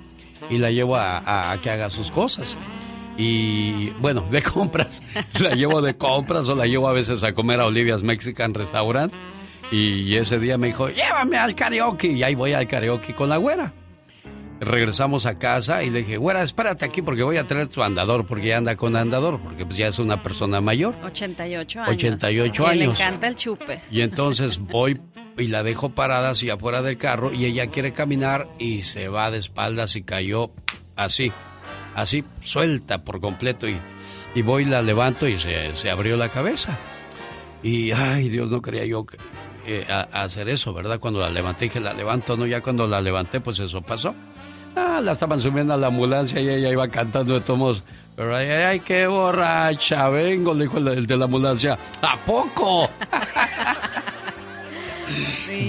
y 0.50 0.58
la 0.58 0.70
llevo 0.70 0.96
a, 0.96 1.58
que 1.62 1.70
haga 1.70 1.90
sus 1.90 2.10
cosas. 2.10 2.56
Y 3.16 3.90
bueno, 4.00 4.24
de 4.30 4.42
compras, 4.42 5.02
la 5.40 5.54
llevo 5.54 5.82
de 5.82 5.96
compras 5.96 6.48
o 6.48 6.54
la 6.54 6.66
llevo 6.66 6.88
a 6.88 6.92
veces 6.92 7.24
a 7.24 7.32
comer 7.32 7.60
a 7.60 7.66
Olivia's 7.66 8.02
Mexican 8.02 8.54
Restaurant. 8.54 9.12
Y 9.72 10.16
ese 10.16 10.38
día 10.38 10.56
me 10.56 10.68
dijo, 10.68 10.88
llévame 10.88 11.36
al 11.36 11.54
karaoke. 11.54 12.06
Y 12.06 12.22
ahí 12.22 12.34
voy 12.36 12.52
al 12.52 12.66
karaoke 12.68 13.14
con 13.14 13.28
la 13.28 13.36
güera. 13.36 13.72
Regresamos 14.60 15.26
a 15.26 15.38
casa 15.38 15.82
y 15.84 15.90
le 15.90 16.00
dije, 16.00 16.16
güera, 16.16 16.42
espérate 16.42 16.84
aquí 16.84 17.00
porque 17.02 17.22
voy 17.22 17.36
a 17.36 17.46
traer 17.46 17.68
tu 17.68 17.82
andador, 17.82 18.26
porque 18.26 18.48
ya 18.48 18.58
anda 18.58 18.76
con 18.76 18.96
andador, 18.96 19.40
porque 19.40 19.64
pues 19.64 19.76
ya 19.76 19.86
es 19.86 19.98
una 19.98 20.22
persona 20.22 20.60
mayor. 20.60 20.96
88 21.04 21.80
años. 21.80 21.94
88 21.96 22.66
años. 22.66 22.78
le 22.78 22.84
encanta 22.84 23.28
el 23.28 23.36
chupe. 23.36 23.82
Y 23.90 24.00
entonces 24.00 24.58
voy 24.58 25.00
y 25.36 25.46
la 25.46 25.62
dejo 25.62 25.90
parada 25.90 26.30
así 26.30 26.50
afuera 26.50 26.82
del 26.82 26.98
carro 26.98 27.32
y 27.32 27.44
ella 27.44 27.68
quiere 27.68 27.92
caminar 27.92 28.48
y 28.58 28.82
se 28.82 29.08
va 29.08 29.30
de 29.30 29.38
espaldas 29.38 29.94
y 29.94 30.02
cayó 30.02 30.50
así, 30.96 31.32
así, 31.94 32.24
suelta 32.42 33.04
por 33.04 33.20
completo 33.20 33.68
y, 33.68 33.78
y 34.34 34.42
voy 34.42 34.64
y 34.64 34.66
la 34.66 34.82
levanto 34.82 35.28
y 35.28 35.38
se, 35.38 35.74
se 35.76 35.90
abrió 35.90 36.16
la 36.16 36.28
cabeza. 36.28 36.76
Y, 37.62 37.90
ay, 37.92 38.28
Dios, 38.28 38.50
no 38.50 38.62
quería 38.62 38.84
yo 38.84 39.04
eh, 39.66 39.86
hacer 40.12 40.48
eso, 40.48 40.72
¿verdad? 40.72 40.98
Cuando 41.00 41.20
la 41.20 41.30
levanté, 41.30 41.66
dije, 41.66 41.80
la 41.80 41.92
levanto, 41.92 42.36
¿no? 42.36 42.46
Ya 42.46 42.60
cuando 42.60 42.86
la 42.86 43.00
levanté, 43.00 43.40
pues 43.40 43.58
eso 43.58 43.82
pasó. 43.82 44.14
Ah, 44.76 45.00
la 45.02 45.12
estaban 45.12 45.40
subiendo 45.40 45.74
a 45.74 45.76
la 45.76 45.88
ambulancia 45.88 46.40
y 46.40 46.48
ella 46.48 46.70
iba 46.70 46.88
cantando 46.88 47.34
de 47.34 47.40
tomos. 47.40 47.82
Pero 48.16 48.34
ay, 48.34 48.48
ay, 48.48 48.80
qué 48.80 49.06
borracha, 49.06 50.08
vengo, 50.08 50.52
le 50.52 50.64
dijo 50.64 50.78
el 50.78 51.06
de 51.06 51.16
la 51.16 51.24
ambulancia. 51.26 51.78
¿A 52.02 52.16
poco? 52.18 52.88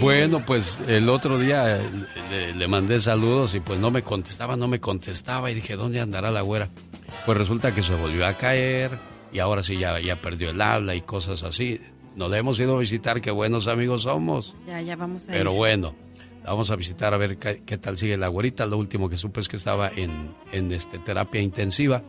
Bueno, 0.02 0.44
pues 0.46 0.78
el 0.88 1.10
otro 1.10 1.40
día 1.40 1.80
le, 2.30 2.68
mandé 2.68 3.00
saludos 3.00 3.56
y 3.56 3.60
pues 3.60 3.80
no 3.80 3.92
me 3.92 4.04
contestaba, 4.04 4.56
no 4.56 4.68
me 4.68 4.80
contestaba 4.80 5.50
y 5.52 5.56
dije, 5.56 5.76
¿dónde 5.76 6.00
andará 6.00 6.32
la 6.32 6.42
güera? 6.42 6.70
Pues 7.26 7.38
resulta 7.38 7.74
que 7.74 7.82
se 7.82 7.96
volvió 7.96 8.26
a 8.26 8.34
caer 8.34 9.00
y 9.32 9.40
ahora 9.40 9.64
sí 9.64 9.78
ya, 9.78 10.00
ya 10.00 10.22
perdió 10.22 10.52
el 10.52 10.62
habla 10.62 10.96
y 10.96 11.02
cosas 11.02 11.44
así. 11.44 11.82
Nos 12.16 12.30
le 12.30 12.38
hemos 12.38 12.60
ido 12.60 12.76
a 12.76 12.80
visitar, 12.80 13.22
qué 13.22 13.32
buenos 13.32 13.68
amigos 13.68 14.04
somos. 14.04 14.56
Ya, 14.68 14.82
ya 14.82 14.96
vamos 14.96 15.28
a 15.28 15.32
Pero 15.32 15.54
bueno, 15.54 15.96
vamos 16.44 16.70
a 16.72 16.76
visitar 16.76 17.14
a 17.14 17.18
ver 17.18 17.38
qué, 17.38 17.78
tal 17.78 17.98
sigue 17.98 18.18
la 18.18 18.28
güerita. 18.28 18.66
Lo 18.66 18.78
último 18.78 19.10
que 19.10 19.18
supe 19.18 19.42
es 19.42 19.48
que 19.48 19.58
estaba 19.58 19.90
en, 19.90 20.36
en 20.52 20.72
este, 20.72 21.00
terapia 21.00 21.42
intensiva. 21.42 22.04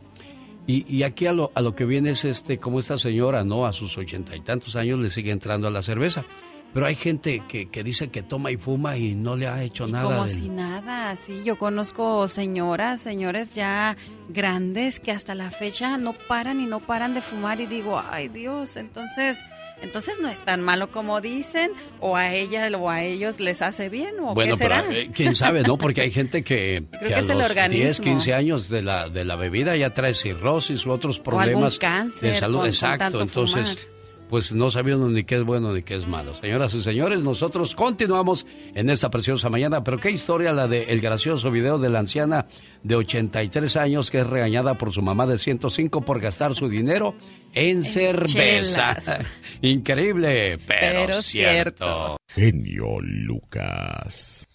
Y, 0.67 0.85
y, 0.95 1.03
aquí 1.03 1.27
a 1.27 1.33
lo, 1.33 1.51
a 1.55 1.61
lo 1.63 1.75
que 1.75 1.85
viene 1.85 2.11
es 2.11 2.25
este, 2.25 2.59
como 2.59 2.79
esta 2.79 2.99
señora, 2.99 3.45
¿no? 3.45 3.67
A 3.67 3.73
sus 3.73 3.97
ochenta 3.99 4.37
y 4.37 4.41
tantos 4.41 4.77
años 4.77 5.01
le 5.01 5.09
sigue 5.09 5.33
entrando 5.33 5.67
a 5.67 5.71
la 5.71 5.83
cerveza. 5.83 6.25
Pero 6.73 6.87
hay 6.87 6.95
gente 6.95 7.43
que, 7.49 7.69
que, 7.69 7.83
dice 7.83 8.11
que 8.11 8.23
toma 8.23 8.53
y 8.53 8.57
fuma 8.57 8.97
y 8.97 9.15
no 9.15 9.37
le 9.37 9.49
ha 9.49 9.63
hecho 9.63 9.87
nada. 9.89 10.05
Como 10.05 10.29
si 10.29 10.49
nada, 10.49 11.17
sí. 11.17 11.43
Yo 11.45 11.59
conozco 11.59 12.29
señoras, 12.29 13.03
señores 13.03 13.55
ya 13.55 13.97
grandes 14.29 15.01
que 15.01 15.11
hasta 15.11 15.35
la 15.35 15.51
fecha 15.51 15.99
no 15.99 16.15
paran 16.29 16.61
y 16.61 16.67
no 16.67 16.79
paran 16.79 17.15
de 17.15 17.21
fumar 17.21 17.61
y 17.61 17.67
digo, 17.67 18.01
ay 18.11 18.29
Dios, 18.29 18.77
entonces 18.77 19.45
entonces 19.83 20.19
no 20.21 20.29
es 20.29 20.43
tan 20.45 20.61
malo 20.61 20.91
como 20.91 21.21
dicen, 21.21 21.73
o 22.01 22.17
a 22.17 22.33
ella 22.33 22.69
o 22.77 22.91
a 22.91 23.03
ellos 23.03 23.41
les 23.41 23.63
hace 23.63 23.89
bien, 23.89 24.21
o 24.21 24.35
bueno, 24.35 24.53
qué 24.55 24.59
será. 24.59 24.85
Pero, 24.87 25.01
eh, 25.01 25.11
quién 25.13 25.35
sabe, 25.35 25.63
¿no? 25.63 25.79
Porque 25.79 26.03
hay 26.03 26.11
gente 26.11 26.43
que, 26.45 26.85
que, 27.07 27.15
a 27.15 27.23
los 27.23 27.55
10, 27.55 28.01
15 28.01 28.35
años 28.35 28.69
de 28.69 28.83
la, 28.83 29.09
de 29.09 29.25
la 29.25 29.37
bebida 29.37 29.77
ya 29.77 29.91
trae 29.91 30.13
cirrosis 30.13 30.85
u 30.85 30.91
otros 30.91 31.19
problemas 31.19 31.79
cáncer 31.79 32.35
de 32.35 32.39
salud. 32.39 32.67
Exacto, 32.67 33.23
entonces 33.23 33.89
pues 34.31 34.53
no 34.53 34.71
sabíamos 34.71 35.11
ni 35.11 35.25
qué 35.25 35.35
es 35.35 35.45
bueno 35.45 35.75
ni 35.75 35.83
qué 35.83 35.97
es 35.97 36.07
malo. 36.07 36.37
Señoras 36.37 36.73
y 36.75 36.83
señores, 36.85 37.25
nosotros 37.25 37.75
continuamos 37.75 38.47
en 38.75 38.89
esta 38.89 39.11
preciosa 39.11 39.51
mañana, 39.51 39.83
pero 39.83 39.99
qué 39.99 40.13
historia 40.13 40.53
la 40.53 40.69
de 40.69 40.85
el 40.85 41.01
gracioso 41.01 41.51
video 41.51 41.79
de 41.79 41.91
la 41.91 41.99
anciana 41.99 42.47
de 42.85 42.95
83 42.95 43.77
años 43.77 44.09
que 44.09 44.21
es 44.21 44.27
regañada 44.27 44.79
por 44.79 44.93
su 44.93 45.03
mamá 45.03 45.27
de 45.27 45.37
105 45.37 46.03
por 46.03 46.21
gastar 46.21 46.55
su 46.55 46.69
dinero 46.69 47.17
en, 47.53 47.83
cerveza. 47.83 48.97
Increíble, 49.63 50.59
pero, 50.65 51.21
cierto. 51.23 52.17
Genio 52.29 53.01
Lucas. 53.01 54.47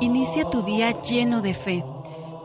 Inicia 0.00 0.48
tu 0.50 0.64
día 0.64 1.02
lleno 1.02 1.42
de 1.42 1.52
fe. 1.52 1.84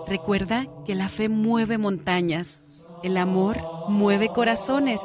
Recuerda 0.06 0.68
que 0.86 0.96
la 0.96 1.08
fe 1.08 1.30
mueve 1.30 1.78
montañas 1.78 2.64
el 3.04 3.18
amor 3.18 3.58
mueve 3.88 4.30
corazones 4.30 5.02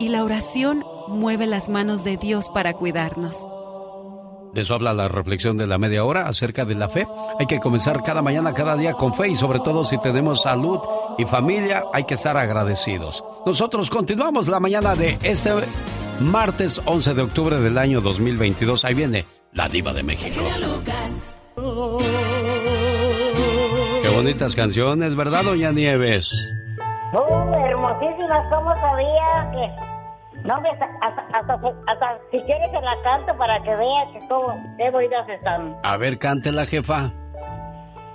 y 0.00 0.08
la 0.08 0.24
oración 0.24 0.84
mueve 1.08 1.46
las 1.46 1.68
manos 1.68 2.04
de 2.04 2.16
Dios 2.16 2.48
para 2.48 2.72
cuidarnos. 2.74 3.46
De 4.52 4.62
eso 4.62 4.74
habla 4.74 4.94
la 4.94 5.08
reflexión 5.08 5.56
de 5.56 5.66
la 5.66 5.78
media 5.78 6.04
hora 6.04 6.26
acerca 6.26 6.64
de 6.64 6.74
la 6.74 6.88
fe. 6.88 7.06
Hay 7.38 7.46
que 7.46 7.60
comenzar 7.60 8.02
cada 8.02 8.22
mañana, 8.22 8.54
cada 8.54 8.76
día 8.76 8.94
con 8.94 9.14
fe 9.14 9.28
y 9.28 9.36
sobre 9.36 9.60
todo 9.60 9.84
si 9.84 9.98
tenemos 9.98 10.42
salud 10.42 10.80
y 11.18 11.24
familia 11.26 11.84
hay 11.92 12.04
que 12.04 12.14
estar 12.14 12.36
agradecidos. 12.36 13.22
Nosotros 13.44 13.90
continuamos 13.90 14.48
la 14.48 14.58
mañana 14.58 14.94
de 14.94 15.18
este 15.22 15.50
martes 16.20 16.80
11 16.84 17.14
de 17.14 17.22
octubre 17.22 17.60
del 17.60 17.78
año 17.78 18.00
2022. 18.00 18.84
Ahí 18.84 18.94
viene 18.94 19.24
la 19.52 19.68
diva 19.68 19.92
de 19.92 20.02
México. 20.02 20.40
Qué 24.02 24.08
bonitas 24.08 24.54
canciones, 24.54 25.14
¿verdad, 25.14 25.44
doña 25.44 25.72
Nieves? 25.72 26.30
Oh, 27.12 27.54
hermosísimas, 27.54 28.46
¿cómo 28.50 28.74
sabía 28.76 29.50
que 29.52 30.42
No, 30.46 30.56
hasta, 30.56 30.86
hasta, 31.32 31.54
hasta, 31.86 32.18
si 32.30 32.40
quieres 32.42 32.70
se 32.70 32.80
la 32.80 32.96
canto 33.02 33.36
para 33.36 33.62
que 33.62 33.70
veas 33.70 34.08
que 34.12 34.28
cómo, 34.28 34.54
qué 34.76 34.90
bonitas 34.90 35.28
están. 35.28 35.76
A 35.82 35.96
ver, 35.96 36.18
cántela, 36.18 36.66
jefa. 36.66 37.10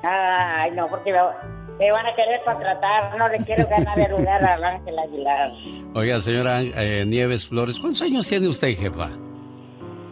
Ay, 0.04 0.72
no, 0.72 0.88
porque 0.88 1.12
me, 1.12 1.92
van 1.92 2.06
a 2.06 2.16
querer 2.16 2.42
contratar. 2.46 3.18
No 3.18 3.28
le 3.30 3.38
quiero 3.46 3.68
ganar 3.68 4.00
el 4.00 4.12
lugar 4.12 4.44
al 4.46 4.64
Ángel 4.64 5.00
Aguilar. 5.00 5.52
Oiga, 5.96 6.22
señora 6.22 6.62
eh, 6.62 7.04
Nieves 7.06 7.48
Flores, 7.48 7.80
¿cuántos 7.80 8.04
años 8.04 8.28
tiene 8.28 8.48
usted, 8.48 8.78
jefa? 8.78 9.10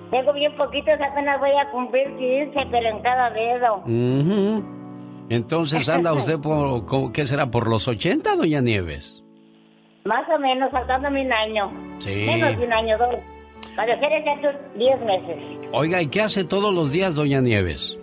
Tengo 0.10 0.34
bien 0.34 0.56
poquitos, 0.58 0.96
apenas 1.00 1.40
voy 1.40 1.52
a 1.52 1.70
cumplir 1.72 2.08
15, 2.18 2.68
pero 2.72 2.90
en 2.90 3.00
cada 3.02 3.30
dedo. 3.30 3.84
Entonces 5.32 5.88
anda 5.90 6.14
usted 6.14 6.40
por, 6.42 7.12
¿qué 7.14 7.26
será? 7.26 7.50
¿Por 7.50 7.68
los 7.68 7.88
80, 7.88 8.36
doña 8.36 8.62
Nieves? 8.62 9.24
Más 10.04 10.28
o 10.30 10.40
menos, 10.40 10.72
faltándome 10.72 11.26
un 11.26 11.34
año. 11.34 11.72
Sí. 12.00 12.10
Menos 12.10 12.58
de 12.58 12.66
un 12.66 12.74
año, 12.74 12.98
dos. 12.98 13.16
Para 13.76 13.94
hacer 13.94 14.12
exactos 14.12 14.56
10 14.76 15.02
meses. 15.02 15.38
Oiga, 15.72 16.02
¿y 16.02 16.08
qué 16.08 16.22
hace 16.22 16.44
todos 16.44 16.74
los 16.74 16.92
días, 16.92 17.16
doña 17.16 17.40
Nieves? 17.40 17.98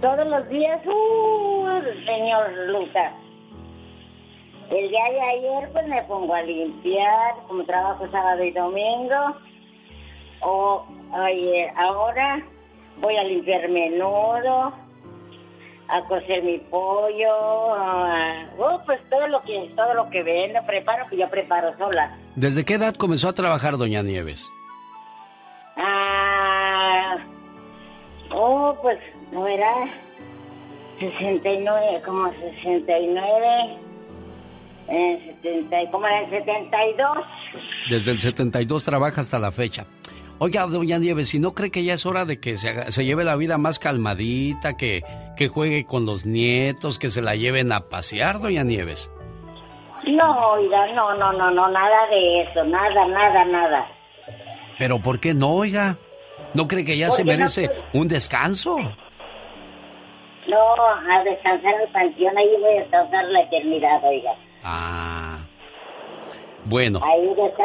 Todos 0.00 0.26
los 0.26 0.48
días, 0.48 0.80
uh, 0.86 1.80
señor 2.04 2.52
Lucas. 2.68 3.12
El 4.70 4.88
día 4.88 5.04
de 5.10 5.20
ayer, 5.20 5.72
pues 5.72 5.88
me 5.88 6.02
pongo 6.04 6.34
a 6.34 6.42
limpiar, 6.42 7.34
como 7.48 7.64
trabajo 7.64 8.06
sábado 8.10 8.44
y 8.44 8.50
domingo 8.50 9.36
o 10.44 10.86
oye, 11.12 11.72
ahora 11.76 12.44
voy 13.00 13.16
a 13.16 13.24
limpiar 13.24 13.68
menudo, 13.68 14.72
a 15.88 16.02
cocer 16.02 16.42
mi 16.42 16.58
pollo, 16.58 17.74
uh, 18.56 18.84
pues 18.86 19.00
todo 19.10 19.26
lo 19.28 19.42
que 19.42 19.72
todo 19.76 19.94
lo 19.94 20.10
que 20.10 20.22
vendo, 20.22 20.60
preparo 20.66 21.06
que 21.08 21.16
yo 21.16 21.28
preparo 21.28 21.76
sola. 21.76 22.16
¿Desde 22.36 22.64
qué 22.64 22.74
edad 22.74 22.94
comenzó 22.94 23.28
a 23.28 23.32
trabajar 23.34 23.76
doña 23.76 24.02
Nieves? 24.02 24.48
Ah, 25.76 27.16
oh, 28.30 28.76
pues 28.80 28.98
no 29.32 29.46
era 29.46 29.88
69, 30.98 32.02
como 32.04 32.30
69, 32.32 33.78
eh, 34.88 35.36
70, 35.42 35.90
como 35.90 36.06
en 36.06 36.24
el 36.24 36.30
72. 36.30 37.18
Desde 37.90 38.10
el 38.12 38.18
72 38.18 38.84
trabaja 38.84 39.20
hasta 39.20 39.38
la 39.38 39.52
fecha. 39.52 39.86
Oiga, 40.38 40.66
doña 40.66 40.98
Nieves, 40.98 41.28
si 41.28 41.38
no 41.38 41.54
cree 41.54 41.70
que 41.70 41.84
ya 41.84 41.94
es 41.94 42.04
hora 42.06 42.24
de 42.24 42.40
que 42.40 42.56
se, 42.56 42.90
se 42.90 43.04
lleve 43.04 43.24
la 43.24 43.36
vida 43.36 43.56
más 43.56 43.78
calmadita, 43.78 44.76
que, 44.76 45.02
que 45.36 45.48
juegue 45.48 45.84
con 45.84 46.06
los 46.06 46.26
nietos, 46.26 46.98
que 46.98 47.10
se 47.10 47.22
la 47.22 47.36
lleven 47.36 47.70
a 47.72 47.80
pasear, 47.88 48.40
doña 48.40 48.64
Nieves. 48.64 49.10
No, 50.06 50.50
oiga, 50.50 50.92
no, 50.92 51.14
no, 51.14 51.32
no, 51.32 51.50
no, 51.50 51.68
nada 51.68 52.06
de 52.10 52.42
eso, 52.42 52.64
nada, 52.64 53.06
nada, 53.06 53.44
nada. 53.44 53.86
¿Pero 54.78 54.98
por 54.98 55.20
qué 55.20 55.34
no, 55.34 55.50
oiga? 55.54 55.96
¿No 56.52 56.68
cree 56.68 56.84
que 56.84 56.98
ya 56.98 57.10
se 57.10 57.24
merece 57.24 57.70
un 57.92 58.08
descanso? 58.08 58.76
No, 58.76 60.58
a 60.58 61.24
descansar 61.24 61.74
el 61.80 61.88
panteón, 61.90 62.36
ahí 62.36 62.48
voy 62.60 62.76
a 62.76 62.80
descansar 62.80 63.24
la 63.26 63.40
eternidad, 63.40 64.04
oiga. 64.04 64.34
Ah. 64.62 65.13
Bueno, 66.66 67.00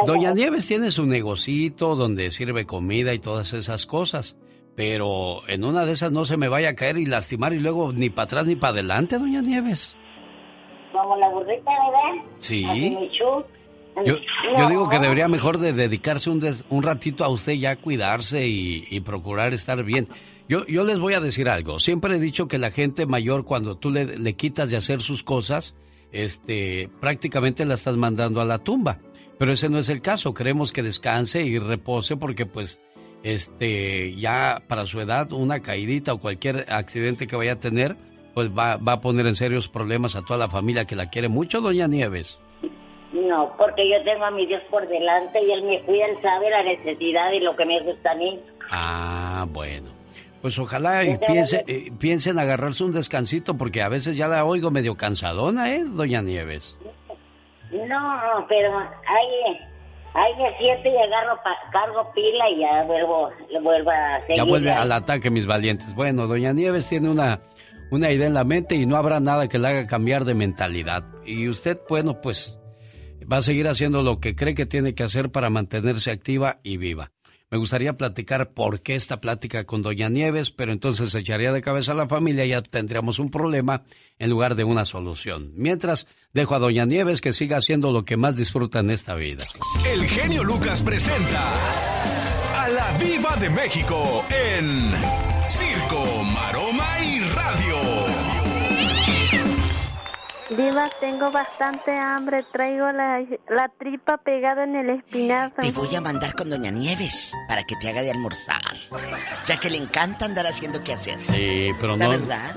Doña 0.06 0.32
Nieves 0.34 0.66
tiene 0.66 0.90
su 0.90 1.06
negocito 1.06 1.96
donde 1.96 2.30
sirve 2.30 2.66
comida 2.66 3.14
y 3.14 3.18
todas 3.18 3.52
esas 3.52 3.86
cosas. 3.86 4.36
Pero 4.76 5.46
en 5.48 5.64
una 5.64 5.84
de 5.84 5.92
esas 5.92 6.12
no 6.12 6.24
se 6.24 6.36
me 6.36 6.48
vaya 6.48 6.70
a 6.70 6.74
caer 6.74 6.96
y 6.96 7.06
lastimar 7.06 7.52
y 7.52 7.58
luego 7.58 7.92
ni 7.92 8.08
para 8.08 8.24
atrás 8.24 8.46
ni 8.46 8.56
para 8.56 8.72
adelante, 8.72 9.18
Doña 9.18 9.42
Nieves. 9.42 9.94
Como 10.92 11.16
la 11.16 11.28
burrita, 11.28 11.70
¿verdad? 11.70 12.24
Sí. 12.38 12.96
Yo, 13.18 13.46
yo, 14.04 14.68
digo 14.68 14.88
que 14.88 14.98
debería 14.98 15.28
mejor 15.28 15.58
de 15.58 15.72
dedicarse 15.72 16.30
un, 16.30 16.40
un 16.70 16.82
ratito 16.82 17.24
a 17.24 17.28
usted 17.28 17.54
ya 17.54 17.72
a 17.72 17.76
cuidarse 17.76 18.46
y, 18.46 18.86
y, 18.88 19.00
procurar 19.00 19.52
estar 19.52 19.82
bien. 19.84 20.08
Yo, 20.48 20.64
yo 20.66 20.84
les 20.84 20.98
voy 20.98 21.14
a 21.14 21.20
decir 21.20 21.48
algo. 21.48 21.78
Siempre 21.78 22.16
he 22.16 22.20
dicho 22.20 22.48
que 22.48 22.58
la 22.58 22.70
gente 22.70 23.06
mayor, 23.06 23.44
cuando 23.44 23.76
tú 23.76 23.90
le, 23.90 24.18
le 24.18 24.34
quitas 24.34 24.70
de 24.70 24.76
hacer 24.76 25.02
sus 25.02 25.22
cosas, 25.22 25.74
este, 26.12 26.88
prácticamente 27.00 27.64
la 27.64 27.74
estás 27.74 27.96
mandando 27.96 28.40
a 28.40 28.44
la 28.44 28.58
tumba. 28.58 28.98
Pero 29.38 29.52
ese 29.52 29.68
no 29.68 29.78
es 29.78 29.88
el 29.88 30.02
caso. 30.02 30.34
Queremos 30.34 30.72
que 30.72 30.82
descanse 30.82 31.42
y 31.42 31.58
repose 31.58 32.16
porque 32.16 32.46
pues 32.46 32.80
este 33.22 34.14
ya 34.16 34.62
para 34.66 34.86
su 34.86 35.00
edad 35.00 35.32
una 35.32 35.60
caidita 35.60 36.14
o 36.14 36.20
cualquier 36.20 36.66
accidente 36.70 37.26
que 37.26 37.36
vaya 37.36 37.52
a 37.52 37.60
tener 37.60 37.96
pues 38.34 38.50
va, 38.50 38.76
va 38.76 38.94
a 38.94 39.00
poner 39.00 39.26
en 39.26 39.34
serios 39.34 39.68
problemas 39.68 40.16
a 40.16 40.24
toda 40.24 40.38
la 40.38 40.48
familia 40.48 40.86
que 40.86 40.96
la 40.96 41.10
quiere 41.10 41.28
mucho, 41.28 41.60
doña 41.60 41.86
Nieves. 41.86 42.40
No, 43.12 43.54
porque 43.58 43.88
yo 43.90 44.02
tengo 44.04 44.24
a 44.24 44.30
mi 44.30 44.46
Dios 44.46 44.62
por 44.70 44.86
delante 44.86 45.42
y 45.42 45.50
Él 45.50 45.64
me 45.64 45.82
cuida, 45.82 46.06
Él 46.06 46.18
sabe 46.22 46.48
la 46.48 46.62
necesidad 46.62 47.32
y 47.32 47.40
lo 47.40 47.56
que 47.56 47.64
me 47.66 47.82
gusta 47.82 48.12
a 48.12 48.14
mí. 48.14 48.40
Ah, 48.70 49.46
bueno. 49.48 49.99
Pues 50.40 50.58
ojalá 50.58 51.04
y 51.04 51.18
piense, 51.18 51.64
eh, 51.66 51.92
piensen 51.98 52.38
agarrarse 52.38 52.84
un 52.84 52.92
descansito 52.92 53.56
porque 53.56 53.82
a 53.82 53.88
veces 53.88 54.16
ya 54.16 54.26
la 54.26 54.44
oigo 54.44 54.70
medio 54.70 54.96
cansadona, 54.96 55.74
¿eh, 55.74 55.84
doña 55.84 56.22
Nieves? 56.22 56.78
No, 57.70 58.46
pero 58.48 58.78
ahí, 58.78 59.58
ahí 60.14 60.32
me 60.38 60.56
siento 60.58 60.88
y 60.88 60.96
agarro, 60.96 61.38
cargo 61.70 62.10
pila 62.14 62.50
y 62.50 62.60
ya 62.60 62.82
vuelvo, 62.84 63.30
vuelvo 63.62 63.90
a 63.90 64.20
seguir. 64.22 64.36
Ya 64.36 64.44
vuelve 64.44 64.72
al 64.72 64.90
ataque, 64.92 65.30
mis 65.30 65.46
valientes. 65.46 65.94
Bueno, 65.94 66.26
doña 66.26 66.52
Nieves 66.52 66.88
tiene 66.88 67.10
una, 67.10 67.40
una 67.90 68.10
idea 68.10 68.26
en 68.26 68.34
la 68.34 68.44
mente 68.44 68.76
y 68.76 68.86
no 68.86 68.96
habrá 68.96 69.20
nada 69.20 69.46
que 69.46 69.58
le 69.58 69.68
haga 69.68 69.86
cambiar 69.86 70.24
de 70.24 70.34
mentalidad. 70.34 71.04
Y 71.26 71.48
usted, 71.48 71.78
bueno, 71.88 72.20
pues 72.22 72.58
va 73.30 73.38
a 73.38 73.42
seguir 73.42 73.68
haciendo 73.68 74.02
lo 74.02 74.20
que 74.20 74.34
cree 74.34 74.54
que 74.54 74.66
tiene 74.66 74.94
que 74.94 75.02
hacer 75.02 75.30
para 75.30 75.50
mantenerse 75.50 76.10
activa 76.10 76.60
y 76.62 76.78
viva. 76.78 77.12
Me 77.50 77.58
gustaría 77.58 77.94
platicar 77.94 78.52
por 78.52 78.80
qué 78.80 78.94
esta 78.94 79.20
plática 79.20 79.64
con 79.64 79.82
Doña 79.82 80.08
Nieves, 80.08 80.52
pero 80.52 80.70
entonces 80.70 81.12
echaría 81.16 81.50
de 81.50 81.62
cabeza 81.62 81.92
a 81.92 81.96
la 81.96 82.06
familia 82.06 82.44
y 82.44 82.50
ya 82.50 82.62
tendríamos 82.62 83.18
un 83.18 83.28
problema 83.28 83.82
en 84.20 84.30
lugar 84.30 84.54
de 84.54 84.62
una 84.62 84.84
solución. 84.84 85.52
Mientras, 85.56 86.06
dejo 86.32 86.54
a 86.54 86.60
Doña 86.60 86.84
Nieves 86.84 87.20
que 87.20 87.32
siga 87.32 87.56
haciendo 87.56 87.90
lo 87.90 88.04
que 88.04 88.16
más 88.16 88.36
disfruta 88.36 88.78
en 88.78 88.90
esta 88.90 89.16
vida. 89.16 89.44
El 89.84 90.04
genio 90.04 90.44
Lucas 90.44 90.80
presenta 90.80 91.52
a 92.56 92.68
la 92.68 92.96
Viva 92.98 93.34
de 93.34 93.50
México 93.50 94.24
en 94.30 95.29
Diva, 100.50 100.90
tengo 100.98 101.30
bastante 101.30 101.92
hambre. 101.92 102.44
Traigo 102.52 102.90
la, 102.90 103.68
tripa 103.78 104.16
pegada 104.18 104.64
en 104.64 104.74
el 104.74 104.90
espinazo. 104.90 105.62
Te 105.62 105.70
voy 105.70 105.94
a 105.94 106.00
mandar 106.00 106.34
con 106.34 106.50
Doña 106.50 106.72
Nieves 106.72 107.34
para 107.46 107.62
que 107.62 107.76
te 107.76 107.88
haga 107.88 108.02
de 108.02 108.10
almorzar. 108.10 108.60
Ya 109.46 109.60
que 109.60 109.70
le 109.70 109.76
encanta 109.76 110.24
andar 110.24 110.48
haciendo 110.48 110.82
qué 110.82 110.94
hacer. 110.94 111.20
Sí, 111.20 111.70
pero 111.80 111.96
no. 111.96 112.08
verdad? 112.08 112.54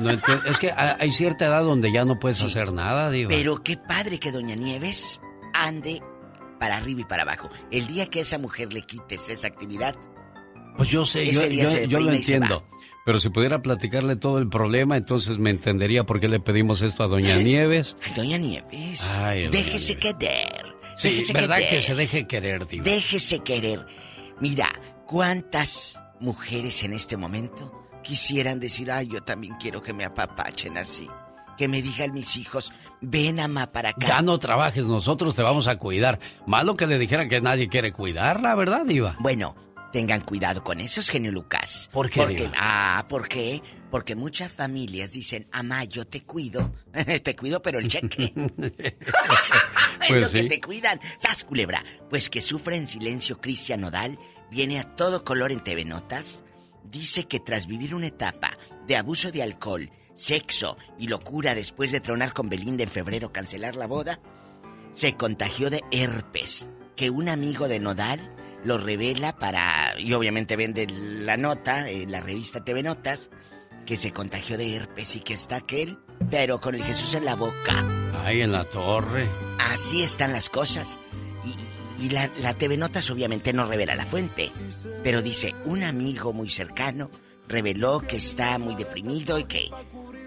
es 0.47 0.57
que 0.57 0.71
hay 0.71 1.11
cierta 1.11 1.45
edad 1.45 1.61
donde 1.61 1.93
ya 1.93 2.03
no 2.03 2.19
puedes 2.19 2.41
hacer 2.41 2.73
nada, 2.73 3.11
Diva. 3.11 3.29
Pero 3.29 3.61
qué 3.61 3.77
padre 3.77 4.19
que 4.19 4.31
Doña 4.31 4.55
Nieves 4.55 5.21
ande 5.53 6.01
para 6.59 6.77
arriba 6.77 7.01
y 7.01 7.05
para 7.05 7.23
abajo. 7.23 7.49
El 7.69 7.85
día 7.85 8.07
que 8.07 8.19
a 8.19 8.21
esa 8.23 8.39
mujer 8.39 8.73
le 8.73 8.81
quites 8.81 9.29
esa 9.29 9.47
actividad. 9.47 9.95
Pues 10.77 10.89
yo 10.89 11.05
sé, 11.05 11.31
yo, 11.31 11.45
yo 11.87 11.99
lo 11.99 12.11
entiendo. 12.11 12.63
Pero 13.05 13.19
si 13.19 13.29
pudiera 13.29 13.61
platicarle 13.61 14.15
todo 14.15 14.37
el 14.39 14.47
problema, 14.49 14.95
entonces 14.97 15.37
me 15.37 15.49
entendería 15.49 16.05
por 16.05 16.19
qué 16.19 16.27
le 16.29 16.39
pedimos 16.39 16.81
esto 16.81 17.03
a 17.03 17.07
Doña 17.07 17.35
Nieves. 17.41 17.97
Ay, 18.05 18.13
Doña 18.15 18.37
Nieves. 18.37 19.17
déjese 19.51 19.97
querer. 19.97 20.73
Sí, 20.95 21.23
¿verdad 21.33 21.57
que 21.69 21.81
se 21.81 21.95
deje 21.95 22.27
querer, 22.27 22.67
Diva? 22.67 22.83
Déjese 22.85 23.39
querer. 23.39 23.85
Mira, 24.39 24.69
¿cuántas 25.07 25.99
mujeres 26.19 26.83
en 26.83 26.93
este 26.93 27.17
momento 27.17 27.71
quisieran 28.03 28.59
decir, 28.59 28.91
ay, 28.91 29.07
yo 29.07 29.21
también 29.21 29.55
quiero 29.59 29.81
que 29.81 29.93
me 29.93 30.05
apapachen 30.05 30.77
así? 30.77 31.09
Que 31.57 31.67
me 31.67 31.81
digan 31.81 32.13
mis 32.13 32.37
hijos, 32.37 32.71
ven, 33.01 33.35
mamá, 33.37 33.71
para 33.71 33.89
acá. 33.89 34.07
Ya 34.07 34.21
no 34.21 34.37
trabajes, 34.39 34.85
nosotros 34.85 35.35
te 35.35 35.41
vamos 35.43 35.67
a 35.67 35.77
cuidar. 35.77 36.19
Malo 36.47 36.75
que 36.75 36.87
le 36.87 36.97
dijeran 36.99 37.27
que 37.29 37.41
nadie 37.41 37.67
quiere 37.69 37.91
cuidarla, 37.91 38.55
¿verdad, 38.55 38.85
Diva? 38.85 39.15
Bueno, 39.19 39.55
Tengan 39.93 40.21
cuidado 40.21 40.63
con 40.63 40.81
eso, 40.81 41.03
genio 41.03 41.31
Lucas. 41.31 41.87
¿Por 41.93 42.09
qué? 42.09 42.19
Porque, 42.19 42.51
ah, 42.57 43.05
¿por 43.07 43.27
qué? 43.27 43.61
Porque 43.91 44.15
muchas 44.15 44.51
familias 44.51 45.11
dicen, 45.11 45.47
amá, 45.51 45.83
yo 45.83 46.07
te 46.07 46.23
cuido. 46.23 46.73
te 47.23 47.35
cuido, 47.35 47.61
pero 47.61 47.77
el 47.77 47.87
cheque. 47.87 48.33
es 48.57 50.07
pues 50.07 50.21
lo 50.23 50.29
que 50.31 50.43
te 50.45 50.59
cuidan. 50.59 50.99
¡Sas, 51.19 51.43
culebra! 51.43 51.85
Pues 52.09 52.31
que 52.31 52.41
sufre 52.41 52.75
en 52.75 52.87
silencio 52.87 53.39
Cristian 53.39 53.81
Nodal, 53.81 54.17
viene 54.49 54.79
a 54.79 54.95
todo 54.95 55.23
color 55.23 55.51
en 55.51 55.63
TV 55.63 55.85
Notas. 55.85 56.43
Dice 56.83 57.25
que 57.25 57.39
tras 57.39 57.67
vivir 57.67 57.93
una 57.93 58.07
etapa 58.07 58.57
de 58.87 58.95
abuso 58.95 59.31
de 59.31 59.43
alcohol, 59.43 59.91
sexo 60.15 60.75
y 60.97 61.07
locura 61.07 61.53
después 61.53 61.91
de 61.91 61.99
tronar 61.99 62.33
con 62.33 62.49
Belinda 62.49 62.81
en 62.81 62.89
febrero, 62.89 63.31
cancelar 63.31 63.75
la 63.75 63.85
boda, 63.85 64.19
se 64.91 65.15
contagió 65.15 65.69
de 65.69 65.83
herpes. 65.91 66.67
Que 66.95 67.11
un 67.11 67.29
amigo 67.29 67.67
de 67.67 67.79
Nodal 67.79 68.19
lo 68.63 68.77
revela 68.77 69.35
para... 69.37 69.99
y 69.99 70.13
obviamente 70.13 70.55
vende 70.55 70.87
la 70.87 71.37
nota 71.37 71.89
en 71.89 72.11
la 72.11 72.21
revista 72.21 72.63
TV 72.63 72.83
Notas, 72.83 73.29
que 73.85 73.97
se 73.97 74.11
contagió 74.11 74.57
de 74.57 74.75
herpes 74.75 75.15
y 75.15 75.19
que 75.19 75.33
está 75.33 75.57
aquel, 75.57 75.99
pero 76.29 76.61
con 76.61 76.75
el 76.75 76.83
Jesús 76.83 77.13
en 77.13 77.25
la 77.25 77.35
boca. 77.35 77.85
Ay, 78.23 78.41
en 78.41 78.51
la 78.51 78.63
torre. 78.65 79.27
Así 79.59 80.03
están 80.03 80.31
las 80.31 80.49
cosas. 80.49 80.99
Y, 81.45 82.05
Y 82.05 82.09
la, 82.09 82.29
la 82.39 82.53
TV 82.53 82.77
Notas 82.77 83.09
obviamente 83.09 83.51
no 83.53 83.67
revela 83.67 83.95
la 83.95 84.05
fuente, 84.05 84.51
pero 85.03 85.21
dice, 85.21 85.53
un 85.65 85.83
amigo 85.83 86.31
muy 86.33 86.49
cercano 86.49 87.09
reveló 87.47 87.99
que 87.99 88.17
está 88.17 88.57
muy 88.57 88.75
deprimido 88.75 89.37
y 89.37 89.43
que, 89.43 89.69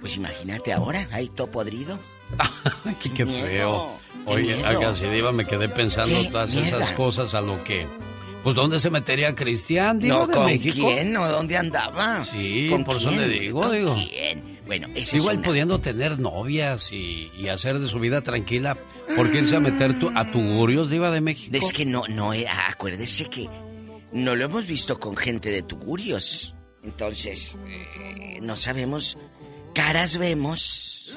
pues 0.01 0.17
imagínate 0.17 0.73
ahora, 0.73 1.09
ahí 1.13 1.29
todo 1.29 1.51
podrido. 1.51 1.99
qué, 3.03 3.13
qué 3.13 3.27
feo. 3.27 3.99
Oye, 4.27 4.65
acá 4.65 4.95
si 4.95 5.07
diva 5.07 5.33
me 5.33 5.45
quedé 5.45 5.69
pensando 5.69 6.23
todas 6.31 6.53
esas 6.53 6.93
cosas 6.93 7.33
a 7.35 7.41
lo 7.41 7.63
que... 7.65 7.87
Pues 8.47 8.55
¿dónde 8.55 8.79
se 8.79 8.91
metería 8.91 9.35
Cristian? 9.35 9.99
Digo, 9.99 10.19
no, 10.21 10.27
de 10.29 10.33
¿con 10.35 10.47
México? 10.47 10.87
quién? 10.87 11.17
¿O 11.17 11.27
dónde 11.27 11.57
andaba? 11.57 12.25
Sí, 12.25 12.69
¿Con 12.71 12.85
por 12.85 12.99
eso 12.99 13.09
quién? 13.09 13.23
le 13.23 13.41
digo, 13.41 13.61
¿Con 13.61 13.73
digo. 13.73 13.97
quién? 14.09 14.61
Bueno, 14.67 14.87
esa 14.95 15.17
Igual 15.17 15.35
es 15.35 15.39
una- 15.41 15.49
pudiendo 15.49 15.81
tener 15.81 16.21
novias 16.21 16.93
y, 16.93 17.29
y 17.37 17.49
hacer 17.49 17.81
de 17.81 17.89
su 17.89 17.99
vida 17.99 18.21
tranquila, 18.23 18.79
¿por 19.17 19.33
qué 19.33 19.39
irse 19.39 19.57
a 19.57 19.59
meter 19.59 19.99
tu, 19.99 20.11
a 20.17 20.31
tugurios 20.31 20.91
diva 20.91 21.11
de 21.11 21.21
México? 21.21 21.57
Es 21.57 21.73
que 21.73 21.85
no, 21.85 22.05
no, 22.09 22.33
eh, 22.35 22.47
acuérdese 22.69 23.25
que 23.25 23.49
no 24.13 24.37
lo 24.37 24.45
hemos 24.45 24.65
visto 24.69 25.01
con 25.01 25.17
gente 25.17 25.51
de 25.51 25.63
tugurios. 25.65 26.55
Entonces, 26.85 27.59
eh, 27.67 28.39
no 28.43 28.55
sabemos. 28.55 29.19
Caras 29.75 30.19
vemos. 30.19 31.17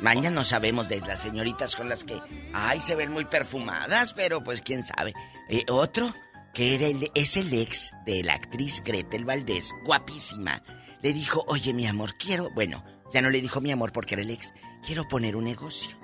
Mañana 0.00 0.30
no 0.30 0.44
sabemos 0.44 0.88
de 0.88 1.00
las 1.00 1.20
señoritas 1.20 1.76
con 1.76 1.88
las 1.88 2.04
que, 2.04 2.20
ay, 2.52 2.80
se 2.80 2.94
ven 2.94 3.12
muy 3.12 3.24
perfumadas, 3.24 4.12
pero 4.12 4.42
pues 4.42 4.62
quién 4.62 4.84
sabe. 4.84 5.14
Eh, 5.48 5.64
otro, 5.68 6.12
que 6.52 6.74
era 6.74 6.86
el, 6.86 7.10
es 7.14 7.36
el 7.36 7.52
ex 7.52 7.94
de 8.04 8.22
la 8.22 8.34
actriz 8.34 8.82
Gretel 8.84 9.24
Valdés, 9.24 9.72
guapísima. 9.84 10.62
Le 11.02 11.12
dijo, 11.12 11.44
oye, 11.48 11.72
mi 11.72 11.86
amor, 11.86 12.16
quiero, 12.16 12.50
bueno, 12.54 12.84
ya 13.12 13.22
no 13.22 13.30
le 13.30 13.40
dijo 13.40 13.60
mi 13.60 13.70
amor 13.70 13.92
porque 13.92 14.14
era 14.14 14.22
el 14.22 14.30
ex, 14.30 14.52
quiero 14.84 15.06
poner 15.08 15.36
un 15.36 15.44
negocio. 15.44 15.96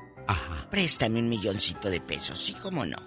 Préstame 0.70 1.18
un 1.18 1.28
milloncito 1.28 1.91
de 1.91 2.01
pesos, 2.01 2.38
sí, 2.38 2.55
cómo 2.55 2.84
no. 2.84 2.99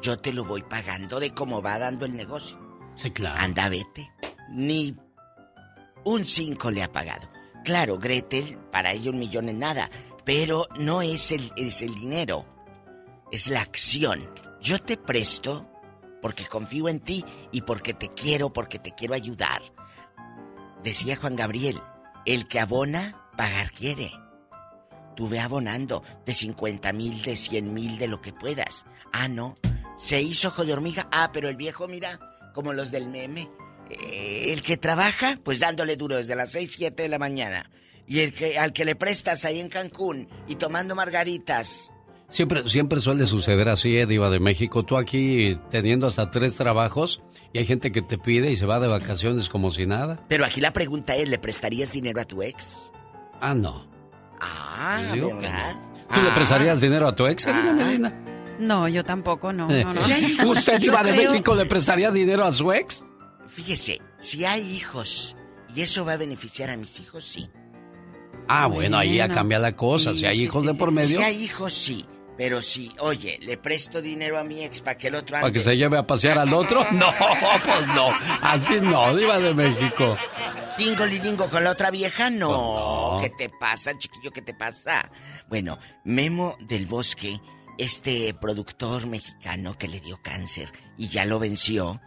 Yo 0.00 0.18
te 0.18 0.32
lo 0.32 0.44
voy 0.44 0.62
pagando 0.62 1.18
de 1.18 1.32
cómo 1.32 1.60
va 1.62 1.78
dando 1.78 2.06
el 2.06 2.16
negocio. 2.16 2.58
Sí, 2.94 3.10
claro. 3.10 3.40
Anda, 3.40 3.68
vete. 3.68 4.12
Ni 4.50 4.96
un 6.04 6.24
cinco 6.24 6.70
le 6.70 6.82
ha 6.82 6.92
pagado. 6.92 7.28
Claro, 7.64 7.98
Gretel, 7.98 8.58
para 8.70 8.92
ella 8.92 9.10
un 9.10 9.18
millón 9.18 9.48
es 9.48 9.54
nada, 9.54 9.90
pero 10.24 10.66
no 10.78 11.02
es 11.02 11.32
el, 11.32 11.52
es 11.56 11.82
el 11.82 11.94
dinero, 11.94 12.46
es 13.30 13.48
la 13.48 13.60
acción. 13.60 14.28
Yo 14.60 14.78
te 14.78 14.96
presto 14.96 15.68
porque 16.20 16.46
confío 16.46 16.88
en 16.88 17.00
ti 17.00 17.24
y 17.50 17.62
porque 17.62 17.94
te 17.94 18.08
quiero, 18.14 18.52
porque 18.52 18.78
te 18.78 18.92
quiero 18.92 19.14
ayudar. 19.14 19.60
Decía 20.82 21.16
Juan 21.16 21.36
Gabriel, 21.36 21.80
el 22.24 22.46
que 22.46 22.60
abona, 22.60 23.30
pagar 23.36 23.72
quiere. 23.72 24.12
Tú 25.16 25.28
ve 25.28 25.40
abonando 25.40 26.02
de 26.24 26.32
50 26.32 26.92
mil, 26.92 27.22
de 27.22 27.36
100 27.36 27.74
mil, 27.74 27.98
de 27.98 28.08
lo 28.08 28.20
que 28.20 28.32
puedas. 28.32 28.84
Ah, 29.12 29.28
no. 29.28 29.54
Se 29.96 30.22
hizo 30.22 30.48
ojo 30.48 30.64
de 30.64 30.72
hormiga. 30.72 31.08
Ah, 31.12 31.30
pero 31.32 31.48
el 31.48 31.56
viejo, 31.56 31.86
mira, 31.86 32.18
como 32.54 32.72
los 32.72 32.90
del 32.90 33.08
meme. 33.08 33.50
Eh, 33.90 34.52
el 34.52 34.62
que 34.62 34.76
trabaja, 34.76 35.36
pues 35.44 35.60
dándole 35.60 35.96
duro 35.96 36.16
desde 36.16 36.34
las 36.34 36.52
6, 36.52 36.72
7 36.76 37.02
de 37.02 37.08
la 37.08 37.18
mañana. 37.18 37.70
Y 38.06 38.20
el 38.20 38.34
que 38.34 38.58
al 38.58 38.72
que 38.72 38.84
le 38.84 38.96
prestas 38.96 39.44
ahí 39.44 39.60
en 39.60 39.68
Cancún 39.68 40.28
y 40.48 40.56
tomando 40.56 40.94
margaritas. 40.94 41.90
Siempre, 42.28 42.68
siempre 42.68 43.00
suele 43.00 43.26
suceder 43.26 43.68
así, 43.68 43.96
eh, 43.96 44.06
Diva 44.06 44.30
de 44.30 44.40
México. 44.40 44.84
Tú 44.84 44.96
aquí 44.96 45.58
teniendo 45.70 46.06
hasta 46.06 46.30
tres 46.30 46.54
trabajos 46.54 47.22
y 47.52 47.58
hay 47.58 47.66
gente 47.66 47.92
que 47.92 48.00
te 48.02 48.16
pide 48.18 48.50
y 48.50 48.56
se 48.56 48.64
va 48.66 48.80
de 48.80 48.88
vacaciones 48.88 49.48
como 49.50 49.70
si 49.70 49.86
nada. 49.86 50.24
Pero 50.28 50.44
aquí 50.44 50.60
la 50.60 50.72
pregunta 50.72 51.14
es, 51.14 51.28
¿le 51.28 51.38
prestarías 51.38 51.92
dinero 51.92 52.20
a 52.20 52.24
tu 52.24 52.42
ex? 52.42 52.90
Ah, 53.40 53.54
no. 53.54 53.86
Ah, 54.40 55.10
digo 55.12 55.36
¿verdad? 55.36 55.74
¿Tú 56.12 56.20
le 56.22 56.30
Ah. 56.30 56.34
prestarías 56.34 56.80
dinero 56.80 57.06
a 57.08 57.14
tu 57.14 57.26
ex, 57.26 57.46
Ah. 57.46 57.72
Medina? 57.76 58.12
No, 58.58 58.88
yo 58.88 59.04
tampoco, 59.04 59.52
no, 59.52 59.70
Eh. 59.70 59.84
no, 59.84 59.92
no. 59.94 60.00
¿Usted, 60.50 60.78
Diva 60.80 61.02
de 61.02 61.12
creo- 61.12 61.30
México, 61.32 61.54
le 61.54 61.66
prestaría 61.66 62.10
dinero 62.10 62.44
a 62.44 62.52
su 62.52 62.72
ex? 62.72 63.04
Fíjese, 63.46 64.00
si 64.18 64.44
hay 64.44 64.62
hijos 64.74 65.36
y 65.74 65.82
eso 65.82 66.04
va 66.04 66.12
a 66.14 66.16
beneficiar 66.16 66.70
a 66.70 66.76
mis 66.76 66.98
hijos, 67.00 67.24
sí. 67.24 67.50
Ah, 68.48 68.66
bueno, 68.66 68.98
ahí 68.98 69.16
ya 69.16 69.28
cambia 69.28 69.58
la 69.58 69.74
cosa. 69.76 70.12
si 70.14 70.26
hay 70.26 70.38
Sí, 70.38 70.42
hijos 70.44 70.62
sí, 70.62 70.68
de 70.68 70.74
por 70.74 70.90
medio, 70.92 71.18
Si 71.18 71.22
hay 71.24 71.42
hijos, 71.44 71.72
sí. 71.72 72.04
Pero 72.36 72.62
si, 72.62 72.90
oye, 72.98 73.38
le 73.42 73.56
presto 73.58 74.00
dinero 74.00 74.38
a 74.38 74.42
mi 74.44 74.64
ex 74.64 74.80
para 74.80 74.96
que 74.96 75.08
el 75.08 75.14
otro 75.16 75.36
ande. 75.36 75.42
para 75.42 75.52
que 75.52 75.60
se 75.60 75.76
lleve 75.76 75.98
a 75.98 76.06
pasear 76.06 76.38
al 76.38 76.52
otro. 76.54 76.84
No, 76.92 77.08
pues 77.64 77.86
no. 77.88 78.08
Así 78.40 78.80
no, 78.80 79.14
Diva 79.14 79.38
de 79.38 79.54
México. 79.54 80.16
Tingo 80.78 81.04
lilingo 81.06 81.48
con 81.50 81.62
la 81.62 81.70
otra 81.72 81.90
vieja, 81.90 82.30
no. 82.30 82.48
Pues 82.48 82.58
no. 82.58 83.18
¿Qué 83.38 83.44
te 83.46 83.48
pasa, 83.58 83.96
chiquillo? 83.98 84.30
¿Qué 84.32 84.40
te 84.42 84.54
pasa? 84.54 85.10
Bueno, 85.48 85.78
Memo 86.04 86.56
del 86.60 86.86
Bosque, 86.86 87.38
este 87.78 88.32
productor 88.34 89.06
mexicano 89.06 89.76
que 89.76 89.86
le 89.88 90.00
dio 90.00 90.18
cáncer 90.22 90.72
y 90.96 91.08
ya 91.08 91.26
lo 91.26 91.38
venció, 91.38 92.00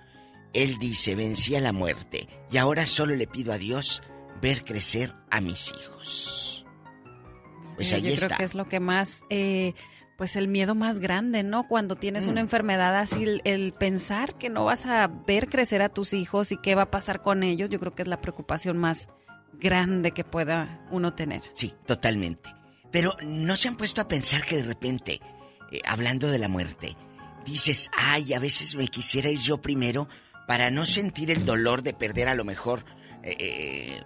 él 0.54 0.78
dice, 0.80 1.14
vencí 1.16 1.56
a 1.56 1.62
la 1.62 1.72
muerte 1.72 2.28
y 2.52 2.58
ahora 2.58 2.88
solo 2.88 3.16
le 3.16 3.28
pido 3.28 3.54
a 3.54 3.58
Dios 3.60 4.02
ver 4.42 4.64
crecer 4.64 5.14
a 5.32 5.42
mis 5.42 5.72
hijos. 5.72 6.66
Pues 7.76 7.92
ahí 7.94 8.04
yo 8.04 8.10
está. 8.14 8.28
creo 8.28 8.38
que 8.38 8.44
es 8.46 8.56
lo 8.56 8.68
que 8.70 8.80
más, 8.80 9.22
eh, 9.30 9.74
pues 10.18 10.36
el 10.38 10.48
miedo 10.48 10.76
más 10.76 11.00
grande, 11.00 11.44
¿no? 11.44 11.68
Cuando 11.68 11.96
tienes 11.98 12.26
Mm. 12.26 12.30
una 12.30 12.42
enfermedad 12.42 12.96
así, 12.98 13.24
el, 13.24 13.42
el 13.44 13.74
pensar 13.74 14.38
que 14.38 14.50
no 14.50 14.64
vas 14.66 14.86
a 14.86 15.08
ver 15.08 15.48
crecer 15.50 15.82
a 15.82 15.90
tus 15.90 16.14
hijos 16.14 16.52
y 16.54 16.58
qué 16.58 16.74
va 16.76 16.84
a 16.84 16.92
pasar 16.92 17.22
con 17.22 17.44
ellos, 17.44 17.70
yo 17.70 17.80
creo 17.80 17.94
que 17.94 18.04
es 18.04 18.08
la 18.08 18.22
preocupación 18.22 18.78
más 18.78 19.10
grande 19.60 20.12
que 20.12 20.24
pueda 20.24 20.86
uno 20.92 21.14
tener. 21.16 21.42
Sí, 21.54 21.74
totalmente. 21.86 22.50
Pero 22.92 23.16
no 23.24 23.56
se 23.58 23.68
han 23.68 23.76
puesto 23.76 24.00
a 24.00 24.08
pensar 24.08 24.44
que 24.46 24.56
de 24.58 24.64
repente, 24.64 25.20
eh, 25.72 25.82
hablando 25.86 26.28
de 26.30 26.40
la 26.40 26.48
muerte, 26.48 26.96
dices, 27.46 27.92
ay, 27.98 28.34
a 28.34 28.40
veces 28.40 28.76
me 28.76 28.88
quisiera 28.88 29.30
ir 29.30 29.40
yo 29.40 29.62
primero 29.62 30.08
para 30.48 30.72
no 30.72 30.86
sentir 30.86 31.30
el 31.32 31.46
dolor 31.46 31.82
de 31.84 31.94
perder 31.94 32.30
a 32.30 32.36
lo 32.36 32.46
mejor 32.46 32.86
eh, 33.24 34.02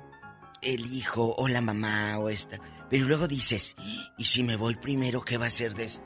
el 0.62 0.94
hijo 0.94 1.36
o 1.38 1.48
la 1.48 1.62
mamá 1.62 2.18
o 2.20 2.30
esta. 2.30 2.60
Pero 2.90 3.06
luego 3.06 3.28
dices, 3.28 3.76
¿y 4.18 4.26
si 4.26 4.44
me 4.44 4.56
voy 4.56 4.76
primero, 4.76 5.22
qué 5.22 5.38
va 5.38 5.46
a 5.48 5.52
ser 5.52 5.74
de 5.76 5.86
esto? 5.86 6.04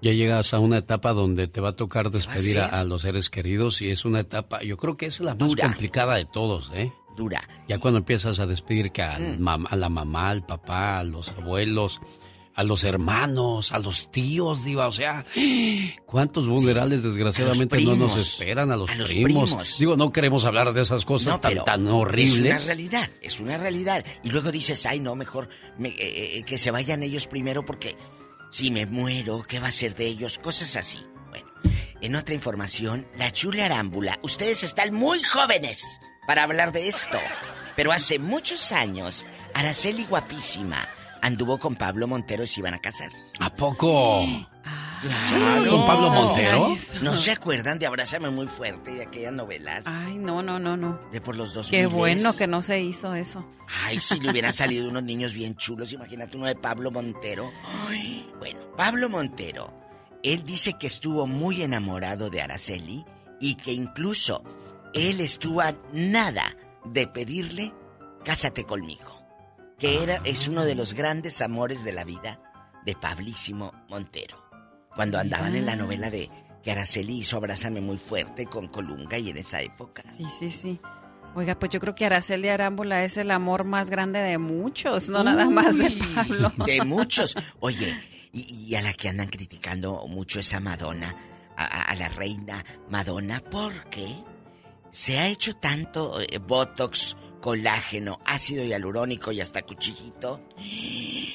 Ya 0.00 0.12
llegas 0.12 0.52
a 0.54 0.58
una 0.58 0.78
etapa 0.78 1.12
donde 1.12 1.46
te 1.46 1.60
va 1.60 1.70
a 1.70 1.76
tocar 1.76 2.10
despedir 2.10 2.58
a, 2.58 2.66
ser? 2.66 2.74
a 2.74 2.84
los 2.84 3.02
seres 3.02 3.30
queridos 3.30 3.80
y 3.82 3.90
es 3.90 4.04
una 4.04 4.20
etapa, 4.20 4.62
yo 4.62 4.76
creo 4.76 4.96
que 4.96 5.06
es 5.06 5.20
la 5.20 5.34
más 5.34 5.54
complicada 5.54 6.16
de 6.16 6.24
todos, 6.24 6.70
¿eh? 6.74 6.92
Dura. 7.16 7.46
Ya 7.68 7.78
cuando 7.78 7.98
empiezas 7.98 8.40
a 8.40 8.46
despedir 8.46 8.90
que 8.90 9.02
al 9.02 9.38
Mm. 9.38 9.42
mam- 9.46 9.66
a 9.70 9.76
la 9.76 9.88
mamá, 9.90 10.30
al 10.30 10.44
papá, 10.46 10.98
a 10.98 11.04
los 11.04 11.28
abuelos, 11.28 12.00
a 12.54 12.62
los 12.64 12.84
hermanos, 12.84 13.72
a 13.72 13.78
los 13.78 14.10
tíos, 14.10 14.64
diva, 14.64 14.86
o 14.88 14.92
sea, 14.92 15.24
cuántos 16.06 16.46
vulnerables 16.48 17.02
desgraciadamente 17.02 17.80
no 17.82 17.96
nos 17.96 18.16
esperan, 18.16 18.70
a 18.70 18.76
los, 18.76 18.90
A 18.90 18.94
los 18.96 19.08
primos. 19.10 19.48
primos. 19.50 19.78
Digo, 19.78 19.96
no 19.96 20.12
queremos 20.12 20.44
hablar 20.44 20.72
de 20.72 20.82
esas 20.82 21.04
cosas 21.04 21.32
No, 21.32 21.40
tan, 21.40 21.64
tan 21.64 21.80
Es 21.82 21.86
una 21.88 21.94
horribles. 21.96 22.66
realidad, 22.66 23.10
es 23.20 23.40
una 23.40 23.56
realidad. 23.58 24.04
Y 24.22 24.28
luego 24.30 24.52
dices, 24.52 24.84
ay, 24.86 25.00
no, 25.00 25.16
mejor 25.16 25.48
me- 25.78 25.88
eh, 25.90 26.38
eh, 26.38 26.42
que 26.44 26.58
se 26.58 26.70
vayan 26.70 27.02
ellos 27.02 27.26
primero 27.26 27.64
porque 27.64 27.96
si 28.50 28.70
me 28.70 28.84
muero, 28.86 29.42
¿qué 29.48 29.58
va 29.60 29.68
a 29.68 29.72
ser 29.72 29.94
de 29.94 30.06
ellos? 30.06 30.38
Cosas 30.38 30.76
así. 30.76 30.98
Bueno, 31.30 31.46
en 32.02 32.14
otra 32.16 32.34
información, 32.34 33.06
la 33.16 33.30
chula 33.30 33.64
arámbula. 33.64 34.18
Ustedes 34.22 34.62
están 34.62 34.92
muy 34.94 35.22
jóvenes 35.22 35.82
para 36.26 36.42
hablar 36.44 36.72
de 36.72 36.88
esto. 36.88 37.18
Pero 37.76 37.92
hace 37.92 38.18
muchos 38.18 38.72
años, 38.72 39.24
Araceli 39.54 40.04
guapísima 40.04 40.86
anduvo 41.22 41.58
con 41.58 41.76
Pablo 41.76 42.06
Montero 42.06 42.42
y 42.42 42.46
se 42.46 42.60
iban 42.60 42.74
a 42.74 42.78
casar. 42.78 43.10
¿A 43.40 43.54
poco? 43.54 44.26
Claro. 45.02 45.70
¿Con 45.70 45.86
Pablo 45.86 46.10
Montero? 46.10 46.76
¿No 47.00 47.16
se 47.16 47.32
acuerdan 47.32 47.78
de 47.78 47.86
Abrázame 47.86 48.30
muy 48.30 48.46
fuerte 48.46 48.96
y 48.96 49.00
aquellas 49.00 49.32
novelas? 49.32 49.84
Ay, 49.86 50.16
no, 50.16 50.42
no, 50.42 50.58
no, 50.58 50.76
no. 50.76 51.00
De 51.10 51.20
por 51.20 51.36
los 51.36 51.54
dos 51.54 51.70
Qué 51.70 51.86
bueno 51.86 52.32
que 52.36 52.46
no 52.46 52.62
se 52.62 52.80
hizo 52.80 53.14
eso. 53.14 53.44
Ay, 53.84 54.00
si 54.00 54.20
le 54.20 54.30
hubieran 54.30 54.52
salido 54.52 54.88
unos 54.88 55.02
niños 55.02 55.32
bien 55.32 55.56
chulos, 55.56 55.92
imagínate 55.92 56.36
uno 56.36 56.46
de 56.46 56.54
Pablo 56.54 56.90
Montero. 56.90 57.50
Ay, 57.88 58.30
bueno, 58.38 58.60
Pablo 58.76 59.08
Montero, 59.08 59.72
él 60.22 60.44
dice 60.44 60.74
que 60.74 60.86
estuvo 60.86 61.26
muy 61.26 61.62
enamorado 61.62 62.30
de 62.30 62.42
Araceli 62.42 63.04
y 63.40 63.56
que 63.56 63.72
incluso 63.72 64.44
él 64.94 65.20
estuvo 65.20 65.62
a 65.62 65.74
nada 65.92 66.56
de 66.84 67.08
pedirle, 67.08 67.72
cásate 68.24 68.64
conmigo. 68.64 69.11
Que 69.82 70.00
era, 70.00 70.22
es 70.24 70.46
uno 70.46 70.64
de 70.64 70.76
los 70.76 70.94
grandes 70.94 71.42
amores 71.42 71.82
de 71.82 71.92
la 71.92 72.04
vida 72.04 72.38
de 72.86 72.94
Pablísimo 72.94 73.72
Montero. 73.88 74.40
Cuando 74.94 75.18
andaban 75.18 75.56
en 75.56 75.66
la 75.66 75.74
novela 75.74 76.08
de 76.08 76.30
que 76.62 76.70
Araceli 76.70 77.18
hizo 77.18 77.36
Abrázame 77.36 77.80
muy 77.80 77.98
fuerte 77.98 78.46
con 78.46 78.68
Colunga 78.68 79.18
y 79.18 79.30
en 79.30 79.38
esa 79.38 79.60
época. 79.60 80.04
Sí, 80.16 80.24
sí, 80.38 80.50
sí. 80.50 80.80
Oiga, 81.34 81.58
pues 81.58 81.72
yo 81.72 81.80
creo 81.80 81.96
que 81.96 82.06
Araceli 82.06 82.48
Arámbula 82.48 83.02
es 83.02 83.16
el 83.16 83.32
amor 83.32 83.64
más 83.64 83.90
grande 83.90 84.20
de 84.20 84.38
muchos, 84.38 85.08
no 85.10 85.24
nada 85.24 85.50
más 85.50 85.76
de 85.76 85.90
Pablo. 86.14 86.52
De 86.64 86.84
muchos. 86.84 87.34
Oye, 87.58 88.00
y, 88.32 88.68
y 88.68 88.76
a 88.76 88.82
la 88.82 88.92
que 88.92 89.08
andan 89.08 89.30
criticando 89.30 90.06
mucho 90.06 90.38
es 90.38 90.54
a 90.54 90.60
Madonna, 90.60 91.16
a 91.56 91.92
la 91.96 92.06
reina 92.08 92.64
Madonna, 92.88 93.42
porque 93.50 94.06
se 94.92 95.18
ha 95.18 95.26
hecho 95.26 95.54
tanto 95.56 96.20
eh, 96.20 96.38
Botox, 96.38 97.16
colágeno, 97.42 98.20
ácido 98.24 98.64
hialurónico 98.64 99.32
y 99.32 99.40
hasta 99.40 99.62
cuchillito, 99.62 100.40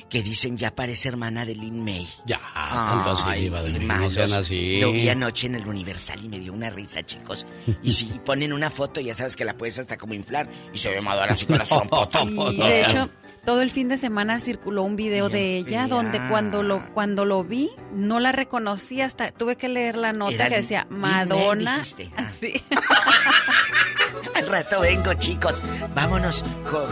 que 0.10 0.24
dicen 0.24 0.58
ya 0.58 0.74
parece 0.74 1.10
hermana 1.10 1.46
de 1.46 1.56
Lin 1.56 1.84
May. 1.84 2.08
Ya, 2.26 2.40
tanto 2.54 3.12
así, 3.12 3.46
iba 3.46 3.62
de 3.62 3.80
no 3.80 4.12
sean 4.12 4.34
así. 4.34 4.80
Lo 4.80 4.92
vi 4.92 5.10
anoche 5.10 5.48
en 5.48 5.56
el 5.56 5.68
Universal 5.68 6.24
y 6.24 6.30
me 6.30 6.40
dio 6.40 6.54
una 6.54 6.70
risa, 6.70 7.04
chicos. 7.04 7.46
Y 7.84 7.92
si 7.92 8.06
ponen 8.26 8.54
una 8.54 8.70
foto, 8.70 9.02
ya 9.02 9.16
sabes 9.16 9.36
que 9.36 9.46
la 9.46 9.58
puedes 9.58 9.80
hasta 9.80 9.98
como 9.98 10.14
inflar 10.14 10.50
y 10.74 10.78
se 10.78 10.90
ve 10.90 11.02
Madonna 11.02 11.34
así 11.34 11.46
con 11.46 11.58
las 11.58 11.68
trompotas. 11.68 12.28
de 12.28 12.82
hecho, 12.82 13.10
todo 13.46 13.62
el 13.62 13.72
fin 13.72 13.90
de 13.90 13.98
semana 13.98 14.40
circuló 14.40 14.84
un 14.84 14.96
video 14.96 15.30
de 15.30 15.58
ella 15.58 15.88
donde 15.88 16.20
cuando 16.30 16.64
lo 16.64 16.84
cuando 16.94 17.24
lo 17.24 17.44
vi 17.44 17.70
no 17.94 18.20
la 18.20 18.32
reconocí 18.32 19.02
hasta 19.02 19.32
tuve 19.32 19.56
que 19.56 19.70
leer 19.70 19.96
la 19.96 20.14
nota 20.14 20.50
que 20.50 20.58
decía 20.58 20.88
Madonna. 20.90 21.82
Así. 21.82 22.04
Al 24.36 24.48
rato 24.48 24.82
vengo, 24.82 25.14
chicos. 25.16 25.62
Vámonos 25.96 26.44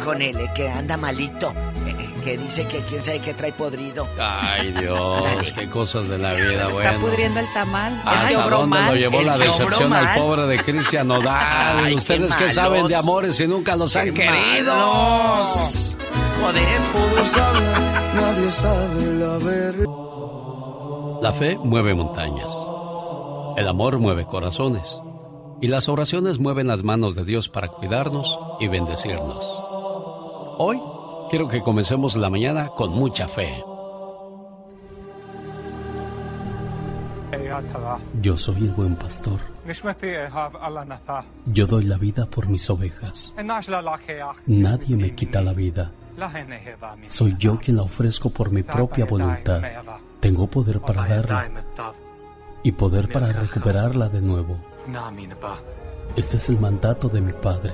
con, 0.03 0.21
él, 0.21 0.37
eh, 0.37 0.49
que 0.55 0.67
anda 0.67 0.97
malito. 0.97 1.53
Que 2.26 2.39
dice 2.39 2.65
que 2.65 2.80
quién 2.80 3.03
sabe 3.03 3.19
qué 3.19 3.35
trae 3.35 3.53
podrido. 3.53 4.07
Ay, 4.19 4.72
Dios, 4.80 5.53
qué 5.53 5.69
cosas 5.69 6.10
de 6.10 6.18
la 6.18 6.34
vida, 6.34 6.69
bueno. 6.69 6.89
Está 6.89 6.99
pudriendo 6.99 7.39
el 7.39 7.53
tamal. 7.53 8.02
Ay, 8.03 8.34
¿A 8.34 8.49
dónde 8.49 8.81
lo 8.81 8.95
llevó 8.95 9.22
la 9.22 9.38
decepción 9.38 9.93
al 9.93 10.19
pobre 10.19 10.47
de 10.47 10.57
Cristian 10.57 11.07
Nodal? 11.07 11.93
Ustedes 11.93 12.34
que 12.34 12.52
saben 12.52 12.88
de 12.88 12.95
amores 12.95 13.39
y 13.39 13.47
nunca 13.47 13.76
los 13.76 13.95
han 13.95 14.11
querido. 14.11 14.73
Joder. 16.41 16.68
Nadie 18.15 18.52
sabe 18.52 19.06
la 19.19 19.38
verdad. 19.38 19.85
La 21.22 21.34
fe 21.34 21.57
mueve 21.57 21.93
montañas. 21.93 22.52
El 23.56 23.68
amor 23.68 23.99
mueve 23.99 24.26
corazones. 24.26 24.99
Y 25.61 25.68
las 25.68 25.88
oraciones 25.88 26.39
mueven 26.39 26.65
las 26.65 26.84
manos 26.84 27.14
de 27.14 27.23
Dios 27.23 27.49
para 27.49 27.68
cuidarnos 27.68 28.39
y 28.60 28.68
bendecirnos. 28.68 29.45
Hoy 30.57 30.81
quiero 31.30 31.47
que 31.47 31.61
comencemos 31.61 32.15
la 32.15 32.30
mañana 32.30 32.69
con 32.69 32.91
mucha 32.91 33.27
fe. 33.27 33.64
Yo 38.22 38.38
soy 38.38 38.65
el 38.68 38.72
buen 38.72 38.95
pastor. 38.95 39.39
Yo 41.45 41.65
doy 41.68 41.84
la 41.85 41.97
vida 41.97 42.26
por 42.26 42.47
mis 42.47 42.69
ovejas. 42.69 43.35
Nadie 44.45 44.97
me 44.97 45.15
quita 45.15 45.41
la 45.41 45.53
vida. 45.53 45.91
Soy 47.07 47.35
yo 47.38 47.60
quien 47.60 47.77
la 47.77 47.84
ofrezco 47.84 48.30
por 48.30 48.52
mi 48.52 48.64
propia 48.64 49.06
voluntad. 49.06 49.61
Tengo 50.19 50.47
poder 50.47 50.81
para 50.81 51.07
darla 51.07 51.49
y 52.64 52.72
poder 52.72 53.11
para 53.11 53.31
recuperarla 53.31 54.10
de 54.10 54.22
nuevo. 54.22 54.57
Este 56.15 56.38
es 56.38 56.49
el 56.49 56.60
mandato 56.60 57.10
de 57.10 57.22
mi 57.22 57.34
Padre. 57.34 57.73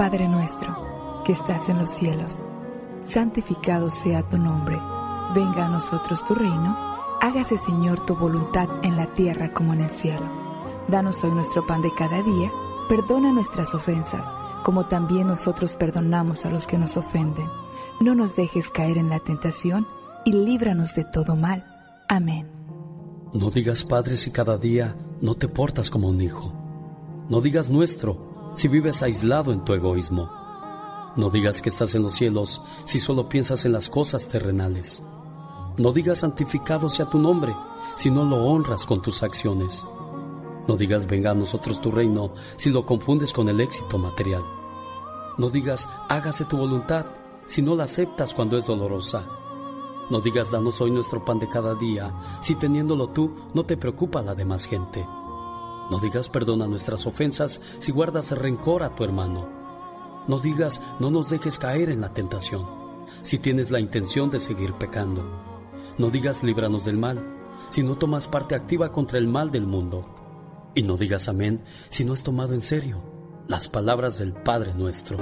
Padre 0.00 0.28
nuestro, 0.28 1.22
que 1.26 1.32
estás 1.32 1.68
en 1.68 1.76
los 1.76 1.90
cielos, 1.90 2.42
santificado 3.04 3.90
sea 3.90 4.26
tu 4.26 4.38
nombre, 4.38 4.80
venga 5.34 5.66
a 5.66 5.68
nosotros 5.68 6.24
tu 6.24 6.34
reino, 6.34 6.74
hágase 7.20 7.58
Señor 7.58 8.06
tu 8.06 8.16
voluntad 8.16 8.66
en 8.82 8.96
la 8.96 9.12
tierra 9.12 9.52
como 9.52 9.74
en 9.74 9.82
el 9.82 9.90
cielo. 9.90 10.24
Danos 10.88 11.22
hoy 11.22 11.32
nuestro 11.32 11.66
pan 11.66 11.82
de 11.82 11.92
cada 11.92 12.22
día, 12.22 12.50
perdona 12.88 13.30
nuestras 13.30 13.74
ofensas 13.74 14.26
como 14.64 14.86
también 14.86 15.26
nosotros 15.26 15.76
perdonamos 15.76 16.46
a 16.46 16.50
los 16.50 16.66
que 16.66 16.78
nos 16.78 16.96
ofenden. 16.96 17.50
No 18.00 18.14
nos 18.14 18.36
dejes 18.36 18.70
caer 18.70 18.96
en 18.96 19.10
la 19.10 19.18
tentación 19.18 19.86
y 20.24 20.32
líbranos 20.32 20.94
de 20.94 21.04
todo 21.04 21.36
mal. 21.36 21.66
Amén. 22.08 22.50
No 23.34 23.50
digas 23.50 23.84
Padre 23.84 24.16
si 24.16 24.30
cada 24.30 24.56
día 24.56 24.96
no 25.20 25.34
te 25.34 25.46
portas 25.46 25.90
como 25.90 26.08
un 26.08 26.22
hijo. 26.22 26.54
No 27.28 27.42
digas 27.42 27.68
nuestro 27.68 28.29
si 28.54 28.68
vives 28.68 29.02
aislado 29.02 29.52
en 29.52 29.64
tu 29.64 29.74
egoísmo. 29.74 30.30
No 31.16 31.30
digas 31.30 31.60
que 31.60 31.68
estás 31.68 31.94
en 31.94 32.02
los 32.02 32.14
cielos 32.14 32.62
si 32.84 33.00
solo 33.00 33.28
piensas 33.28 33.64
en 33.64 33.72
las 33.72 33.88
cosas 33.88 34.28
terrenales. 34.28 35.02
No 35.78 35.92
digas 35.92 36.20
santificado 36.20 36.88
sea 36.88 37.06
tu 37.06 37.18
nombre 37.18 37.54
si 37.96 38.10
no 38.10 38.24
lo 38.24 38.44
honras 38.44 38.86
con 38.86 39.02
tus 39.02 39.22
acciones. 39.22 39.86
No 40.68 40.76
digas 40.76 41.06
venga 41.06 41.32
a 41.32 41.34
nosotros 41.34 41.80
tu 41.80 41.90
reino 41.90 42.32
si 42.56 42.70
lo 42.70 42.86
confundes 42.86 43.32
con 43.32 43.48
el 43.48 43.60
éxito 43.60 43.98
material. 43.98 44.44
No 45.38 45.50
digas 45.50 45.88
hágase 46.08 46.44
tu 46.44 46.56
voluntad 46.56 47.06
si 47.46 47.62
no 47.62 47.74
la 47.74 47.84
aceptas 47.84 48.34
cuando 48.34 48.56
es 48.56 48.66
dolorosa. 48.66 49.26
No 50.10 50.20
digas 50.20 50.50
danos 50.50 50.80
hoy 50.80 50.90
nuestro 50.90 51.24
pan 51.24 51.38
de 51.38 51.48
cada 51.48 51.74
día 51.74 52.12
si 52.40 52.56
teniéndolo 52.56 53.08
tú 53.08 53.34
no 53.54 53.64
te 53.64 53.76
preocupa 53.76 54.22
la 54.22 54.34
demás 54.34 54.66
gente. 54.66 55.06
No 55.90 55.98
digas 55.98 56.28
perdona 56.28 56.66
nuestras 56.66 57.06
ofensas 57.06 57.60
si 57.78 57.92
guardas 57.92 58.30
rencor 58.30 58.82
a 58.82 58.94
tu 58.94 59.04
hermano. 59.04 59.48
No 60.28 60.38
digas 60.38 60.80
no 61.00 61.10
nos 61.10 61.30
dejes 61.30 61.58
caer 61.58 61.90
en 61.90 62.00
la 62.00 62.12
tentación 62.14 62.80
si 63.22 63.38
tienes 63.38 63.70
la 63.70 63.80
intención 63.80 64.30
de 64.30 64.38
seguir 64.38 64.72
pecando. 64.74 65.24
No 65.98 66.10
digas 66.10 66.42
líbranos 66.42 66.84
del 66.84 66.96
mal 66.96 67.36
si 67.68 67.82
no 67.82 67.96
tomas 67.96 68.28
parte 68.28 68.54
activa 68.54 68.92
contra 68.92 69.18
el 69.18 69.26
mal 69.26 69.50
del 69.50 69.66
mundo. 69.66 70.14
Y 70.74 70.82
no 70.82 70.96
digas 70.96 71.28
amén 71.28 71.62
si 71.88 72.04
no 72.04 72.12
has 72.12 72.22
tomado 72.22 72.54
en 72.54 72.62
serio 72.62 73.02
las 73.48 73.68
palabras 73.68 74.18
del 74.18 74.32
Padre 74.32 74.72
nuestro. 74.74 75.18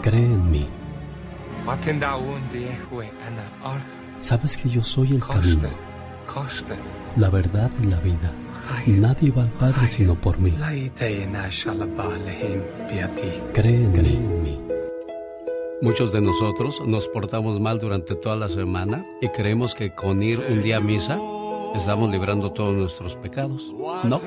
Cree 0.00 0.20
en 0.20 0.50
mí. 0.50 0.68
Sabes 4.20 4.56
que 4.56 4.68
yo 4.68 4.82
soy 4.82 5.14
el 5.14 5.24
camino, 5.24 5.68
la 7.16 7.30
verdad 7.30 7.70
y 7.82 7.86
la 7.86 7.98
vida. 8.00 8.30
Nadie 8.86 9.30
va 9.30 9.42
al 9.42 9.50
Padre 9.50 9.88
sino 9.88 10.14
por 10.14 10.38
mí. 10.38 10.54
Cree 13.54 13.74
en 13.74 14.42
mí. 14.42 14.60
Muchos 15.82 16.12
de 16.12 16.20
nosotros 16.20 16.82
nos 16.86 17.08
portamos 17.08 17.58
mal 17.58 17.78
durante 17.78 18.14
toda 18.14 18.36
la 18.36 18.50
semana 18.50 19.04
y 19.22 19.28
creemos 19.28 19.74
que 19.74 19.94
con 19.94 20.22
ir 20.22 20.38
un 20.50 20.60
día 20.60 20.76
a 20.76 20.80
misa 20.80 21.18
estamos 21.74 22.10
librando 22.10 22.52
todos 22.52 22.74
nuestros 22.74 23.16
pecados. 23.16 23.72
No, 24.04 24.20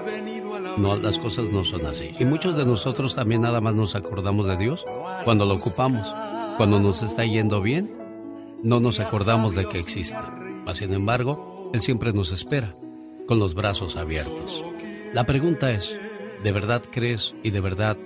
no, 0.78 0.96
las 0.98 1.20
cosas 1.20 1.46
no 1.52 1.64
son 1.64 1.86
así. 1.86 2.12
Y 2.20 2.26
muchos 2.26 2.58
de 2.58 2.66
nosotros 2.66 3.14
también 3.14 3.42
nada 3.42 3.62
más 3.62 3.76
nos 3.76 3.94
acordamos 3.94 4.48
de 4.48 4.58
Dios 4.58 4.84
cuando 5.24 5.46
lo 5.46 5.54
ocupamos. 5.54 6.12
Cuando 6.58 6.80
nos 6.80 7.02
está 7.04 7.26
yendo 7.26 7.62
bien, 7.62 8.03
no 8.64 8.80
nos 8.80 9.00
acordamos 9.00 9.54
de 9.56 9.68
que 9.68 9.80
existe. 9.80 10.18
Mas, 10.66 10.78
sin 10.78 10.94
embargo, 10.94 11.70
Él 11.74 11.82
siempre 11.82 12.14
nos 12.14 12.32
espera, 12.32 12.76
con 13.28 13.38
los 13.38 13.54
brazos 13.54 13.96
abiertos. 13.98 14.64
La 15.14 15.26
pregunta 15.26 15.72
es, 15.72 15.96
¿de 16.44 16.52
verdad 16.52 16.82
crees 16.90 17.36
y 17.44 17.52
de 17.52 17.60
verdad 17.60 17.98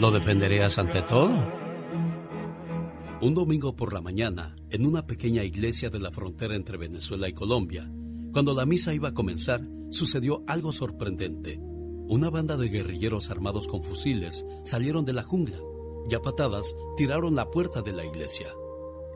lo 0.00 0.10
defenderías 0.10 0.78
ante 0.78 1.02
todo? 1.02 1.30
Un 3.20 3.34
domingo 3.34 3.76
por 3.76 3.92
la 3.92 4.00
mañana, 4.00 4.56
en 4.70 4.86
una 4.86 5.06
pequeña 5.06 5.44
iglesia 5.44 5.90
de 5.90 6.00
la 6.00 6.10
frontera 6.10 6.56
entre 6.56 6.78
Venezuela 6.78 7.28
y 7.28 7.32
Colombia, 7.32 7.90
cuando 8.32 8.54
la 8.54 8.66
misa 8.66 8.92
iba 8.94 9.10
a 9.10 9.14
comenzar, 9.14 9.62
sucedió 9.90 10.42
algo 10.46 10.72
sorprendente. 10.72 11.60
Una 12.06 12.30
banda 12.30 12.56
de 12.56 12.68
guerrilleros 12.68 13.30
armados 13.30 13.68
con 13.68 13.82
fusiles 13.82 14.44
salieron 14.64 15.04
de 15.04 15.12
la 15.12 15.22
jungla 15.22 15.58
y 16.10 16.14
a 16.14 16.20
patadas 16.20 16.74
tiraron 16.96 17.34
la 17.34 17.50
puerta 17.50 17.80
de 17.80 17.92
la 17.92 18.04
iglesia. 18.04 18.48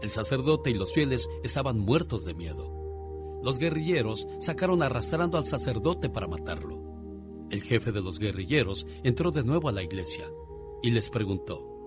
El 0.03 0.09
sacerdote 0.09 0.70
y 0.70 0.75
los 0.75 0.93
fieles 0.93 1.29
estaban 1.43 1.79
muertos 1.79 2.25
de 2.25 2.35
miedo. 2.35 3.41
Los 3.43 3.59
guerrilleros 3.59 4.27
sacaron 4.41 4.83
arrastrando 4.83 5.39
al 5.39 5.47
sacerdote 5.47 6.09
para 6.09 6.29
matarlo. 6.29 6.83
El 7.51 7.62
jefe 7.62 7.93
de 7.93 8.03
los 8.03 8.19
guerrilleros 8.19 8.87
entró 9.03 9.31
de 9.31 9.45
nuevo 9.45 9.69
a 9.69 9.73
la 9.73 9.83
iglesia 9.83 10.27
y 10.83 10.91
les 10.91 11.09
preguntó, 11.09 11.79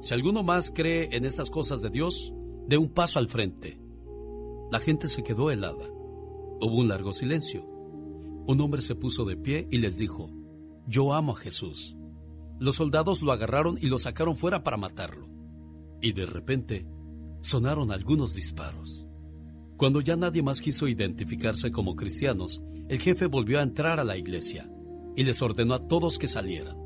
si 0.00 0.12
alguno 0.12 0.42
más 0.42 0.70
cree 0.70 1.16
en 1.16 1.24
estas 1.24 1.50
cosas 1.50 1.80
de 1.80 1.90
Dios, 1.90 2.34
dé 2.66 2.76
un 2.76 2.90
paso 2.90 3.18
al 3.18 3.28
frente. 3.28 3.80
La 4.70 4.78
gente 4.78 5.08
se 5.08 5.22
quedó 5.22 5.50
helada. 5.50 5.88
Hubo 6.60 6.78
un 6.78 6.88
largo 6.88 7.12
silencio. 7.12 7.64
Un 8.46 8.60
hombre 8.60 8.82
se 8.82 8.94
puso 8.94 9.24
de 9.24 9.36
pie 9.36 9.66
y 9.70 9.78
les 9.78 9.96
dijo, 9.96 10.30
Yo 10.86 11.14
amo 11.14 11.32
a 11.32 11.36
Jesús. 11.36 11.96
Los 12.58 12.76
soldados 12.76 13.22
lo 13.22 13.32
agarraron 13.32 13.78
y 13.80 13.86
lo 13.86 13.98
sacaron 13.98 14.36
fuera 14.36 14.62
para 14.62 14.76
matarlo. 14.76 15.28
Y 16.02 16.12
de 16.12 16.26
repente 16.26 16.86
sonaron 17.44 17.92
algunos 17.92 18.34
disparos. 18.34 19.06
Cuando 19.76 20.00
ya 20.00 20.16
nadie 20.16 20.42
más 20.42 20.60
quiso 20.60 20.88
identificarse 20.88 21.70
como 21.70 21.94
cristianos, 21.94 22.62
el 22.88 22.98
jefe 22.98 23.26
volvió 23.26 23.60
a 23.60 23.62
entrar 23.62 24.00
a 24.00 24.04
la 24.04 24.16
iglesia 24.16 24.70
y 25.14 25.24
les 25.24 25.42
ordenó 25.42 25.74
a 25.74 25.86
todos 25.86 26.18
que 26.18 26.26
salieran. 26.26 26.78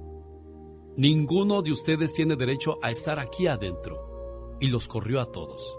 Ninguno 0.97 1.63
de 1.63 1.71
ustedes 1.71 2.13
tiene 2.13 2.35
derecho 2.35 2.79
a 2.83 2.91
estar 2.91 3.21
aquí 3.21 3.47
adentro. 3.47 4.57
Y 4.61 4.67
los 4.67 4.89
corrió 4.89 5.21
a 5.21 5.27
todos. 5.27 5.79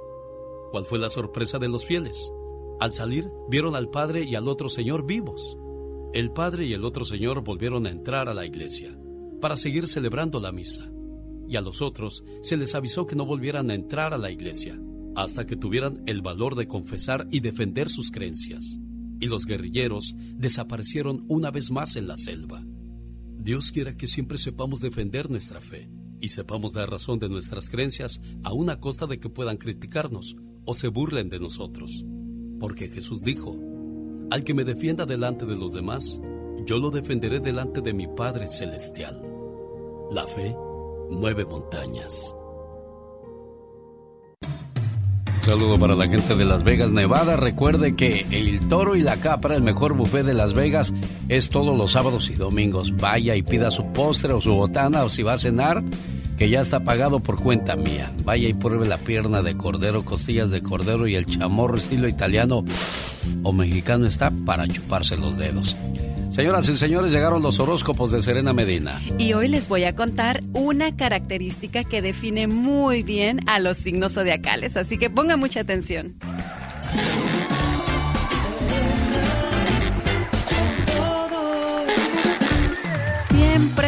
¿Cuál 0.72 0.86
fue 0.86 0.98
la 0.98 1.10
sorpresa 1.10 1.60
de 1.60 1.68
los 1.68 1.86
fieles? 1.86 2.32
Al 2.80 2.94
salir, 2.94 3.30
vieron 3.50 3.76
al 3.76 3.90
padre 3.90 4.24
y 4.24 4.36
al 4.36 4.48
otro 4.48 4.70
señor 4.70 5.06
vivos. 5.06 5.58
El 6.14 6.32
padre 6.32 6.66
y 6.66 6.74
el 6.74 6.86
otro 6.86 7.04
señor 7.04 7.44
volvieron 7.44 7.86
a 7.86 7.90
entrar 7.90 8.30
a 8.30 8.34
la 8.34 8.46
iglesia 8.46 8.98
para 9.42 9.58
seguir 9.58 9.90
celebrando 9.90 10.40
la 10.40 10.54
misa. 10.54 10.90
Y 11.50 11.56
a 11.56 11.62
los 11.62 11.82
otros 11.82 12.24
se 12.44 12.58
les 12.58 12.76
avisó 12.76 13.08
que 13.08 13.16
no 13.16 13.26
volvieran 13.26 13.72
a 13.72 13.74
entrar 13.74 14.14
a 14.14 14.20
la 14.20 14.30
iglesia 14.30 14.80
hasta 15.16 15.46
que 15.46 15.56
tuvieran 15.56 16.04
el 16.06 16.22
valor 16.22 16.56
de 16.56 16.68
confesar 16.68 17.28
y 17.32 17.40
defender 17.40 17.90
sus 17.90 18.12
creencias. 18.12 18.80
Y 19.20 19.26
los 19.26 19.46
guerrilleros 19.46 20.14
desaparecieron 20.36 21.26
una 21.28 21.52
vez 21.52 21.72
más 21.72 21.96
en 21.96 22.08
la 22.08 22.18
selva. 22.18 22.64
Dios 23.38 23.72
quiera 23.72 23.96
que 23.96 24.08
siempre 24.08 24.38
sepamos 24.38 24.80
defender 24.80 25.30
nuestra 25.30 25.60
fe 25.60 25.90
y 26.22 26.30
sepamos 26.30 26.74
dar 26.74 26.90
razón 26.90 27.18
de 27.20 27.30
nuestras 27.30 27.70
creencias 27.70 28.22
a 28.44 28.54
una 28.54 28.80
costa 28.80 29.08
de 29.08 29.20
que 29.20 29.30
puedan 29.30 29.58
criticarnos 29.58 30.36
o 30.66 30.76
se 30.76 30.88
burlen 30.88 31.30
de 31.30 31.40
nosotros. 31.40 32.06
Porque 32.60 32.90
Jesús 32.90 33.22
dijo, 33.22 33.58
al 34.30 34.44
que 34.44 34.54
me 34.54 34.66
defienda 34.66 35.06
delante 35.06 35.46
de 35.46 35.56
los 35.56 35.74
demás, 35.74 36.22
yo 36.66 36.78
lo 36.78 36.92
defenderé 36.92 37.40
delante 37.40 37.82
de 37.82 37.94
mi 37.94 38.08
Padre 38.08 38.48
Celestial. 38.48 39.20
La 40.12 40.28
fe 40.28 40.56
mueve 41.10 41.46
montañas 41.46 42.36
saludo 45.50 45.80
para 45.80 45.96
la 45.96 46.08
gente 46.08 46.36
de 46.36 46.46
Las 46.46 46.64
Vegas, 46.64 46.92
Nevada. 46.92 47.36
Recuerde 47.36 47.96
que 47.96 48.24
el 48.30 48.68
toro 48.68 48.96
y 48.96 49.02
la 49.02 49.18
capra, 49.18 49.56
el 49.56 49.64
mejor 49.64 49.96
buffet 49.96 50.24
de 50.24 50.36
Las 50.36 50.54
Vegas, 50.54 50.94
es 51.28 51.50
todos 51.50 51.76
los 51.76 51.94
sábados 51.94 52.30
y 52.30 52.36
domingos. 52.36 52.96
Vaya 52.98 53.36
y 53.36 53.42
pida 53.42 53.72
su 53.72 53.84
postre 53.92 54.32
o 54.34 54.42
su 54.42 54.54
botana 54.54 55.04
o 55.04 55.10
si 55.10 55.24
va 55.24 55.34
a 55.34 55.40
cenar, 55.40 55.84
que 56.38 56.52
ya 56.52 56.62
está 56.62 56.82
pagado 56.82 57.20
por 57.20 57.42
cuenta 57.42 57.76
mía. 57.76 58.12
Vaya 58.24 58.48
y 58.48 58.54
pruebe 58.54 58.88
la 58.88 59.00
pierna 59.00 59.42
de 59.42 59.58
cordero, 59.58 60.06
costillas 60.06 60.52
de 60.52 60.62
cordero 60.62 61.08
y 61.08 61.16
el 61.16 61.26
chamorro 61.26 61.78
estilo 61.78 62.08
italiano 62.08 62.64
o 63.42 63.52
mexicano 63.52 64.06
está 64.06 64.32
para 64.46 64.68
chuparse 64.68 65.18
los 65.18 65.36
dedos. 65.36 65.76
Señoras 66.40 66.70
y 66.70 66.78
señores, 66.78 67.12
llegaron 67.12 67.42
los 67.42 67.60
horóscopos 67.60 68.14
de 68.14 68.22
Serena 68.22 68.54
Medina. 68.54 69.02
Y 69.18 69.34
hoy 69.34 69.50
les 69.50 69.68
voy 69.68 69.84
a 69.84 69.94
contar 69.94 70.42
una 70.54 70.96
característica 70.96 71.84
que 71.84 72.02
define 72.02 72.48
muy 72.48 73.04
bien 73.04 73.42
a 73.46 73.60
los 73.60 73.78
signos 73.78 74.14
zodiacales, 74.14 74.78
así 74.78 74.98
que 74.98 75.10
ponga 75.10 75.36
mucha 75.36 75.60
atención. 75.60 76.16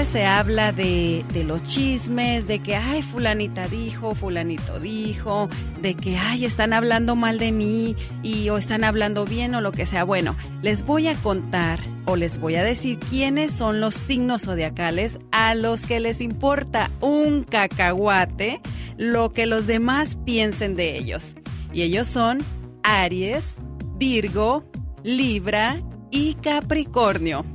Se 0.05 0.25
habla 0.25 0.71
de, 0.71 1.23
los 1.45 1.63
chismes, 1.63 2.47
de 2.47 2.59
que, 2.59 2.75
ay, 2.75 3.01
fulanita 3.01 3.67
dijo, 3.67 4.15
fulanito 4.15 4.79
dijo, 4.79 5.49
de 5.81 5.95
que, 5.95 6.17
ay, 6.17 6.45
están 6.45 6.73
hablando 6.73 7.15
mal 7.15 7.39
de 7.39 7.51
mí 7.51 7.95
y 8.23 8.49
o 8.49 8.57
están 8.57 8.83
hablando 8.83 9.25
bien 9.25 9.53
o 9.53 9.61
lo 9.61 9.71
que 9.71 9.85
sea. 9.85 10.03
Bueno, 10.03 10.35
les 10.61 10.83
voy 10.83 11.07
a 11.07 11.15
contar 11.15 11.79
o 12.05 12.15
les 12.15 12.39
voy 12.39 12.55
a 12.55 12.63
decir 12.63 12.99
quiénes 12.99 13.53
son 13.53 13.79
los 13.79 13.93
signos 13.93 14.43
zodiacales 14.43 15.19
a 15.31 15.55
los 15.55 15.85
que 15.85 15.99
les 15.99 16.21
importa 16.21 16.89
un 16.99 17.43
cacahuate 17.43 18.61
lo 18.97 19.33
que 19.33 19.45
los 19.45 19.67
demás 19.67 20.17
piensen 20.25 20.75
de 20.75 20.97
ellos. 20.97 21.35
Y 21.73 21.83
ellos 21.83 22.07
son 22.07 22.39
Aries, 22.83 23.57
Virgo, 23.97 24.63
Libra 25.03 25.81
y 26.11 26.35
Capricornio. 26.35 27.45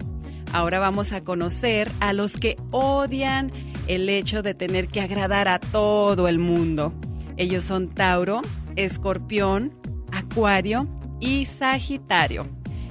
Ahora 0.56 0.78
vamos 0.78 1.12
a 1.12 1.22
conocer 1.22 1.92
a 2.00 2.14
los 2.14 2.38
que 2.38 2.56
odian 2.70 3.52
el 3.88 4.08
hecho 4.08 4.42
de 4.42 4.54
tener 4.54 4.88
que 4.88 5.02
agradar 5.02 5.48
a 5.48 5.58
todo 5.58 6.28
el 6.28 6.38
mundo. 6.38 6.94
Ellos 7.36 7.62
son 7.62 7.90
Tauro, 7.90 8.40
Escorpión, 8.74 9.74
Acuario 10.12 10.88
y 11.20 11.44
Sagitario. 11.44 12.46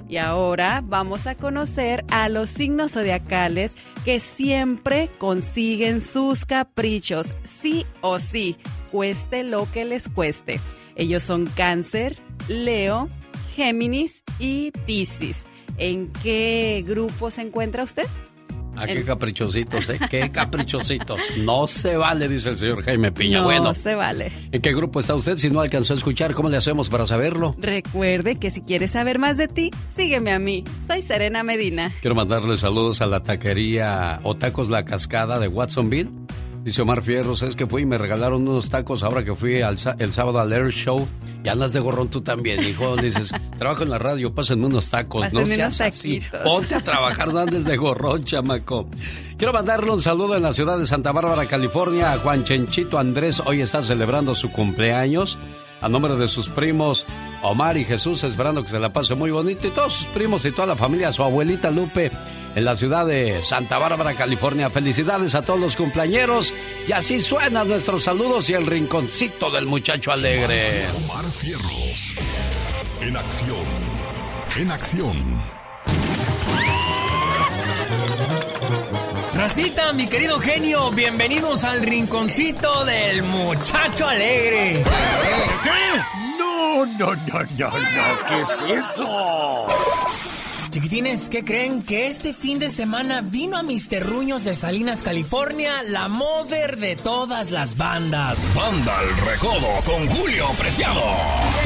Y 0.08 0.18
ahora 0.18 0.84
vamos 0.86 1.26
a 1.26 1.34
conocer 1.34 2.06
a 2.12 2.30
los 2.30 2.52
signos 2.52 2.92
zodiacales 2.92 3.74
que 4.06 4.20
siempre 4.20 5.10
consiguen 5.18 6.02
sus 6.02 6.46
caprichos, 6.46 7.34
sí 7.46 7.88
o 8.02 8.20
sí, 8.20 8.58
cueste 8.92 9.44
lo 9.44 9.68
que 9.72 9.86
les 9.86 10.08
cueste. 10.08 10.60
Ellos 10.96 11.24
son 11.24 11.48
Cáncer, 11.48 12.20
Leo, 12.48 13.10
Géminis 13.56 14.24
y 14.38 14.70
Piscis. 14.86 15.48
¿En 15.78 16.12
qué 16.24 16.84
grupo 16.88 17.30
se 17.32 17.42
encuentra 17.42 17.84
usted? 17.84 18.06
¿A 18.76 18.84
ah, 18.84 18.88
qué 18.88 19.06
caprichositos, 19.06 19.88
eh? 19.88 20.00
Qué 20.10 20.30
caprichositos. 20.34 21.20
No 21.38 21.66
se 21.66 21.96
vale, 21.96 22.28
dice 22.28 22.50
el 22.50 22.58
señor 22.58 22.84
Jaime 22.84 23.12
Piña. 23.12 23.40
No 23.40 23.46
bueno, 23.46 23.74
se 23.74 23.96
vale. 23.96 24.32
¿En 24.52 24.62
qué 24.62 24.74
grupo 24.74 25.00
está 25.00 25.16
usted? 25.16 25.38
Si 25.38 25.50
no 25.50 25.62
alcanzó 25.62 25.94
a 25.94 25.98
escuchar, 25.98 26.34
¿cómo 26.34 26.50
le 26.50 26.58
hacemos 26.58 26.90
para 26.90 27.08
saberlo? 27.08 27.56
Recuerde 27.58 28.36
que 28.36 28.50
si 28.50 28.62
quiere 28.62 28.90
saber 28.90 29.18
más 29.18 29.38
de 29.38 29.48
ti, 29.48 29.72
sígueme 29.96 30.34
a 30.34 30.40
mí. 30.40 30.66
Soy 30.86 31.02
Serena 31.02 31.42
Medina. 31.44 31.94
Quiero 32.02 32.16
mandarle 32.16 32.58
saludos 32.58 33.00
a 33.02 33.06
la 33.06 33.24
taquería 33.24 34.20
o 34.24 34.36
tacos 34.36 34.70
La 34.70 34.84
Cascada 34.84 35.40
de 35.40 35.48
Watsonville. 35.48 36.10
Dice 36.66 36.82
Omar 36.82 37.04
Fierros, 37.04 37.44
es 37.44 37.56
que 37.56 37.68
fui 37.68 37.84
y 37.84 37.86
me 37.86 38.00
regalaron 38.00 38.48
unos 38.48 38.70
tacos 38.70 39.04
ahora 39.04 39.24
que 39.24 39.36
fui 39.36 39.62
el 39.62 40.12
sábado 40.12 40.40
al 40.40 40.52
Air 40.52 40.72
Show 40.72 41.08
y 41.44 41.48
andas 41.48 41.74
de 41.74 41.80
gorrón 41.80 42.08
tú 42.08 42.22
también, 42.22 42.68
hijo. 42.68 42.96
Dices, 43.02 43.32
trabajo 43.60 43.84
en 43.84 43.92
la 43.92 44.00
radio, 44.00 44.34
pásenme 44.34 44.66
unos 44.66 44.90
tacos. 44.90 45.32
no 45.32 45.46
seas 45.46 45.80
así. 45.80 46.24
Ponte 46.44 46.74
a 46.74 46.84
trabajar, 46.84 47.32
no 47.32 47.38
andes 47.38 47.66
de 47.66 47.78
gorrón, 47.78 48.24
chamaco. 48.24 48.90
Quiero 49.38 49.54
mandarle 49.54 49.92
un 49.92 50.02
saludo 50.02 50.36
en 50.36 50.42
la 50.42 50.54
ciudad 50.54 50.80
de 50.80 50.88
Santa 50.88 51.12
Bárbara, 51.12 51.46
California, 51.46 52.14
a 52.14 52.18
Juan 52.18 52.44
Chenchito 52.44 52.98
Andrés. 52.98 53.44
Hoy 53.46 53.62
está 53.62 53.84
celebrando 53.84 54.34
su 54.34 54.52
cumpleaños. 54.52 55.38
A 55.82 55.90
nombre 55.90 56.16
de 56.16 56.28
sus 56.28 56.50
primos 56.50 57.06
Omar 57.44 57.78
y 57.78 57.86
Jesús, 57.86 58.24
esperando 58.24 58.64
que 58.64 58.70
se 58.70 58.80
la 58.80 58.92
pase 58.92 59.14
muy 59.14 59.30
bonito. 59.30 59.68
Y 59.68 59.70
todos 59.70 59.94
sus 59.94 60.08
primos 60.08 60.44
y 60.46 60.52
toda 60.52 60.66
la 60.66 60.76
familia, 60.76 61.12
su 61.12 61.22
abuelita 61.22 61.70
Lupe 61.70 62.12
en 62.56 62.64
la 62.64 62.76
ciudad 62.76 63.06
de 63.06 63.42
Santa 63.42 63.78
Bárbara, 63.78 64.16
California. 64.16 64.70
Felicidades 64.70 65.36
a 65.36 65.42
todos 65.42 65.60
los 65.60 65.76
cumpleañeros. 65.76 66.54
Y 66.88 66.94
así 66.94 67.20
suenan 67.20 67.68
nuestros 67.68 68.06
saludos 68.06 68.50
y 68.50 68.54
el 68.54 68.66
rinconcito 68.66 69.52
del 69.52 69.66
muchacho 69.66 70.12
alegre. 70.12 70.86
Omar 71.06 71.26
Fierros. 71.26 72.16
En 73.02 73.18
acción. 73.18 73.66
En 74.58 74.72
acción. 74.72 75.56
Racita, 79.36 79.92
mi 79.92 80.08
querido 80.08 80.40
genio, 80.40 80.92
bienvenidos 80.92 81.66
al 81.66 81.82
rinconcito 81.82 82.86
del 82.86 83.22
muchacho 83.22 84.08
alegre. 84.08 84.82
¿Qué? 85.62 86.40
No, 86.40 86.86
no, 86.86 87.16
no, 87.16 87.40
no, 87.58 87.68
no, 87.68 88.26
¿qué 88.28 88.42
es 88.42 88.62
eso? 88.80 89.68
Chiquitines, 90.76 91.30
¿qué 91.30 91.46
creen? 91.46 91.82
Que 91.82 92.08
este 92.08 92.34
fin 92.34 92.60
de 92.60 92.70
semana 92.70 93.22
vino 93.22 93.56
a 93.56 93.64
mis 93.64 93.88
terruños 93.88 94.44
de 94.44 94.52
Salinas, 94.52 95.04
California, 95.04 95.82
la 95.88 96.10
mover 96.10 96.76
de 96.76 96.98
todas 96.98 97.50
las 97.50 97.78
bandas. 97.78 98.46
Banda 98.54 98.94
El 99.04 99.16
Recodo 99.26 99.70
con 99.86 100.06
Julio 100.06 100.46
Preciado. 100.60 101.00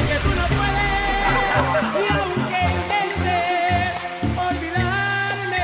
Que 0.06 0.14
tú 0.22 0.28
no 0.36 0.46
puedes, 0.46 0.86
y 1.98 2.06
aunque 2.20 2.54
olvidarme. 4.48 5.58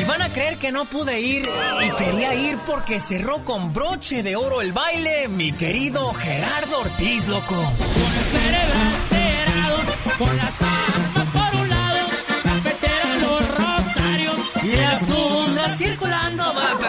Y 0.00 0.04
van 0.04 0.22
a 0.22 0.32
creer 0.32 0.56
que 0.58 0.72
no 0.72 0.84
pude 0.86 1.20
ir 1.20 1.48
y 1.86 1.90
quería 1.92 2.34
ir 2.34 2.58
porque 2.66 2.98
cerró 2.98 3.44
con 3.44 3.72
broche 3.72 4.24
de 4.24 4.34
oro 4.34 4.62
el 4.62 4.72
baile 4.72 5.28
mi 5.28 5.52
querido 5.52 6.12
Gerardo 6.12 6.80
Ortiz, 6.80 7.28
loco. 7.28 7.54
Con 10.18 10.28
el 10.40 10.81
circulando, 15.72 16.44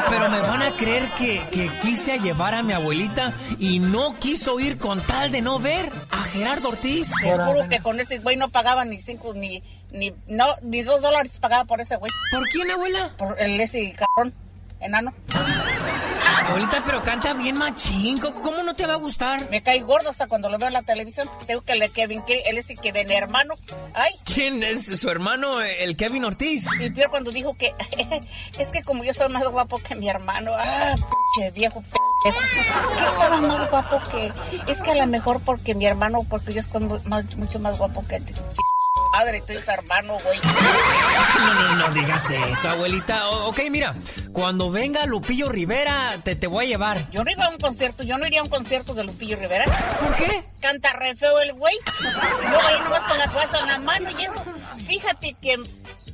pero 0.10 0.30
me 0.30 0.40
van 0.40 0.62
a 0.62 0.76
creer 0.76 1.14
que, 1.16 1.48
que 1.52 1.72
quise 1.80 2.20
llevar 2.20 2.54
a 2.54 2.64
mi 2.64 2.74
abuelita 2.74 3.34
y 3.60 3.80
no 3.80 4.16
quiso 4.20 4.60
ir 4.60 4.78
con 4.78 5.02
tal 5.02 5.32
de 5.32 5.42
no 5.42 5.60
ver 5.60 5.90
a 6.12 6.24
Gerardo 6.24 6.70
Ortiz. 6.70 7.12
Seguro 7.22 7.68
que 7.70 7.80
con 7.80 8.00
ese 8.00 8.20
güey 8.20 8.36
no 8.36 8.50
pagaba 8.50 8.86
ni 8.86 9.00
cinco, 9.00 9.34
ni, 9.34 9.64
ni, 9.92 10.14
no, 10.28 10.46
ni 10.62 10.82
dos 10.82 11.02
dólares 11.02 11.38
pagaba 11.40 11.66
por 11.66 11.82
ese 11.82 11.96
güey. 11.96 12.12
¿Por 12.32 12.48
quién, 12.50 12.72
abuela? 12.72 13.10
Por 13.18 13.40
el 13.40 13.60
ese 13.60 13.96
cabrón, 13.96 14.34
enano. 14.80 15.14
Abuelita, 16.48 16.84
pero 16.86 17.04
canta 17.04 17.34
bien 17.34 17.58
machín. 17.58 18.20
¿Cómo 18.20 18.64
no 18.64 18.76
te 18.76 18.86
va 18.86 18.94
a 18.94 18.98
gustar? 18.98 19.50
Me 19.50 19.62
cae 19.62 19.80
gordo 19.82 20.10
hasta 20.10 20.28
cuando 20.28 20.50
lo 20.50 20.58
veo 20.58 20.68
en 20.68 20.74
la 20.74 20.82
televisión. 20.82 21.30
Tengo 21.48 21.62
que 21.62 21.76
le 21.76 21.90
Kevin, 21.90 22.24
él 22.28 22.58
es 22.58 22.70
el 22.70 22.80
Kevin 22.80 23.12
hermano. 23.12 23.56
Ay. 23.94 24.14
¿Quién 24.26 24.64
es 24.64 24.86
su 24.86 25.10
hermano, 25.10 25.62
el 25.62 25.96
Kevin 25.96 26.26
Ortiz? 26.26 26.68
Y 26.80 26.90
peor 26.92 27.10
cuando 27.10 27.32
dijo 27.32 27.56
que 27.58 27.74
es 28.60 28.72
que 28.72 28.82
como 28.82 29.04
yo 29.04 29.14
soy 29.14 29.30
más 29.30 29.48
guapo 29.50 29.80
que 29.80 29.96
mi 29.96 30.10
hermano. 30.10 30.52
Ah, 30.56 30.96
pinche 31.36 31.52
viejo, 31.52 31.84
que 32.24 32.30
estaba 32.30 33.42
más 33.42 33.70
guapo 33.70 34.02
que... 34.12 34.32
Es 34.72 34.82
que 34.82 34.92
a 34.92 34.96
lo 34.96 35.08
mejor 35.08 35.42
porque 35.42 35.76
mi 35.76 35.86
hermano, 35.86 36.26
porque 36.30 36.54
yo 36.54 36.60
estoy 36.60 36.84
mucho 37.38 37.60
más 37.60 37.78
guapo 37.78 38.06
que 38.08 38.22
padre, 39.14 39.44
tú 39.46 39.52
eres 39.54 39.68
hermano, 39.68 40.18
güey. 40.24 40.40
No, 41.38 41.54
no, 41.54 41.76
no 41.76 41.94
digas 41.94 42.32
eso, 42.32 42.70
abuelita. 42.70 43.30
ok, 43.30 43.60
mira, 43.70 43.94
cuando 44.32 44.72
venga 44.72 45.06
Lupillo 45.06 45.50
Rivera, 45.50 46.18
te, 46.24 46.36
te 46.36 46.48
voy 46.48 46.66
a 46.66 46.68
llevar. 46.68 47.12
Yo 47.12 47.24
no 47.24 47.30
iba 47.30 47.46
a 47.46 47.50
un 47.50 47.60
concierto, 47.60 48.02
yo 48.02 48.18
no 48.18 48.26
iría 48.26 48.40
a 48.40 48.44
un 48.44 48.50
concierto 48.50 48.96
de 48.96 49.04
Lupillo 49.04 49.38
Rivera. 49.38 49.66
¿Por 50.00 50.16
qué? 50.16 50.44
Canta 50.60 50.94
re 50.94 51.16
feo 51.16 51.40
el 51.42 51.54
güey. 51.54 51.76
Luego 52.50 52.68
ahí 52.68 52.80
nomás 52.80 53.06
con 53.06 53.18
la 53.20 53.28
toalla 53.28 53.60
en 53.60 53.68
la 53.68 53.78
mano 53.78 54.10
y 54.20 54.24
eso. 54.24 54.44
Fíjate 54.88 55.34
que 55.40 55.58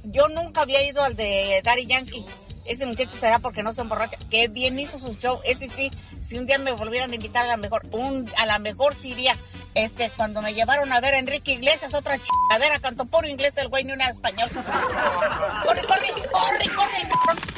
yo 0.03 0.27
nunca 0.27 0.61
había 0.61 0.85
ido 0.85 1.01
al 1.01 1.15
de 1.15 1.61
Daddy 1.63 1.85
Yankee 1.85 2.25
ese 2.69 2.85
muchacho 2.85 3.17
será 3.17 3.39
porque 3.39 3.63
no 3.63 3.73
se 3.73 3.81
emborracha. 3.81 4.17
Qué 4.29 4.47
bien 4.47 4.77
hizo 4.77 4.99
su 4.99 5.15
show. 5.15 5.39
Ese 5.43 5.67
sí, 5.67 5.89
si 6.21 6.37
un 6.37 6.45
día 6.45 6.59
me 6.59 6.71
volvieran 6.71 7.11
a 7.11 7.15
invitar 7.15 7.45
a 7.45 7.47
la 7.47 7.57
mejor, 7.57 7.83
un, 7.91 8.29
a 8.37 8.45
la 8.45 8.59
mejor 8.59 8.95
sí 8.95 9.09
iría. 9.09 9.35
Este, 9.75 10.09
cuando 10.17 10.41
me 10.41 10.53
llevaron 10.53 10.91
a 10.91 10.99
ver 10.99 11.13
a 11.13 11.19
Enrique 11.19 11.53
Iglesias, 11.53 11.93
otra 11.93 12.17
chingadera, 12.17 12.79
cantó 12.79 13.05
por 13.05 13.25
inglés 13.25 13.57
el 13.57 13.67
güey, 13.67 13.83
ni 13.83 13.93
una 13.93 14.07
español. 14.07 14.49
Corre, 14.49 15.81
corre, 15.85 16.09
corre, 16.31 16.75
corre, 16.75 17.09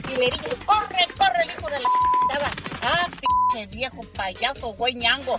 y 0.09 0.17
le 0.17 0.25
dije, 0.25 0.49
corre, 0.65 1.07
corre, 1.17 1.43
el 1.43 1.49
hijo 1.49 1.69
de 1.69 1.79
la 1.79 1.89
chingada. 2.29 2.51
Ah, 2.83 3.07
pinche 3.51 3.67
viejo 3.67 4.01
payaso, 4.15 4.73
güey 4.73 4.95
ñango. 4.95 5.37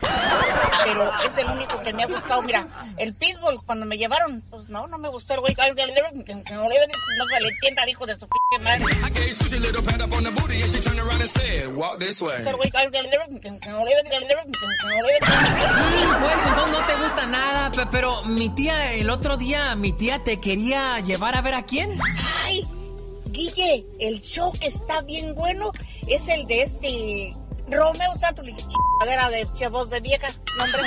Pero 0.85 1.12
es 1.24 1.36
el 1.36 1.47
único 1.47 1.82
que 1.82 1.93
me 1.93 2.05
ha 2.05 2.07
gustado. 2.07 2.43
Mira, 2.43 2.66
el 2.99 3.15
Pitbull, 3.15 3.62
cuando 3.66 3.85
me 3.86 3.99
llevaron, 3.99 4.43
pues 4.51 4.69
no, 4.69 4.86
no 4.86 4.99
me 4.99 5.09
gustó 5.09 5.35
el 5.35 5.40
güey. 5.40 5.55
No, 5.55 5.65
se 5.65 7.40
le 7.40 7.49
entienda 7.49 7.82
al 7.82 7.89
hijo 7.89 8.07
de 8.07 8.15
su 8.15 8.28
pinche 8.28 8.65
madre. 8.65 8.82
Pues 8.82 8.97
no 16.70 16.86
te 16.86 16.97
gusta 16.97 17.26
nada, 17.26 17.70
pero 17.90 18.24
mi 18.24 18.51
tía, 18.51 18.93
el 18.94 19.10
otro 19.10 19.36
día, 19.36 19.74
mi 19.74 19.93
tía 19.93 20.22
te 20.22 20.40
quería 20.40 21.01
llevar 21.01 21.36
a 21.36 21.43
ver 21.43 21.55
a 21.55 21.62
quién. 21.64 21.98
¡Ay! 22.44 22.66
Guille, 23.26 23.86
el 23.98 24.20
show 24.20 24.52
que 24.52 24.66
está 24.66 25.02
bien 25.02 25.34
bueno 25.34 25.72
es 26.06 26.28
el 26.28 26.47
de 26.47 26.62
este 26.62 27.34
Romeo 27.68 28.14
Santos, 28.18 28.44
chingadera 28.44 29.30
de 29.30 29.68
voz 29.68 29.90
de 29.90 30.01
vieja, 30.01 30.28
nombre. 30.59 30.82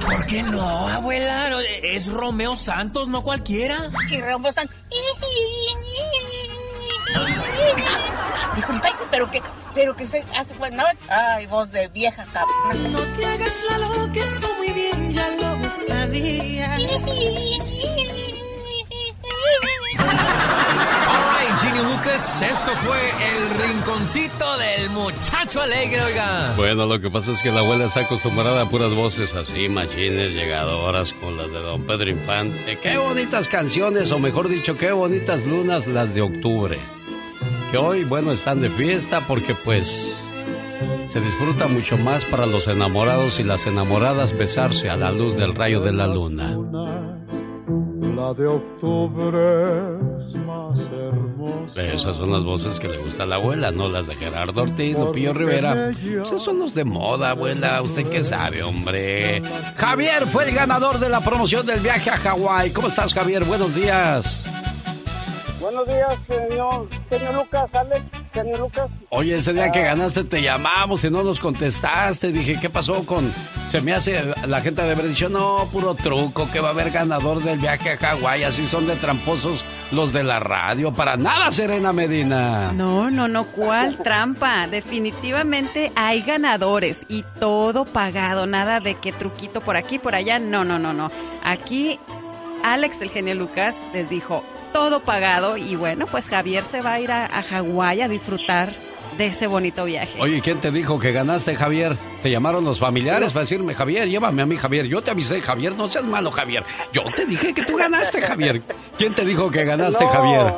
¿Por 0.00 0.26
qué 0.26 0.42
no, 0.42 0.88
abuela? 0.88 1.50
Es 1.82 2.08
Romeo 2.08 2.54
Santos, 2.56 3.08
no 3.08 3.22
cualquiera. 3.22 3.90
Sí, 4.08 4.20
Romeo 4.20 4.52
Santos. 4.52 4.76
Pero 9.18 9.30
que, 9.30 9.42
pero 9.74 9.96
que 9.96 10.06
se 10.06 10.24
hace 10.36 10.54
bueno. 10.54 10.82
Ay, 11.08 11.46
voz 11.46 11.72
de 11.72 11.88
vieja, 11.88 12.24
cabrón. 12.32 12.92
No 12.92 13.00
te 13.00 13.26
hagas 13.26 13.56
la 13.70 13.78
loca, 13.78 14.14
eso 14.14 14.54
muy 14.56 14.68
bien, 14.72 15.12
ya 15.12 15.28
lo 15.30 15.68
sabía. 15.88 16.78
Ginny 21.60 21.78
Lucas, 21.78 22.42
esto 22.42 22.70
fue 22.84 22.98
el 22.98 23.68
rinconcito 23.68 24.56
del 24.58 24.90
muchacho 24.90 25.60
alegre, 25.60 26.00
oiga. 26.02 26.54
Bueno, 26.56 26.86
lo 26.86 27.00
que 27.00 27.10
pasa 27.10 27.32
es 27.32 27.42
que 27.42 27.50
la 27.50 27.60
abuela 27.60 27.86
está 27.86 28.00
acostumbrada 28.00 28.62
a 28.62 28.68
puras 28.68 28.94
voces 28.94 29.34
así, 29.34 29.68
machines, 29.68 30.34
llegadoras, 30.34 31.12
con 31.14 31.36
las 31.36 31.50
de 31.50 31.58
Don 31.58 31.82
Pedro 31.84 32.10
Infante. 32.10 32.78
Qué 32.80 32.96
bonitas 32.96 33.48
canciones, 33.48 34.12
o 34.12 34.18
mejor 34.18 34.48
dicho, 34.48 34.76
qué 34.76 34.92
bonitas 34.92 35.44
lunas 35.46 35.86
las 35.88 36.14
de 36.14 36.22
octubre. 36.22 36.78
Que 37.72 37.78
hoy, 37.78 38.04
bueno, 38.04 38.30
están 38.30 38.60
de 38.60 38.70
fiesta 38.70 39.26
porque 39.26 39.54
pues 39.54 39.88
se 41.08 41.20
disfruta 41.20 41.66
mucho 41.66 41.98
más 41.98 42.24
para 42.24 42.46
los 42.46 42.68
enamorados 42.68 43.40
y 43.40 43.44
las 43.44 43.66
enamoradas 43.66 44.36
besarse 44.36 44.90
a 44.90 44.96
la 44.96 45.10
luz 45.10 45.36
del 45.36 45.54
rayo 45.54 45.80
de 45.80 45.92
la 45.92 46.06
luna 46.06 46.56
la 48.18 48.34
de 48.34 48.46
octubre 48.48 50.18
es 50.18 50.34
más 50.34 50.90
hermosa. 50.90 51.27
Esas 51.74 52.16
son 52.16 52.32
las 52.32 52.44
voces 52.44 52.80
que 52.80 52.88
le 52.88 52.98
gusta 52.98 53.22
a 53.22 53.26
la 53.26 53.36
abuela, 53.36 53.70
no 53.70 53.88
las 53.88 54.06
de 54.06 54.16
Gerardo 54.16 54.62
Ortiz, 54.62 54.96
Lupillo 54.98 55.32
Rivera. 55.32 55.90
Esos 55.90 56.42
son 56.42 56.58
los 56.58 56.74
de 56.74 56.84
moda, 56.84 57.30
abuela. 57.30 57.82
¿Usted 57.82 58.08
qué 58.08 58.24
sabe, 58.24 58.62
hombre? 58.62 59.42
Javier 59.76 60.26
fue 60.26 60.48
el 60.48 60.54
ganador 60.54 60.98
de 60.98 61.08
la 61.08 61.20
promoción 61.20 61.64
del 61.66 61.80
viaje 61.80 62.10
a 62.10 62.16
Hawái. 62.16 62.70
¿Cómo 62.70 62.88
estás, 62.88 63.12
Javier? 63.14 63.44
Buenos 63.44 63.74
días. 63.74 64.42
Buenos 65.60 65.86
días, 65.86 66.14
señor, 66.28 66.88
señor 67.10 67.34
Lucas, 67.34 67.68
Alex, 67.74 68.02
señor 68.32 68.60
Lucas. 68.60 68.90
Oye, 69.10 69.36
ese 69.36 69.52
día 69.52 69.70
que 69.72 69.82
ganaste 69.82 70.24
te 70.24 70.40
llamamos 70.40 71.02
y 71.04 71.10
no 71.10 71.22
nos 71.22 71.40
contestaste. 71.40 72.32
Dije, 72.32 72.58
¿qué 72.60 72.70
pasó 72.70 73.04
con...? 73.04 73.32
Se 73.68 73.80
me 73.80 73.92
hace... 73.92 74.22
La 74.46 74.60
gente 74.60 74.82
de 74.82 74.92
haber 74.92 75.08
dicho, 75.08 75.28
no, 75.28 75.68
puro 75.72 75.94
truco, 75.94 76.48
que 76.50 76.60
va 76.60 76.68
a 76.68 76.70
haber 76.70 76.90
ganador 76.90 77.42
del 77.42 77.58
viaje 77.58 77.90
a 77.90 77.96
Hawái. 77.96 78.44
Así 78.44 78.66
son 78.66 78.86
de 78.86 78.94
tramposos 78.96 79.62
los 79.92 80.12
de 80.12 80.22
la 80.24 80.40
radio. 80.40 80.92
Para 80.92 81.16
nada, 81.16 81.50
Serena 81.50 81.92
Medina. 81.92 82.72
No, 82.72 83.10
no, 83.10 83.28
no, 83.28 83.44
¿cuál 83.44 83.96
trampa? 83.98 84.66
Definitivamente 84.66 85.92
hay 85.94 86.22
ganadores 86.22 87.04
y 87.08 87.24
todo 87.40 87.84
pagado. 87.84 88.46
Nada 88.46 88.80
de 88.80 88.94
que 88.94 89.12
truquito 89.12 89.60
por 89.60 89.76
aquí, 89.76 89.98
por 89.98 90.14
allá. 90.14 90.38
No, 90.38 90.64
no, 90.64 90.78
no, 90.78 90.92
no. 90.92 91.10
Aquí 91.44 91.98
Alex, 92.64 93.00
el 93.02 93.10
genio 93.10 93.34
Lucas, 93.34 93.76
les 93.92 94.08
dijo, 94.08 94.44
todo 94.72 95.00
pagado 95.00 95.56
y 95.56 95.76
bueno, 95.76 96.06
pues 96.06 96.28
Javier 96.28 96.64
se 96.64 96.80
va 96.80 96.94
a 96.94 97.00
ir 97.00 97.10
a, 97.10 97.26
a 97.26 97.42
Hawái 97.42 98.02
a 98.02 98.08
disfrutar 98.08 98.72
de 99.18 99.26
ese 99.26 99.46
bonito 99.46 99.84
viaje. 99.84 100.18
Oye, 100.20 100.40
¿quién 100.40 100.58
te 100.60 100.70
dijo 100.70 100.98
que 100.98 101.12
ganaste, 101.12 101.54
Javier? 101.56 101.96
¿Te 102.22 102.30
llamaron 102.30 102.64
los 102.64 102.78
familiares 102.78 103.32
para 103.32 103.42
decirme, 103.42 103.74
Javier, 103.74 104.08
llévame 104.08 104.40
a 104.42 104.46
mí, 104.46 104.56
Javier? 104.56 104.86
Yo 104.86 105.02
te 105.02 105.10
avisé, 105.10 105.40
Javier, 105.42 105.74
no 105.74 105.88
seas 105.88 106.04
malo, 106.04 106.30
Javier. 106.30 106.64
Yo 106.92 107.02
te 107.14 107.26
dije 107.26 107.52
que 107.52 107.62
tú 107.64 107.76
ganaste, 107.76 108.22
Javier. 108.22 108.62
¿Quién 108.96 109.14
te 109.14 109.24
dijo 109.24 109.50
que 109.50 109.64
ganaste, 109.64 110.06
Javier? 110.06 110.54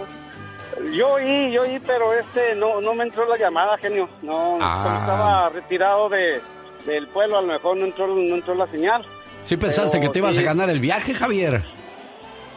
Yo 0.95 1.09
oí, 1.15 1.53
yo 1.53 1.63
oí, 1.63 1.79
pero 1.87 2.13
este, 2.15 2.55
no, 2.55 2.81
no 2.81 2.95
me 2.95 3.05
entró 3.05 3.27
la 3.29 3.37
llamada, 3.37 3.77
genio. 3.79 4.09
No, 4.23 4.59
Ah. 4.61 4.99
estaba 5.01 5.49
retirado 5.51 6.09
de, 6.09 6.41
del 6.87 7.07
pueblo, 7.09 7.39
a 7.39 7.43
lo 7.43 7.49
mejor 7.49 7.77
no 7.77 7.87
entró, 7.87 8.07
no 8.07 8.35
entró 8.35 8.55
la 8.55 8.67
señal. 8.69 9.05
¿Sí 9.43 9.57
pensaste 9.57 9.99
Pero 9.99 10.09
que 10.11 10.13
te 10.13 10.19
ibas 10.21 10.35
sí. 10.35 10.41
a 10.41 10.45
ganar 10.45 10.69
el 10.71 10.81
viaje, 10.81 11.15
Javier? 11.15 11.63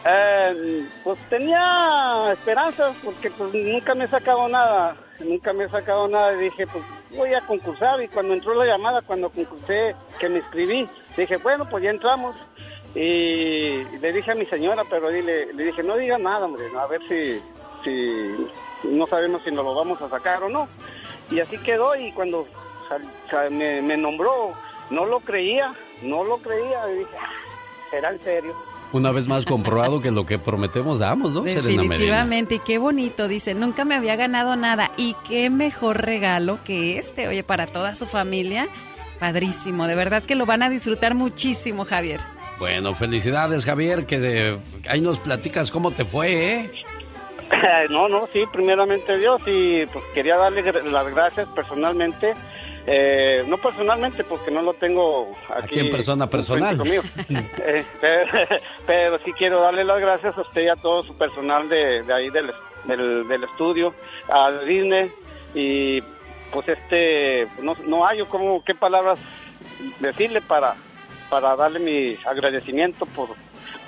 Eh, 0.06 0.84
pues 1.02 1.18
tenía 1.30 2.30
esperanzas 2.32 2.94
porque 3.02 3.30
pues 3.30 3.54
nunca 3.54 3.94
me 3.94 4.04
he 4.04 4.08
sacado 4.08 4.46
nada, 4.48 4.94
nunca 5.20 5.52
me 5.52 5.64
he 5.64 5.68
sacado 5.68 6.08
nada 6.08 6.32
dije 6.32 6.66
pues 6.66 6.84
voy 7.16 7.34
a 7.34 7.40
concursar 7.46 8.02
y 8.02 8.08
cuando 8.08 8.34
entró 8.34 8.54
la 8.54 8.66
llamada, 8.66 9.02
cuando 9.02 9.30
concursé 9.30 9.94
que 10.18 10.28
me 10.28 10.38
inscribí, 10.38 10.88
dije 11.16 11.36
bueno 11.38 11.68
pues 11.68 11.84
ya 11.84 11.90
entramos 11.90 12.36
y 12.94 13.84
le 13.98 14.12
dije 14.12 14.32
a 14.32 14.34
mi 14.34 14.46
señora 14.46 14.82
pero 14.88 15.10
dile, 15.10 15.52
le 15.52 15.64
dije 15.64 15.82
no 15.82 15.96
diga 15.96 16.18
nada 16.18 16.46
hombre, 16.46 16.64
a 16.78 16.86
ver 16.86 17.00
si, 17.08 17.40
si 17.84 18.88
no 18.88 19.06
sabemos 19.06 19.42
si 19.44 19.50
nos 19.50 19.64
lo 19.64 19.74
vamos 19.74 20.00
a 20.02 20.08
sacar 20.08 20.42
o 20.42 20.48
no 20.48 20.68
y 21.30 21.40
así 21.40 21.58
quedó 21.58 21.96
y 21.96 22.12
cuando 22.12 22.46
me, 23.50 23.82
me 23.82 23.96
nombró 23.96 24.52
no 24.90 25.06
lo 25.06 25.20
creía, 25.20 25.72
no 26.02 26.24
lo 26.24 26.36
creía 26.38 26.90
y 26.90 26.98
dije 26.98 27.16
"Ah, 27.18 27.30
será 27.90 28.10
en 28.10 28.20
serio. 28.20 28.54
Una 28.92 29.10
vez 29.10 29.26
más 29.26 29.44
comprobado 29.44 30.00
que 30.00 30.10
lo 30.12 30.24
que 30.24 30.38
prometemos 30.38 31.00
damos, 31.00 31.32
¿no? 31.32 31.42
Definitivamente, 31.42 32.56
y 32.56 32.58
qué 32.60 32.78
bonito, 32.78 33.26
dice, 33.26 33.52
nunca 33.54 33.84
me 33.84 33.96
había 33.96 34.14
ganado 34.14 34.54
nada 34.54 34.92
y 34.96 35.16
qué 35.28 35.50
mejor 35.50 36.02
regalo 36.04 36.58
que 36.64 36.98
este, 36.98 37.26
oye, 37.26 37.42
para 37.42 37.66
toda 37.66 37.96
su 37.96 38.06
familia, 38.06 38.68
padrísimo, 39.18 39.86
de 39.88 39.96
verdad 39.96 40.22
que 40.22 40.36
lo 40.36 40.46
van 40.46 40.62
a 40.62 40.70
disfrutar 40.70 41.14
muchísimo, 41.16 41.84
Javier. 41.84 42.20
Bueno, 42.60 42.94
felicidades, 42.94 43.64
Javier, 43.64 44.06
que 44.06 44.20
de- 44.20 44.58
ahí 44.88 45.00
nos 45.00 45.18
platicas 45.18 45.72
cómo 45.72 45.90
te 45.90 46.04
fue, 46.04 46.52
¿eh? 46.60 46.70
No, 47.90 48.08
no, 48.08 48.26
sí, 48.32 48.44
primeramente 48.52 49.18
Dios 49.18 49.40
y 49.46 49.86
pues 49.86 50.04
quería 50.14 50.36
darle 50.36 50.62
las 50.84 51.14
gracias 51.14 51.48
personalmente, 51.48 52.32
eh, 52.86 53.44
no 53.48 53.56
personalmente 53.58 54.24
porque 54.24 54.50
no 54.50 54.60
lo 54.62 54.74
tengo 54.74 55.32
aquí, 55.48 55.66
Aquí 55.66 55.80
en 55.80 55.90
persona 55.90 56.28
personal. 56.28 56.80
Eh, 57.66 57.84
pero, 58.00 58.30
pero 58.86 59.18
sí 59.24 59.32
quiero 59.32 59.60
darle 59.60 59.84
las 59.84 60.00
gracias 60.00 60.36
a 60.36 60.42
usted 60.42 60.62
y 60.62 60.68
a 60.68 60.76
todo 60.76 61.02
su 61.02 61.16
personal 61.16 61.68
de, 61.68 62.02
de 62.02 62.12
ahí 62.12 62.30
del, 62.30 62.52
del, 62.84 63.26
del 63.26 63.44
estudio, 63.44 63.94
a 64.28 64.50
Disney 64.64 65.10
y 65.54 66.02
pues 66.52 66.68
este, 66.68 67.48
no, 67.62 67.74
no 67.86 68.06
hay 68.06 68.22
como 68.24 68.62
qué 68.64 68.74
palabras 68.74 69.18
decirle 70.00 70.40
para, 70.40 70.74
para 71.30 71.56
darle 71.56 71.80
mi 71.80 72.16
agradecimiento 72.26 73.06
por, 73.06 73.30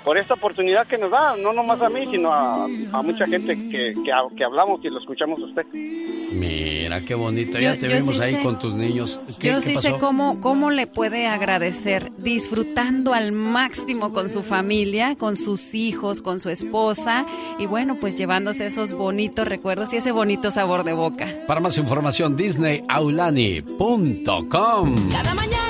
por 0.06 0.16
esta 0.16 0.32
oportunidad 0.34 0.86
que 0.86 0.96
nos 0.96 1.10
da, 1.10 1.36
no 1.36 1.52
nomás 1.52 1.82
a 1.82 1.88
mí, 1.88 2.06
sino 2.08 2.32
a, 2.32 2.68
a 2.92 3.02
mucha 3.02 3.26
gente 3.26 3.56
que, 3.56 3.92
que, 3.92 4.12
que 4.36 4.44
hablamos 4.44 4.78
y 4.84 4.88
lo 4.88 5.00
escuchamos 5.00 5.40
a 5.40 5.46
usted. 5.46 5.66
Mira, 5.72 7.04
qué 7.04 7.16
bonito. 7.16 7.58
Ya 7.58 7.76
te 7.76 7.88
vimos 7.88 8.20
ahí 8.20 8.40
con 8.40 8.56
tus 8.60 8.76
niños. 8.76 9.18
yo 9.40 9.60
sí 9.60 9.76
sé 9.78 9.98
cómo, 9.98 10.40
cómo 10.40 10.70
le 10.70 10.86
puede 10.86 11.26
agradecer 11.26 12.12
disfrutando 12.18 13.14
al 13.14 13.32
máximo 13.32 14.12
con 14.12 14.28
su 14.28 14.44
familia, 14.44 15.16
con 15.16 15.36
sus 15.36 15.74
hijos, 15.74 16.20
con 16.20 16.38
su 16.38 16.50
esposa 16.50 17.26
y 17.58 17.66
bueno, 17.66 17.96
pues 18.00 18.16
llevándose 18.16 18.66
esos 18.66 18.92
bonitos 18.92 19.48
recuerdos 19.48 19.92
y 19.92 19.96
ese 19.96 20.12
bonito 20.12 20.52
sabor 20.52 20.84
de 20.84 20.92
boca. 20.92 21.34
Para 21.48 21.58
más 21.58 21.78
información, 21.78 22.36
disneyaulani.com. 22.36 24.94
Cada 25.10 25.34
mañana 25.34 25.66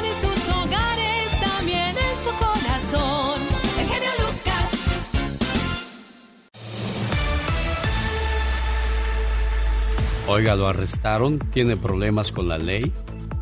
Oiga, 10.28 10.57
lo 10.57 10.66
arrestaron, 10.66 11.39
tiene 11.39 11.77
problemas 11.77 12.32
con 12.32 12.48
la 12.48 12.59
ley. 12.59 12.93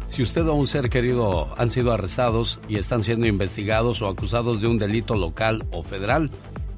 Si 0.06 0.22
usted 0.22 0.46
o 0.46 0.54
un 0.54 0.66
ser 0.66 0.90
querido 0.90 1.54
han 1.58 1.70
sido 1.70 1.92
arrestados 1.92 2.60
y 2.68 2.76
están 2.76 3.04
siendo 3.04 3.26
investigados 3.26 4.02
o 4.02 4.08
acusados 4.08 4.60
de 4.60 4.66
un 4.66 4.76
delito 4.76 5.16
local 5.16 5.66
o 5.72 5.82
federal, 5.82 6.30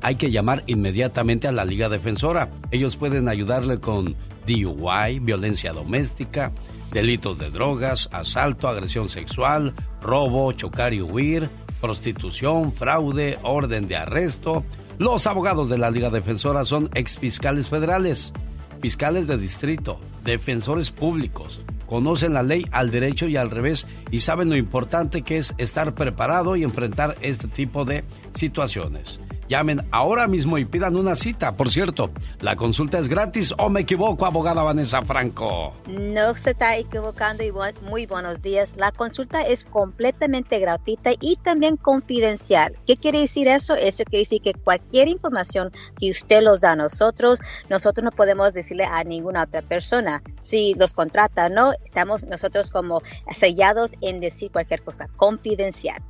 hay 0.03 0.15
que 0.15 0.31
llamar 0.31 0.63
inmediatamente 0.69 1.49
a 1.49 1.53
la 1.53 1.65
Liga 1.65 1.89
Defensora. 1.89 2.51
Ellos 2.71 2.97
pueden 2.97 3.29
ayudarle 3.29 3.81
con 3.81 4.15
DUI, 4.47 5.19
violencia 5.19 5.73
doméstica, 5.73 6.53
delitos 6.93 7.39
de 7.39 7.51
drogas, 7.51 8.09
asalto, 8.13 8.69
agresión 8.69 9.09
sexual, 9.09 9.75
robo, 10.01 10.53
chocar 10.53 10.95
y 10.95 11.03
huir, 11.03 11.51
prostitución, 11.81 12.73
fraude, 12.73 13.41
orden 13.43 13.89
de 13.89 13.97
arresto. 13.97 14.65
Los 14.99 15.27
abogados 15.27 15.69
de 15.69 15.79
la 15.79 15.91
Liga 15.91 16.11
Defensora 16.11 16.65
son 16.65 16.91
exfiscales 16.95 17.69
federales 17.69 18.33
fiscales 18.81 19.27
de 19.27 19.37
distrito, 19.37 20.01
defensores 20.25 20.91
públicos, 20.91 21.61
conocen 21.87 22.35
la 22.35 22.43
ley 22.43 22.67
al 22.73 22.91
derecho 22.91 23.27
y 23.27 23.37
al 23.37 23.51
revés 23.51 23.87
y 24.11 24.21
saben 24.21 24.49
lo 24.51 24.57
importante 24.57 25.23
que 25.23 25.39
es 25.39 25.55
estar 25.59 25.95
preparado 25.95 26.57
y 26.57 26.65
enfrentar 26.65 27.17
este 27.23 27.49
tipo 27.49 27.85
de 27.85 28.05
situaciones. 28.35 29.21
Llamen 29.49 29.87
ahora 29.93 30.27
mismo 30.27 30.59
y 30.59 30.65
pidan 30.65 30.97
una 30.97 31.15
cita. 31.15 31.57
Por 31.57 31.71
cierto, 31.71 32.11
¿la 32.41 32.57
consulta 32.57 32.99
es 32.99 33.09
gratis 33.09 33.55
o 33.59 33.69
me 33.69 33.81
equivoco, 33.81 34.27
abogada 34.27 34.63
Vanessa 34.63 35.03
Franco? 35.03 35.73
No 35.87 36.37
se 36.37 36.51
está 36.51 36.77
equivocando 36.77 37.45
y 37.45 37.53
muy 37.83 38.07
buenos 38.07 38.43
días. 38.43 38.75
La 38.77 38.91
consulta 38.91 39.43
es 39.43 39.65
completamente 39.65 40.59
gratuita 40.59 41.13
y 41.21 41.37
también 41.37 41.77
confidencial. 41.77 42.77
¿Qué 42.87 42.97
quiere 42.97 43.21
decir 43.21 43.47
eso? 43.47 43.77
Eso 43.77 44.05
quiere 44.05 44.21
decir 44.21 44.43
que 44.43 44.55
cualquier 44.55 45.09
información 45.09 45.71
que 45.99 46.11
usted 46.11 46.43
los 46.43 46.61
da 46.61 46.73
a 46.73 46.77
nosotros, 46.77 47.39
nosotros 47.71 48.05
no 48.05 48.11
podemos 48.11 48.53
decirle 48.53 48.85
a 48.85 49.05
ninguna 49.05 49.43
otra 49.43 49.63
persona. 49.63 50.23
Si 50.41 50.75
los 50.75 50.93
contrata 50.93 51.49
no, 51.49 51.73
estamos 51.85 52.27
nosotros 52.27 52.71
como 52.71 53.01
sellados 53.31 53.93
en 54.01 54.21
decir 54.21 54.51
cualquier 54.51 54.83
cosa 54.83 55.09
confidencial. 55.17 56.03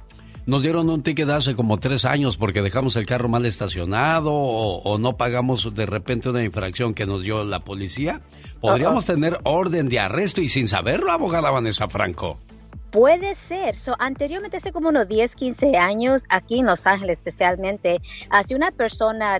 Nos 0.47 0.63
dieron 0.63 0.89
un 0.91 1.03
ticket 1.03 1.29
hace 1.29 1.57
como 1.57 1.79
tres 1.79 2.05
años 2.05 2.37
porque 2.37 2.63
dejamos 2.63 2.95
el 2.95 3.05
carro 3.05 3.29
mal 3.29 3.45
estacionado 3.45 4.33
o, 4.33 4.97
no 4.97 5.17
pagamos 5.17 5.75
de 5.75 5.87
repente 5.87 6.29
una 6.29 6.45
infracción 6.45 6.95
que 6.95 7.05
nos 7.05 7.23
dio 7.25 7.43
la 7.43 7.65
policía. 7.65 8.21
Podríamos 8.61 9.05
tener 9.05 9.41
orden 9.43 9.89
de 9.89 9.99
arresto 9.99 10.41
y 10.41 10.49
sin 10.49 10.69
saberlo, 10.69 11.11
abogada 11.11 11.51
Vanessa 11.51 11.89
Franco. 11.89 12.39
Puede 12.91 13.35
ser. 13.35 13.75
So, 13.75 13.95
anteriormente, 13.99 14.57
hace 14.57 14.73
como 14.73 14.89
unos 14.89 15.09
10, 15.09 15.35
15 15.37 15.77
años, 15.77 16.25
aquí 16.29 16.61
en 16.61 16.67
Los 16.67 16.87
Ángeles 16.87 17.19
especialmente, 17.19 18.01
si 18.47 18.55
una 18.55 18.71
persona, 18.71 19.39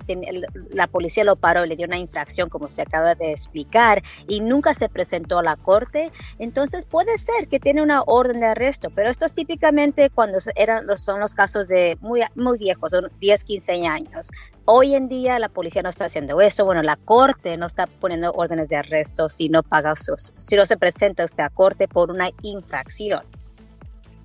la 0.69 0.87
policía 0.87 1.23
lo 1.23 1.35
paró 1.35 1.65
y 1.65 1.69
le 1.69 1.75
dio 1.75 1.87
una 1.87 1.97
infracción, 1.97 2.49
como 2.49 2.67
se 2.69 2.83
acaba 2.83 3.15
de 3.15 3.31
explicar, 3.31 4.03
y 4.27 4.41
nunca 4.41 4.73
se 4.73 4.89
presentó 4.89 5.39
a 5.39 5.43
la 5.43 5.55
corte, 5.55 6.11
entonces 6.39 6.85
puede 6.85 7.17
ser 7.17 7.47
que 7.47 7.59
tiene 7.59 7.81
una 7.81 8.03
orden 8.03 8.41
de 8.41 8.47
arresto. 8.47 8.89
Pero 8.93 9.09
esto 9.09 9.25
es 9.25 9.33
típicamente 9.33 10.09
cuando 10.09 10.37
eran, 10.55 10.85
son 10.97 11.19
los 11.19 11.33
casos 11.33 11.67
de 11.67 11.97
muy, 12.01 12.21
muy 12.35 12.59
viejos, 12.59 12.91
son 12.91 13.09
10, 13.19 13.43
15 13.43 13.87
años. 13.87 14.29
Hoy 14.69 14.95
en 14.95 15.07
día 15.07 15.39
la 15.39 15.47
policía 15.47 15.81
no 15.81 15.87
está 15.87 16.05
haciendo 16.05 16.41
eso. 16.41 16.65
Bueno, 16.65 16.83
la 16.83 16.97
corte 16.97 17.55
no 17.55 17.67
está 17.67 17.87
poniendo 17.87 18.33
órdenes 18.33 18.67
de 18.67 18.75
arresto 18.75 19.29
si 19.29 19.47
no 19.47 19.63
paga 19.63 19.95
sus, 19.95 20.33
si 20.35 20.57
no 20.57 20.65
se 20.65 20.75
presenta 20.75 21.23
usted 21.23 21.41
a 21.41 21.49
corte 21.49 21.87
por 21.87 22.11
una 22.11 22.31
infracción. 22.41 23.21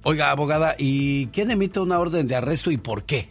Oiga, 0.03 0.33
abogada, 0.33 0.75
¿y 0.77 1.27
quién 1.29 1.53
emite 1.53 1.79
una 1.79 2.01
orden 2.01 2.27
de 2.27 2.35
arresto 2.35 2.73
y 2.73 2.77
por 2.77 3.05
qué? 3.05 3.31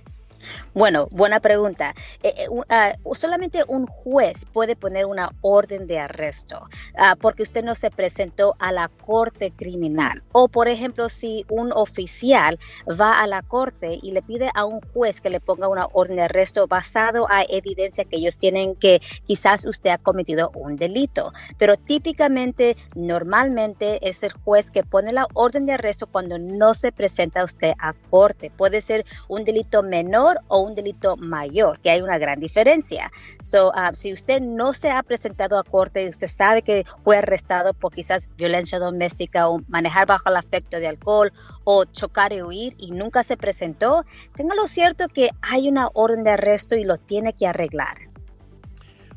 Bueno, 0.74 1.10
buena 1.12 1.42
pregunta. 1.42 1.94
Eh, 2.24 2.34
eh, 2.38 2.48
ah, 2.70 2.94
solamente 3.14 3.66
un 3.68 3.88
juez 3.88 4.46
puede 4.54 4.78
poner 4.78 5.06
una 5.06 5.32
orden 5.42 5.86
de 5.86 6.00
arresto 6.00 6.70
ah, 6.96 7.18
porque 7.20 7.44
usted 7.44 7.62
no 7.62 7.76
se 7.76 7.92
presentó 7.92 8.56
a 8.58 8.72
la 8.72 8.88
corte 8.88 9.52
criminal. 9.52 10.24
O, 10.32 10.48
por 10.48 10.70
ejemplo, 10.70 11.10
si 11.10 11.46
un 11.50 11.74
oficial 11.74 12.58
va 12.88 13.22
a 13.22 13.28
la 13.28 13.42
corte 13.42 14.00
y 14.02 14.14
le 14.14 14.22
pide 14.22 14.50
a 14.54 14.64
un 14.64 14.80
juez 14.94 15.20
que 15.20 15.30
le 15.30 15.42
ponga 15.42 15.68
una 15.68 15.88
orden 15.92 16.16
de 16.16 16.24
arresto 16.24 16.68
basado 16.68 17.28
a 17.30 17.44
evidencia 17.50 18.06
que 18.06 18.16
ellos 18.16 18.40
tienen 18.40 18.76
que 18.76 19.02
quizás 19.26 19.66
usted 19.66 19.90
ha 19.90 19.98
cometido 19.98 20.52
un 20.56 20.78
delito. 20.78 21.34
Pero 21.58 21.76
típicamente, 21.76 22.78
normalmente 22.96 24.08
es 24.08 24.24
el 24.24 24.32
juez 24.32 24.72
que 24.72 24.84
pone 24.86 25.12
la 25.12 25.28
orden 25.34 25.66
de 25.66 25.74
arresto 25.74 26.08
cuando 26.08 26.40
no 26.40 26.74
se 26.76 26.94
presenta 26.94 27.44
usted 27.44 27.74
a 27.78 27.92
corte. 28.10 28.52
Puede 28.56 28.82
ser 28.82 29.06
un 29.28 29.44
delito 29.44 29.84
menor 29.84 30.40
o 30.48 30.61
un 30.62 30.76
delito 30.76 31.18
mayor, 31.18 31.80
que 31.80 31.90
hay 31.90 32.02
una 32.02 32.18
gran 32.18 32.40
diferencia. 32.40 33.12
So, 33.44 33.70
uh, 33.70 33.94
si 33.94 34.14
usted 34.14 34.42
no 34.42 34.74
se 34.74 34.90
ha 34.90 35.02
presentado 35.04 35.58
a 35.58 35.64
corte 35.64 36.04
y 36.04 36.10
usted 36.10 36.28
sabe 36.28 36.62
que 36.62 36.86
fue 37.04 37.18
arrestado 37.18 37.74
por 37.74 37.94
quizás 37.94 38.30
violencia 38.38 38.80
doméstica 38.80 39.50
o 39.50 39.62
manejar 39.68 40.08
bajo 40.08 40.30
el 40.30 40.38
afecto 40.38 40.78
de 40.78 40.88
alcohol 40.88 41.32
o 41.64 41.86
chocar 41.86 42.34
y 42.34 42.42
huir 42.42 42.76
y 42.78 42.92
nunca 42.92 43.24
se 43.24 43.38
presentó, 43.38 44.06
lo 44.38 44.68
cierto 44.68 45.08
que 45.08 45.30
hay 45.42 45.68
una 45.70 45.90
orden 45.94 46.24
de 46.24 46.32
arresto 46.32 46.76
y 46.76 46.84
lo 46.84 46.98
tiene 46.98 47.34
que 47.34 47.48
arreglar. 47.48 47.96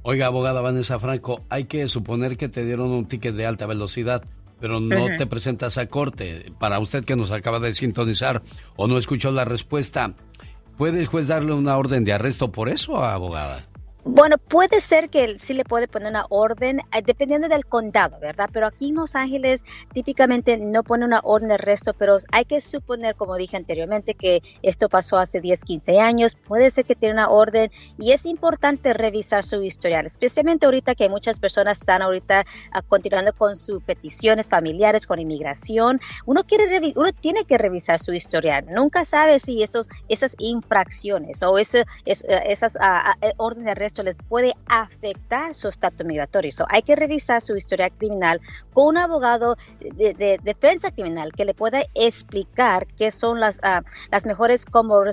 Oiga, 0.03 0.27
abogada 0.27 0.61
Vanessa 0.61 0.99
Franco, 0.99 1.41
hay 1.49 1.65
que 1.65 1.89
suponer 1.89 2.37
que 2.37 2.49
te 2.49 2.65
dieron 2.65 2.91
un 2.91 3.09
ticket 3.09 3.35
de 3.35 3.47
alta 3.47 3.67
velocidad, 3.67 4.23
pero 4.61 4.79
no 4.79 5.17
te 5.17 5.27
presentas 5.27 5.79
a 5.79 5.87
corte. 5.87 6.53
Para 6.59 6.79
usted 6.79 7.05
que 7.05 7.17
nos 7.17 7.31
acaba 7.31 7.59
de 7.59 7.73
sintonizar 7.75 8.43
o 8.77 8.87
no 8.87 8.99
escuchó 8.99 9.31
la 9.31 9.45
respuesta, 9.45 10.13
¿Puede 10.77 11.01
el 11.01 11.07
juez 11.07 11.29
darle 11.29 11.53
una 11.53 11.77
orden 11.77 12.05
de 12.05 12.13
arresto 12.13 12.51
por 12.51 12.69
eso, 12.69 12.99
abogada? 12.99 13.65
Bueno, 14.07 14.37
puede 14.37 14.83
ser 14.83 15.09
que 15.09 15.39
sí 15.39 15.55
le 15.55 15.65
puede 15.65 15.89
poner 15.89 16.11
una 16.11 16.27
orden, 16.29 16.81
eh, 16.93 17.01
dependiendo 17.03 17.49
del 17.49 17.65
condado, 17.65 18.19
¿verdad? 18.21 18.51
Pero 18.53 18.67
aquí 18.67 18.91
en 18.91 18.97
Los 18.97 19.15
Ángeles 19.15 19.65
típicamente 19.95 20.59
no 20.59 20.83
pone 20.83 21.07
una 21.07 21.21
orden 21.25 21.49
de 21.49 21.55
arresto, 21.55 21.95
pero 21.95 22.19
hay 22.31 22.45
que 22.45 22.61
suponer, 22.61 23.15
como 23.15 23.37
dije 23.37 23.57
anteriormente, 23.57 24.15
que 24.15 24.43
esto 24.63 24.91
pasó 24.91 25.17
hace 25.17 25.41
10, 25.41 25.65
15 25.65 26.01
años. 26.01 26.37
Puede 26.37 26.71
ser 26.71 26.85
que 26.85 26.95
tiene 26.95 27.15
una 27.15 27.31
orden 27.31 27.71
y 27.99 28.13
es 28.13 28.27
importante 28.27 28.93
revisar 28.93 29.43
su 29.43 29.63
historial, 29.63 30.05
especialmente 30.05 30.67
ahorita 30.67 30.95
que 30.95 31.09
muchas 31.09 31.41
personas 31.41 31.79
están 31.81 32.03
ahorita 32.03 32.45
ah, 32.73 32.83
continuando 32.83 33.33
con 33.33 33.57
sus 33.57 33.83
peticiones 33.83 34.51
familiares, 34.51 35.07
con 35.07 35.19
inmigración. 35.19 35.99
Uno, 36.27 36.45
quiere 36.45 36.93
uno 36.95 37.11
tiene 37.15 37.47
que 37.47 37.57
revisar 37.57 37.99
su 37.99 38.13
historial. 38.13 38.67
Nunca 38.69 39.07
sabe 39.07 39.41
si 39.41 39.63
esos, 39.63 39.89
esas 40.11 40.35
infracciones 40.39 41.43
o 41.43 41.57
ese, 41.57 41.87
es, 42.05 42.23
eh, 42.25 42.43
esas 42.49 42.77
uh, 42.77 43.33
órdenes 43.39 43.65
de 43.65 43.71
arresto 43.71 43.94
esto 43.95 44.03
les 44.03 44.17
puede 44.29 44.53
afectar 44.67 45.55
su 45.55 45.69
estatus 45.69 46.05
migratorio. 46.05 46.51
hay 46.69 46.83
que 46.83 46.97
revisar 46.97 47.41
su 47.41 47.57
historia 47.57 47.91
criminal 47.91 48.41
con 48.73 48.89
un 48.89 48.97
abogado 48.97 49.57
de, 49.79 50.41
defensa 50.43 50.91
criminal 50.91 51.31
que 51.33 51.45
le 51.45 51.55
pueda 51.55 51.81
explicar 51.95 52.89
qué 52.99 53.13
son 53.13 53.39
las, 53.39 53.61
ah, 53.63 53.83
las 54.11 54.27
mejores 54.27 54.67
como, 54.67 54.97
uh, 54.97 55.05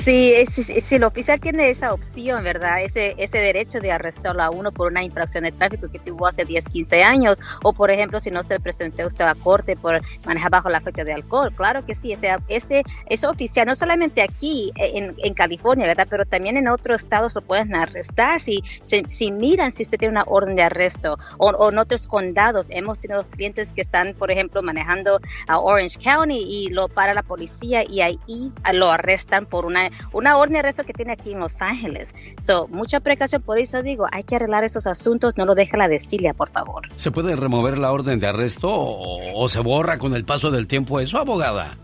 Sí, 0.05 0.34
si, 0.46 0.94
el 0.94 1.05
oficial 1.05 1.40
tiene 1.40 1.68
esa 1.68 1.92
opción, 1.92 2.44
¿verdad? 2.44 2.82
Ese, 2.82 3.14
ese 3.18 3.38
derecho 3.38 3.80
de 3.80 3.90
arrestarlo 3.90 4.42
a 4.42 4.51
uno 4.51 4.70
por 4.70 4.90
una 4.90 5.02
infracción 5.02 5.44
de 5.44 5.52
tráfico 5.52 5.90
que 5.90 5.98
tuvo 5.98 6.28
hace 6.28 6.44
10, 6.44 6.68
15 6.68 7.02
años, 7.02 7.38
o 7.62 7.72
por 7.72 7.90
ejemplo, 7.90 8.20
si 8.20 8.30
no 8.30 8.42
se 8.42 8.60
presentó 8.60 9.06
usted 9.06 9.24
a 9.24 9.34
corte 9.34 9.76
por 9.76 10.01
manejar 10.24 10.51
bajo 10.51 10.68
la 10.68 10.78
efecto 10.78 11.05
de 11.05 11.12
alcohol, 11.12 11.52
claro 11.55 11.84
que 11.84 11.94
sí, 11.94 12.12
ese, 12.12 12.36
ese, 12.48 12.82
ese 13.06 13.26
oficial, 13.26 13.66
no 13.66 13.74
solamente 13.74 14.22
aquí 14.22 14.70
en, 14.76 15.14
en 15.18 15.34
California, 15.34 15.86
¿verdad? 15.86 16.06
Pero 16.09 16.24
también 16.24 16.56
en 16.56 16.68
otros 16.68 17.02
estados 17.02 17.34
lo 17.34 17.42
pueden 17.42 17.74
arrestar 17.74 18.40
si, 18.40 18.62
si, 18.82 19.32
miran 19.32 19.72
si 19.72 19.82
usted 19.82 19.98
tiene 19.98 20.12
una 20.12 20.24
orden 20.24 20.55
de 20.55 20.62
arresto, 20.62 21.18
o, 21.38 21.48
o, 21.51 21.70
en 21.70 21.78
otros 21.78 22.06
condados. 22.06 22.66
Hemos 22.70 23.01
tenido 23.01 23.26
clientes 23.28 23.72
que 23.72 23.80
están, 23.80 24.14
por 24.14 24.30
ejemplo, 24.30 24.62
manejando 24.62 25.20
a 25.48 25.59
Orange 25.59 25.98
County 25.98 26.38
y 26.38 26.70
lo 26.70 26.88
para 26.88 27.14
la 27.14 27.22
policía 27.22 27.82
y 27.88 28.01
ahí 28.01 28.18
lo 28.72 28.90
arrestan 28.90 29.46
por 29.46 29.64
una, 29.65 29.91
una 30.12 30.36
orden 30.36 30.55
de 30.55 30.59
arresto 30.61 30.85
que 30.85 30.93
tiene 30.93 31.12
aquí 31.12 31.32
en 31.32 31.41
Los 31.41 31.61
Ángeles. 31.62 32.15
So, 32.41 32.69
mucha 32.69 33.01
precaución, 33.01 33.43
por 33.43 33.59
eso 33.59 33.82
digo, 33.82 34.07
hay 34.12 34.23
que 34.23 34.36
arreglar 34.36 34.65
esos 34.65 34.86
asuntos, 34.86 35.35
no 35.36 35.47
lo 35.47 35.55
deja 35.55 35.77
la 35.77 35.89
desilia, 35.89 36.35
por 36.35 36.51
favor. 36.51 36.82
¿Se 36.97 37.11
puede 37.11 37.36
remover 37.36 37.78
la 37.78 37.93
orden 37.93 38.19
de 38.19 38.27
arresto 38.27 38.70
o 38.70 39.49
se 39.49 39.61
borra 39.61 39.99
con 39.99 40.15
el 40.15 40.24
paso 40.24 40.51
del 40.51 40.69
tiempo 40.69 41.01
eso, 41.01 41.19
abogada? 41.19 41.78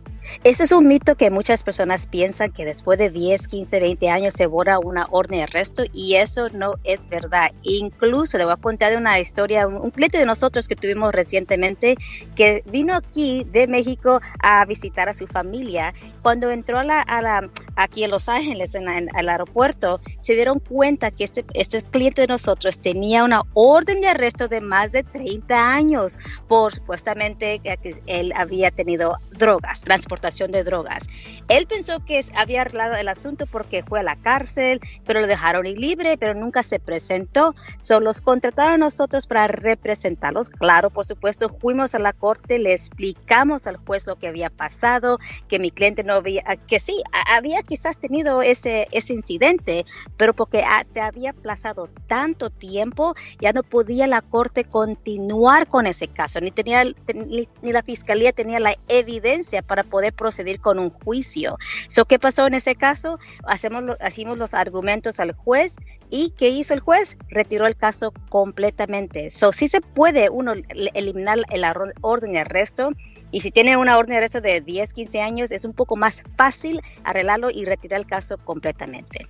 Eso 0.44 0.62
es 0.62 0.72
un 0.72 0.86
mito 0.86 1.16
que 1.16 1.30
muchas 1.30 1.62
personas 1.62 2.06
piensan 2.06 2.52
que 2.52 2.64
después 2.64 2.98
de 2.98 3.10
10, 3.10 3.48
15, 3.48 3.80
20 3.80 4.10
años 4.10 4.34
se 4.34 4.46
borra 4.46 4.78
una 4.78 5.06
orden 5.10 5.38
de 5.38 5.42
arresto 5.44 5.84
y 5.92 6.16
eso 6.16 6.48
no 6.50 6.74
es 6.84 7.08
verdad. 7.08 7.50
Incluso 7.62 8.38
le 8.38 8.44
voy 8.44 8.54
a 8.54 8.56
contar 8.56 8.96
una 8.96 9.18
historia, 9.18 9.66
un, 9.66 9.90
cliente 9.90 10.18
de 10.18 10.26
nosotros 10.26 10.68
que 10.68 10.76
tuvimos 10.76 11.12
recientemente 11.12 11.96
que 12.36 12.62
vino 12.66 12.94
aquí 12.94 13.44
de 13.50 13.66
México 13.66 14.20
a 14.42 14.64
visitar 14.64 15.08
a 15.08 15.14
su 15.14 15.26
familia. 15.26 15.92
Cuando 16.22 16.50
entró 16.50 16.78
a 16.78 16.84
la, 16.84 17.00
a 17.02 17.22
la 17.22 17.50
aquí 17.76 18.04
en 18.04 18.10
Los 18.10 18.28
Ángeles, 18.28 18.74
en, 18.74 18.88
el 18.88 19.28
aeropuerto, 19.28 20.00
se 20.20 20.34
dieron 20.34 20.60
cuenta 20.60 21.10
que 21.10 21.24
este, 21.24 21.44
este 21.54 21.82
cliente 21.82 22.22
de 22.22 22.26
nosotros 22.28 22.78
tenía 22.78 23.24
una 23.24 23.42
orden 23.54 24.00
de 24.00 24.08
arresto 24.08 24.48
de 24.48 24.60
más 24.60 24.92
de 24.92 25.02
30 25.02 25.74
años 25.74 26.18
por 26.48 26.74
supuestamente 26.74 27.58
que 27.60 27.78
él 28.06 28.32
había 28.36 28.70
tenido 28.70 29.16
drogas, 29.32 29.82
transportación 30.20 30.50
de 30.50 30.64
drogas. 30.64 31.08
Él 31.48 31.66
pensó 31.66 32.04
que 32.04 32.24
había 32.36 32.62
arreglado 32.62 32.94
el 32.94 33.08
asunto 33.08 33.46
porque 33.46 33.82
fue 33.82 34.00
a 34.00 34.02
la 34.02 34.16
cárcel, 34.16 34.80
pero 35.06 35.20
lo 35.20 35.26
dejaron 35.26 35.64
libre, 35.64 36.16
pero 36.18 36.34
nunca 36.34 36.62
se 36.62 36.78
presentó. 36.78 37.54
Solo 37.80 38.06
los 38.06 38.20
contrataron 38.20 38.74
a 38.74 38.78
nosotros 38.78 39.26
para 39.26 39.46
representarlos. 39.48 40.50
Claro, 40.50 40.90
por 40.90 41.06
supuesto, 41.06 41.48
fuimos 41.48 41.94
a 41.94 41.98
la 41.98 42.12
corte, 42.12 42.58
le 42.58 42.72
explicamos 42.72 43.66
al 43.66 43.76
juez 43.76 44.06
lo 44.06 44.16
que 44.16 44.28
había 44.28 44.50
pasado, 44.50 45.18
que 45.48 45.58
mi 45.58 45.70
cliente 45.70 46.04
no 46.04 46.14
había, 46.14 46.42
que 46.68 46.80
sí, 46.80 47.02
había 47.26 47.62
quizás 47.62 47.98
tenido 47.98 48.42
ese, 48.42 48.88
ese 48.92 49.12
incidente, 49.12 49.84
pero 50.16 50.34
porque 50.34 50.64
se 50.90 51.00
había 51.00 51.30
aplazado 51.30 51.88
tanto 52.06 52.50
tiempo, 52.50 53.14
ya 53.40 53.52
no 53.52 53.62
podía 53.62 54.06
la 54.06 54.22
corte 54.22 54.64
continuar 54.64 55.68
con 55.68 55.86
ese 55.86 56.08
caso, 56.08 56.40
ni 56.40 56.50
tenía 56.50 56.84
ni, 56.84 57.48
la 57.62 57.82
fiscalía 57.82 58.32
tenía 58.32 58.60
la 58.60 58.76
evidencia 58.88 59.62
para 59.62 59.84
poder 59.84 60.09
proceder 60.12 60.60
con 60.60 60.78
un 60.78 60.90
juicio. 60.90 61.58
So, 61.88 62.04
¿Qué 62.04 62.18
pasó 62.18 62.46
en 62.46 62.54
ese 62.54 62.74
caso? 62.74 63.18
Hacemos 63.44 63.96
hacemos 64.00 64.38
los 64.38 64.54
argumentos 64.54 65.20
al 65.20 65.32
juez 65.32 65.76
y 66.10 66.30
¿qué 66.30 66.48
hizo 66.48 66.74
el 66.74 66.80
juez? 66.80 67.16
Retiró 67.28 67.66
el 67.66 67.76
caso 67.76 68.12
completamente. 68.28 69.30
So, 69.30 69.52
sí 69.52 69.68
se 69.68 69.80
puede 69.80 70.28
uno 70.30 70.54
eliminar 70.94 71.38
el 71.50 71.64
orden 72.00 72.32
de 72.32 72.40
arresto 72.40 72.90
y 73.30 73.40
si 73.40 73.50
tiene 73.50 73.76
una 73.76 73.96
orden 73.96 74.10
de 74.10 74.16
arresto 74.18 74.40
de 74.40 74.60
10, 74.60 74.92
15 74.92 75.22
años 75.22 75.52
es 75.52 75.64
un 75.64 75.72
poco 75.72 75.96
más 75.96 76.22
fácil 76.36 76.80
arreglarlo 77.04 77.50
y 77.50 77.64
retirar 77.64 78.00
el 78.00 78.06
caso 78.06 78.38
completamente. 78.38 79.26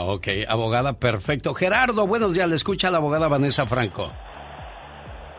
Ok, 0.00 0.28
abogada, 0.48 0.92
perfecto. 0.92 1.54
Gerardo, 1.54 2.06
buenos 2.06 2.32
días. 2.34 2.48
Le 2.48 2.54
escucha 2.54 2.88
la 2.88 2.98
abogada 2.98 3.26
Vanessa 3.26 3.66
Franco. 3.66 4.12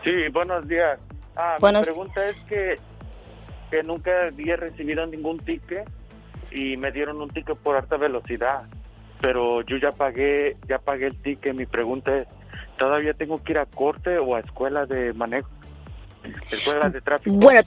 Sí, 0.04 0.28
buenos 0.32 0.68
días. 0.68 0.98
Ah, 1.36 1.56
mi 1.60 1.80
pregunta 1.80 2.28
es 2.28 2.36
que, 2.44 2.78
que 3.70 3.82
nunca 3.82 4.26
había 4.26 4.56
recibido 4.56 5.06
ningún 5.06 5.38
ticket 5.38 5.88
y 6.50 6.76
me 6.76 6.90
dieron 6.92 7.20
un 7.20 7.30
ticket 7.30 7.56
por 7.58 7.76
alta 7.76 7.96
velocidad, 7.96 8.62
pero 9.20 9.62
yo 9.62 9.76
ya 9.76 9.92
pagué, 9.92 10.56
ya 10.68 10.78
pagué 10.78 11.06
el 11.06 11.16
ticket. 11.22 11.54
Mi 11.54 11.66
pregunta 11.66 12.16
es, 12.18 12.28
¿todavía 12.76 13.14
tengo 13.14 13.42
que 13.42 13.52
ir 13.52 13.58
a 13.58 13.66
corte 13.66 14.18
o 14.18 14.34
a 14.34 14.40
escuela 14.40 14.86
de 14.86 15.12
manejo? 15.12 15.48
Escuela 16.50 16.88
de 16.90 17.00
tráfico. 17.00 17.36
Bueno, 17.36 17.62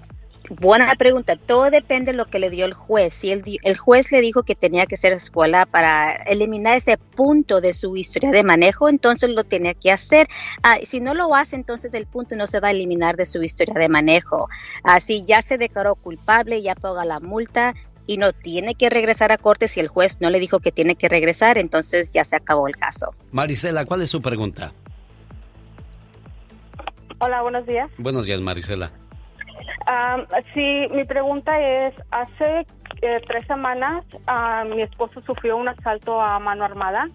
Buena 0.49 0.94
pregunta. 0.95 1.36
Todo 1.38 1.70
depende 1.70 2.11
de 2.11 2.18
lo 2.18 2.26
que 2.26 2.40
le 2.40 2.49
dio 2.49 2.65
el 2.65 2.74
juez. 2.74 3.14
Si 3.14 3.32
el, 3.32 3.44
el, 3.64 3.78
juez 3.78 4.11
le 4.11 4.20
dijo 4.20 4.44
que 4.44 4.56
tenía 4.56 4.86
que 4.86 4.98
ser 4.98 5.14
escuela 5.14 5.65
para 5.65 6.11
eliminar 6.11 6.78
ese 6.78 6.98
punto 6.98 7.61
de 7.61 7.72
su 7.74 7.95
historia 7.95 8.32
de 8.32 8.44
manejo, 8.44 8.90
entonces 8.90 9.30
lo 9.30 9.45
tenía 9.45 9.74
que 9.74 9.91
hacer. 9.91 10.28
Ah, 10.61 10.78
si 10.84 10.99
no 10.99 11.14
lo 11.14 11.34
hace, 11.34 11.56
entonces 11.56 11.94
el 11.94 12.07
punto 12.07 12.36
no 12.36 12.48
se 12.48 12.60
va 12.60 12.70
a 12.70 12.72
eliminar 12.72 13.15
de 13.15 13.26
su 13.26 13.41
historia 13.41 13.76
de 13.76 13.88
manejo. 13.88 14.49
Así 14.84 15.22
ah, 15.22 15.26
ya 15.28 15.41
se 15.41 15.57
declaró 15.57 15.95
culpable, 15.95 16.61
ya 16.61 16.76
paga 16.76 17.06
la 17.06 17.20
multa 17.22 17.74
y 18.06 18.18
no 18.18 18.34
tiene 18.34 18.76
que 18.76 18.90
regresar 18.90 19.32
a 19.32 19.38
corte 19.38 19.70
si 19.70 19.80
el 19.80 19.88
juez 19.88 20.20
no 20.20 20.30
le 20.30 20.41
dijo 20.41 20.60
que 20.60 20.74
tiene 20.74 20.95
que 20.95 21.07
regresar, 21.07 21.57
entonces 21.57 22.11
ya 22.11 22.26
se 22.26 22.36
acabó 22.36 22.68
el 22.68 22.76
caso. 22.76 23.15
Marisela, 23.32 23.86
¿cuál 23.86 24.02
es 24.02 24.10
su 24.10 24.22
pregunta? 24.22 24.74
Hola, 27.20 27.41
buenos 27.41 27.65
días. 27.65 27.90
Buenos 27.98 28.26
días, 28.26 28.41
Marisela 28.41 28.91
sí, 30.53 30.88
mi 30.91 31.06
pregunta 31.06 31.60
es, 31.60 31.94
hace 32.11 32.65
eh, 33.02 33.22
tres 33.27 33.45
semanas 33.48 34.06
mi 34.68 34.81
esposo 34.81 35.22
sufrió 35.22 35.57
un 35.57 35.69
asalto 35.69 36.22
a 36.22 36.40
mano 36.40 36.65
armada. 36.65 37.10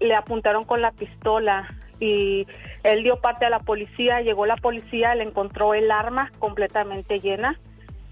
le 0.00 0.14
apuntaron 0.14 0.64
con 0.64 0.82
la 0.82 0.92
pistola 0.92 1.68
y 2.00 2.46
él 2.84 3.02
dio 3.02 3.20
parte 3.20 3.46
a 3.46 3.50
la 3.50 3.60
policía, 3.60 4.20
llegó 4.20 4.46
la 4.46 4.56
policía, 4.56 5.14
le 5.14 5.24
encontró 5.24 5.74
el 5.74 5.90
arma 5.90 6.30
completamente 6.38 7.20
llena. 7.20 7.58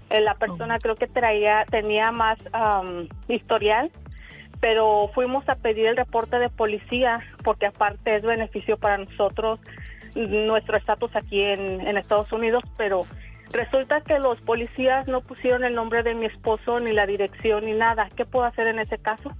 Eh, 0.09 0.21
la 0.21 0.35
persona 0.35 0.75
oh. 0.75 0.79
creo 0.79 0.95
que 0.95 1.07
traía, 1.07 1.65
tenía 1.69 2.11
más 2.11 2.37
historial, 3.27 3.91
pero 4.59 5.09
fuimos 5.13 5.47
a 5.49 5.55
pedir 5.55 5.87
el 5.87 5.97
reporte 5.97 6.39
de 6.39 6.49
policía 6.49 7.19
porque 7.43 7.67
aparte 7.67 8.15
es 8.15 8.23
beneficio 8.23 8.77
para 8.77 8.97
nosotros 8.97 9.59
nuestro 10.15 10.77
estatus 10.77 11.15
aquí 11.15 11.41
en, 11.41 11.81
en 11.81 11.97
Estados 11.97 12.31
Unidos, 12.31 12.63
pero 12.77 13.05
resulta 13.51 14.01
que 14.01 14.19
los 14.19 14.39
policías 14.41 15.07
no 15.07 15.21
pusieron 15.21 15.63
el 15.63 15.75
nombre 15.75 16.03
de 16.03 16.15
mi 16.15 16.25
esposo, 16.25 16.79
ni 16.79 16.93
la 16.93 17.05
dirección, 17.05 17.65
ni 17.65 17.73
nada. 17.73 18.09
¿Qué 18.15 18.25
puedo 18.25 18.45
hacer 18.45 18.67
en 18.67 18.79
ese 18.79 18.97
caso? 18.97 19.31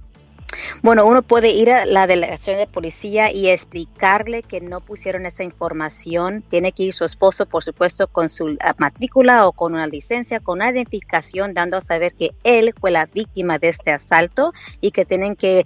Bueno, 0.82 1.06
uno 1.06 1.22
puede 1.22 1.50
ir 1.50 1.70
a 1.70 1.86
la 1.86 2.06
delegación 2.06 2.56
de 2.56 2.66
policía 2.66 3.32
y 3.32 3.48
explicarle 3.48 4.42
que 4.42 4.60
no 4.60 4.80
pusieron 4.80 5.26
esa 5.26 5.42
información. 5.42 6.42
Tiene 6.48 6.72
que 6.72 6.84
ir 6.84 6.92
su 6.92 7.04
esposo, 7.04 7.46
por 7.46 7.62
supuesto, 7.62 8.06
con 8.06 8.28
su 8.28 8.56
ah, 8.60 8.74
matrícula 8.78 9.46
o 9.46 9.52
con 9.52 9.74
una 9.74 9.86
licencia, 9.86 10.40
con 10.40 10.58
una 10.58 10.70
identificación, 10.70 11.54
dando 11.54 11.76
a 11.76 11.80
saber 11.80 12.14
que 12.14 12.30
él 12.44 12.74
fue 12.78 12.90
la 12.90 13.06
víctima 13.06 13.58
de 13.58 13.68
este 13.68 13.90
asalto 13.90 14.52
y 14.80 14.90
que 14.90 15.04
tienen 15.04 15.36
que 15.36 15.64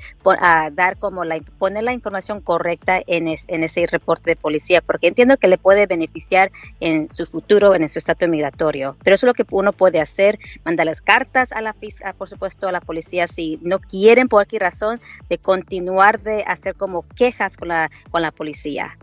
dar 0.72 0.98
como 0.98 1.24
la 1.24 1.40
poner 1.58 1.84
la 1.84 1.92
información 1.92 2.40
correcta 2.40 3.00
en, 3.06 3.28
en 3.28 3.64
ese 3.64 3.86
reporte 3.86 4.30
de 4.30 4.36
policía, 4.36 4.80
porque 4.80 5.08
entiendo 5.08 5.36
que 5.36 5.48
le 5.48 5.58
puede 5.58 5.86
beneficiar 5.86 6.50
en 6.80 7.08
su 7.08 7.26
futuro, 7.26 7.74
en 7.74 7.88
su 7.88 7.98
estatus 7.98 8.28
migratorio. 8.28 8.96
Pero 9.02 9.14
eso 9.14 9.26
es 9.26 9.28
lo 9.28 9.34
que 9.34 9.44
uno 9.50 9.72
puede 9.72 10.00
hacer, 10.00 10.38
mandarles 10.64 11.00
cartas 11.00 11.52
a 11.52 11.60
la 11.60 11.72
fiscal, 11.72 12.14
por 12.14 12.28
supuesto, 12.28 12.68
a 12.68 12.72
la 12.72 12.80
policía 12.80 13.26
si 13.26 13.58
no 13.62 13.78
quieren 13.78 14.28
por 14.28 14.46
qué 14.46 14.58
razón 14.58 14.91
de 15.28 15.38
continuar 15.38 16.20
de 16.20 16.44
hacer 16.46 16.74
como 16.74 17.06
quejas 17.08 17.56
con 17.56 17.68
la, 17.68 17.90
con 18.10 18.22
la 18.22 18.30
policía. 18.30 18.96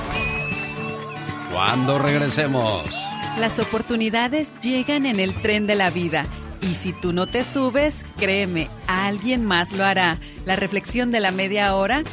Cuando 1.51 1.99
regresemos. 1.99 3.08
Las 3.37 3.59
oportunidades 3.59 4.51
llegan 4.61 5.05
en 5.05 5.19
el 5.19 5.33
tren 5.33 5.67
de 5.67 5.75
la 5.75 5.89
vida. 5.89 6.25
Y 6.61 6.75
si 6.75 6.91
tú 6.91 7.13
no 7.13 7.27
te 7.27 7.45
subes, 7.45 8.05
créeme, 8.17 8.69
alguien 8.87 9.45
más 9.45 9.71
lo 9.71 9.85
hará. 9.85 10.17
La 10.45 10.55
reflexión 10.55 11.11
de 11.11 11.19
la 11.21 11.31
media 11.31 11.73
hora 11.75 12.03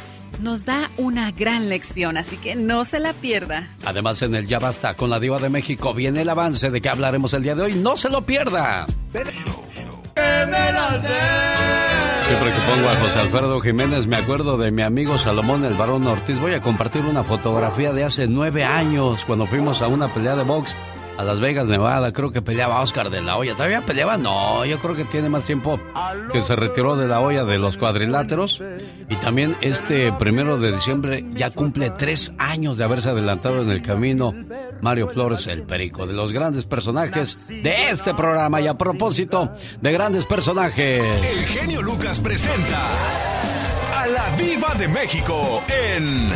nos 0.41 0.65
da 0.65 0.89
una 0.97 1.31
gran 1.31 1.67
lección, 1.67 2.17
así 2.17 2.37
que 2.37 2.55
no 2.55 2.85
se 2.85 2.99
la 2.99 3.13
pierda. 3.13 3.67
Además, 3.85 4.21
en 4.21 4.35
el 4.35 4.47
Ya 4.47 4.59
Basta 4.59 4.95
con 4.95 5.09
la 5.09 5.19
Diva 5.19 5.39
de 5.39 5.49
México 5.49 5.93
viene 5.93 6.21
el 6.21 6.29
avance 6.29 6.69
de 6.69 6.79
que 6.79 6.89
hablaremos 6.89 7.33
el 7.33 7.43
día 7.43 7.55
de 7.55 7.63
hoy. 7.63 7.73
¡No 7.75 7.97
se 7.97 8.09
lo 8.09 8.25
pierda! 8.25 8.85
¡Que 9.11 9.23
me 10.45 10.57
Siempre 12.27 12.51
que 12.51 12.59
pongo 12.59 12.89
a 12.89 12.95
José 12.95 13.19
Alfredo 13.19 13.61
Jiménez 13.61 14.05
me 14.05 14.17
acuerdo 14.17 14.57
de 14.57 14.69
mi 14.69 14.81
amigo 14.81 15.17
Salomón 15.17 15.63
el 15.63 15.75
Barón 15.75 16.05
Ortiz. 16.07 16.37
Voy 16.39 16.53
a 16.53 16.61
compartir 16.61 17.03
una 17.03 17.23
fotografía 17.23 17.93
de 17.93 18.03
hace 18.03 18.27
nueve 18.27 18.65
años 18.65 19.23
cuando 19.25 19.45
fuimos 19.45 19.81
a 19.81 19.87
una 19.87 20.13
pelea 20.13 20.35
de 20.35 20.43
box 20.43 20.75
a 21.17 21.23
Las 21.23 21.39
Vegas, 21.39 21.65
Nevada. 21.65 22.13
Creo 22.13 22.31
que 22.31 22.41
peleaba 22.41 22.79
Oscar 22.79 23.09
de 23.09 23.21
la 23.21 23.37
Hoya. 23.37 23.53
¿Todavía 23.53 23.81
peleaba? 23.81 24.17
No, 24.17 24.63
yo 24.65 24.79
creo 24.79 24.95
que 24.95 25.05
tiene 25.05 25.29
más 25.29 25.45
tiempo 25.45 25.79
que 26.31 26.41
se 26.41 26.55
retiró 26.55 26.95
de 26.95 27.07
la 27.07 27.19
olla 27.19 27.43
de 27.43 27.57
los 27.57 27.77
cuadriláteros. 27.77 28.61
Y 29.09 29.15
también 29.15 29.55
este 29.61 30.11
primero 30.13 30.57
de 30.57 30.71
diciembre 30.71 31.25
ya 31.33 31.49
cumple 31.49 31.89
tres 31.89 32.33
años 32.37 32.77
de 32.77 32.83
haberse 32.83 33.09
adelantado 33.09 33.61
en 33.61 33.69
el 33.71 33.81
camino 33.81 34.33
Mario 34.81 35.09
Flores, 35.09 35.47
el 35.47 35.63
perico, 35.63 36.05
de 36.05 36.13
los 36.13 36.31
grandes 36.31 36.65
personajes 36.65 37.37
de 37.47 37.89
este 37.89 38.13
programa. 38.13 38.61
Y 38.61 38.67
a 38.67 38.75
propósito 38.75 39.51
de 39.81 39.91
grandes 39.91 40.25
personajes. 40.25 41.03
El 41.03 41.45
genio 41.45 41.81
Lucas 41.81 42.19
presenta 42.19 42.91
a 43.95 44.07
la 44.07 44.35
Viva 44.37 44.75
de 44.75 44.87
México 44.87 45.63
en 45.67 46.31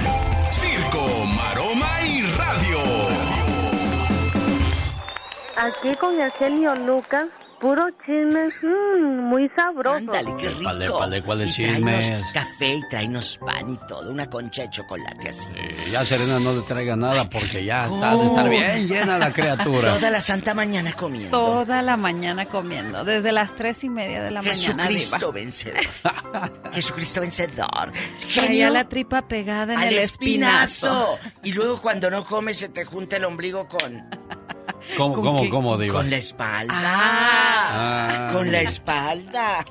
Aquí 5.62 5.96
con 5.96 6.20
el 6.20 6.32
genio 6.32 6.74
Lucas, 6.74 7.26
puro 7.60 7.88
chisme, 8.04 8.48
mmm, 8.48 9.30
muy 9.30 9.48
sabroso. 9.56 9.98
Ándale, 9.98 10.34
qué 10.40 10.50
rico. 10.50 10.64
Vale, 10.64 10.90
vale, 11.22 12.22
café 12.34 12.74
y 12.74 12.82
tráenos 12.90 13.38
pan 13.38 13.70
y 13.70 13.78
todo, 13.88 14.10
una 14.12 14.28
concha 14.28 14.64
de 14.64 14.72
chocolate 14.72 15.30
así. 15.30 15.46
Sí, 15.46 15.92
ya 15.92 16.04
Serena 16.04 16.40
no 16.40 16.54
le 16.54 16.62
traiga 16.62 16.96
nada 16.96 17.30
porque 17.30 17.64
ya 17.64 17.86
está 17.86 18.16
de 18.16 18.26
estar 18.26 18.50
bien 18.50 18.88
llena 18.88 19.20
la 19.20 19.32
criatura. 19.32 19.94
Toda 19.94 20.10
la 20.10 20.20
santa 20.20 20.56
mañana 20.56 20.94
comiendo. 20.94 21.38
Toda 21.38 21.84
la 21.84 21.96
mañana 21.96 22.48
comiendo, 22.48 23.04
desde 23.04 23.32
las 23.32 23.56
tres 23.56 23.84
y 23.84 23.90
media 23.90 24.24
de 24.24 24.32
la 24.32 24.42
mañana. 24.42 24.88
Jesucristo 24.88 25.32
vencedor. 25.32 25.84
Jesucristo 26.74 27.22
vencedor. 27.22 27.94
Traía 28.34 28.72
la 28.72 28.90
tripa 28.90 29.28
pegada 29.28 29.74
en 29.74 29.80
al 29.80 29.90
el 29.90 30.00
espinazo. 30.00 31.20
Y 31.44 31.54
luego 31.54 31.80
cuando 31.80 32.10
no 32.10 32.26
comes 32.26 32.58
se 32.58 32.70
te 32.70 32.84
junta 32.84 33.18
el 33.18 33.26
ombligo 33.26 33.68
con... 33.68 34.10
¿Cómo, 34.98 35.14
¿Con 35.16 35.24
cómo, 35.24 35.42
qué? 35.44 35.50
cómo, 35.50 35.78
Diva? 35.78 35.94
Con 35.96 36.10
la 36.10 36.18
espalda. 36.18 36.76
Ah. 37.74 38.30
Con 38.34 38.52
la 38.52 38.62
espalda. 38.62 39.66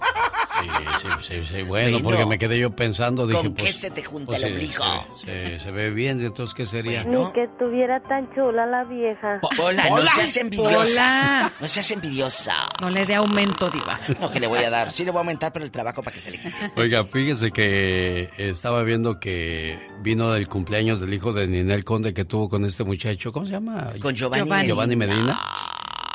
Sí, 0.60 0.68
sí, 1.00 1.08
sí, 1.26 1.44
sí. 1.44 1.62
Bueno, 1.62 1.90
Bueno. 2.00 2.00
porque 2.02 2.26
me 2.26 2.38
quedé 2.38 2.58
yo 2.58 2.70
pensando, 2.70 3.26
dije, 3.26 3.40
¿Con 3.40 3.54
qué 3.54 3.64
pues, 3.64 3.76
se 3.76 3.90
te 3.90 4.02
junta 4.04 4.26
pues, 4.26 4.42
el 4.42 4.52
ombligo? 4.52 4.84
sí, 5.18 5.26
sí, 5.26 5.58
se 5.62 5.70
ve 5.70 5.90
bien, 5.90 6.22
entonces, 6.22 6.54
¿qué 6.54 6.66
sería? 6.66 7.04
Ni 7.04 7.32
que 7.32 7.44
estuviera 7.44 8.00
tan 8.00 8.32
chula 8.34 8.66
la 8.66 8.84
vieja. 8.84 9.40
Hola, 9.58 9.88
no 9.88 10.06
seas 10.06 10.36
envidiosa. 10.36 10.78
Hola. 10.78 11.52
No 11.60 11.66
seas 11.66 11.90
envidiosa. 11.90 12.54
No 12.80 12.90
le 12.90 13.06
dé 13.06 13.14
aumento, 13.14 13.70
Diva. 13.70 13.98
No, 14.20 14.30
que 14.30 14.40
le 14.40 14.46
voy 14.46 14.62
a 14.64 14.70
dar. 14.70 14.90
Sí 14.90 15.04
le 15.04 15.10
voy 15.10 15.18
a 15.18 15.20
aumentar, 15.20 15.52
pero 15.52 15.64
el 15.64 15.70
trabajo 15.70 16.02
para 16.02 16.14
que 16.14 16.20
se 16.20 16.30
le 16.30 16.40
quite. 16.40 16.72
Oiga, 16.76 17.04
fíjese 17.04 17.50
que 17.50 18.28
estaba 18.36 18.82
viendo 18.82 19.18
que 19.18 19.78
vino 20.02 20.32
del 20.32 20.48
cumpleaños 20.48 21.00
del 21.00 21.12
hijo 21.14 21.32
de 21.32 21.46
Ninel 21.46 21.84
Conde 21.84 22.12
que 22.12 22.24
tuvo 22.24 22.48
con 22.48 22.64
este 22.64 22.84
muchacho, 22.84 23.32
¿cómo 23.32 23.46
se 23.46 23.52
llama? 23.52 23.92
Con 24.00 24.14
Giovanni, 24.14 24.44
Giovanni. 24.44 24.72
Giovanni 24.86 24.96
Medina. 24.96 25.40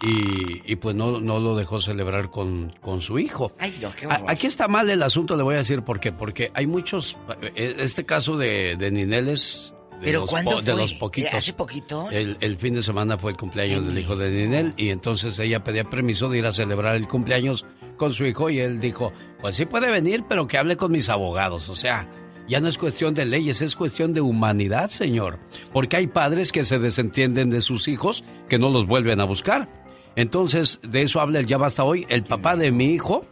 Y, 0.01 0.61
y 0.71 0.75
pues 0.75 0.95
no, 0.95 1.19
no 1.19 1.39
lo 1.39 1.55
dejó 1.55 1.79
celebrar 1.81 2.29
con, 2.29 2.73
con 2.81 3.01
su 3.01 3.17
hijo. 3.17 3.51
Ay, 3.59 3.73
no, 3.81 3.93
qué 3.95 4.05
A- 4.05 4.15
horror. 4.17 4.25
Aquí 4.29 4.45
está 4.47 4.67
mal 4.67 4.89
el 4.89 5.01
asunto, 5.01 5.35
le 5.37 5.43
voy 5.43 5.55
a 5.55 5.59
decir 5.59 5.81
por 5.83 5.99
qué. 5.99 6.11
Porque 6.11 6.51
hay 6.53 6.67
muchos. 6.67 7.17
eh, 7.55 7.75
Este 7.79 8.05
caso 8.05 8.37
de, 8.37 8.75
de 8.77 8.91
Ninel 8.91 9.29
es. 9.29 9.71
De 10.01 10.07
¿Pero 10.07 10.21
los, 10.21 10.29
cuándo 10.29 10.51
po- 10.51 10.61
de 10.61 10.75
los 10.75 10.93
poquitos. 10.93 11.33
¿Hace 11.33 11.53
poquito? 11.53 12.11
El, 12.11 12.37
el 12.41 12.57
fin 12.57 12.75
de 12.75 12.83
semana 12.83 13.17
fue 13.17 13.31
el 13.31 13.37
cumpleaños 13.37 13.85
del 13.85 13.97
hijo 13.97 14.17
de 14.17 14.29
Ninel 14.29 14.73
y 14.75 14.89
entonces 14.89 15.39
ella 15.39 15.63
pedía 15.63 15.85
permiso 15.89 16.27
de 16.27 16.39
ir 16.39 16.45
a 16.45 16.51
celebrar 16.51 16.97
el 16.97 17.07
cumpleaños 17.07 17.65
con 17.95 18.13
su 18.13 18.25
hijo 18.25 18.49
y 18.49 18.59
él 18.59 18.81
dijo, 18.81 19.13
pues 19.39 19.55
sí 19.55 19.65
puede 19.65 19.89
venir, 19.89 20.25
pero 20.27 20.45
que 20.47 20.57
hable 20.57 20.75
con 20.75 20.91
mis 20.91 21.07
abogados. 21.07 21.69
O 21.69 21.75
sea, 21.75 22.09
ya 22.47 22.59
no 22.59 22.67
es 22.67 22.77
cuestión 22.77 23.13
de 23.13 23.25
leyes, 23.25 23.61
es 23.61 23.75
cuestión 23.75 24.13
de 24.13 24.21
humanidad, 24.21 24.89
señor. 24.89 25.39
Porque 25.73 25.97
hay 25.97 26.07
padres 26.07 26.51
que 26.51 26.63
se 26.63 26.79
desentienden 26.79 27.49
de 27.49 27.61
sus 27.61 27.87
hijos 27.87 28.23
que 28.49 28.59
no 28.59 28.69
los 28.69 28.85
vuelven 28.87 29.19
a 29.21 29.25
buscar. 29.25 29.69
Entonces, 30.15 30.79
de 30.83 31.01
eso 31.01 31.19
habla 31.19 31.39
el 31.39 31.45
Ya 31.45 31.57
Basta 31.57 31.83
Hoy. 31.83 32.05
El 32.09 32.23
papá 32.23 32.55
de 32.55 32.71
mi 32.71 32.85
hijo 32.93 33.25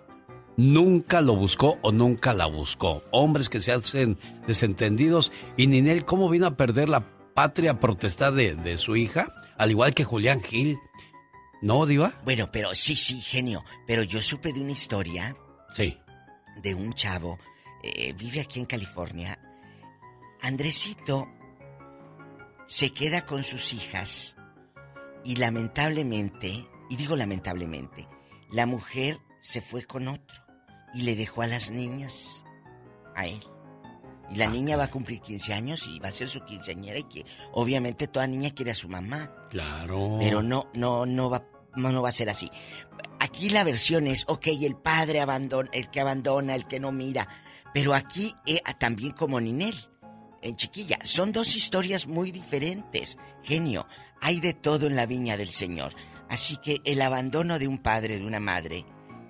nunca 0.58 1.22
lo 1.22 1.36
buscó 1.36 1.78
o 1.82 1.92
nunca 1.92 2.34
la 2.34 2.46
buscó. 2.48 3.04
Hombres 3.12 3.50
que 3.50 3.60
se 3.62 3.72
hacen 3.72 4.18
desentendidos. 4.48 5.32
Y 5.58 5.68
Ninel, 5.68 6.06
¿cómo 6.06 6.30
vino 6.30 6.46
a 6.48 6.58
perder 6.58 6.90
la 6.90 7.06
patria 7.34 7.80
protestada 7.80 8.32
de, 8.32 8.56
de 8.56 8.78
su 8.78 8.96
hija? 8.96 9.34
Al 9.58 9.72
igual 9.72 9.94
que 9.94 10.04
Julián 10.04 10.42
Gil. 10.42 10.78
¿No, 11.62 11.86
Diva? 11.86 12.20
Bueno, 12.26 12.50
pero 12.52 12.76
sí, 12.76 12.96
sí, 12.96 13.22
genio. 13.22 13.64
Pero 13.88 14.04
yo 14.04 14.22
supe 14.22 14.52
de 14.52 14.60
una 14.60 14.72
historia 14.74 15.36
Sí. 15.72 15.98
de 16.62 16.76
un 16.76 16.92
chavo. 16.94 17.40
Eh, 17.84 18.14
vive 18.14 18.42
aquí 18.42 18.60
en 18.60 18.66
California. 18.66 19.38
Andresito 20.42 21.28
se 22.68 22.94
queda 22.94 23.26
con 23.26 23.44
sus 23.44 23.74
hijas 23.74 24.36
y 25.24 25.36
lamentablemente, 25.36 26.68
y 26.90 26.96
digo 26.96 27.16
lamentablemente, 27.16 28.08
la 28.52 28.66
mujer 28.66 29.20
se 29.42 29.62
fue 29.62 29.84
con 29.84 30.08
otro 30.08 30.44
y 30.94 31.02
le 31.02 31.16
dejó 31.16 31.42
a 31.42 31.48
las 31.48 31.72
niñas 31.72 32.46
a 33.16 33.28
él. 33.28 33.44
Y 34.32 34.36
la 34.38 34.48
niña 34.48 34.78
va 34.78 34.86
a 34.86 34.92
cumplir 34.92 35.22
15 35.22 35.54
años 35.54 35.88
y 35.88 36.00
va 36.00 36.08
a 36.08 36.12
ser 36.12 36.30
su 36.30 36.44
quinceañera 36.46 36.98
y 36.98 37.04
que 37.04 37.26
obviamente 37.52 38.08
toda 38.08 38.26
niña 38.26 38.52
quiere 38.52 38.72
a 38.72 38.76
su 38.76 38.88
mamá. 38.88 39.32
Claro. 39.50 40.18
Pero 40.20 40.42
no, 40.42 40.70
no, 40.74 41.06
no 41.06 41.30
va, 41.30 41.46
no, 41.76 41.92
no 41.92 42.02
va 42.02 42.10
a 42.10 42.14
ser 42.14 42.30
así. 42.30 42.50
Aquí 43.20 43.50
la 43.50 43.64
versión 43.64 44.08
es, 44.08 44.24
ok, 44.28 44.48
el 44.48 44.76
padre 44.76 45.20
abandona, 45.20 45.70
el 45.74 45.90
que 45.90 46.00
abandona, 46.00 46.56
el 46.56 46.66
que 46.66 46.80
no 46.80 46.92
mira. 46.92 47.28
Pero 47.74 47.94
aquí 47.94 48.36
eh, 48.46 48.62
también 48.80 49.12
como 49.12 49.40
Ninel, 49.40 49.76
en 50.42 50.56
chiquilla, 50.56 51.00
son 51.04 51.32
dos 51.32 51.56
historias 51.56 52.08
muy 52.08 52.32
diferentes. 52.32 53.18
Genio, 53.44 53.88
hay 54.22 54.40
de 54.40 54.54
todo 54.54 54.88
en 54.88 54.96
la 54.96 55.06
viña 55.06 55.38
del 55.38 55.50
Señor. 55.50 55.94
Así 56.30 56.58
que 56.58 56.82
el 56.86 57.02
abandono 57.02 57.60
de 57.60 57.68
un 57.68 57.78
padre, 57.80 58.20
de 58.20 58.26
una 58.26 58.40
madre, 58.40 58.86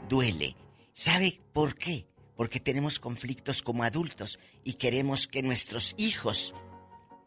duele. 0.09 0.55
¿Sabe 0.93 1.41
por 1.53 1.75
qué? 1.75 2.07
Porque 2.35 2.59
tenemos 2.59 2.99
conflictos 2.99 3.61
como 3.61 3.83
adultos 3.83 4.39
y 4.63 4.73
queremos 4.73 5.27
que 5.27 5.43
nuestros 5.43 5.95
hijos 5.97 6.53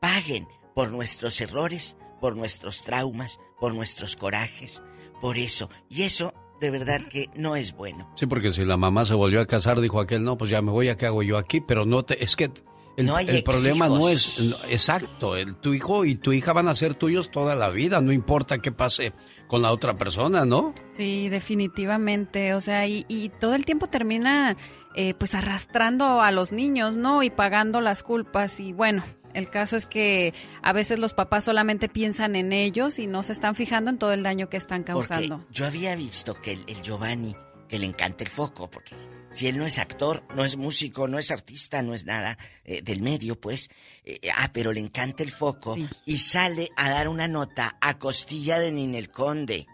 paguen 0.01 0.47
por 0.75 0.91
nuestros 0.91 1.41
errores, 1.41 1.97
por 2.21 2.37
nuestros 2.37 2.85
traumas, 2.85 3.39
por 3.59 3.75
nuestros 3.75 4.17
corajes, 4.17 4.83
por 5.21 5.39
eso. 5.39 5.71
Y 5.89 6.03
eso 6.03 6.35
de 6.61 6.71
verdad 6.71 7.03
que 7.09 7.29
no 7.37 7.57
es 7.57 7.75
bueno. 7.75 8.11
Sí, 8.17 8.27
porque 8.27 8.53
si 8.53 8.65
la 8.65 8.77
mamá 8.77 9.05
se 9.05 9.15
volvió 9.15 9.41
a 9.41 9.47
casar, 9.47 9.81
dijo 9.81 10.01
aquel, 10.01 10.25
no, 10.25 10.37
pues 10.39 10.51
ya 10.51 10.63
me 10.63 10.71
voy, 10.71 10.89
¿a 10.89 10.97
qué 10.97 11.07
hago 11.07 11.23
yo 11.23 11.39
aquí? 11.39 11.61
Pero 11.61 11.85
no 11.85 12.05
te... 12.05 12.23
Es 12.23 12.37
que 12.37 12.51
el, 12.97 13.07
No 13.07 13.17
hay 13.17 13.29
el 13.29 13.43
problema 13.43 13.89
no 13.89 14.09
es... 14.09 14.41
no, 14.41 14.57
exacto, 14.71 15.37
el, 15.37 15.55
tu 15.57 15.75
hijo 15.75 16.05
y 16.05 16.15
tu 16.17 16.33
hija 16.33 16.53
van 16.53 16.69
a 16.69 16.75
ser 16.75 16.95
tuyos 16.95 17.31
toda 17.31 17.55
la 17.55 17.69
vida, 17.69 18.01
no 18.01 18.11
importa 18.13 18.59
qué 18.59 18.73
pase 18.73 19.13
con 19.49 19.63
la 19.63 19.71
otra 19.71 19.97
persona, 19.97 20.45
¿no? 20.45 20.75
Sí, 20.93 21.29
definitivamente. 21.29 22.55
O 22.55 22.61
sea, 22.61 22.87
y, 22.87 23.05
y 23.09 23.29
todo 23.29 23.55
el 23.55 23.65
tiempo 23.65 23.87
termina 23.87 24.57
eh, 24.95 25.15
pues 25.15 25.35
arrastrando 25.35 26.21
a 26.23 26.31
los 26.33 26.53
niños, 26.53 26.97
¿no? 26.97 27.23
Y 27.23 27.31
pagando 27.31 27.81
las 27.81 28.03
culpas. 28.03 28.59
Y 28.61 28.73
bueno, 28.73 29.05
el 29.37 29.51
caso 29.51 29.77
es 29.77 29.87
que 29.87 30.33
a 30.63 30.73
veces 30.73 30.99
los 30.99 31.15
papás 31.15 31.45
solamente 31.45 31.89
piensan 31.89 32.37
en 32.37 32.53
ellos 32.53 32.99
y 32.99 33.07
no 33.07 33.23
se 33.23 33.33
están 33.33 33.55
fijando 33.55 33.91
en 33.91 33.99
todo 33.99 34.13
el 34.13 34.23
daño 34.23 34.49
que 34.49 34.57
están 34.57 34.83
causando. 34.83 35.39
Porque 35.39 35.53
yo 35.55 35.67
había 35.67 35.95
visto 35.95 36.41
que 36.41 36.53
el, 36.53 36.65
el 36.67 36.81
Giovanni, 36.83 37.37
que 37.69 37.79
le 37.79 37.87
encanta 37.87 38.25
el 38.25 38.31
foco, 38.31 38.71
porque 38.71 38.95
si 39.31 39.47
él 39.47 39.59
no 39.59 39.67
es 39.67 39.79
actor, 39.79 40.25
no 40.35 40.45
es 40.45 40.57
músico, 40.57 41.07
no 41.09 41.19
es 41.19 41.31
artista, 41.31 41.83
no 41.83 41.93
es 41.93 42.07
nada 42.07 42.39
eh, 42.65 42.81
del 42.81 43.03
medio, 43.03 43.39
pues, 43.39 43.69
eh, 44.05 44.19
ah, 44.35 44.51
pero 44.53 44.73
le 44.73 44.81
encanta 44.81 45.23
el 45.23 45.31
foco 45.31 45.77
y 46.07 46.17
sale 46.17 46.71
a 46.77 46.89
dar 46.89 47.09
una 47.09 47.29
nota 47.29 47.77
a 47.81 47.99
costilla 47.99 48.59
de 48.59 48.73
Ninel 48.73 49.11
Conde. 49.11 49.67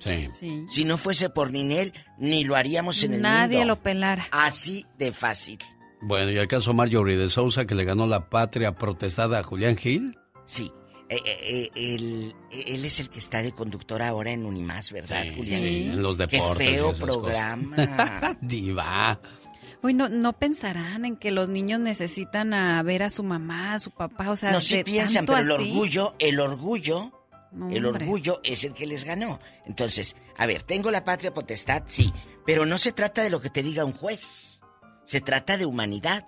Sí. 0.00 0.28
Si 0.68 0.84
no 0.84 0.96
fuese 0.96 1.28
por 1.28 1.50
Ninel, 1.50 1.92
ni 2.18 2.44
lo 2.44 2.56
haríamos 2.56 3.02
en 3.02 3.14
el 3.14 3.22
Nadie 3.22 3.58
mundo. 3.58 3.74
lo 3.74 3.82
pelara. 3.82 4.28
Así 4.30 4.86
de 4.96 5.12
fácil. 5.12 5.58
Bueno, 6.00 6.30
y 6.30 6.36
el 6.36 6.46
caso 6.48 6.72
Marjorie 6.74 7.16
de 7.16 7.28
Sousa, 7.28 7.66
que 7.66 7.74
le 7.74 7.84
ganó 7.84 8.06
la 8.06 8.28
patria 8.30 8.74
protestada 8.74 9.40
a 9.40 9.42
Julián 9.42 9.76
Gil. 9.76 10.16
Sí. 10.46 10.72
Eh, 11.10 11.16
eh, 11.24 11.70
eh, 11.74 11.94
él, 11.94 12.34
él 12.50 12.84
es 12.84 13.00
el 13.00 13.08
que 13.08 13.18
está 13.18 13.42
de 13.42 13.52
conductor 13.52 14.02
ahora 14.02 14.30
en 14.30 14.44
Unimás, 14.44 14.92
¿verdad, 14.92 15.22
Sí, 15.22 15.34
Julián? 15.36 15.62
sí, 15.66 15.82
en 15.92 16.02
los 16.02 16.18
deportes 16.18 16.58
Qué 16.58 16.72
y 16.72 16.74
feo 16.76 16.90
esas 16.90 17.02
programa. 17.02 18.36
Diva. 18.42 19.18
Uy, 19.82 19.94
no, 19.94 20.08
no 20.08 20.34
pensarán 20.34 21.04
en 21.06 21.16
que 21.16 21.30
los 21.30 21.48
niños 21.48 21.80
necesitan 21.80 22.52
a 22.52 22.82
ver 22.82 23.02
a 23.04 23.10
su 23.10 23.22
mamá, 23.22 23.74
a 23.74 23.78
su 23.78 23.90
papá, 23.90 24.30
o 24.30 24.36
sea, 24.36 24.52
no, 24.52 24.60
sí 24.60 24.76
de 24.76 24.84
piensan, 24.84 25.24
tanto 25.24 25.32
pero 25.34 25.44
el 25.46 25.52
así. 25.60 25.70
orgullo, 25.70 26.14
el 26.18 26.40
orgullo, 26.40 27.12
No, 27.52 27.70
el 27.70 27.86
orgullo 27.86 28.40
es 28.44 28.64
el 28.64 28.74
que 28.74 28.86
les 28.86 29.04
ganó. 29.04 29.40
Entonces, 29.66 30.14
a 30.36 30.44
ver, 30.46 30.62
tengo 30.62 30.90
la 30.90 31.04
patria 31.04 31.32
potestad, 31.32 31.84
sí, 31.86 32.12
pero 32.44 32.66
no 32.66 32.76
se 32.76 32.92
trata 32.92 33.22
de 33.22 33.30
lo 33.30 33.40
que 33.40 33.48
te 33.50 33.62
diga 33.62 33.84
un 33.84 33.92
juez. 33.92 34.57
Se 35.08 35.22
trata 35.22 35.56
de 35.56 35.64
humanidad. 35.64 36.22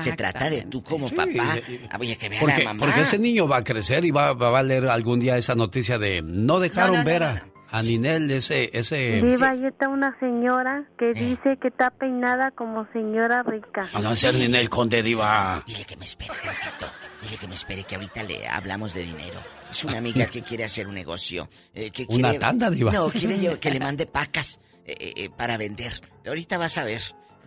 Se 0.00 0.12
trata 0.14 0.50
de 0.50 0.62
tú 0.62 0.82
como 0.82 1.08
Sí, 1.08 1.14
papá. 1.14 1.30
y- 1.68 1.72
y- 1.74 1.80
Ah, 1.88 1.98
Oye, 2.00 2.16
que 2.16 2.28
vea 2.28 2.40
Porque, 2.40 2.58
la 2.64 2.74
mamá. 2.74 2.86
porque 2.86 3.02
ese 3.02 3.16
niño 3.16 3.46
va 3.46 3.58
a 3.58 3.62
crecer 3.64 4.04
y 4.04 4.10
va, 4.10 4.32
va 4.32 4.58
a 4.58 4.62
leer 4.64 4.88
algún 4.88 5.20
día 5.20 5.36
esa 5.38 5.54
noticia 5.54 5.98
de 5.98 6.20
no 6.20 6.58
dejaron 6.58 6.90
No, 6.90 6.96
no, 6.98 7.04
no, 7.04 7.10
ver 7.10 7.20
no, 7.22 7.26
a, 7.28 7.32
no. 7.34 7.54
A 7.70 7.82
Ninel, 7.82 8.28
ese... 8.32 8.70
ese... 8.72 9.20
Viva, 9.22 9.50
ahí 9.50 9.64
está 9.66 9.88
una 9.88 10.16
señora 10.18 10.84
que 10.98 11.10
Eh. 11.10 11.14
dice 11.14 11.56
que 11.62 11.68
está 11.68 11.90
peinada 11.90 12.50
como 12.50 12.86
señora 12.92 13.44
rica. 13.44 13.86
A 13.92 14.00
no 14.00 14.16
ser 14.16 14.34
Ninel 14.34 14.68
Conde, 14.68 15.00
diva. 15.02 15.62
Dile 15.66 15.84
que 15.84 15.96
me 15.96 16.04
espere, 16.04 16.32
tantito. 16.44 16.92
Dile 17.22 17.36
que 17.36 17.46
me 17.46 17.54
espere, 17.54 17.84
que 17.84 17.94
ahorita 17.94 18.22
le 18.24 18.46
hablamos 18.48 18.94
de 18.94 19.04
dinero. 19.04 19.38
Es 19.70 19.84
una 19.84 19.98
amiga 19.98 20.26
que 20.26 20.42
quiere 20.42 20.64
hacer 20.64 20.88
un 20.88 20.94
negocio. 20.94 21.48
eh, 21.72 21.90
que 21.92 22.04
Una 22.08 22.36
tanda, 22.36 22.68
diva. 22.68 22.90
No, 22.90 23.10
quiere 23.10 23.58
que 23.60 23.70
le 23.70 23.78
mande 23.78 24.06
pacas 24.06 24.60
eh, 24.86 25.30
para 25.36 25.56
vender. 25.56 26.00
Ahorita 26.26 26.58
vas 26.58 26.78
a 26.78 26.84
ver. 26.84 27.00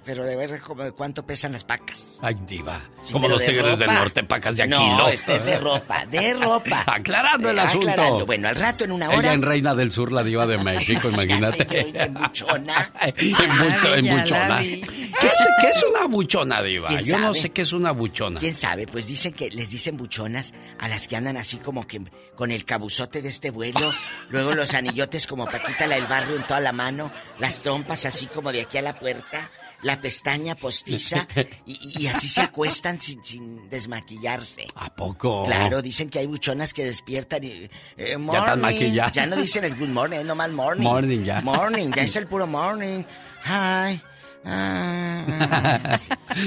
Pero 0.08 0.24
de 0.26 0.38
ver 0.38 0.62
cómo- 0.62 0.90
cuánto 0.94 1.26
pesan 1.26 1.52
las 1.52 1.66
pacas. 1.66 2.18
Ay, 2.22 2.34
diva. 2.48 2.82
Sí, 3.02 3.12
Como 3.12 3.28
los 3.28 3.42
de 3.42 3.48
tigres 3.48 3.78
del 3.78 3.90
ropa. 3.90 4.00
norte, 4.00 4.24
pacas 4.24 4.56
de 4.56 4.66
No, 4.66 4.78
Aquilo. 4.78 5.08
este 5.10 5.36
es 5.36 5.44
de 5.44 5.60
ropa, 5.60 6.06
de 6.06 6.34
ropa. 6.42 6.84
Aclarando 6.88 7.50
el 7.50 7.60
asunto. 7.60 7.90
aclarando. 7.90 8.26
Bueno, 8.26 8.48
al 8.48 8.56
rato 8.56 8.86
en 8.86 8.94
una 8.94 9.10
hora. 9.10 9.18
Ella 9.20 9.34
en 9.34 9.42
Reina 9.42 9.76
del 9.76 9.92
Sur, 9.92 10.14
la 10.14 10.24
diva 10.24 10.48
de 10.48 10.58
México, 10.60 11.10
imagínate. 11.12 11.68
en 12.04 12.14
buchona. 12.14 12.90
en, 13.02 13.16
bucho- 13.16 13.96
en 13.96 14.08
Ay, 14.08 14.18
buchona. 14.22 14.60
¿Qué 14.62 15.28
es, 15.28 15.48
qué 15.62 15.68
es 15.72 15.84
una 15.84 16.08
buchona, 16.08 16.64
diva? 16.64 16.88
¿Quién 16.88 17.04
Yo 17.04 17.18
no 17.18 17.24
sabe? 17.28 17.42
sé 17.42 17.50
qué 17.50 17.62
es 17.64 17.74
una 17.74 17.92
buchona. 17.92 18.40
¿Quién 18.40 18.54
sabe? 18.56 18.88
Pues 18.88 19.08
dicen 19.08 19.34
que 19.34 19.50
les 19.50 19.70
dicen 19.72 19.98
buchonas 19.98 20.54
a 20.80 20.88
las 20.88 21.10
que 21.10 21.18
andan 21.18 21.36
así 21.36 21.58
como 21.58 21.86
que 21.86 22.02
con 22.36 22.52
el 22.52 22.64
cabuzote 22.64 23.22
de 23.22 23.28
este 23.28 23.52
vuelo, 23.52 23.92
luego 24.30 24.54
los 24.54 24.74
anillotes 24.74 25.28
como 25.28 25.46
Paquita 25.48 25.86
la 25.86 25.96
del 25.96 26.06
barrio 26.06 26.38
en 26.38 26.44
toda 26.44 26.62
la 26.62 26.72
mano, 26.72 27.12
las 27.40 27.62
trompas 27.62 28.06
así 28.06 28.28
como 28.28 28.54
de 28.54 28.62
aquí 28.62 28.78
a 28.78 28.82
la 28.84 28.98
puerta, 28.98 29.50
la 29.84 30.02
pestaña 30.02 30.56
postiza 30.56 31.28
y, 31.66 32.02
y 32.02 32.08
así 32.08 32.28
se 32.28 32.42
acuestan 32.42 33.00
sin, 33.00 33.24
sin 33.24 33.70
desmaquillarse. 33.70 34.68
¿A 34.76 34.94
poco? 34.94 35.44
Claro, 35.46 35.82
dicen 35.82 36.10
que 36.10 36.20
hay 36.20 36.26
buchonas 36.28 36.74
que 36.74 36.86
despiertan 36.86 37.44
y... 37.44 37.48
eh, 37.48 37.70
Ya 37.98 38.10
están 38.10 38.18
morning. 38.22 38.62
maquilladas. 38.62 39.14
Ya 39.14 39.26
no 39.26 39.36
dicen 39.36 39.64
el 39.64 39.76
good 39.76 39.90
morning, 39.90 40.24
no 40.26 40.36
más 40.36 40.52
morning. 40.52 40.84
Morning, 40.84 41.24
ya. 41.24 41.42
Morning, 41.42 41.92
ya 41.96 42.02
es 42.04 42.16
el 42.16 42.28
puro 42.28 42.48
morning. 42.48 43.04
Hi. 43.46 44.02
Ah. 44.48 45.98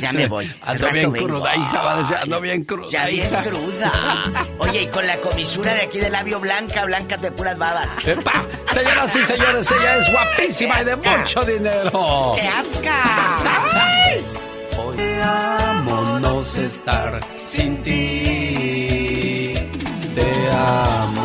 Ya 0.00 0.12
me 0.12 0.26
voy. 0.26 0.50
Ando 0.62 0.90
bien 0.92 1.12
vengo. 1.12 1.26
cruda, 1.26 1.56
hija, 1.56 1.82
va 1.82 1.94
a 1.94 1.98
decir, 1.98 2.16
ando 2.16 2.40
bien 2.40 2.64
cruda. 2.64 2.88
Ya 2.90 3.06
bien 3.06 3.28
cruda. 3.28 3.92
Oye, 4.58 4.82
y 4.82 4.86
con 4.86 5.06
la 5.06 5.16
comisura 5.18 5.74
de 5.74 5.82
aquí 5.82 5.98
del 5.98 6.12
labio 6.12 6.40
blanca, 6.40 6.84
blanca 6.84 7.16
de 7.16 7.30
puras 7.32 7.58
babas. 7.58 8.06
¡Epa! 8.06 8.44
Señoras 8.72 9.16
y 9.16 9.24
señores, 9.24 9.70
ella 9.70 9.96
es 9.96 10.10
guapísima 10.10 10.80
y 10.80 10.84
de 10.84 10.96
mucho 10.96 11.40
dinero. 11.42 12.32
¡Qué 12.36 12.48
asca! 12.48 12.94
¡Ay! 13.74 14.24
Hoy 14.78 14.98
amonos 15.22 16.56
estar 16.56 17.20
sin 17.46 17.76
ti. 17.82 19.54
Te 20.14 20.50
amo. 20.52 21.19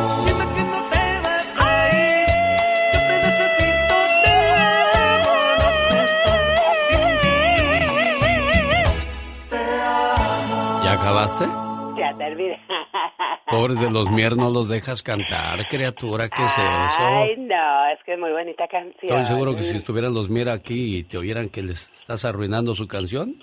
Pobres 13.49 13.79
de 13.79 13.89
los 13.91 14.09
mier, 14.11 14.35
no 14.35 14.49
los 14.49 14.67
dejas 14.67 15.01
cantar, 15.03 15.67
criatura, 15.67 16.29
¿qué 16.29 16.43
es 16.43 16.53
Ay, 16.57 17.31
eso? 17.33 17.41
no, 17.41 17.87
es 17.87 17.99
que 18.03 18.13
es 18.13 18.19
muy 18.19 18.31
bonita 18.31 18.67
canción. 18.67 18.93
Estoy 19.01 19.25
seguro 19.25 19.55
que 19.55 19.63
si 19.63 19.75
estuvieran 19.77 20.13
los 20.13 20.29
mier 20.29 20.49
aquí 20.49 20.97
y 20.97 21.03
te 21.03 21.17
oyeran 21.17 21.49
que 21.49 21.61
les 21.61 21.91
estás 21.91 22.25
arruinando 22.25 22.73
su 22.75 22.87
canción, 22.87 23.35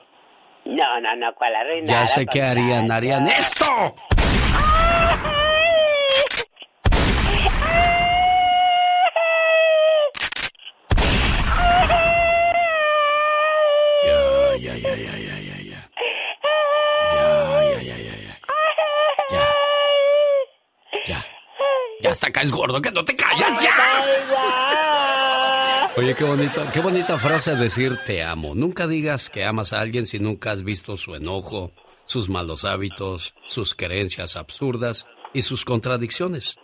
No, 0.65 1.01
no, 1.01 1.17
no, 1.17 1.35
¿cuál 1.35 1.55
arruinada? 1.55 2.01
ya 2.01 2.07
sé 2.07 2.27
qué 2.27 2.43
harían, 2.43 2.91
harían 2.91 3.27
esto. 3.29 3.65
Ya 22.03 22.11
hasta 22.11 22.33
caes 22.33 22.51
gordo, 22.51 22.83
que 22.83 22.91
no 22.91 23.05
te 23.05 23.15
callas, 23.15 23.63
ya. 23.63 23.71
Oye, 25.97 26.15
qué 26.17 26.25
bonito, 26.25 26.65
qué 26.73 26.81
bonita 26.81 27.17
frase 27.17 27.55
decir 27.55 27.97
te 28.05 28.25
amo. 28.25 28.57
Nunca 28.57 28.89
digas 28.89 29.31
que 29.31 29.45
amas 29.45 29.73
a 29.73 29.81
alguien 29.81 30.09
si 30.09 30.19
nunca 30.19 30.51
has 30.51 30.65
visto 30.65 30.97
su 30.97 31.15
enojo, 31.15 31.71
sus 32.07 32.29
malos 32.29 32.65
hábitos, 32.65 33.35
sus 33.47 33.77
creencias 33.77 34.35
absurdas 34.35 35.07
y 35.33 35.43
sus 35.43 35.65
contradicciones. 35.65 36.57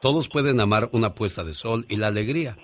Todos 0.00 0.28
pueden 0.28 0.60
amar 0.60 0.90
una 0.92 1.14
puesta 1.14 1.42
de 1.42 1.54
sol 1.54 1.86
y 1.88 1.96
la 1.96 2.06
alegría. 2.06 2.56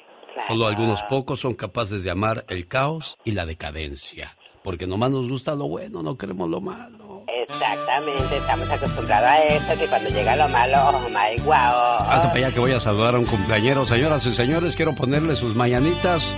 Solo 0.47 0.69
algunos 0.69 1.03
pocos 1.05 1.41
son 1.41 1.55
capaces 1.55 2.05
de 2.05 2.11
amar 2.11 2.45
el 2.49 2.69
caos 2.69 3.17
y 3.25 3.33
la 3.33 3.45
decadencia. 3.45 4.37
Porque 4.63 4.87
nomás 4.87 5.11
nos 5.11 5.29
gusta 5.29 5.55
lo 5.55 5.69
bueno, 5.69 6.03
no 6.03 6.17
queremos 6.17 6.49
lo 6.49 6.61
malo. 6.61 7.25
Exactamente, 7.49 8.37
estamos 8.37 8.69
acostumbrados 8.71 9.29
a 9.29 9.43
esto, 9.45 9.79
que 9.79 9.87
cuando 9.87 10.11
llega 10.11 10.37
lo 10.37 10.49
malo, 10.49 10.77
oh 10.89 11.09
my 11.09 11.41
wow. 11.43 11.55
Hasta 11.55 12.29
para 12.29 12.47
allá 12.47 12.53
que 12.53 12.61
voy 12.61 12.73
a 12.73 12.81
saludar 12.81 13.15
a 13.15 13.19
un 13.19 13.27
cumpleañero. 13.27 13.87
Señoras 13.87 14.25
y 14.27 14.35
señores, 14.35 14.77
quiero 14.77 14.95
ponerle 14.95 15.35
sus 15.37 15.55
mañanitas 15.55 16.35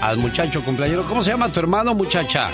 al 0.00 0.18
muchacho 0.18 0.62
cumpleañero. 0.64 1.04
¿Cómo 1.08 1.22
se 1.22 1.30
llama 1.30 1.48
tu 1.50 1.60
hermano, 1.60 1.94
muchacha? 1.94 2.50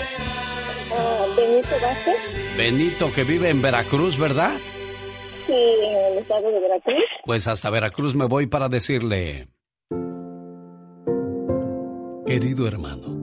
Ah, 0.91 1.25
Benito 1.35 1.75
Vázquez, 1.81 2.57
Benito, 2.57 3.13
que 3.13 3.23
vive 3.23 3.49
en 3.49 3.61
Veracruz, 3.61 4.17
¿verdad? 4.17 4.53
sí, 5.45 5.53
en 5.53 6.13
el 6.13 6.17
estado 6.19 6.51
de 6.51 6.59
Veracruz. 6.59 7.03
Pues 7.25 7.47
hasta 7.47 7.69
Veracruz 7.69 8.15
me 8.15 8.25
voy 8.25 8.47
para 8.47 8.69
decirle... 8.69 9.47
Querido 12.25 12.67
hermano, 12.67 13.22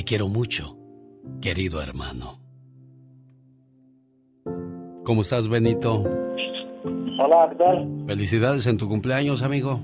Te 0.00 0.04
quiero 0.04 0.28
mucho, 0.28 0.78
querido 1.42 1.82
hermano. 1.82 2.38
¿Cómo 5.04 5.20
estás, 5.20 5.46
Benito? 5.46 6.02
Hola, 7.18 7.48
¿qué 7.50 7.56
tal? 7.56 7.86
Felicidades 8.06 8.66
en 8.66 8.78
tu 8.78 8.88
cumpleaños, 8.88 9.42
amigo. 9.42 9.78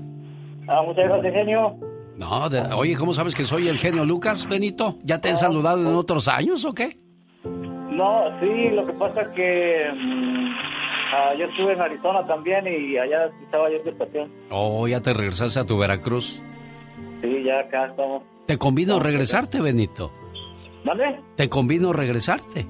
Ah, 0.67 0.81
muchas 0.83 1.03
gracias, 1.05 1.31
genio. 1.35 1.77
No, 2.17 2.49
de- 2.49 2.61
oye, 2.73 2.95
¿cómo 2.97 3.13
sabes 3.13 3.35
que 3.35 3.43
soy 3.43 3.67
el 3.67 3.77
genio 3.77 4.05
Lucas, 4.05 4.47
Benito? 4.49 4.97
¿Ya 5.03 5.21
te 5.21 5.29
he 5.29 5.35
saludado 5.37 5.87
en 5.87 5.93
otros 5.93 6.27
años 6.27 6.65
o 6.65 6.73
qué? 6.73 6.97
No, 7.43 8.23
sí, 8.39 8.69
lo 8.73 8.87
que 8.87 8.93
pasa 8.93 9.21
es 9.21 9.27
que 9.35 9.85
mm, 9.93 10.47
ah, 11.13 11.33
yo 11.37 11.45
estuve 11.45 11.73
en 11.73 11.81
Arizona 11.81 12.25
también 12.25 12.65
y 12.65 12.97
allá 12.97 13.29
estaba 13.43 13.69
yo 13.69 13.75
en 13.85 13.87
estación. 13.87 14.31
Oh, 14.49 14.87
ya 14.87 14.99
te 14.99 15.13
regresaste 15.13 15.59
a 15.59 15.65
tu 15.67 15.77
Veracruz. 15.77 16.41
Sí, 17.21 17.43
ya 17.43 17.59
acá 17.59 17.87
estamos. 17.87 18.23
¿Te 18.45 18.57
convino 18.57 18.99
regresarte, 18.99 19.59
Benito? 19.61 20.11
¿Vale? 20.85 21.19
¿Te 21.35 21.49
convino 21.49 21.91
regresarte? 21.93 22.65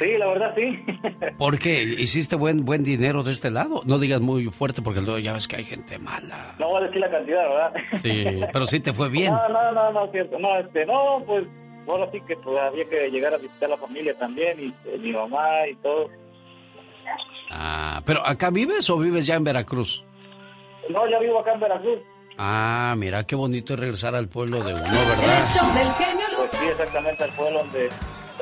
Sí, 0.00 0.08
la 0.18 0.26
verdad 0.28 0.54
sí. 0.56 0.78
Porque 1.38 1.82
hiciste 1.82 2.34
buen 2.36 2.64
buen 2.64 2.82
dinero 2.82 3.22
de 3.22 3.32
este 3.32 3.50
lado. 3.50 3.82
No 3.84 3.98
digas 3.98 4.20
muy 4.20 4.46
fuerte 4.46 4.80
porque 4.82 5.00
luego 5.00 5.18
ya 5.18 5.34
ves 5.34 5.46
que 5.46 5.56
hay 5.56 5.64
gente 5.64 5.98
mala. 5.98 6.54
no 6.58 6.68
voy 6.68 6.82
a 6.82 6.86
decir 6.86 7.00
la 7.00 7.10
cantidad, 7.10 7.42
¿verdad? 7.48 7.72
Sí, 8.02 8.40
pero 8.52 8.66
sí 8.66 8.80
te 8.80 8.92
fue 8.92 9.08
bien. 9.10 9.32
No, 9.32 9.48
no, 9.48 9.72
no, 9.72 9.92
no, 9.92 10.10
cierto. 10.10 10.38
No, 10.38 10.56
este, 10.58 10.86
no, 10.86 11.22
pues, 11.26 11.44
ahora 11.86 12.10
sí 12.10 12.20
que 12.26 12.36
pues, 12.36 12.58
había 12.58 12.88
que 12.88 13.10
llegar 13.10 13.34
a 13.34 13.38
visitar 13.38 13.66
a 13.68 13.72
la 13.72 13.76
familia 13.76 14.14
también 14.18 14.58
y 14.60 14.66
eh, 14.88 14.98
mi 14.98 15.12
mamá 15.12 15.66
y 15.70 15.74
todo. 15.76 16.08
Ah, 17.50 18.02
pero 18.06 18.26
¿acá 18.26 18.50
vives 18.50 18.88
o 18.90 18.98
vives 18.98 19.26
ya 19.26 19.34
en 19.34 19.44
Veracruz? 19.44 20.02
No, 20.88 21.08
ya 21.08 21.18
vivo 21.20 21.38
acá 21.40 21.52
en 21.52 21.60
Veracruz. 21.60 21.98
Ah, 22.38 22.94
mira 22.96 23.24
qué 23.24 23.34
bonito 23.36 23.74
es 23.74 23.80
regresar 23.80 24.14
al 24.14 24.28
pueblo 24.28 24.62
de 24.62 24.74
uno, 24.74 24.82
¿verdad? 24.82 25.38
del 25.74 25.92
genio 25.92 26.26
Pues 26.36 26.50
sí, 26.52 26.66
exactamente 26.68 27.24
al 27.24 27.34
pueblo 27.36 27.58
donde 27.60 27.90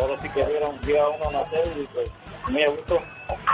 ahora 0.01 0.23
sí 0.23 0.29
que 0.29 0.45
vieron, 0.47 0.79
vio 0.87 1.03
a 1.03 1.09
uno 1.11 1.31
nacer 1.41 1.73
y 1.77 1.87
pues 1.87 2.11
muy 2.51 2.63
a 2.63 2.71
gusto. 2.71 3.01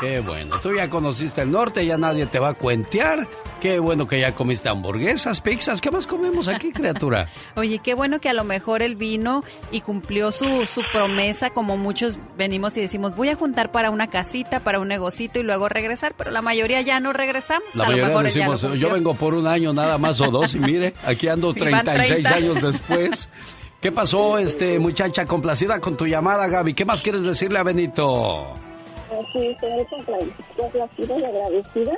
Qué 0.00 0.20
bueno. 0.20 0.58
Tú 0.60 0.74
ya 0.74 0.88
conociste 0.88 1.42
el 1.42 1.50
norte, 1.50 1.84
ya 1.86 1.96
nadie 1.96 2.26
te 2.26 2.38
va 2.38 2.50
a 2.50 2.54
cuentear. 2.54 3.28
Qué 3.60 3.78
bueno 3.78 4.06
que 4.06 4.20
ya 4.20 4.34
comiste 4.34 4.68
hamburguesas, 4.68 5.40
pizzas. 5.40 5.80
¿Qué 5.80 5.90
más 5.90 6.06
comemos 6.06 6.46
aquí, 6.46 6.72
criatura? 6.72 7.28
Oye, 7.56 7.78
qué 7.78 7.94
bueno 7.94 8.20
que 8.20 8.28
a 8.28 8.34
lo 8.34 8.44
mejor 8.44 8.82
él 8.82 8.96
vino 8.96 9.44
y 9.70 9.80
cumplió 9.80 10.30
su, 10.30 10.66
su 10.66 10.82
promesa, 10.92 11.50
como 11.50 11.76
muchos 11.76 12.20
venimos 12.36 12.76
y 12.76 12.82
decimos, 12.82 13.16
voy 13.16 13.30
a 13.30 13.34
juntar 13.34 13.72
para 13.72 13.90
una 13.90 14.08
casita, 14.08 14.60
para 14.60 14.78
un 14.78 14.88
negocito 14.88 15.40
y 15.40 15.42
luego 15.42 15.68
regresar, 15.68 16.14
pero 16.16 16.30
la 16.30 16.42
mayoría 16.42 16.82
ya 16.82 17.00
no 17.00 17.12
regresamos. 17.12 17.74
La 17.74 17.84
mayoría 17.84 18.18
decimos, 18.18 18.62
yo 18.78 18.92
vengo 18.92 19.14
por 19.14 19.34
un 19.34 19.46
año 19.46 19.72
nada 19.72 19.96
más 19.96 20.20
o 20.20 20.30
dos 20.30 20.54
y 20.54 20.58
mire, 20.58 20.92
aquí 21.04 21.28
ando 21.28 21.54
36 21.54 22.26
años 22.26 22.62
después. 22.62 23.28
¿Qué 23.80 23.92
pasó, 23.92 24.38
este 24.38 24.78
muchacha 24.78 25.26
complacida 25.26 25.80
con 25.80 25.96
tu 25.96 26.06
llamada, 26.06 26.46
Gaby? 26.48 26.74
¿Qué 26.74 26.84
más 26.84 27.02
quieres 27.02 27.22
decirle 27.22 27.58
a 27.58 27.62
Benito? 27.62 28.54
Sí, 29.32 29.46
estoy 29.46 29.70
muy 29.70 29.86
complacida 30.56 31.18
y 31.18 31.24
agradecida 31.24 31.92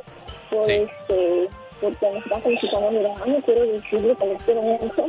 por 0.50 0.70
este, 0.70 1.48
porque 1.80 2.10
me 2.10 2.18
está 2.18 2.40
felicitando 2.40 2.90
mi 2.90 2.98
hermano. 2.98 3.42
Quiero 3.44 3.66
decirle 3.66 4.16
que 4.16 4.26
le 4.26 4.36
quiero 4.36 4.62
mucho. 4.62 5.08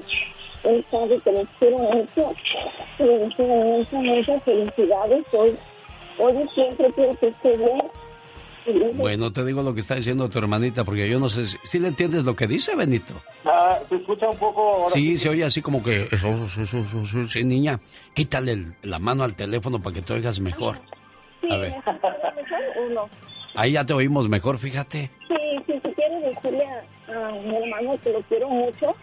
Él 0.63 0.85
sabe 0.91 1.19
que 1.19 1.31
le 1.31 1.47
quiero 1.59 1.77
mucho. 1.77 2.33
Que 2.97 3.05
le 3.05 3.17
deseo 3.19 3.47
muchas, 3.47 3.93
muchas 3.93 4.43
felicidades. 4.43 5.25
Hoy, 5.33 5.57
hoy 6.19 6.49
siempre 6.53 6.91
quiero 6.93 7.13
que 7.15 7.27
esté 7.27 7.57
bien. 7.57 7.81
Bueno, 8.95 9.31
te 9.31 9.43
digo 9.43 9.63
lo 9.63 9.73
que 9.73 9.79
está 9.79 9.95
diciendo 9.95 10.29
tu 10.29 10.37
hermanita, 10.37 10.83
porque 10.83 11.09
yo 11.09 11.19
no 11.19 11.27
sé 11.29 11.45
si, 11.45 11.79
le 11.79 11.87
entiendes 11.87 12.23
lo 12.23 12.35
que 12.35 12.45
dice 12.45 12.75
Benito. 12.75 13.13
Ah, 13.45 13.79
se 13.87 13.95
escucha 13.95 14.29
un 14.29 14.37
poco. 14.37 14.87
sí, 14.93 15.17
se 15.17 15.29
oye 15.29 15.43
así 15.43 15.61
como 15.61 15.81
que. 15.81 16.07
Eso, 16.11 16.47
sí, 17.27 17.43
niña, 17.43 17.79
quítale 18.13 18.73
la 18.83 18.99
mano 18.99 19.23
al 19.23 19.33
teléfono 19.33 19.81
para 19.81 19.95
que 19.95 20.01
te 20.01 20.13
oigas 20.13 20.39
mejor. 20.39 20.77
A 21.49 21.57
ver. 21.57 21.75
Ahí 23.55 23.73
ya 23.73 23.85
te 23.85 23.93
oímos 23.93 24.29
mejor, 24.29 24.57
fíjate. 24.57 25.09
Sí, 25.27 25.35
sí, 25.65 25.73
si 25.83 25.93
quiero 25.93 26.19
decirle 26.21 26.65
a, 27.07 27.31
mi 27.31 27.55
hermano 27.55 27.97
que 28.03 28.11
lo 28.11 28.21
quiero 28.23 28.49
mucho, 28.49 28.95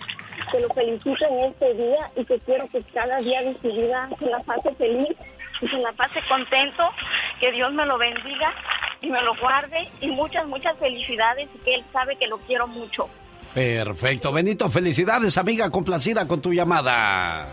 que 0.53 0.61
lo 0.61 0.69
felicito 0.71 1.27
en 1.29 1.51
este 1.51 1.75
día 1.75 2.11
y 2.17 2.25
que 2.25 2.39
quiero 2.41 2.69
que 2.69 2.83
cada 2.95 3.19
día 3.19 3.43
de 3.43 3.57
su 3.61 3.69
vida 3.73 4.09
se 4.19 4.31
la 4.31 4.39
pase 4.41 4.75
feliz 4.75 5.17
y 5.61 5.69
se 5.69 5.79
la 5.79 5.93
pase 5.93 6.21
contento, 6.29 6.85
que 7.41 7.51
Dios 7.53 7.73
me 7.73 7.87
lo 7.87 7.99
bendiga 7.99 8.55
y 9.01 9.11
me 9.11 9.23
lo 9.23 9.35
guarde 9.37 9.89
y 10.01 10.09
muchas, 10.09 10.47
muchas 10.47 10.77
felicidades 10.79 11.49
y 11.55 11.59
que 11.59 11.75
él 11.75 11.85
sabe 11.93 12.17
que 12.17 12.27
lo 12.27 12.39
quiero 12.39 12.67
mucho. 12.67 13.09
Perfecto, 13.55 14.33
Benito, 14.33 14.69
felicidades 14.69 15.39
amiga, 15.39 15.71
complacida 15.71 16.29
con 16.29 16.43
tu 16.43 16.53
llamada. 16.53 17.49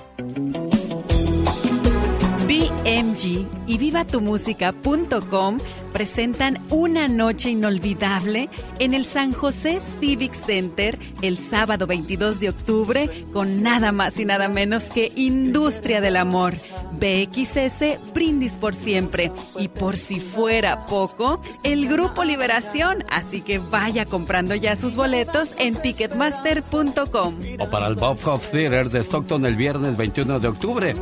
BMG 2.53 3.47
y 3.65 3.77
vivatumusica.com 3.79 5.57
presentan 5.91 6.59
una 6.69 7.07
noche 7.07 7.49
inolvidable 7.49 8.47
en 8.77 8.93
el 8.93 9.05
San 9.05 9.31
José 9.31 9.79
Civic 9.79 10.33
Center 10.33 10.99
el 11.23 11.39
sábado 11.39 11.87
22 11.87 12.39
de 12.39 12.49
octubre 12.49 13.09
con 13.33 13.63
nada 13.63 13.91
más 13.91 14.19
y 14.19 14.25
nada 14.25 14.49
menos 14.49 14.83
que 14.83 15.11
Industria 15.15 15.99
del 15.99 16.15
Amor, 16.15 16.53
BXS 16.99 18.13
Brindis 18.13 18.57
por 18.57 18.75
siempre 18.75 19.31
y 19.57 19.69
por 19.69 19.97
si 19.97 20.19
fuera 20.19 20.85
poco, 20.85 21.41
el 21.63 21.87
Grupo 21.87 22.23
Liberación, 22.23 23.03
así 23.09 23.41
que 23.41 23.57
vaya 23.57 24.05
comprando 24.05 24.53
ya 24.53 24.75
sus 24.75 24.95
boletos 24.95 25.55
en 25.57 25.75
ticketmaster.com. 25.75 27.35
O 27.59 27.69
para 27.71 27.87
el 27.87 27.95
Bob 27.95 28.19
Hope 28.23 28.45
Theater 28.51 28.89
de 28.89 28.99
Stockton 28.99 29.43
el 29.47 29.55
viernes 29.55 29.97
21 29.97 30.39
de 30.39 30.47
octubre 30.47 30.93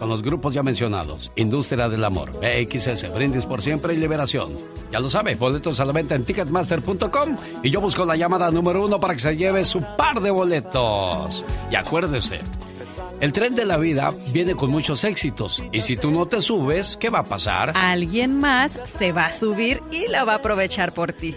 con 0.00 0.08
los 0.08 0.22
grupos 0.22 0.54
ya 0.54 0.62
mencionados. 0.62 1.30
Industria 1.36 1.88
del 1.90 2.02
Amor, 2.02 2.32
BXS, 2.40 3.12
Brindis 3.12 3.44
por 3.44 3.60
Siempre 3.60 3.92
y 3.92 3.98
Liberación. 3.98 4.56
Ya 4.90 4.98
lo 4.98 5.10
sabe, 5.10 5.34
boletos 5.34 5.78
a 5.78 5.84
la 5.84 5.92
venta 5.92 6.14
en 6.14 6.24
ticketmaster.com 6.24 7.36
y 7.62 7.70
yo 7.70 7.82
busco 7.82 8.06
la 8.06 8.16
llamada 8.16 8.50
número 8.50 8.82
uno 8.82 8.98
para 8.98 9.12
que 9.12 9.20
se 9.20 9.36
lleve 9.36 9.62
su 9.66 9.80
par 9.98 10.20
de 10.20 10.30
boletos. 10.30 11.44
Y 11.70 11.76
acuérdese, 11.76 12.40
el 13.20 13.34
tren 13.34 13.54
de 13.54 13.66
la 13.66 13.76
vida 13.76 14.14
viene 14.32 14.54
con 14.54 14.70
muchos 14.70 15.04
éxitos 15.04 15.62
y 15.70 15.80
si 15.80 15.98
tú 15.98 16.10
no 16.10 16.24
te 16.24 16.40
subes, 16.40 16.96
¿qué 16.96 17.10
va 17.10 17.18
a 17.18 17.24
pasar? 17.24 17.74
Alguien 17.76 18.38
más 18.38 18.80
se 18.86 19.12
va 19.12 19.26
a 19.26 19.32
subir 19.32 19.82
y 19.92 20.08
la 20.08 20.24
va 20.24 20.32
a 20.32 20.36
aprovechar 20.36 20.94
por 20.94 21.12
ti. 21.12 21.34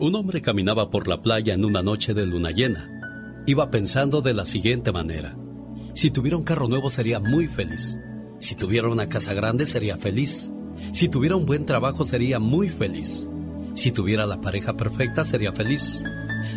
Un 0.00 0.16
hombre 0.16 0.42
caminaba 0.42 0.90
por 0.90 1.06
la 1.06 1.22
playa 1.22 1.54
en 1.54 1.64
una 1.64 1.82
noche 1.82 2.12
de 2.12 2.26
luna 2.26 2.50
llena. 2.50 2.90
Iba 3.46 3.70
pensando 3.70 4.20
de 4.20 4.34
la 4.34 4.44
siguiente 4.44 4.90
manera. 4.90 5.36
Si 5.98 6.12
tuviera 6.12 6.36
un 6.36 6.44
carro 6.44 6.68
nuevo 6.68 6.90
sería 6.90 7.18
muy 7.18 7.48
feliz. 7.48 7.98
Si 8.38 8.54
tuviera 8.54 8.88
una 8.88 9.08
casa 9.08 9.34
grande 9.34 9.66
sería 9.66 9.96
feliz. 9.96 10.52
Si 10.92 11.08
tuviera 11.08 11.34
un 11.34 11.44
buen 11.44 11.66
trabajo 11.66 12.04
sería 12.04 12.38
muy 12.38 12.68
feliz. 12.68 13.26
Si 13.74 13.90
tuviera 13.90 14.24
la 14.24 14.40
pareja 14.40 14.76
perfecta 14.76 15.24
sería 15.24 15.52
feliz. 15.52 16.04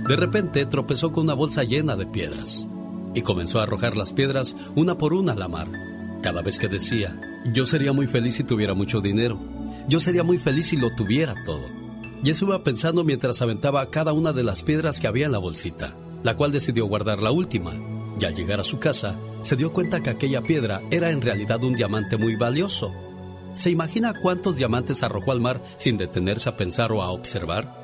De 0.07 0.15
repente 0.15 0.63
tropezó 0.67 1.11
con 1.11 1.23
una 1.23 1.33
bolsa 1.33 1.63
llena 1.63 1.95
de 1.95 2.05
piedras 2.05 2.67
y 3.15 3.23
comenzó 3.23 3.59
a 3.59 3.63
arrojar 3.63 3.97
las 3.97 4.13
piedras 4.13 4.55
una 4.75 4.99
por 4.99 5.11
una 5.11 5.31
a 5.31 5.35
la 5.35 5.47
mar. 5.47 5.69
Cada 6.21 6.43
vez 6.43 6.59
que 6.59 6.67
decía, 6.67 7.19
yo 7.51 7.65
sería 7.65 7.93
muy 7.93 8.05
feliz 8.05 8.35
si 8.35 8.43
tuviera 8.43 8.75
mucho 8.75 9.01
dinero, 9.01 9.39
yo 9.87 9.99
sería 9.99 10.23
muy 10.23 10.37
feliz 10.37 10.67
si 10.67 10.77
lo 10.77 10.91
tuviera 10.91 11.33
todo. 11.45 11.67
Y 12.23 12.29
eso 12.29 12.45
iba 12.45 12.63
pensando 12.63 13.03
mientras 13.03 13.41
aventaba 13.41 13.89
cada 13.89 14.13
una 14.13 14.33
de 14.33 14.43
las 14.43 14.61
piedras 14.61 14.99
que 14.99 15.07
había 15.07 15.25
en 15.25 15.31
la 15.31 15.39
bolsita, 15.39 15.95
la 16.21 16.37
cual 16.37 16.51
decidió 16.51 16.85
guardar 16.85 17.23
la 17.23 17.31
última 17.31 17.73
y 18.19 18.25
al 18.25 18.35
llegar 18.35 18.59
a 18.59 18.63
su 18.63 18.79
casa, 18.79 19.17
se 19.41 19.55
dio 19.55 19.73
cuenta 19.73 20.01
que 20.01 20.09
aquella 20.09 20.41
piedra 20.41 20.81
era 20.91 21.09
en 21.09 21.21
realidad 21.21 21.63
un 21.63 21.75
diamante 21.75 22.17
muy 22.17 22.35
valioso. 22.35 22.93
¿Se 23.55 23.69
imagina 23.69 24.13
cuántos 24.21 24.57
diamantes 24.57 25.03
arrojó 25.03 25.31
al 25.31 25.41
mar 25.41 25.61
sin 25.77 25.97
detenerse 25.97 26.49
a 26.49 26.57
pensar 26.57 26.91
o 26.91 27.01
a 27.01 27.11
observar? 27.11 27.79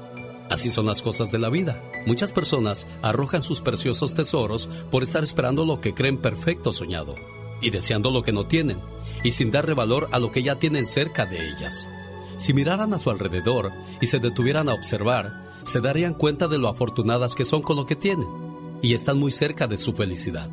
Así 0.50 0.70
son 0.70 0.86
las 0.86 1.02
cosas 1.02 1.32
de 1.32 1.40
la 1.40 1.50
vida. 1.50 1.82
Muchas 2.06 2.32
personas 2.32 2.88
arrojan 3.02 3.44
sus 3.44 3.62
preciosos 3.62 4.14
tesoros 4.14 4.68
por 4.90 5.04
estar 5.04 5.24
esperando 5.24 5.66
lo 5.66 5.82
que 5.82 5.94
creen 5.94 6.18
perfecto 6.18 6.72
soñado 6.72 7.16
y 7.62 7.70
deseando 7.70 8.12
lo 8.12 8.24
que 8.24 8.32
no 8.32 8.48
tienen 8.48 8.78
y 9.24 9.32
sin 9.32 9.52
darle 9.52 9.74
valor 9.74 10.08
a 10.12 10.20
lo 10.20 10.32
que 10.32 10.44
ya 10.44 10.56
tienen 10.56 10.86
cerca 10.86 11.26
de 11.26 11.50
ellas. 11.50 11.90
Si 12.38 12.54
miraran 12.54 12.94
a 12.94 13.00
su 13.00 13.10
alrededor 13.10 13.72
y 14.00 14.06
se 14.06 14.20
detuvieran 14.20 14.70
a 14.70 14.74
observar, 14.74 15.48
se 15.64 15.82
darían 15.82 16.14
cuenta 16.14 16.48
de 16.48 16.60
lo 16.60 16.70
afortunadas 16.70 17.36
que 17.36 17.44
son 17.44 17.62
con 17.62 17.76
lo 17.76 17.86
que 17.86 17.96
tienen 17.96 18.47
y 18.82 18.94
están 18.94 19.20
muy 19.20 19.32
cerca 19.32 19.68
de 19.68 19.78
su 19.78 19.94
felicidad. 19.94 20.50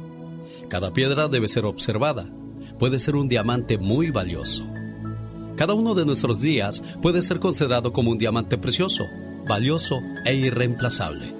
Cada 0.68 0.92
piedra 0.92 1.28
debe 1.28 1.48
ser 1.48 1.64
observada. 1.64 2.30
Puede 2.78 2.98
ser 2.98 3.16
un 3.16 3.28
diamante 3.28 3.78
muy 3.78 4.10
valioso. 4.10 4.64
Cada 5.56 5.74
uno 5.74 5.94
de 5.94 6.04
nuestros 6.04 6.40
días 6.40 6.82
puede 7.00 7.22
ser 7.22 7.38
considerado 7.38 7.92
como 7.92 8.10
un 8.10 8.18
diamante 8.18 8.58
precioso, 8.58 9.04
valioso 9.46 10.00
e 10.24 10.34
irreemplazable. 10.34 11.32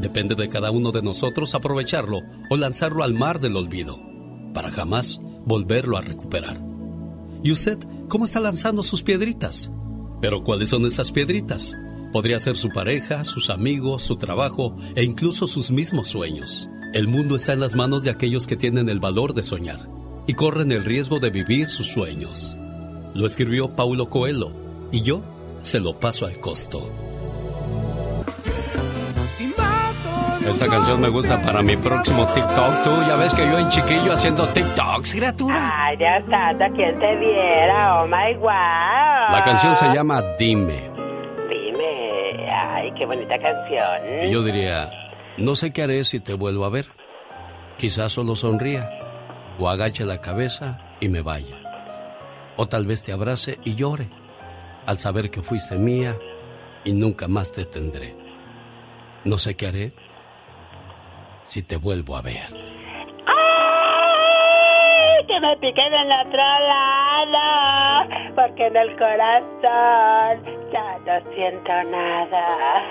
Depende 0.00 0.34
de 0.34 0.48
cada 0.48 0.70
uno 0.70 0.92
de 0.92 1.00
nosotros 1.00 1.54
aprovecharlo 1.54 2.20
o 2.50 2.56
lanzarlo 2.56 3.02
al 3.02 3.14
mar 3.14 3.40
del 3.40 3.56
olvido, 3.56 3.98
para 4.52 4.70
jamás 4.70 5.20
volverlo 5.46 5.96
a 5.96 6.02
recuperar. 6.02 6.60
¿Y 7.42 7.50
usted 7.50 7.78
cómo 8.08 8.26
está 8.26 8.40
lanzando 8.40 8.82
sus 8.82 9.02
piedritas? 9.02 9.72
¿Pero 10.20 10.42
cuáles 10.42 10.68
son 10.68 10.84
esas 10.84 11.12
piedritas? 11.12 11.76
Podría 12.12 12.38
ser 12.38 12.56
su 12.56 12.70
pareja, 12.70 13.24
sus 13.24 13.50
amigos, 13.50 14.02
su 14.02 14.16
trabajo 14.16 14.76
e 14.94 15.04
incluso 15.04 15.46
sus 15.46 15.70
mismos 15.70 16.08
sueños. 16.08 16.68
El 16.94 17.08
mundo 17.08 17.36
está 17.36 17.52
en 17.52 17.60
las 17.60 17.74
manos 17.74 18.04
de 18.04 18.10
aquellos 18.10 18.46
que 18.46 18.56
tienen 18.56 18.88
el 18.88 19.00
valor 19.00 19.34
de 19.34 19.42
soñar 19.42 19.88
y 20.26 20.34
corren 20.34 20.72
el 20.72 20.84
riesgo 20.84 21.18
de 21.18 21.30
vivir 21.30 21.68
sus 21.68 21.88
sueños. 21.88 22.56
Lo 23.14 23.26
escribió 23.26 23.74
Paulo 23.74 24.08
Coelho 24.08 24.52
y 24.92 25.02
yo 25.02 25.22
se 25.60 25.80
lo 25.80 25.98
paso 25.98 26.26
al 26.26 26.38
costo. 26.40 26.90
Esta 30.48 30.68
canción 30.68 31.00
me 31.00 31.08
gusta 31.08 31.42
para 31.42 31.60
mi 31.60 31.76
próximo 31.76 32.24
TikTok. 32.26 32.84
Tú 32.84 32.90
ya 33.08 33.16
ves 33.16 33.34
que 33.34 33.44
yo 33.46 33.58
en 33.58 33.68
chiquillo 33.68 34.12
haciendo 34.12 34.46
TikToks, 34.46 35.12
criatura. 35.12 35.86
Ay, 35.86 35.96
ya 35.98 36.18
está, 36.18 36.70
quien 36.70 36.98
te 37.00 37.16
viera, 37.16 38.02
oh 38.02 38.06
my 38.06 38.34
wow. 38.36 39.32
La 39.32 39.42
canción 39.44 39.74
se 39.74 39.86
llama 39.88 40.22
Dime. 40.38 40.95
Qué 42.96 43.04
bonita 43.04 43.38
canción. 43.38 44.24
Y 44.24 44.30
yo 44.30 44.42
diría, 44.42 44.90
no 45.36 45.54
sé 45.54 45.72
qué 45.72 45.82
haré 45.82 46.04
si 46.04 46.20
te 46.20 46.34
vuelvo 46.34 46.64
a 46.64 46.70
ver. 46.70 46.86
Quizás 47.76 48.12
solo 48.12 48.36
sonría, 48.36 48.88
o 49.58 49.68
agache 49.68 50.04
la 50.04 50.20
cabeza 50.20 50.96
y 51.00 51.08
me 51.08 51.20
vaya. 51.20 51.56
O 52.56 52.66
tal 52.66 52.86
vez 52.86 53.02
te 53.02 53.12
abrace 53.12 53.58
y 53.64 53.74
llore, 53.74 54.08
al 54.86 54.98
saber 54.98 55.30
que 55.30 55.42
fuiste 55.42 55.76
mía 55.76 56.16
y 56.84 56.92
nunca 56.92 57.28
más 57.28 57.52
te 57.52 57.66
tendré. 57.66 58.16
No 59.24 59.36
sé 59.36 59.56
qué 59.56 59.66
haré 59.66 59.92
si 61.46 61.62
te 61.62 61.76
vuelvo 61.76 62.16
a 62.16 62.22
ver. 62.22 62.48
Me 65.46 65.56
piquen 65.58 65.94
en 65.94 66.08
la 66.08 66.22
otro 66.22 66.42
lado, 66.68 68.08
porque 68.34 68.66
en 68.66 68.76
el 68.76 68.96
corazón 68.96 70.42
ya 70.72 70.98
no 71.06 71.20
siento 71.34 71.72
nada. 71.88 72.82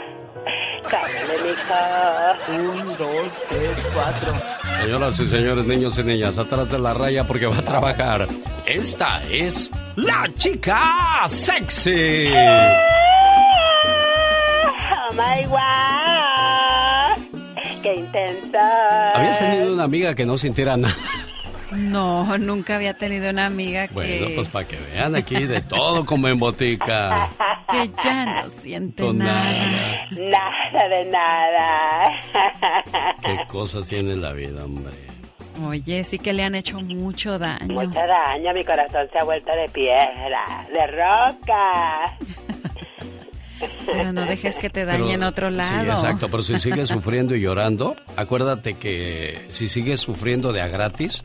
Un, 2.47 2.95
dos, 2.97 3.41
tres, 3.49 3.87
cuatro. 3.93 4.33
Señoras 4.81 5.19
y 5.19 5.27
señores, 5.27 5.67
niños 5.67 5.97
y 5.97 6.03
niñas, 6.03 6.37
atrás 6.37 6.71
de 6.71 6.79
la 6.79 6.93
raya 6.93 7.25
porque 7.25 7.45
va 7.45 7.57
a 7.57 7.61
trabajar. 7.61 8.25
Esta 8.65 9.21
es 9.29 9.69
la 9.97 10.25
chica 10.35 11.27
sexy. 11.27 12.27
Oh 14.97 15.11
my 15.11 15.43
God. 15.45 17.17
Qué 17.83 17.95
intensa. 17.95 19.13
¿Habías 19.13 19.39
tenido 19.39 19.73
una 19.73 19.83
amiga 19.83 20.15
que 20.15 20.25
no 20.25 20.37
sintiera 20.37 20.77
nada? 20.77 20.95
No, 21.95 22.37
nunca 22.37 22.75
había 22.75 22.93
tenido 22.93 23.29
una 23.29 23.45
amiga 23.45 23.87
que... 23.87 23.93
Bueno, 23.93 24.27
pues 24.35 24.49
para 24.49 24.67
que 24.67 24.75
vean 24.75 25.15
aquí 25.15 25.45
de 25.45 25.61
todo 25.61 26.05
como 26.05 26.27
en 26.27 26.37
botica. 26.37 27.29
Que 27.71 27.89
ya 28.03 28.25
no 28.25 28.49
siente 28.49 29.13
nada. 29.13 30.05
Nada 30.11 30.89
de 30.89 31.05
nada. 31.05 32.11
Qué 33.23 33.37
cosas 33.47 33.87
tiene 33.87 34.13
la 34.13 34.33
vida, 34.33 34.65
hombre. 34.65 34.91
Oye, 35.65 36.03
sí 36.03 36.19
que 36.19 36.33
le 36.33 36.43
han 36.43 36.55
hecho 36.55 36.81
mucho 36.81 37.39
daño. 37.39 37.73
Mucho 37.73 38.01
daño, 38.05 38.53
mi 38.53 38.65
corazón 38.65 39.07
se 39.09 39.17
ha 39.17 39.23
vuelto 39.23 39.53
de 39.55 39.69
piedra, 39.69 40.65
de 40.73 40.87
roca. 40.87 42.17
Pero 43.85 44.11
no 44.13 44.25
dejes 44.25 44.59
que 44.59 44.69
te 44.69 44.85
dañe 44.85 45.13
en 45.13 45.23
otro 45.23 45.49
lado. 45.49 45.83
Sí, 45.83 45.89
exacto, 45.89 46.29
pero 46.29 46.43
si 46.43 46.59
sigues 46.59 46.89
sufriendo 46.89 47.35
y 47.35 47.41
llorando, 47.41 47.95
acuérdate 48.15 48.75
que 48.75 49.45
si 49.47 49.69
sigues 49.69 50.01
sufriendo 50.01 50.51
de 50.53 50.61
a 50.61 50.67
gratis, 50.67 51.21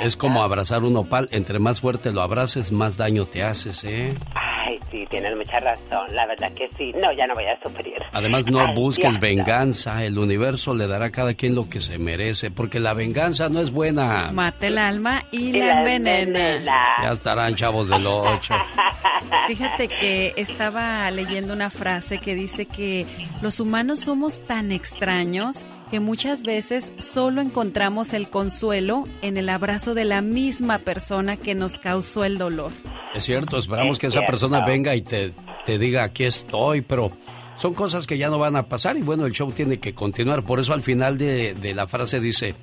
es 0.00 0.16
como 0.16 0.42
abrazar 0.42 0.82
un 0.82 0.96
opal. 0.96 1.28
Entre 1.32 1.58
más 1.58 1.80
fuerte 1.80 2.12
lo 2.12 2.22
abraces, 2.22 2.72
más 2.72 2.96
daño 2.96 3.24
te 3.24 3.42
haces, 3.42 3.84
¿eh? 3.84 4.14
Ay, 4.34 4.78
sí, 4.90 5.04
tienes 5.10 5.36
mucha 5.36 5.58
razón. 5.58 6.06
La 6.14 6.26
verdad 6.26 6.52
que 6.52 6.68
sí. 6.76 6.92
No, 6.94 7.12
ya 7.12 7.26
no 7.26 7.34
voy 7.34 7.44
a 7.44 7.58
sufrir. 7.62 7.94
Además, 8.12 8.46
no 8.46 8.74
busques 8.74 9.18
venganza. 9.20 10.04
El 10.04 10.18
universo 10.18 10.74
le 10.74 10.86
dará 10.86 11.06
a 11.06 11.10
cada 11.10 11.34
quien 11.34 11.54
lo 11.54 11.68
que 11.68 11.80
se 11.80 11.98
merece, 11.98 12.50
porque 12.50 12.80
la 12.80 12.94
venganza 12.94 13.48
no 13.48 13.60
es 13.60 13.70
buena. 13.70 14.30
Mate 14.32 14.68
el 14.68 14.78
alma 14.78 15.24
y, 15.30 15.52
la 15.52 15.80
envenena. 15.80 16.82
Ya 17.02 17.10
estarán 17.10 17.54
chavos 17.54 17.88
del 17.88 18.06
8. 18.06 18.54
Fíjate 19.46 19.88
que 19.88 20.34
estaba 20.36 21.10
leyendo 21.10 21.52
una 21.52 21.61
frase 21.70 22.18
que 22.18 22.34
dice 22.34 22.66
que 22.66 23.06
los 23.40 23.60
humanos 23.60 24.00
somos 24.00 24.42
tan 24.42 24.72
extraños 24.72 25.64
que 25.90 26.00
muchas 26.00 26.42
veces 26.42 26.92
solo 26.98 27.40
encontramos 27.40 28.12
el 28.12 28.30
consuelo 28.30 29.04
en 29.20 29.36
el 29.36 29.48
abrazo 29.48 29.94
de 29.94 30.04
la 30.04 30.22
misma 30.22 30.78
persona 30.78 31.36
que 31.36 31.54
nos 31.54 31.78
causó 31.78 32.24
el 32.24 32.38
dolor. 32.38 32.72
Es 33.14 33.24
cierto, 33.24 33.58
esperamos 33.58 33.98
que 33.98 34.06
esa 34.06 34.22
persona 34.26 34.64
venga 34.64 34.94
y 34.94 35.02
te, 35.02 35.32
te 35.64 35.78
diga 35.78 36.04
aquí 36.04 36.24
estoy, 36.24 36.80
pero 36.80 37.10
son 37.56 37.74
cosas 37.74 38.06
que 38.06 38.16
ya 38.18 38.28
no 38.28 38.38
van 38.38 38.56
a 38.56 38.64
pasar 38.68 38.96
y 38.96 39.02
bueno, 39.02 39.26
el 39.26 39.32
show 39.32 39.52
tiene 39.52 39.78
que 39.78 39.94
continuar. 39.94 40.42
Por 40.44 40.60
eso 40.60 40.72
al 40.72 40.82
final 40.82 41.18
de, 41.18 41.54
de 41.54 41.74
la 41.74 41.86
frase 41.86 42.20
dice, 42.20 42.54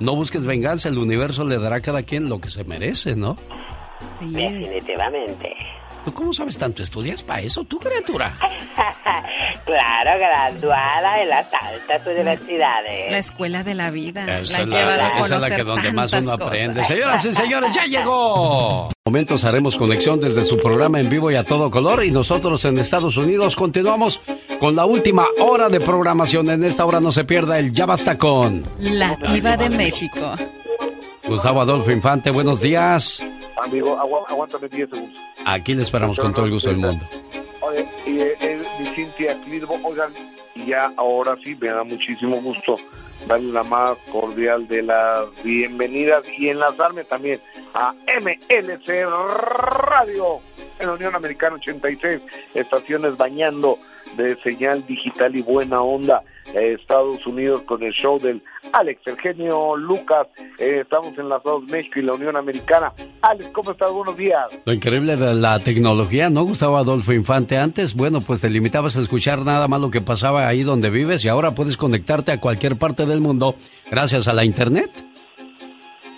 no 0.00 0.16
busques 0.16 0.44
venganza, 0.44 0.88
el 0.88 0.98
universo 0.98 1.46
le 1.46 1.58
dará 1.58 1.76
a 1.76 1.80
cada 1.80 2.02
quien 2.02 2.28
lo 2.28 2.40
que 2.40 2.50
se 2.50 2.64
merece, 2.64 3.14
¿no? 3.14 3.36
Sí. 4.18 4.32
Definitivamente. 4.32 5.54
¿Tú 6.04 6.12
cómo 6.12 6.32
sabes 6.32 6.58
tanto? 6.58 6.82
¿Estudias 6.82 7.22
para 7.22 7.42
eso, 7.42 7.62
tu 7.64 7.78
criatura? 7.78 8.36
claro, 9.64 10.18
graduada 10.18 11.20
en 11.20 11.28
las 11.28 11.46
altas 11.52 12.06
universidades. 12.06 13.10
La 13.10 13.18
escuela 13.18 13.62
de 13.62 13.74
la 13.74 13.90
vida. 13.90 14.40
Esa, 14.40 14.66
la, 14.66 15.18
es 15.18 15.30
la 15.30 15.54
que 15.54 15.62
donde 15.62 15.92
más 15.92 16.12
uno 16.12 16.32
aprende. 16.32 16.84
Señoras 16.84 17.24
y 17.24 17.32
señores, 17.32 17.72
ya 17.72 17.84
llegó. 17.84 18.88
Momentos 19.04 19.44
haremos 19.44 19.76
conexión 19.76 20.18
desde 20.18 20.44
su 20.44 20.58
programa 20.58 20.98
en 20.98 21.08
vivo 21.08 21.30
y 21.30 21.36
a 21.36 21.44
todo 21.44 21.70
color 21.70 22.04
y 22.04 22.10
nosotros 22.10 22.64
en 22.64 22.78
Estados 22.78 23.16
Unidos 23.16 23.54
continuamos 23.54 24.20
con 24.58 24.74
la 24.74 24.84
última 24.84 25.26
hora 25.40 25.68
de 25.68 25.80
programación. 25.80 26.50
En 26.50 26.64
esta 26.64 26.84
hora 26.84 27.00
no 27.00 27.12
se 27.12 27.24
pierda 27.24 27.58
el 27.58 27.72
Ya 27.72 27.86
Basta 27.86 28.18
con... 28.18 28.64
La 28.78 29.16
Diva 29.16 29.56
de 29.56 29.70
México. 29.70 30.34
Gustavo 31.28 31.60
Adolfo 31.60 31.90
Infante, 31.92 32.30
buenos 32.30 32.60
días. 32.60 33.22
Amigo, 33.62 33.96
aguántame 34.28 34.68
10 34.68 34.90
segundos. 34.90 35.31
Aquí 35.44 35.74
le 35.74 35.82
esperamos 35.82 36.18
con 36.18 36.32
todo 36.32 36.46
el 36.46 36.52
gusto 36.52 36.68
del 36.68 36.78
mundo. 36.78 37.04
Oye, 37.60 37.86
y 38.06 38.20
eh, 38.20 38.62
mi 38.78 38.86
Cintia 38.86 39.36
oigan, 39.84 40.12
y 40.54 40.66
ya 40.66 40.92
ahora 40.96 41.36
sí 41.42 41.56
me 41.60 41.68
da 41.68 41.84
muchísimo 41.84 42.40
gusto 42.40 42.76
darle 43.26 43.52
la 43.52 43.62
más 43.62 43.96
cordial 44.10 44.66
de 44.68 44.82
las 44.82 45.24
bienvenidas 45.42 46.24
y 46.36 46.48
enlazarme 46.48 47.04
también 47.04 47.40
a 47.74 47.94
MLC 48.20 49.06
Radio 49.88 50.40
en 50.78 50.86
la 50.86 50.92
Unión 50.94 51.14
Americana 51.14 51.56
86, 51.56 52.20
estaciones 52.54 53.16
bañando 53.16 53.78
de 54.16 54.36
señal 54.36 54.84
digital 54.86 55.34
y 55.36 55.42
buena 55.42 55.80
onda. 55.82 56.22
Estados 56.54 57.26
Unidos 57.26 57.62
con 57.62 57.82
el 57.82 57.92
show 57.92 58.18
del 58.18 58.42
Alex, 58.72 59.00
Eugenio 59.06 59.76
Lucas. 59.76 60.28
Eh, 60.58 60.80
estamos 60.82 61.16
enlazados 61.18 61.64
México 61.64 61.98
y 61.98 62.02
la 62.02 62.14
Unión 62.14 62.36
Americana. 62.36 62.92
Alex, 63.22 63.48
¿cómo 63.48 63.72
estás? 63.72 63.90
Buenos 63.90 64.16
días. 64.16 64.44
Lo 64.64 64.72
increíble 64.72 65.16
de 65.16 65.34
la 65.34 65.58
tecnología, 65.60 66.30
¿no, 66.30 66.44
Gustavo 66.44 66.76
Adolfo 66.76 67.12
Infante? 67.12 67.58
Antes, 67.58 67.94
bueno, 67.94 68.20
pues 68.20 68.40
te 68.40 68.50
limitabas 68.50 68.96
a 68.96 69.00
escuchar 69.00 69.44
nada 69.44 69.68
más 69.68 69.80
lo 69.80 69.90
que 69.90 70.00
pasaba 70.00 70.46
ahí 70.46 70.62
donde 70.62 70.90
vives 70.90 71.24
y 71.24 71.28
ahora 71.28 71.54
puedes 71.54 71.76
conectarte 71.76 72.32
a 72.32 72.40
cualquier 72.40 72.76
parte 72.76 73.06
del 73.06 73.20
mundo 73.20 73.54
gracias 73.90 74.28
a 74.28 74.32
la 74.32 74.44
Internet. 74.44 74.90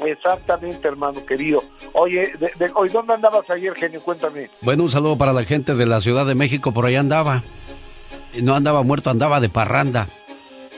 Exactamente, 0.04 0.86
hermano 0.86 1.24
querido. 1.24 1.62
Oye, 1.92 2.32
de, 2.38 2.70
hoy 2.74 2.88
¿dónde 2.88 3.14
andabas 3.14 3.48
ayer, 3.50 3.74
genio? 3.74 4.00
Cuéntame. 4.02 4.50
Bueno, 4.60 4.82
un 4.82 4.90
saludo 4.90 5.16
para 5.16 5.32
la 5.32 5.44
gente 5.44 5.74
de 5.74 5.86
la 5.86 6.00
Ciudad 6.00 6.26
de 6.26 6.34
México, 6.34 6.72
por 6.72 6.84
ahí 6.86 6.96
andaba 6.96 7.42
no 8.42 8.54
andaba 8.54 8.82
muerto, 8.82 9.10
andaba 9.10 9.40
de 9.40 9.48
parranda. 9.48 10.08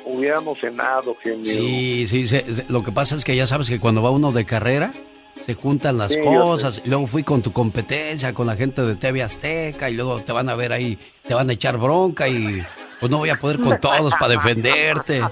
Hubiéramos 0.04 0.58
cenado, 0.60 1.16
genio. 1.16 1.44
Sí, 1.44 2.06
sí, 2.06 2.26
lo 2.68 2.84
que 2.84 2.92
pasa 2.92 3.16
es 3.16 3.24
que 3.24 3.34
ya 3.34 3.46
sabes 3.46 3.68
que 3.68 3.80
cuando 3.80 4.02
va 4.02 4.10
uno 4.10 4.30
de 4.30 4.44
carrera, 4.44 4.92
se 5.44 5.54
juntan 5.54 5.98
las 5.98 6.16
cosas. 6.16 6.82
Y 6.84 6.88
luego 6.88 7.06
fui 7.06 7.22
con 7.22 7.42
tu 7.42 7.52
competencia, 7.52 8.32
con 8.32 8.46
la 8.46 8.56
gente 8.56 8.82
de 8.82 8.94
TV 8.96 9.22
Azteca, 9.22 9.90
y 9.90 9.94
luego 9.94 10.20
te 10.20 10.32
van 10.32 10.48
a 10.48 10.54
ver 10.54 10.72
ahí, 10.72 10.98
te 11.22 11.34
van 11.34 11.50
a 11.50 11.52
echar 11.52 11.78
bronca 11.78 12.28
y 12.28 12.62
pues 13.00 13.10
no 13.10 13.18
voy 13.18 13.30
a 13.30 13.38
poder 13.38 13.60
con 13.60 13.78
todos 13.80 14.12
para 14.18 14.32
defenderte. 14.32 15.22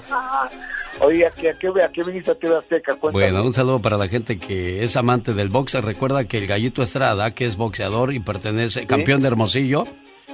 Oye, 1.01 1.25
¿a 1.25 1.31
qué, 1.31 1.49
a 1.49 1.89
qué, 1.89 2.03
viniste 2.03 2.31
a 2.31 2.35
TV 2.35 2.55
Azteca? 2.57 2.97
Bueno, 3.11 3.43
un 3.43 3.53
saludo 3.53 3.79
para 3.79 3.97
la 3.97 4.07
gente 4.07 4.37
que 4.37 4.83
es 4.83 4.95
amante 4.95 5.33
del 5.33 5.49
boxe. 5.49 5.81
Recuerda 5.81 6.23
que 6.23 6.37
el 6.37 6.47
Gallito 6.47 6.81
Estrada, 6.81 7.31
que 7.31 7.45
es 7.45 7.57
boxeador 7.57 8.13
y 8.13 8.19
pertenece, 8.19 8.85
campeón 8.87 9.21
de 9.21 9.27
Hermosillo, 9.27 9.83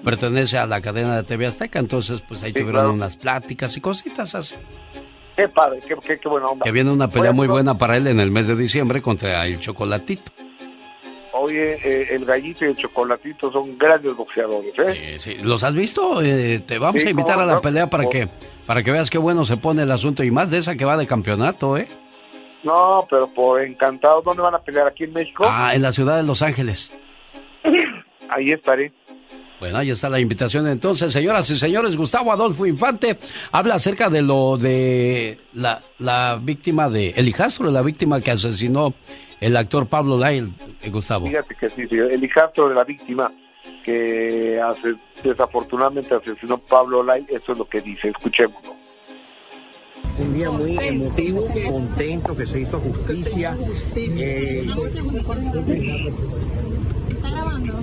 pertenece 0.04 0.58
a 0.58 0.66
la 0.66 0.82
cadena 0.82 1.18
de 1.18 1.24
TV 1.24 1.48
Azteca, 1.48 1.80
entonces 1.80 2.22
pues 2.28 2.44
ahí 2.44 2.54
tuvieron 2.54 2.92
unas 2.92 3.16
pláticas 3.16 3.76
y 3.78 3.82
cositas 3.82 4.36
así. 4.36 4.56
Qué 5.36 5.48
padre, 5.48 5.80
qué, 5.88 6.20
qué, 6.20 6.30
buena 6.30 6.48
onda. 6.48 6.64
Que 6.64 6.72
viene 6.72 6.92
una 6.92 7.08
pelea 7.10 7.32
muy 7.32 7.48
buena 7.48 7.78
para 7.78 7.98
él 7.98 8.08
en 8.08 8.20
el 8.20 8.32
mes 8.32 8.48
de 8.48 8.56
diciembre 8.56 9.02
contra 9.02 9.46
el 9.46 9.60
Chocolatito. 9.60 10.32
Oye, 11.34 11.80
eh, 11.84 12.08
el 12.12 12.26
gallito 12.26 12.66
y 12.66 12.70
el 12.70 12.76
chocolatito 12.76 13.52
son 13.52 13.78
grandes 13.78 14.16
boxeadores, 14.16 14.78
¿eh? 14.78 15.18
Sí, 15.20 15.36
sí. 15.36 15.44
¿Los 15.44 15.64
has 15.64 15.74
visto? 15.74 16.22
Eh, 16.22 16.60
te 16.60 16.78
vamos 16.78 17.04
a 17.04 17.10
invitar 17.10 17.40
a 17.40 17.46
la 17.46 17.62
pelea 17.62 17.88
para 17.88 18.08
que 18.10 18.28
para 18.68 18.84
que 18.84 18.92
veas 18.92 19.10
qué 19.10 19.18
bueno 19.18 19.46
se 19.46 19.58
pone 19.58 19.84
el 19.84 19.92
asunto 19.92 20.24
y 20.24 20.32
más 20.32 20.52
de 20.52 20.58
esa 20.58 20.76
que 20.76 20.86
va 20.86 20.98
de 20.98 21.08
campeonato, 21.08 21.78
¿eh? 21.78 21.88
No, 22.64 23.08
pero 23.10 23.28
por 23.28 23.62
encantado. 23.64 24.22
¿Dónde 24.22 24.44
van 24.44 24.56
a 24.56 24.60
pelear? 24.60 24.88
¿Aquí 24.88 25.06
en 25.06 25.14
México? 25.14 25.46
Ah, 25.50 25.74
en 25.74 25.82
la 25.82 25.92
ciudad 25.92 26.18
de 26.18 26.24
Los 26.24 26.42
Ángeles. 26.42 26.96
Ahí 28.30 28.52
estaré. 28.52 28.92
Bueno, 29.62 29.78
ahí 29.78 29.92
está 29.92 30.10
la 30.10 30.20
invitación 30.20 30.66
entonces, 30.66 31.12
señoras 31.12 31.48
y 31.52 31.56
señores. 31.56 31.96
Gustavo 31.96 32.32
Adolfo 32.32 32.66
Infante 32.66 33.20
habla 33.52 33.76
acerca 33.76 34.10
de 34.10 34.24
lo 34.24 34.58
de 34.58 35.38
la, 35.54 35.80
la 36.00 36.40
víctima 36.42 36.90
de 36.90 37.12
el 37.12 37.28
hijastro 37.28 37.68
de 37.68 37.72
la 37.72 37.84
víctima 37.84 38.20
que 38.22 38.32
asesinó 38.32 38.96
el 39.40 39.56
actor 39.56 39.86
Pablo 39.86 40.18
Lyle, 40.18 40.50
eh, 40.82 40.90
Gustavo. 40.90 41.28
Fíjate 41.28 41.54
que 41.54 41.70
sí, 41.70 41.88
sí, 41.88 41.96
el 41.96 42.24
hijastro 42.24 42.70
de 42.70 42.74
la 42.74 42.84
víctima 42.84 43.32
que 43.86 44.60
hace, 44.60 44.96
desafortunadamente 45.24 46.16
asesinó 46.16 46.58
Pablo 46.58 47.04
Lyle, 47.04 47.28
eso 47.30 47.52
es 47.52 47.60
lo 47.60 47.70
que 47.70 47.82
dice, 47.82 48.08
escuchémoslo. 48.10 48.74
Un 50.18 50.34
día 50.34 50.50
muy 50.50 50.76
emotivo, 50.80 51.48
contento 51.70 52.36
que 52.36 52.48
se 52.48 52.62
hizo 52.62 52.80
justicia. 52.80 53.56
Eh, 53.96 54.66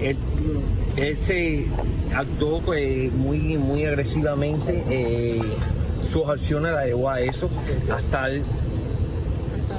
él 0.00 1.18
se 1.24 1.66
actuó 2.14 2.60
pues, 2.60 3.12
muy, 3.12 3.38
muy 3.56 3.84
agresivamente. 3.84 4.84
Eh, 4.90 5.40
sus 6.12 6.28
acciones 6.28 6.72
la 6.72 6.86
llevó 6.86 7.10
a 7.10 7.20
eso, 7.20 7.50
a 7.92 7.98
estar 7.98 8.30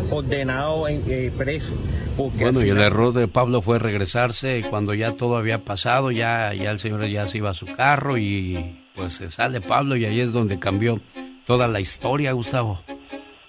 condenado 0.09 0.87
en, 0.87 1.03
eh, 1.07 1.31
preso. 1.35 1.73
Bueno, 2.17 2.63
y 2.63 2.69
el 2.69 2.79
error 2.79 3.13
de 3.13 3.27
Pablo 3.27 3.61
fue 3.61 3.79
regresarse 3.79 4.61
cuando 4.69 4.93
ya 4.93 5.13
todo 5.13 5.37
había 5.37 5.63
pasado, 5.63 6.11
ya, 6.11 6.53
ya 6.53 6.71
el 6.71 6.79
señor 6.79 7.07
ya 7.07 7.27
se 7.27 7.37
iba 7.37 7.51
a 7.51 7.53
su 7.53 7.65
carro 7.65 8.17
y 8.17 8.83
pues 8.93 9.13
se 9.13 9.31
sale 9.31 9.61
Pablo 9.61 9.95
y 9.95 10.05
ahí 10.05 10.19
es 10.19 10.33
donde 10.33 10.59
cambió 10.59 10.99
toda 11.45 11.67
la 11.67 11.79
historia, 11.79 12.33
Gustavo. 12.33 12.81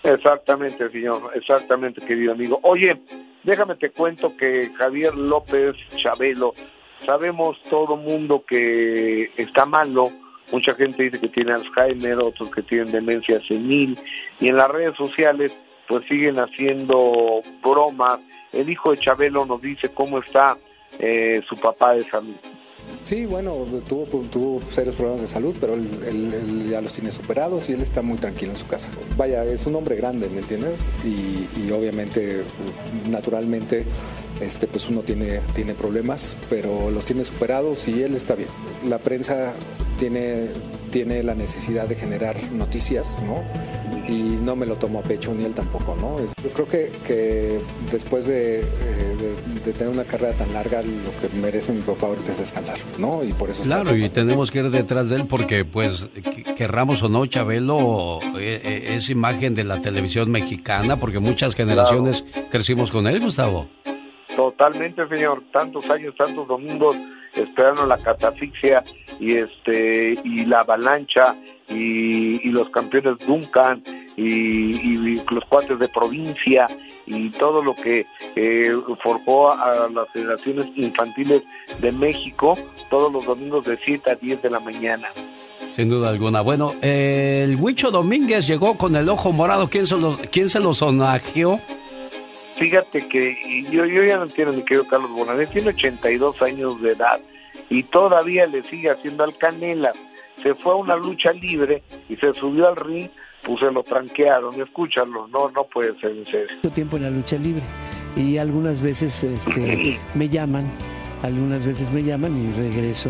Exactamente, 0.05 0.89
señor, 0.91 1.33
exactamente, 1.35 2.01
querido 2.07 2.33
amigo. 2.33 2.61
Oye, 2.63 3.01
déjame 3.45 3.75
te 3.77 3.91
cuento 3.91 4.37
que 4.37 4.71
Javier 4.77 5.15
López 5.15 5.77
Chabelo 5.97 6.55
Sabemos 7.05 7.61
todo 7.63 7.97
mundo 7.97 8.45
que 8.47 9.31
está 9.37 9.65
malo, 9.65 10.11
mucha 10.53 10.75
gente 10.75 11.05
dice 11.05 11.19
que 11.19 11.29
tiene 11.29 11.53
Alzheimer, 11.53 12.19
otros 12.19 12.51
que 12.51 12.63
tienen 12.63 12.93
demencia 12.93 13.41
senil, 13.47 13.99
y 14.39 14.49
en 14.49 14.57
las 14.57 14.71
redes 14.71 14.97
sociales 14.97 15.57
pues 15.89 16.05
siguen 16.05 16.39
haciendo 16.39 17.41
bromas. 17.63 18.21
El 18.53 18.69
hijo 18.69 18.91
de 18.91 18.99
Chabelo 18.99 19.47
nos 19.47 19.63
dice 19.63 19.89
cómo 19.93 20.19
está 20.19 20.57
eh, 20.99 21.41
su 21.49 21.57
papá 21.57 21.95
de 21.95 22.05
salud. 22.05 22.37
Sí, 23.03 23.27
bueno, 23.27 23.67
tuvo, 23.89 24.05
tuvo 24.05 24.61
serios 24.71 24.95
problemas 24.95 25.23
de 25.23 25.29
salud, 25.29 25.55
pero 25.59 25.75
él, 25.75 26.67
ya 26.71 26.81
los 26.81 26.93
tiene 26.93 27.11
superados 27.11 27.69
y 27.69 27.73
él 27.73 27.81
está 27.81 28.03
muy 28.03 28.19
tranquilo 28.19 28.53
en 28.53 28.59
su 28.59 28.67
casa. 28.67 28.91
Vaya, 29.17 29.45
es 29.45 29.67
un 29.67 29.75
hombre 29.75 29.97
grande, 29.97 30.29
¿me 30.29 30.41
entiendes? 30.41 30.91
Y, 31.05 31.71
obviamente, 31.73 32.45
naturalmente, 33.09 33.85
este, 34.41 34.67
pues 34.67 34.89
uno 34.89 35.03
tiene, 35.03 35.41
tiene 35.55 35.75
problemas, 35.75 36.37
pero 36.49 36.91
los 36.91 37.05
tiene 37.05 37.25
superados 37.25 37.89
y 37.89 38.03
él 38.03 38.15
está 38.15 38.35
bien. 38.35 38.51
La 38.87 38.99
prensa 38.99 39.55
tiene, 39.99 40.49
tiene 40.91 41.23
la 41.23 41.35
necesidad 41.35 41.89
de 41.89 41.95
generar 41.95 42.37
noticias, 42.53 43.17
¿no? 43.25 43.43
y 44.11 44.39
no 44.43 44.57
me 44.57 44.67
lo 44.67 44.77
tomo 44.77 45.01
a 45.01 45.03
pecho 45.03 45.33
ni 45.35 45.45
él 45.45 45.55
tampoco, 45.55 45.95
¿no? 45.95 46.17
Yo 46.43 46.51
creo 46.53 46.69
que, 46.69 46.93
que 47.07 47.61
después 47.91 48.27
eh, 48.29 48.65
de, 49.65 49.73
tener 49.73 49.89
una 49.89 50.05
carrera 50.05 50.37
tan 50.37 50.53
larga, 50.53 50.83
lo 50.83 51.11
que 51.21 51.35
merece 51.37 51.73
mi 51.73 51.83
papá 51.83 52.07
ahorita 52.07 52.33
es 52.33 52.39
descansar, 52.39 52.79
¿no? 52.99 53.23
Y 53.23 53.33
por 53.33 53.51
eso... 53.51 53.63
Claro, 53.63 53.95
y 53.97 54.09
tenemos 54.09 54.51
que 54.51 54.59
ir 54.59 54.71
detrás 54.71 55.11
de 55.11 55.17
él 55.17 55.27
porque, 55.29 55.65
pues, 55.65 56.09
querramos 56.57 57.03
o 57.03 57.09
no, 57.09 57.25
Chabelo 57.27 58.19
eh, 58.39 58.61
eh, 58.65 58.95
es 58.97 59.11
imagen 59.11 59.55
de 59.55 59.65
la 59.65 59.81
televisión 59.81 60.31
mexicana 60.31 60.97
porque 60.97 61.21
muchas 61.21 61.55
generaciones 61.55 62.25
crecimos 62.51 62.91
con 62.91 63.07
él, 63.07 63.21
Gustavo. 63.21 63.69
Totalmente, 64.35 65.07
señor. 65.09 65.43
Tantos 65.53 65.89
años, 65.91 66.15
tantos 66.17 66.49
domingos 66.49 66.97
esperando 67.35 67.87
la 67.87 67.99
catafixia 67.99 68.83
y 69.19 69.35
este 69.37 70.15
y 70.25 70.45
la 70.47 70.61
avalancha 70.61 71.35
y, 71.69 72.51
los 72.51 72.69
campeones 72.71 73.19
Duncan 73.27 73.83
y, 74.17 75.17
los 75.31 75.45
cuates 75.49 75.79
de 75.79 75.89
provincia 75.89 76.67
y 77.07 77.31
todo 77.31 77.63
lo 77.63 77.75
que 77.75 78.07
eh, 78.37 78.73
forjó 79.03 79.53
a 79.53 79.89
las 79.89 80.09
federaciones 80.11 80.67
infantiles 80.77 81.43
de 81.81 81.93
México 81.93 82.59
todos 82.89 83.13
los 83.13 83.25
domingos 83.25 83.65
de 83.65 83.77
7 83.77 84.11
a 84.11 84.15
10 84.15 84.43
de 84.43 84.51
la 84.51 84.61
mañana. 84.61 85.09
Sin 85.73 85.89
duda 85.89 86.09
alguna. 86.09 86.41
Bueno, 86.41 86.75
el 86.83 87.57
Huicho 87.57 87.91
Domínguez 87.91 88.47
llegó 88.47 88.77
con 88.77 88.97
el 88.97 89.09
ojo 89.09 89.33
morado. 89.33 89.69
¿Quién 89.69 89.87
se 89.87 89.97
lo, 89.97 90.19
quién 90.31 90.51
se 90.51 90.59
lo 90.59 90.75
sonagió? 90.75 91.61
Fíjate 92.61 93.09
que 93.09 93.65
yo, 93.71 93.87
yo 93.87 94.05
ya 94.05 94.19
no 94.19 94.25
entiendo 94.25 94.53
ni 94.53 94.63
querido 94.63 94.87
Carlos 94.87 95.11
Bonanet, 95.13 95.49
tiene 95.49 95.71
82 95.71 96.43
años 96.43 96.83
de 96.83 96.93
edad 96.93 97.19
y 97.71 97.85
todavía 97.85 98.45
le 98.45 98.63
sigue 98.63 98.91
haciendo 98.91 99.25
al 99.25 99.35
canela. 99.35 99.93
Se 100.43 100.55
fue 100.55 100.73
a 100.73 100.77
una 100.77 100.95
lucha 100.95 101.33
libre 101.33 101.83
y 102.11 102.17
se 102.17 102.35
subió 102.35 102.69
al 102.69 102.77
ring, 102.77 103.09
pues 103.45 103.61
se 103.61 103.71
lo 103.71 103.83
tranquearon, 103.83 104.61
escúchalo, 104.61 105.27
no, 105.29 105.49
no 105.49 105.65
puede 105.65 105.99
ser 106.01 106.11
en 106.11 106.27
serio. 106.27 106.49
Mucho 106.63 106.75
tiempo 106.75 106.99
en 106.99 107.05
la 107.05 107.11
lucha 107.11 107.37
libre 107.37 107.63
y 108.15 108.37
algunas 108.37 108.83
veces 108.83 109.25
este, 109.25 109.99
me 110.15 110.29
llaman, 110.29 110.71
algunas 111.23 111.65
veces 111.65 111.91
me 111.91 112.03
llaman 112.03 112.37
y 112.37 112.53
regreso 112.61 113.09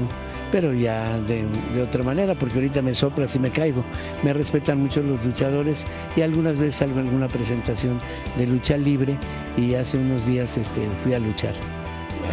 pero 0.50 0.72
ya 0.72 1.18
de, 1.20 1.46
otra 1.82 2.02
manera, 2.02 2.34
porque 2.34 2.56
ahorita 2.56 2.82
me 2.82 2.94
soplas 2.94 3.34
y 3.36 3.38
me 3.38 3.50
caigo. 3.50 3.84
Me 4.22 4.32
respetan 4.32 4.80
mucho 4.80 5.02
los 5.02 5.24
luchadores 5.24 5.86
y 6.16 6.22
algunas 6.22 6.56
veces 6.56 6.76
salgo 6.76 7.00
en 7.00 7.06
alguna 7.06 7.28
presentación 7.28 7.98
de 8.36 8.46
lucha 8.46 8.76
libre 8.76 9.16
y 9.56 9.74
hace 9.74 9.98
unos 9.98 10.26
días 10.26 10.56
este, 10.58 10.80
fui 11.02 11.14
a 11.14 11.18
luchar. 11.18 11.54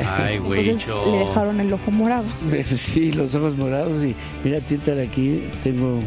Ay, 0.05 0.37
güey. 0.39 0.69
Entonces 0.69 0.93
le 1.05 1.17
dejaron 1.19 1.59
el 1.59 1.73
ojo 1.73 1.91
morado. 1.91 2.25
Sí, 2.75 3.11
los 3.11 3.35
ojos 3.35 3.57
morados 3.57 4.03
y 4.03 4.15
mira, 4.43 4.59
de 4.59 5.01
aquí, 5.01 5.43
tengo 5.63 5.99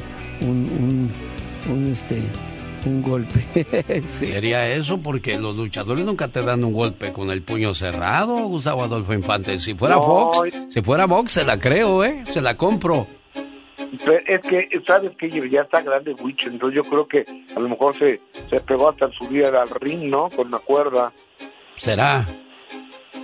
un, 0.42 1.10
un 1.68 1.86
este, 1.90 2.22
un 2.86 3.02
golpe. 3.02 4.02
Sería 4.04 4.68
eso 4.72 4.98
porque 4.98 5.38
los 5.38 5.56
luchadores 5.56 6.04
nunca 6.04 6.28
te 6.28 6.42
dan 6.42 6.64
un 6.64 6.72
golpe 6.72 7.12
con 7.12 7.30
el 7.30 7.42
puño 7.42 7.74
cerrado, 7.74 8.34
Gustavo 8.34 8.84
Adolfo 8.84 9.12
Infante. 9.12 9.58
Si 9.58 9.74
fuera 9.74 9.96
Fox, 9.96 10.50
si 10.68 10.82
fuera 10.82 11.06
Fox, 11.06 11.32
se 11.32 11.44
la 11.44 11.58
creo, 11.58 12.04
¿eh? 12.04 12.22
Se 12.26 12.40
la 12.40 12.56
compro. 12.56 13.06
es 14.26 14.40
que, 14.42 14.68
sabes 14.86 15.12
que 15.16 15.50
ya 15.50 15.62
está 15.62 15.82
grande 15.82 16.14
Witch, 16.20 16.46
entonces 16.46 16.76
yo 16.76 16.84
creo 16.88 17.06
que 17.06 17.24
a 17.54 17.60
lo 17.60 17.68
mejor 17.68 17.96
se, 17.98 18.20
se 18.48 18.60
pegó 18.60 18.90
hasta 18.90 19.10
subir 19.12 19.46
al 19.46 19.68
ring, 19.68 20.10
¿no? 20.10 20.28
Con 20.30 20.48
una 20.48 20.58
cuerda. 20.58 21.12
¿Será? 21.76 22.26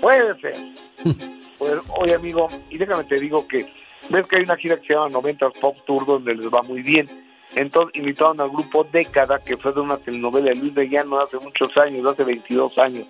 Puede 0.00 0.38
ser. 0.40 0.56
pues, 1.58 1.72
oye, 1.98 2.14
amigo, 2.14 2.48
y 2.70 2.78
déjame 2.78 3.04
te 3.04 3.20
digo 3.20 3.46
que 3.46 3.66
ves 4.08 4.26
que 4.28 4.36
hay 4.36 4.44
una 4.44 4.56
gira 4.56 4.76
que 4.76 4.86
se 4.86 4.94
llama 4.94 5.08
90 5.10 5.50
Pop 5.60 5.76
Tour 5.86 6.06
donde 6.06 6.34
les 6.34 6.48
va 6.48 6.62
muy 6.62 6.82
bien 6.82 7.25
entonces 7.56 7.98
invitaron 7.98 8.38
al 8.38 8.50
grupo 8.50 8.84
Década, 8.84 9.38
que 9.38 9.56
fue 9.56 9.72
de 9.72 9.80
una 9.80 9.96
telenovela 9.96 10.50
de 10.50 10.56
Luis 10.56 10.74
de 10.74 10.90
Llano 10.90 11.18
hace 11.18 11.38
muchos 11.38 11.74
años, 11.78 12.04
hace 12.04 12.22
22 12.22 12.76
años. 12.76 13.06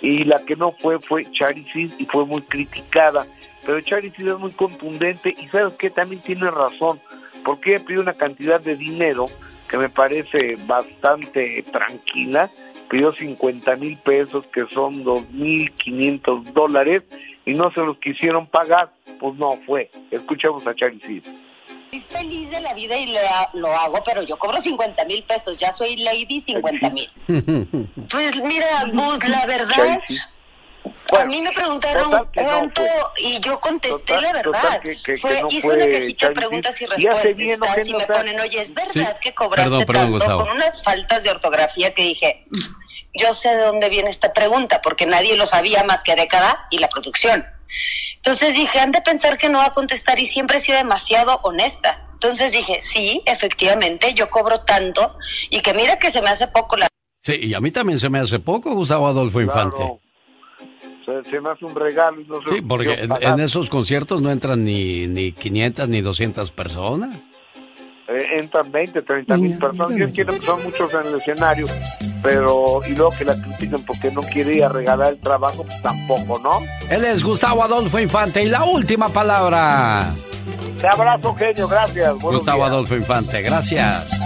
Y 0.00 0.22
la 0.22 0.44
que 0.44 0.54
no 0.54 0.70
fue 0.70 1.00
fue 1.00 1.28
Charisid 1.32 1.94
y 1.98 2.06
fue 2.06 2.24
muy 2.24 2.40
criticada. 2.42 3.26
Pero 3.66 3.80
Charisid 3.80 4.28
es 4.28 4.38
muy 4.38 4.52
contundente 4.52 5.34
y 5.36 5.48
sabes 5.48 5.74
que 5.74 5.90
también 5.90 6.22
tiene 6.22 6.48
razón, 6.52 7.00
porque 7.44 7.74
ella 7.74 7.84
pidió 7.84 8.00
una 8.00 8.12
cantidad 8.12 8.60
de 8.60 8.76
dinero 8.76 9.26
que 9.68 9.76
me 9.76 9.88
parece 9.88 10.56
bastante 10.66 11.64
tranquila, 11.72 12.48
pidió 12.88 13.12
50 13.12 13.74
mil 13.74 13.96
pesos, 13.98 14.46
que 14.46 14.66
son 14.66 15.04
2.500 15.04 16.44
dólares, 16.52 17.02
y 17.44 17.54
no 17.54 17.72
se 17.72 17.80
los 17.80 17.98
quisieron 17.98 18.46
pagar, 18.46 18.92
pues 19.18 19.34
no 19.34 19.58
fue. 19.66 19.90
Escuchamos 20.12 20.64
a 20.68 20.74
Charisid. 20.76 21.24
Estoy 21.92 22.00
feliz 22.08 22.50
de 22.50 22.60
la 22.60 22.72
vida 22.72 22.96
y 22.96 23.12
lo, 23.54 23.72
hago, 23.72 24.02
pero 24.04 24.22
yo 24.22 24.38
cobro 24.38 24.62
50 24.62 25.04
mil 25.06 25.24
pesos, 25.24 25.58
ya 25.58 25.72
soy 25.72 25.96
lady 25.96 26.40
50 26.40 26.90
mil. 26.90 27.10
pues 28.10 28.36
mira, 28.42 28.84
Gus, 28.92 29.28
la 29.28 29.44
verdad, 29.46 30.00
a 31.18 31.24
mí 31.24 31.42
me 31.42 31.50
preguntaron 31.50 32.28
cuánto 32.32 32.82
y 33.18 33.40
yo 33.40 33.58
contesté 33.60 34.20
la 34.20 34.32
verdad. 34.32 34.80
fue, 35.20 35.42
hice 35.50 35.66
una 35.66 35.86
cajita 35.86 36.28
de 36.28 36.34
preguntas 36.34 36.80
y 36.80 36.86
respuestas 36.86 37.86
y 37.88 37.94
me 37.94 38.06
ponen, 38.06 38.40
oye, 38.40 38.62
¿es 38.62 38.72
verdad 38.72 39.18
que 39.20 39.34
cobraste 39.34 39.84
tanto 39.84 40.36
con 40.36 40.48
unas 40.48 40.82
faltas 40.84 41.24
de 41.24 41.30
ortografía 41.30 41.92
que 41.92 42.02
dije, 42.02 42.46
yo 43.14 43.34
sé 43.34 43.48
de 43.48 43.62
dónde 43.62 43.88
viene 43.88 44.10
esta 44.10 44.32
pregunta, 44.32 44.80
porque 44.80 45.06
nadie 45.06 45.36
lo 45.36 45.48
sabía 45.48 45.82
más 45.82 46.02
que 46.04 46.14
década 46.14 46.68
y 46.70 46.78
la 46.78 46.88
producción. 46.88 47.44
Entonces 48.16 48.54
dije, 48.54 48.78
han 48.78 48.92
de 48.92 49.00
pensar 49.00 49.38
que 49.38 49.48
no 49.48 49.58
va 49.58 49.66
a 49.66 49.72
contestar 49.72 50.18
y 50.18 50.28
siempre 50.28 50.58
he 50.58 50.60
sido 50.60 50.78
demasiado 50.78 51.40
honesta. 51.42 52.06
Entonces 52.12 52.52
dije, 52.52 52.80
sí, 52.82 53.22
efectivamente, 53.24 54.12
yo 54.12 54.28
cobro 54.28 54.60
tanto 54.60 55.16
y 55.48 55.60
que 55.60 55.72
mira 55.72 55.98
que 55.98 56.10
se 56.10 56.20
me 56.20 56.28
hace 56.28 56.46
poco 56.48 56.76
la... 56.76 56.88
Sí, 57.22 57.34
y 57.40 57.54
a 57.54 57.60
mí 57.60 57.70
también 57.70 57.98
se 57.98 58.10
me 58.10 58.18
hace 58.18 58.38
poco, 58.38 58.74
Gustavo 58.74 59.06
Adolfo 59.06 59.40
Infante. 59.40 60.00
Se, 61.24 61.40
me 61.40 61.50
hace 61.50 61.64
un 61.64 61.74
regalo. 61.74 62.18
no 62.26 62.40
sí, 62.42 62.60
porque 62.60 62.92
en, 62.92 63.40
esos 63.40 63.68
conciertos 63.68 64.20
no 64.20 64.30
entran 64.30 64.62
ni, 64.62 65.06
ni 65.08 65.32
500 65.32 65.88
ni 65.88 66.02
200 66.02 66.50
personas. 66.52 67.18
Eh, 68.10 68.40
entran 68.40 68.72
20, 68.72 69.02
30 69.02 69.36
mil 69.36 69.56
personas. 69.56 69.96
Yo 69.96 70.04
entiendo 70.04 70.32
que 70.32 70.44
son 70.44 70.62
muchos 70.64 70.92
en 70.94 71.06
el 71.06 71.14
escenario, 71.14 71.66
pero 72.22 72.80
y 72.86 72.94
luego 72.96 73.12
que 73.16 73.24
la 73.24 73.34
critican 73.34 73.82
porque 73.84 74.10
no 74.10 74.20
quiere 74.22 74.56
ir 74.56 74.64
a 74.64 74.68
regalar 74.68 75.12
el 75.12 75.20
trabajo, 75.20 75.64
pues 75.64 75.80
tampoco, 75.80 76.40
¿no? 76.40 76.58
Él 76.90 77.04
es 77.04 77.22
Gustavo 77.22 77.62
Adolfo 77.62 78.00
Infante 78.00 78.42
y 78.42 78.48
la 78.48 78.64
última 78.64 79.08
palabra. 79.08 80.12
Te 80.80 80.88
abrazo, 80.88 81.34
genio, 81.34 81.68
gracias. 81.68 82.18
Gustavo 82.18 82.64
Adolfo 82.64 82.96
Infante, 82.96 83.42
gracias. 83.42 84.20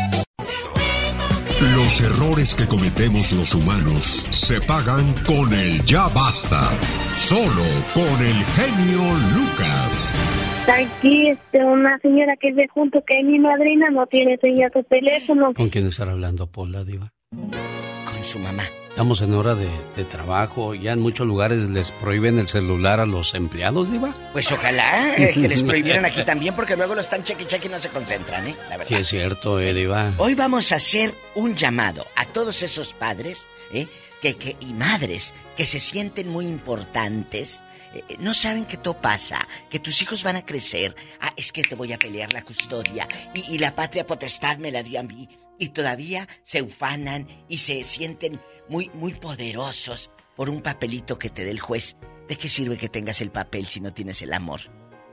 Los 1.60 2.00
errores 2.00 2.54
que 2.54 2.66
cometemos 2.66 3.32
los 3.32 3.54
humanos 3.54 4.26
se 4.30 4.60
pagan 4.62 5.14
con 5.26 5.52
el 5.52 5.84
ya 5.84 6.08
basta. 6.08 6.70
Solo 7.12 7.64
con 7.94 8.26
el 8.26 8.44
genio 8.44 9.02
Lucas. 9.34 10.53
Aquí 10.66 11.28
este, 11.28 11.62
una 11.62 11.98
señora 11.98 12.36
que 12.40 12.52
ve 12.52 12.66
junto 12.72 13.04
que 13.04 13.22
mi 13.22 13.38
madrina 13.38 13.90
no 13.90 14.06
tiene 14.06 14.38
señal 14.38 14.70
de 14.74 14.82
teléfono. 14.84 15.52
¿Con 15.52 15.68
quién 15.68 15.86
estará 15.86 16.12
hablando, 16.12 16.46
Paula 16.46 16.84
Diva? 16.84 17.12
Con 17.30 18.24
su 18.24 18.38
mamá. 18.38 18.64
Estamos 18.88 19.20
en 19.20 19.34
hora 19.34 19.54
de, 19.54 19.68
trabajo. 20.04 20.74
Ya 20.74 20.92
en 20.92 21.00
muchos 21.00 21.26
lugares 21.26 21.62
les 21.64 21.90
prohíben 21.90 22.38
el 22.38 22.48
celular 22.48 22.98
a 22.98 23.06
los 23.06 23.34
empleados, 23.34 23.90
Diva. 23.90 24.14
Pues 24.32 24.50
ojalá 24.52 25.14
eh, 25.16 25.32
que 25.34 25.48
les 25.48 25.62
prohibieran 25.62 26.04
aquí 26.06 26.24
también, 26.24 26.56
porque 26.56 26.76
luego 26.76 26.94
lo 26.94 27.00
están 27.00 27.24
cheque 27.24 27.46
cheque 27.46 27.66
y 27.66 27.70
no 27.70 27.78
se 27.78 27.90
concentran, 27.90 28.46
¿eh? 28.46 28.56
La 28.70 28.76
verdad. 28.78 28.88
Sí, 28.88 28.94
es 28.94 29.08
cierto, 29.08 29.60
eh, 29.60 29.74
Diva. 29.74 30.14
Hoy 30.16 30.34
vamos 30.34 30.72
a 30.72 30.76
hacer 30.76 31.12
un 31.34 31.56
llamado 31.56 32.06
a 32.16 32.24
todos 32.26 32.62
esos 32.62 32.94
padres, 32.94 33.48
¿eh? 33.72 33.86
Que, 34.22 34.36
que, 34.36 34.56
y 34.60 34.72
madres 34.72 35.34
que 35.56 35.66
se 35.66 35.80
sienten 35.80 36.28
muy 36.28 36.46
importantes. 36.46 37.64
Eh, 37.94 38.16
no 38.18 38.34
saben 38.34 38.64
que 38.64 38.76
todo 38.76 39.00
pasa, 39.00 39.46
que 39.70 39.78
tus 39.78 40.02
hijos 40.02 40.22
van 40.22 40.36
a 40.36 40.44
crecer. 40.44 40.94
Ah, 41.20 41.32
es 41.36 41.52
que 41.52 41.62
te 41.62 41.74
voy 41.74 41.92
a 41.92 41.98
pelear 41.98 42.32
la 42.32 42.42
custodia 42.42 43.06
y, 43.34 43.54
y 43.54 43.58
la 43.58 43.74
patria 43.74 44.06
potestad 44.06 44.58
me 44.58 44.70
la 44.70 44.82
dio 44.82 45.00
a 45.00 45.04
mí. 45.04 45.28
Y 45.58 45.68
todavía 45.68 46.28
se 46.42 46.62
ufanan 46.62 47.28
y 47.48 47.58
se 47.58 47.84
sienten 47.84 48.40
muy, 48.68 48.90
muy 48.94 49.12
poderosos 49.12 50.10
por 50.36 50.50
un 50.50 50.62
papelito 50.62 51.18
que 51.18 51.30
te 51.30 51.44
dé 51.44 51.50
el 51.50 51.60
juez. 51.60 51.96
¿De 52.28 52.36
qué 52.36 52.48
sirve 52.48 52.76
que 52.76 52.88
tengas 52.88 53.20
el 53.20 53.30
papel 53.30 53.66
si 53.66 53.80
no 53.80 53.92
tienes 53.92 54.22
el 54.22 54.32
amor, 54.32 54.60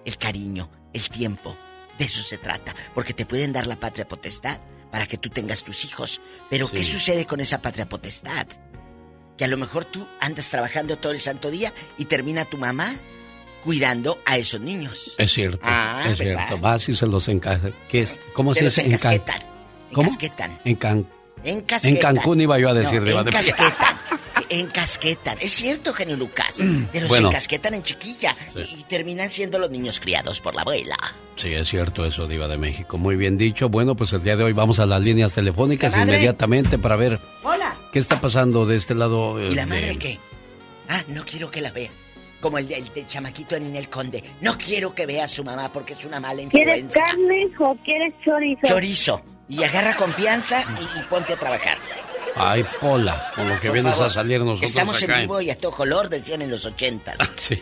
el 0.06 0.18
cariño, 0.18 0.72
el 0.94 1.10
tiempo? 1.10 1.56
De 2.00 2.06
eso 2.06 2.24
se 2.24 2.38
trata, 2.38 2.74
porque 2.96 3.14
te 3.14 3.26
pueden 3.26 3.54
dar 3.54 3.68
la 3.68 3.80
patria 3.80 4.08
potestad 4.08 4.60
para 4.92 5.08
que 5.08 5.18
tú 5.18 5.30
tengas 5.30 5.64
tus 5.64 5.86
hijos. 5.86 6.22
Pero 6.50 6.72
¿qué 6.72 6.84
sucede 6.84 7.26
con 7.26 7.40
esa 7.40 7.62
patria 7.62 7.88
potestad? 7.88 8.48
Que 9.42 9.46
a 9.46 9.48
lo 9.48 9.58
mejor 9.58 9.86
tú 9.86 10.08
andas 10.20 10.48
trabajando 10.52 10.98
todo 11.00 11.14
el 11.14 11.20
santo 11.20 11.50
día 11.50 11.74
y 11.98 12.06
termina 12.06 12.46
tu 12.46 12.60
mamá 12.60 12.94
cuidando 13.64 14.20
a 14.24 14.38
esos 14.38 14.62
niños. 14.62 15.16
Es 15.18 15.32
cierto, 15.34 15.60
Ah, 15.64 16.04
es 16.06 16.20
¿verdad? 16.20 16.46
cierto. 16.48 16.62
Vas 16.62 16.88
y 16.90 16.96
se 16.96 17.08
los 17.08 17.28
encaja. 17.28 17.72
¿Qué 17.90 18.04
es? 18.04 18.20
¿Cómo 18.34 18.54
se, 18.54 18.60
Se 18.60 18.66
los 18.66 18.78
encasquetan. 18.78 19.40
¿Cómo? 19.94 20.04
Encasquetan. 20.10 20.60
En, 20.64 20.76
Can- 20.76 21.08
Encasquetan. 21.44 21.96
en 22.16 22.18
Cancún 22.18 22.40
iba 22.42 22.60
yo 22.60 22.70
a 22.70 22.76
decir, 22.76 23.00
No, 23.02 23.08
Diva 23.08 23.24
de 23.24 23.32
México. 23.32 23.58
encasquetan. 23.64 23.98
encasquetan. 24.50 25.38
Es 25.42 25.52
cierto, 25.54 25.92
genio 25.94 26.18
Lucas. 26.18 26.58
Pero 26.92 27.08
Bueno. 27.08 27.30
se 27.30 27.34
encasquetan 27.38 27.74
en 27.74 27.82
chiquilla 27.82 28.36
y 28.56 28.84
terminan 28.84 29.32
siendo 29.32 29.58
los 29.58 29.72
niños 29.72 30.00
criados 30.00 30.40
por 30.40 30.54
la 30.54 30.62
abuela. 30.62 30.96
Sí, 31.36 31.52
es 31.52 31.68
cierto 31.68 32.06
eso, 32.06 32.28
Diva 32.28 32.48
de 32.48 32.58
México. 32.60 33.00
Muy 33.00 33.16
bien 33.16 33.40
dicho. 33.40 33.70
Bueno, 33.70 33.96
pues 33.96 34.14
el 34.14 34.22
día 34.22 34.36
de 34.36 34.44
hoy 34.44 34.54
vamos 34.54 34.78
a 34.78 34.86
las 34.86 35.02
líneas 35.02 35.34
telefónicas 35.34 35.96
inmediatamente 35.98 36.78
para 36.78 36.96
ver 36.96 37.20
Hola. 37.42 37.71
Qué 37.92 38.00
está 38.00 38.20
pasando 38.22 38.66
de 38.66 38.76
este 38.78 38.96
lado. 38.96 39.40
eh, 39.40 39.50
¿Y 39.52 39.56
la 39.56 39.66
de- 39.66 39.70
madre 39.70 39.98
qué? 39.98 40.20
Ah, 40.90 41.04
no 41.08 41.24
quiero 41.26 41.50
que 41.52 41.62
la 41.62 41.72
vea. 41.72 41.90
Como 42.40 42.58
el 42.58 42.68
del 42.68 42.92
del 42.94 43.08
chamaquito 43.08 43.56
de 43.56 43.62
Ninel 43.62 43.88
Conde. 43.90 44.24
No 44.42 44.58
quiero 44.58 44.96
que 44.96 45.06
vea 45.06 45.26
a 45.26 45.28
su 45.28 45.44
mamá 45.44 45.72
porque 45.72 45.94
es 45.94 46.04
una 46.06 46.20
mala 46.20 46.42
¿Quieres 46.50 46.80
influencia. 46.80 47.04
carne 47.06 47.50
o 47.60 47.76
quieres 47.84 48.14
chorizo? 48.26 48.62
Chorizo. 48.66 49.22
Y 49.48 49.64
agarra 49.64 49.96
confianza 49.96 50.64
y, 50.80 51.00
y 51.00 51.04
ponte 51.04 51.34
a 51.34 51.38
trabajar. 51.38 51.78
Ay, 52.36 52.64
Pola, 52.80 53.30
con 53.36 53.48
lo 53.50 53.60
que 53.60 53.68
Por 53.68 53.74
vienes 53.74 53.92
favor. 53.92 54.08
a 54.08 54.10
salir 54.10 54.40
nosotros 54.40 54.64
Estamos 54.64 55.04
acá. 55.04 55.16
en 55.16 55.22
vivo 55.28 55.42
y 55.42 55.50
a 55.50 55.58
todo 55.58 55.72
color, 55.74 56.08
decían 56.08 56.42
en 56.42 56.50
los 56.50 56.66
ochentas. 56.66 57.18
Sí. 57.36 57.62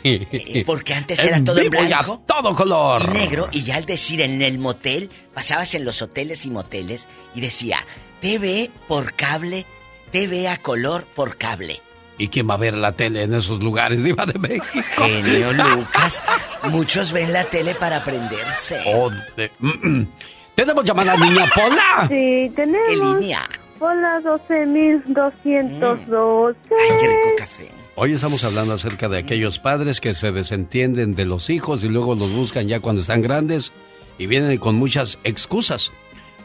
Porque 0.65 0.93
antes 0.93 1.19
era 1.25 1.43
todo 1.43 1.57
en 1.59 1.71
vivo 1.71 1.81
y 1.83 1.85
a 1.87 1.97
blanco. 2.01 2.21
todo 2.27 2.55
color. 2.55 3.01
Y 3.03 3.07
negro, 3.17 3.49
y 3.51 3.63
ya 3.63 3.77
al 3.77 3.85
decir 3.87 4.21
en 4.21 4.41
el 4.43 4.59
motel, 4.59 5.09
pasabas 5.33 5.73
en 5.73 5.83
los 5.83 6.01
hoteles 6.03 6.45
y 6.45 6.51
moteles 6.51 7.07
y 7.33 7.41
decía, 7.41 7.83
TV 8.21 8.69
por 8.87 9.13
cable, 9.15 9.65
TV 10.11 10.47
a 10.47 10.57
color 10.57 11.05
por 11.15 11.37
cable. 11.37 11.81
¿Y 12.17 12.27
quién 12.27 12.49
va 12.49 12.55
a 12.55 12.57
ver 12.57 12.75
la 12.75 12.91
tele 12.91 13.23
en 13.23 13.33
esos 13.33 13.63
lugares, 13.63 14.03
Diva 14.03 14.25
de 14.25 14.37
México? 14.39 14.67
Genio 14.97 15.53
Lucas, 15.75 16.21
muchos 16.69 17.11
ven 17.13 17.31
la 17.31 17.45
tele 17.45 17.75
para 17.75 17.97
aprenderse. 17.97 18.79
Oh, 18.93 19.09
de- 19.37 19.51
mm, 19.59 19.87
mm. 19.99 20.07
¿Tenemos 20.55 20.83
llamada 20.83 21.15
niña 21.15 21.45
Pola? 21.55 22.07
Sí, 22.09 22.51
tenemos. 22.55 22.87
¿Qué 22.89 22.95
línea? 22.95 23.47
Hola, 23.79 24.19
12.212. 24.23 26.55
Ay, 26.71 26.97
qué 26.99 27.07
rico 27.07 27.29
café. 27.37 27.69
Hoy 27.95 28.13
estamos 28.13 28.43
hablando 28.43 28.73
acerca 28.73 29.07
de 29.09 29.17
aquellos 29.19 29.59
padres 29.59 30.01
que 30.01 30.13
se 30.13 30.31
desentienden 30.31 31.15
de 31.15 31.25
los 31.25 31.49
hijos 31.49 31.83
y 31.83 31.87
luego 31.87 32.15
los 32.15 32.31
buscan 32.31 32.67
ya 32.67 32.79
cuando 32.81 33.01
están 33.01 33.21
grandes 33.21 33.71
y 34.17 34.25
vienen 34.27 34.57
con 34.57 34.75
muchas 34.75 35.17
excusas. 35.23 35.91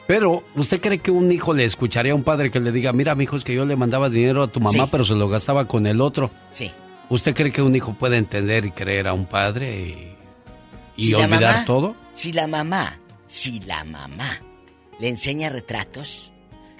Pero, 0.07 0.45
¿usted 0.55 0.81
cree 0.81 0.99
que 0.99 1.11
un 1.11 1.33
hijo 1.33 1.55
le 1.55 1.65
escucharía 1.65 2.13
a 2.13 2.15
un 2.15 2.25
padre 2.25 2.51
que 2.51 2.61
le 2.61 2.73
diga, 2.73 2.93
mira, 2.93 3.15
mi 3.15 3.25
hijo, 3.25 3.37
es 3.37 3.45
que 3.45 3.55
yo 3.55 3.65
le 3.65 3.75
mandaba 3.77 4.11
dinero 4.11 4.43
a 4.43 4.49
tu 4.49 4.61
mamá, 4.61 4.85
Sí. 4.85 4.89
pero 4.91 5.05
se 5.05 5.15
lo 5.15 5.29
gastaba 5.29 5.67
con 5.67 5.87
el 5.87 6.01
otro? 6.03 6.31
Sí. 6.51 6.71
¿Usted 7.09 7.35
cree 7.35 7.53
que 7.53 7.63
un 7.63 7.75
hijo 7.75 7.95
puede 7.95 8.19
entender 8.19 8.65
y 8.67 8.71
creer 8.73 9.09
a 9.09 9.15
un 9.15 9.25
padre 9.27 9.79
y, 9.79 10.17
y 10.97 11.05
Si 11.07 11.15
olvidar 11.15 11.41
mamá- 11.55 11.65
todo? 11.65 11.97
Si 12.13 12.33
la 12.33 12.47
mamá, 12.47 12.99
si 13.27 13.61
la 13.61 13.83
mamá 13.85 14.41
le 15.01 15.09
enseña 15.09 15.49
retratos, 15.49 16.33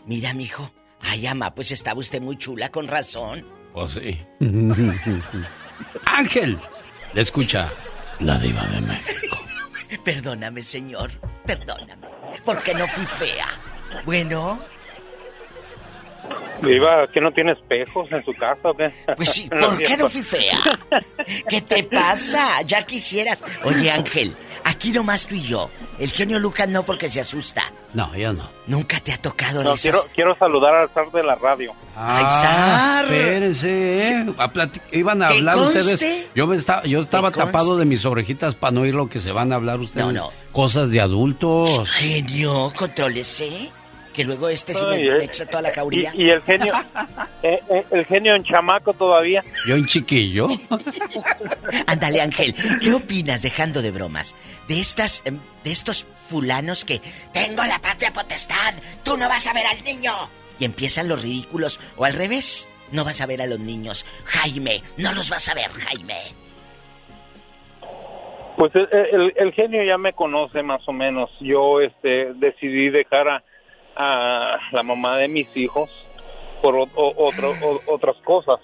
mira, 0.07 0.35
mijo, 0.35 0.71
ay, 1.01 1.27
ama, 1.27 1.55
pues 1.55 1.71
estaba 1.73 2.01
usted 2.01 2.21
muy 2.21 2.37
chula, 2.37 2.71
con 2.71 2.89
razón. 2.89 3.45
Pues 3.73 3.93
sí. 3.93 4.19
Ángel, 6.07 6.59
le 7.15 7.21
escucha 7.21 7.71
la 8.21 8.39
diva 8.39 8.65
de 8.67 8.81
México. 8.83 9.39
Perdóname, 10.05 10.63
señor, 10.63 11.11
perdóname, 11.47 12.07
porque 12.45 12.75
no 12.75 12.87
fui 12.89 13.07
fea. 13.07 13.47
Bueno, 14.05 14.61
Viva, 16.65 17.07
¿que 17.09 17.21
no 17.21 17.33
tiene 17.33 17.53
espejos 17.53 18.11
en 18.13 18.23
su 18.23 18.33
casa 18.33 18.71
o 18.71 18.75
qué? 18.75 18.91
pues 19.17 19.31
sí, 19.31 19.49
¿por 19.61 19.79
qué 19.79 19.97
no 19.97 20.09
fui 20.09 20.23
fea? 20.23 20.61
¿Qué 21.49 21.61
te 21.61 21.85
pasa? 21.85 22.63
Ya 22.63 22.83
quisieras. 22.85 23.43
Oye, 23.65 23.91
Ángel, 23.91 24.35
aquí 24.65 24.93
nomás 24.93 25.27
tú 25.27 25.35
y 25.35 25.43
yo. 25.43 25.71
El 25.99 26.11
genio 26.11 26.39
Lucas 26.39 26.69
no 26.69 26.83
porque 26.83 27.09
se 27.09 27.21
asusta. 27.21 27.63
No, 27.93 28.15
ya 28.17 28.33
no. 28.33 28.51
Nunca 28.67 28.99
te 28.99 29.13
ha 29.13 29.19
tocado 29.19 29.59
de 29.61 29.65
No, 29.65 29.75
esas... 29.75 29.83
quiero, 29.83 29.99
quiero 30.15 30.37
saludar 30.37 30.75
al 30.75 30.89
zar 30.91 31.11
de 31.13 31.23
la 31.23 31.37
radio. 31.37 31.73
¡Ay, 31.95 32.25
Ah, 32.27 32.43
zar! 32.43 33.05
espérense, 33.05 34.09
¿eh? 34.09 34.27
A 34.39 34.53
plati- 34.53 34.81
Iban 34.91 35.23
a 35.23 35.29
¿Que 35.29 35.39
hablar 35.39 35.55
conste? 35.55 35.79
ustedes. 35.79 36.27
Yo, 36.35 36.47
me 36.49 36.57
estaba, 36.57 36.83
yo 36.85 37.01
estaba 37.03 37.31
conste? 37.31 37.53
tapado 37.53 37.77
de 37.77 37.85
mis 37.85 38.05
orejitas 38.05 38.57
para 38.57 38.73
no 38.73 38.81
oír 38.81 38.95
lo 38.95 39.09
que 39.09 39.21
se 39.21 39.31
van 39.31 39.53
a 39.53 39.57
hablar 39.57 39.79
ustedes. 39.79 40.07
No, 40.07 40.13
no. 40.13 40.31
Cosas 40.51 40.91
de 40.91 41.01
adultos. 41.01 41.89
Genio, 41.91 42.73
contrólese. 42.77 43.71
Que 44.15 44.25
luego 44.25 44.49
este 44.49 44.73
sí 44.75 44.85
me, 44.87 44.95
Ay, 44.95 45.09
eh, 45.09 45.19
me 45.19 45.25
echa 45.25 45.45
toda 45.45 45.61
la 45.63 45.73
cauría. 45.73 46.13
Y, 46.15 46.27
y 46.27 46.31
el 46.31 46.41
genio, 46.43 46.73
eh, 47.43 47.59
eh, 47.69 47.85
el 47.91 48.07
genio 48.07 48.35
en 48.37 48.45
chamaco 48.45 48.93
todavía. 48.95 49.43
Yo 49.67 49.75
en 49.75 49.87
chiquillo. 49.87 50.47
Ándale, 51.89 52.21
Ángel, 52.21 52.55
¿qué 52.81 52.93
opinas, 52.95 53.43
dejando 53.43 53.83
de 53.83 53.91
bromas, 53.91 54.35
de 54.69 54.81
estas, 54.81 55.23
em, 55.27 55.41
de 55.65 55.73
estos 55.73 56.07
fulanos 56.27 56.85
que 56.85 57.01
tengo 57.33 57.65
la 57.65 57.79
patria 57.81 58.13
potestad, 58.13 58.75
tú 59.03 59.17
no 59.17 59.29
vas 59.29 59.47
a 59.49 59.53
ver 59.53 59.67
al 59.67 59.83
niño? 59.83 60.13
Y 60.61 60.65
empiezan 60.65 61.09
los 61.09 61.21
ridículos, 61.21 61.81
o 61.97 62.05
al 62.05 62.13
revés, 62.15 62.69
no 62.93 63.05
vas 63.05 63.21
a 63.21 63.27
ver 63.27 63.43
a 63.43 63.47
los 63.47 63.59
niños. 63.59 64.07
Jaime, 64.27 64.81
no 64.97 65.13
los 65.13 65.29
vas 65.29 65.49
a 65.49 65.55
ver, 65.55 65.71
Jaime. 65.73 66.15
Pues 68.57 68.73
el, 68.77 68.89
el- 68.93 69.33
el 69.37 69.53
genio 69.53 69.83
ya 69.85 69.99
me 69.99 70.13
conoce 70.13 70.63
más 70.63 70.81
o 70.87 70.93
menos. 70.93 71.29
Yo 71.41 71.81
este, 71.81 72.33
decidí 72.35 72.89
dejar 72.91 73.29
a, 73.29 73.43
a 73.97 74.59
la 74.73 74.83
mamá 74.83 75.19
de 75.19 75.29
mis 75.29 75.49
hijos 75.57 75.91
por 76.63 76.75
o- 76.77 76.89
o- 76.95 77.27
otro- 77.29 77.55
o- 77.63 77.81
otras 77.95 78.17
cosas. 78.25 78.61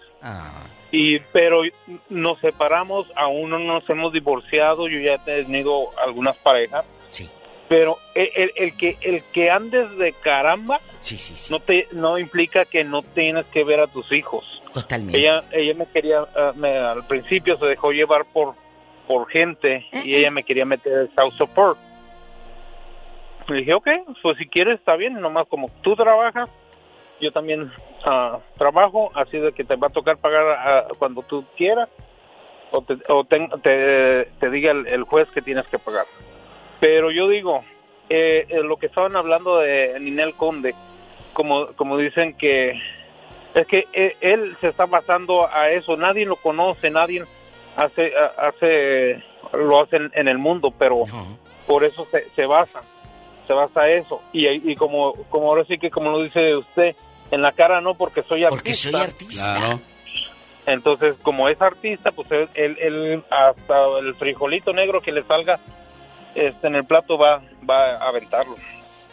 Y 0.92 1.18
pero 1.32 1.62
nos 2.08 2.38
separamos, 2.40 3.06
aún 3.14 3.50
no 3.50 3.58
nos 3.58 3.88
hemos 3.88 4.12
divorciado. 4.12 4.88
Yo 4.88 4.98
ya 4.98 5.14
he 5.14 5.18
tenido 5.44 5.90
algunas 6.04 6.36
parejas. 6.38 6.84
Sí. 7.08 7.28
Pero 7.68 7.98
el, 8.16 8.28
el- 8.34 8.52
el 8.56 8.76
que 8.76 8.98
el 9.00 9.22
que 9.32 9.48
andes 9.50 9.96
de 9.98 10.12
caramba 10.14 10.80
Sí, 10.98 11.16
sí, 11.16 11.36
sí. 11.36 11.52
no 11.52 11.60
te 11.60 11.86
no 11.92 12.18
implica 12.18 12.64
que 12.64 12.82
no 12.82 13.02
tienes 13.02 13.46
que 13.46 13.62
ver 13.62 13.78
a 13.80 13.86
tus 13.86 14.10
hijos. 14.12 14.44
Totalmente. 14.74 15.18
Ella 15.18 15.44
ella 15.52 15.74
me 15.74 15.86
quería 15.86 16.26
ah, 16.36 16.52
me- 16.56 16.76
al 16.76 17.06
principio 17.06 17.56
se 17.58 17.66
dejó 17.66 17.92
llevar 17.92 18.24
por 18.32 18.54
por 19.06 19.28
gente 19.28 19.86
y 20.04 20.16
ella 20.16 20.30
me 20.32 20.42
quería 20.42 20.64
meter 20.64 20.92
el 20.92 21.08
child 21.10 21.36
support. 21.38 21.78
Le 23.50 23.60
dije, 23.60 23.74
ok, 23.74 23.88
pues 24.22 24.38
si 24.38 24.46
quieres 24.46 24.78
está 24.78 24.96
bien, 24.96 25.20
nomás 25.20 25.46
como 25.48 25.70
tú 25.82 25.96
trabajas, 25.96 26.48
yo 27.20 27.32
también 27.32 27.70
ah, 28.04 28.38
trabajo, 28.56 29.10
así 29.14 29.38
de 29.38 29.52
que 29.52 29.64
te 29.64 29.76
va 29.76 29.88
a 29.88 29.92
tocar 29.92 30.16
pagar 30.18 30.44
ah, 30.48 30.86
cuando 30.98 31.22
tú 31.22 31.44
quieras 31.56 31.88
o, 32.70 32.82
te, 32.82 32.96
o 33.08 33.24
te, 33.24 34.28
te 34.38 34.50
diga 34.50 34.72
el, 34.72 34.86
el 34.86 35.02
juez 35.04 35.28
que 35.30 35.42
tienes 35.42 35.66
que 35.66 35.78
pagar. 35.78 36.06
Pero 36.80 37.10
yo 37.10 37.28
digo, 37.28 37.62
eh, 38.08 38.46
eh, 38.48 38.62
lo 38.64 38.76
que 38.76 38.86
estaban 38.86 39.14
hablando 39.14 39.58
de 39.58 39.98
Ninel 40.00 40.34
Conde, 40.34 40.74
como, 41.32 41.68
como 41.74 41.96
dicen 41.96 42.34
que 42.36 42.72
es 43.54 43.66
que 43.68 43.86
eh, 43.92 44.16
él 44.20 44.56
se 44.60 44.68
está 44.68 44.86
basando 44.86 45.46
a 45.46 45.70
eso, 45.70 45.96
nadie 45.96 46.26
lo 46.26 46.36
conoce, 46.36 46.90
nadie 46.90 47.24
hace, 47.76 48.12
hace 48.36 49.22
lo 49.52 49.80
hace 49.80 49.96
en, 49.96 50.26
el 50.26 50.38
mundo, 50.38 50.72
pero 50.76 51.04
por 51.66 51.84
eso 51.84 52.06
se, 52.10 52.28
se 52.30 52.46
basa, 52.46 52.82
se 53.50 53.54
basa 53.54 53.80
a 53.82 53.90
eso. 53.90 54.22
Y, 54.32 54.46
y 54.70 54.76
como, 54.76 55.12
como 55.28 55.48
ahora 55.48 55.64
sí 55.64 55.76
que 55.76 55.90
como 55.90 56.12
lo 56.12 56.22
dice 56.22 56.54
usted, 56.54 56.94
en 57.32 57.42
la 57.42 57.50
cara 57.50 57.80
no, 57.80 57.94
porque 57.94 58.22
soy 58.22 58.44
artista. 58.44 58.56
Porque 58.56 58.74
soy 58.74 58.94
artista. 58.94 59.56
Claro. 59.56 59.80
Entonces, 60.66 61.14
como 61.22 61.48
es 61.48 61.60
artista, 61.60 62.12
pues 62.12 62.30
él, 62.30 62.48
él- 62.54 62.76
él 62.80 63.24
hasta 63.28 63.98
el 63.98 64.14
frijolito 64.14 64.72
negro 64.72 65.00
que 65.00 65.10
le 65.10 65.24
salga 65.24 65.58
este, 66.36 66.68
en 66.68 66.76
el 66.76 66.84
plato 66.84 67.18
va, 67.18 67.42
va 67.68 67.96
a 67.96 68.08
aventarlo. 68.08 68.54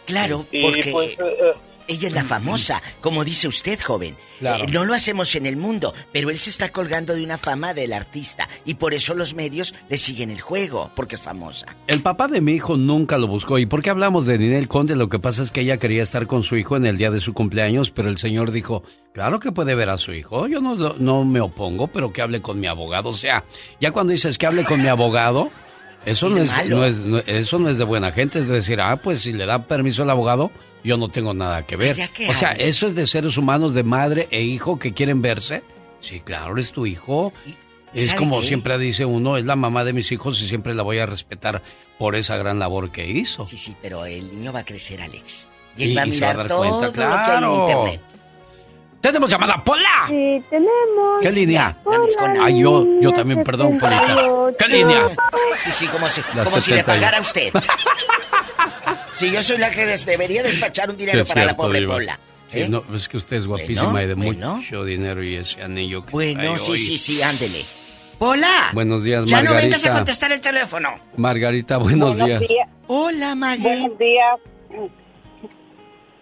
Claro, 0.06 0.46
Y, 0.52 0.62
porque 0.62 0.90
pues, 0.92 1.18
eh, 1.18 1.54
ella 1.88 2.08
es 2.08 2.14
la 2.14 2.22
famosa, 2.24 2.80
como 3.00 3.24
dice 3.24 3.48
usted, 3.48 3.80
joven. 3.80 4.16
Eh, 4.40 4.66
no 4.70 4.84
lo 4.84 4.94
hacemos 4.94 5.34
en 5.34 5.46
el 5.46 5.56
mundo, 5.56 5.92
pero 6.12 6.30
él 6.30 6.38
se 6.38 6.50
está 6.50 6.70
colgando 6.70 7.14
de 7.14 7.24
una 7.24 7.38
fama 7.38 7.74
del 7.74 7.92
artista 7.92 8.48
y 8.64 8.74
por 8.74 8.94
eso 8.94 9.14
los 9.14 9.34
medios 9.34 9.74
le 9.88 9.98
siguen 9.98 10.30
el 10.30 10.40
juego, 10.40 10.90
porque 10.94 11.16
es 11.16 11.20
famosa. 11.22 11.66
El 11.88 12.02
papá 12.02 12.28
de 12.28 12.40
mi 12.40 12.52
hijo 12.52 12.76
nunca 12.76 13.18
lo 13.18 13.26
buscó. 13.26 13.58
¿Y 13.58 13.66
por 13.66 13.82
qué 13.82 13.90
hablamos 13.90 14.26
de 14.26 14.38
Ninel 14.38 14.68
Conde? 14.68 14.94
Lo 14.94 15.08
que 15.08 15.18
pasa 15.18 15.42
es 15.42 15.50
que 15.50 15.62
ella 15.62 15.78
quería 15.78 16.02
estar 16.02 16.26
con 16.26 16.42
su 16.44 16.56
hijo 16.56 16.76
en 16.76 16.86
el 16.86 16.96
día 16.98 17.10
de 17.10 17.20
su 17.20 17.32
cumpleaños, 17.34 17.90
pero 17.90 18.08
el 18.08 18.18
señor 18.18 18.52
dijo, 18.52 18.84
claro 19.12 19.40
que 19.40 19.50
puede 19.50 19.74
ver 19.74 19.90
a 19.90 19.98
su 19.98 20.12
hijo. 20.12 20.46
Yo 20.46 20.60
no, 20.60 20.76
no 20.76 21.24
me 21.24 21.40
opongo, 21.40 21.88
pero 21.88 22.12
que 22.12 22.22
hable 22.22 22.40
con 22.42 22.60
mi 22.60 22.66
abogado. 22.68 23.08
O 23.08 23.14
sea, 23.14 23.44
ya 23.80 23.90
cuando 23.90 24.12
dices 24.12 24.38
que 24.38 24.46
hable 24.46 24.64
con 24.64 24.80
mi 24.82 24.88
abogado, 24.88 25.50
eso 26.06 26.28
Es 26.28 26.34
no 26.36 26.42
es, 26.42 26.50
malo. 26.56 26.76
no 26.76 26.84
es- 26.84 26.98
no- 26.98 27.18
eso 27.18 27.58
no 27.58 27.68
es 27.70 27.78
de 27.78 27.84
buena 27.84 28.12
gente. 28.12 28.38
Es 28.38 28.46
decir, 28.48 28.80
ah, 28.80 28.96
pues 29.02 29.22
si 29.22 29.32
le 29.32 29.46
da 29.46 29.64
permiso 29.64 30.02
al 30.04 30.10
abogado, 30.10 30.50
yo 30.84 30.96
no 30.96 31.08
tengo 31.08 31.34
nada 31.34 31.66
que 31.66 31.76
ver. 31.76 31.96
Que 32.12 32.28
O 32.30 32.34
sea, 32.34 32.50
eso 32.52 32.86
es 32.86 32.94
de 32.94 33.06
seres 33.06 33.36
humanos, 33.36 33.74
de 33.74 33.82
madre 33.82 34.28
e 34.30 34.42
hijo 34.42 34.78
que 34.78 34.92
quieren 34.92 35.20
verse. 35.22 35.62
Sí, 36.00 36.20
claro, 36.20 36.56
es 36.58 36.72
tu 36.72 36.86
hijo. 36.86 37.32
Es 37.94 38.06
¿sabe 38.06 38.18
como 38.18 38.40
qué? 38.40 38.46
siempre 38.48 38.78
dice 38.78 39.04
uno, 39.04 39.36
es 39.36 39.44
la 39.46 39.56
mamá 39.56 39.82
de 39.84 39.92
mis 39.92 40.12
hijos 40.12 40.40
y 40.42 40.46
siempre 40.46 40.74
la 40.74 40.82
voy 40.82 40.98
a 40.98 41.06
respetar 41.06 41.62
por 41.98 42.14
esa 42.16 42.36
gran 42.36 42.58
labor 42.58 42.92
que 42.92 43.08
hizo. 43.10 43.46
Sí, 43.46 43.56
sí, 43.56 43.74
pero 43.82 44.04
el 44.04 44.30
niño 44.30 44.52
va 44.52 44.60
a 44.60 44.64
crecer, 44.64 45.00
Alex. 45.02 45.46
Y 45.76 45.84
él 45.84 45.90
Y- 45.90 45.94
va 45.94 46.02
a 46.02 46.06
va 46.06 46.30
a 46.30 46.34
dar 46.36 46.46
todo 46.48 46.58
cuenta, 46.58 46.86
lo 46.86 46.92
que 46.92 47.02
hay 47.02 47.06
en 47.06 47.24
claro. 47.24 47.60
internet. 47.68 48.00
¡Tenemos 49.00 49.30
llamada, 49.30 49.62
Pola! 49.64 50.06
Sí, 50.08 50.42
tenemos. 50.50 51.22
¿Qué 51.22 51.30
línea? 51.32 51.76
Hola, 51.84 52.00
Ay, 52.42 52.60
yo, 52.60 52.84
yo 53.00 53.12
también, 53.12 53.44
perdón, 53.44 53.78
Polita. 53.78 54.00
78. 54.06 54.56
¿Qué 54.58 54.68
línea? 54.68 55.08
Sí, 55.60 55.70
sí, 55.72 55.86
como 55.86 56.06
si, 56.08 56.20
La 56.34 56.44
como 56.44 56.60
si 56.60 56.70
le 56.72 56.78
71. 56.78 56.84
pagara 56.86 57.18
a 57.18 57.20
usted. 57.20 57.52
Si 59.16 59.32
yo 59.32 59.42
soy 59.42 59.58
la 59.58 59.70
que 59.72 59.84
des- 59.84 60.06
debería 60.06 60.44
despachar 60.44 60.88
un 60.90 60.96
dinero 60.96 61.24
Sí, 61.24 61.28
para 61.32 61.44
la 61.44 61.56
pobre 61.56 61.80
Diva. 61.80 61.94
Pola. 61.94 62.18
Sí, 62.52 62.60
¿eh? 62.60 62.68
no, 62.68 62.84
es 62.94 63.08
que 63.08 63.16
usted 63.16 63.38
es 63.38 63.46
guapísima 63.46 63.90
Bueno, 63.90 64.00
y 64.02 64.06
de 64.06 64.14
bueno. 64.14 64.56
mucho 64.58 64.84
dinero 64.84 65.24
y 65.24 65.34
ese 65.36 65.60
anillo 65.60 66.04
que 66.06 66.12
Bueno, 66.12 66.40
trae 66.40 66.58
sí, 66.60 66.70
hoy. 66.72 66.78
sí, 66.78 66.98
sí, 66.98 67.20
ándele. 67.22 67.64
Pola. 68.16 68.70
Buenos 68.72 69.02
días, 69.02 69.24
Ya 69.26 69.38
no 69.38 69.50
Margarita. 69.50 69.76
vengas 69.76 69.86
a 69.86 69.90
contestar 69.98 70.30
el 70.32 70.40
teléfono. 70.40 70.90
Margarita, 71.16 71.78
buenos, 71.78 72.16
días. 72.16 72.42
Hola, 72.86 73.34
Maggie. 73.34 73.62
Buenos 73.64 73.98
días. 73.98 74.40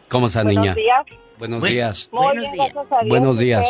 ¿Cómo 0.08 0.26
está, 0.28 0.42
Buenos 0.42 0.62
niña? 0.64 0.74
días. 0.74 1.04
Buenos 1.38 1.60
Buen- 1.60 1.72
días. 1.72 2.08
Muy 2.12 2.22
Buenos 2.24 2.42
bien, 2.42 2.54
días. 2.54 2.72
Dios. 2.72 2.86
Buenos 3.08 3.38
días. 3.38 3.68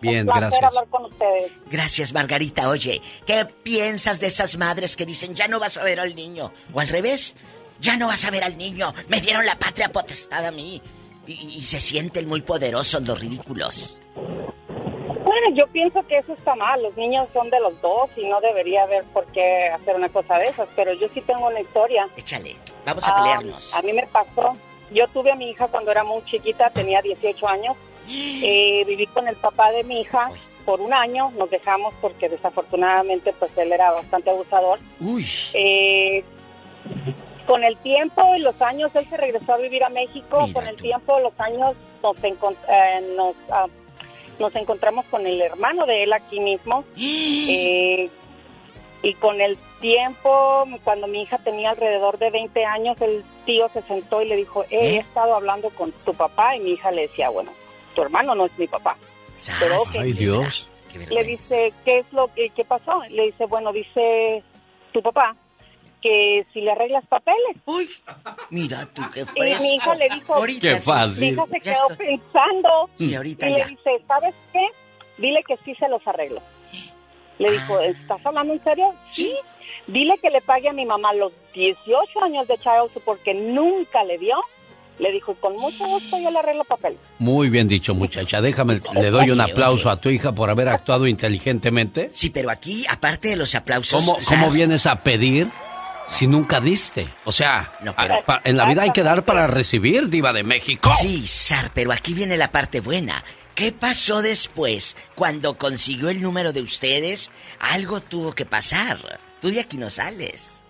Bien, 0.00 0.26
gracias. 0.26 0.62
hablar 0.62 0.86
con 0.88 1.04
ustedes. 1.06 1.52
Gracias, 1.70 2.12
Margarita. 2.12 2.68
Oye, 2.68 3.00
¿qué 3.26 3.46
piensas 3.62 4.20
de 4.20 4.26
esas 4.26 4.58
madres 4.58 4.96
que 4.96 5.06
dicen 5.06 5.34
ya 5.34 5.48
no 5.48 5.58
vas 5.60 5.78
a 5.78 5.84
ver 5.84 5.98
al 6.00 6.14
niño? 6.14 6.52
O 6.74 6.80
al 6.80 6.88
revés, 6.88 7.34
ya 7.80 7.96
no 7.96 8.08
vas 8.08 8.24
a 8.26 8.30
ver 8.30 8.44
al 8.44 8.58
niño. 8.58 8.92
Me 9.08 9.20
dieron 9.20 9.46
la 9.46 9.56
patria 9.56 9.90
potestad 9.90 10.44
a 10.44 10.50
mí. 10.50 10.82
Y, 11.26 11.32
y 11.32 11.62
se 11.62 11.80
sienten 11.80 12.28
muy 12.28 12.42
poderosos 12.42 13.00
los 13.08 13.18
ridículos. 13.18 13.98
Bueno, 14.14 15.56
yo 15.56 15.66
pienso 15.68 16.06
que 16.06 16.18
eso 16.18 16.34
está 16.34 16.54
mal. 16.54 16.82
Los 16.82 16.94
niños 16.98 17.28
son 17.32 17.48
de 17.48 17.58
los 17.60 17.80
dos 17.80 18.10
y 18.16 18.26
no 18.26 18.40
debería 18.42 18.82
haber 18.82 19.04
por 19.04 19.24
qué 19.32 19.68
hacer 19.68 19.96
una 19.96 20.10
cosa 20.10 20.38
de 20.38 20.46
esas. 20.46 20.68
Pero 20.76 20.92
yo 20.92 21.06
sí 21.14 21.22
tengo 21.22 21.46
una 21.46 21.60
historia. 21.60 22.06
Échale, 22.16 22.56
vamos 22.84 23.08
a 23.08 23.12
Ah, 23.12 23.16
pelearnos. 23.16 23.72
a 23.74 23.80
mí 23.80 23.92
me 23.94 24.06
pasó. 24.08 24.54
Yo 24.94 25.06
tuve 25.08 25.32
a 25.32 25.34
mi 25.34 25.50
hija 25.50 25.66
cuando 25.68 25.90
era 25.90 26.04
muy 26.04 26.24
chiquita, 26.24 26.70
tenía 26.70 27.02
18 27.02 27.48
años. 27.48 27.76
Eh, 28.46 28.84
viví 28.86 29.06
con 29.06 29.26
el 29.28 29.36
papá 29.36 29.70
de 29.72 29.82
mi 29.82 30.02
hija 30.02 30.30
por 30.66 30.80
un 30.82 30.92
año. 30.92 31.30
Nos 31.38 31.48
dejamos 31.50 31.94
porque 32.02 32.28
desafortunadamente 32.28 33.32
pues 33.38 33.50
él 33.56 33.72
era 33.72 33.92
bastante 33.92 34.28
abusador. 34.30 34.78
Uy. 35.00 35.24
Eh, 35.54 36.22
con 37.46 37.64
el 37.64 37.76
tiempo 37.78 38.34
y 38.36 38.40
los 38.40 38.60
años, 38.60 38.90
él 38.94 39.06
se 39.08 39.16
regresó 39.16 39.54
a 39.54 39.56
vivir 39.56 39.82
a 39.84 39.88
México. 39.88 40.46
con 40.52 40.66
el 40.68 40.76
tiempo, 40.76 41.18
los 41.20 41.32
años, 41.40 41.74
nos, 42.02 42.16
encon- 42.18 42.56
eh, 42.68 43.14
nos, 43.16 43.34
ah, 43.50 43.66
nos 44.38 44.54
encontramos 44.54 45.06
con 45.06 45.26
el 45.26 45.40
hermano 45.40 45.86
de 45.86 46.02
él 46.04 46.12
aquí 46.12 46.40
mismo. 46.40 46.84
Eh, 46.96 48.10
y 49.02 49.14
con 49.14 49.40
el 49.40 49.56
tiempo, 49.80 50.64
cuando 50.82 51.06
mi 51.06 51.22
hija 51.22 51.38
tenía 51.38 51.70
alrededor 51.70 52.18
de 52.18 52.30
20 52.30 52.64
años, 52.64 52.98
el 53.02 53.22
tío 53.44 53.68
se 53.72 53.82
sentó 53.82 54.22
y 54.22 54.28
le 54.28 54.36
dijo, 54.36 54.64
"Eh, 54.64 54.68
he 54.80 54.98
estado 54.98 55.34
hablando 55.34 55.70
con 55.70 55.92
tu 56.04 56.12
papá. 56.14 56.56
Y 56.56 56.60
mi 56.60 56.70
hija 56.72 56.90
le 56.90 57.02
decía, 57.02 57.28
bueno, 57.30 57.52
tu 57.94 58.02
hermano 58.02 58.34
no 58.34 58.46
es 58.46 58.58
mi 58.58 58.66
papá. 58.66 58.96
Pero, 59.60 59.76
ok. 59.76 59.88
Ay, 60.00 60.12
Dios. 60.12 60.68
Le 61.10 61.24
dice, 61.24 61.72
¿qué 61.84 61.98
es 61.98 62.12
lo 62.12 62.32
que 62.34 62.50
qué 62.50 62.64
pasó? 62.64 63.02
Le 63.10 63.24
dice, 63.26 63.46
bueno, 63.46 63.72
dice 63.72 64.42
tu 64.92 65.02
papá 65.02 65.34
que 66.00 66.46
si 66.52 66.60
le 66.60 66.70
arreglas 66.70 67.04
papeles. 67.06 67.56
Uy, 67.64 67.88
mira 68.50 68.86
tú 68.94 69.02
qué 69.12 69.22
Y 69.22 69.24
fresco. 69.24 69.62
mi 69.62 69.74
hija 69.74 69.94
le 69.96 70.08
dijo, 70.10 70.34
Ahorita 70.34 70.68
Qué 70.68 70.80
fácil. 70.80 71.20
mi 71.24 71.28
hija 71.32 71.46
se 71.46 71.52
Ya 71.52 71.60
quedó 71.60 71.90
estoy- 71.90 72.06
pensando 72.06 72.90
Sí, 72.96 73.14
ahorita 73.14 73.48
y 73.48 73.50
ya. 73.52 73.58
le 73.58 73.64
dice, 73.70 73.90
¿sabes 74.06 74.34
qué? 74.52 74.66
Dile 75.18 75.42
que 75.48 75.56
sí 75.64 75.74
se 75.76 75.88
los 75.88 76.06
arreglo. 76.06 76.40
Le 77.38 77.50
dijo, 77.52 77.78
Ah. 77.78 77.86
¿estás 77.86 78.24
hablando 78.24 78.52
en 78.52 78.62
serio? 78.62 78.94
Sí. 79.10 79.34
Dile 79.88 80.16
que 80.18 80.30
le 80.30 80.40
pague 80.42 80.68
a 80.68 80.72
mi 80.72 80.84
mamá 80.84 81.12
los 81.14 81.32
18 81.54 82.24
años 82.24 82.46
de 82.48 82.56
child 82.58 82.92
support 82.92 83.04
porque 83.20 83.34
nunca 83.34 84.02
le 84.04 84.18
dio. 84.18 84.36
Le 84.98 85.10
dijo, 85.10 85.34
con 85.34 85.56
mucho 85.56 85.84
gusto 85.86 86.16
yo 86.20 86.30
le 86.30 86.38
arreglo 86.38 86.62
papel. 86.62 86.96
Muy 87.18 87.48
bien 87.50 87.66
dicho, 87.66 87.94
muchacha. 87.94 88.40
Déjame, 88.40 88.80
le 88.94 89.10
doy 89.10 89.30
un 89.30 89.40
Oye, 89.40 89.50
aplauso 89.52 89.90
a 89.90 90.00
tu 90.00 90.08
hija 90.08 90.30
por 90.32 90.50
haber 90.50 90.68
actuado 90.68 91.08
inteligentemente. 91.08 92.10
Sí, 92.12 92.30
pero 92.30 92.48
aquí, 92.50 92.84
aparte 92.88 93.28
de 93.30 93.36
los 93.36 93.54
aplausos... 93.56 94.04
¿Cómo, 94.28 94.50
vienes 94.52 94.86
a 94.86 95.02
pedir 95.02 95.48
si 96.08 96.28
nunca 96.28 96.60
diste? 96.60 97.08
O 97.24 97.32
sea, 97.32 97.72
a- 97.96 98.20
pa- 98.24 98.40
en 98.44 98.56
la 98.56 98.66
vida 98.66 98.82
hay 98.82 98.90
que 98.90 99.02
dar 99.02 99.24
para 99.24 99.48
recibir, 99.48 100.08
diva 100.08 100.32
de 100.32 100.44
México. 100.44 100.92
Sí, 101.00 101.26
Sar, 101.26 101.72
pero 101.74 101.90
aquí 101.90 102.14
viene 102.14 102.36
la 102.36 102.52
parte 102.52 102.80
buena. 102.80 103.20
¿Qué 103.56 103.72
pasó 103.72 104.22
después? 104.22 104.96
Cuando 105.16 105.58
consiguió 105.58 106.08
el 106.08 106.20
número 106.22 106.52
de 106.52 106.62
ustedes, 106.62 107.32
algo 107.58 108.00
tuvo 108.00 108.32
que 108.32 108.46
pasar. 108.46 109.18
Tú 109.40 109.48
de 109.50 109.58
aquí 109.60 109.76
no 109.76 109.90
sales. 109.90 110.62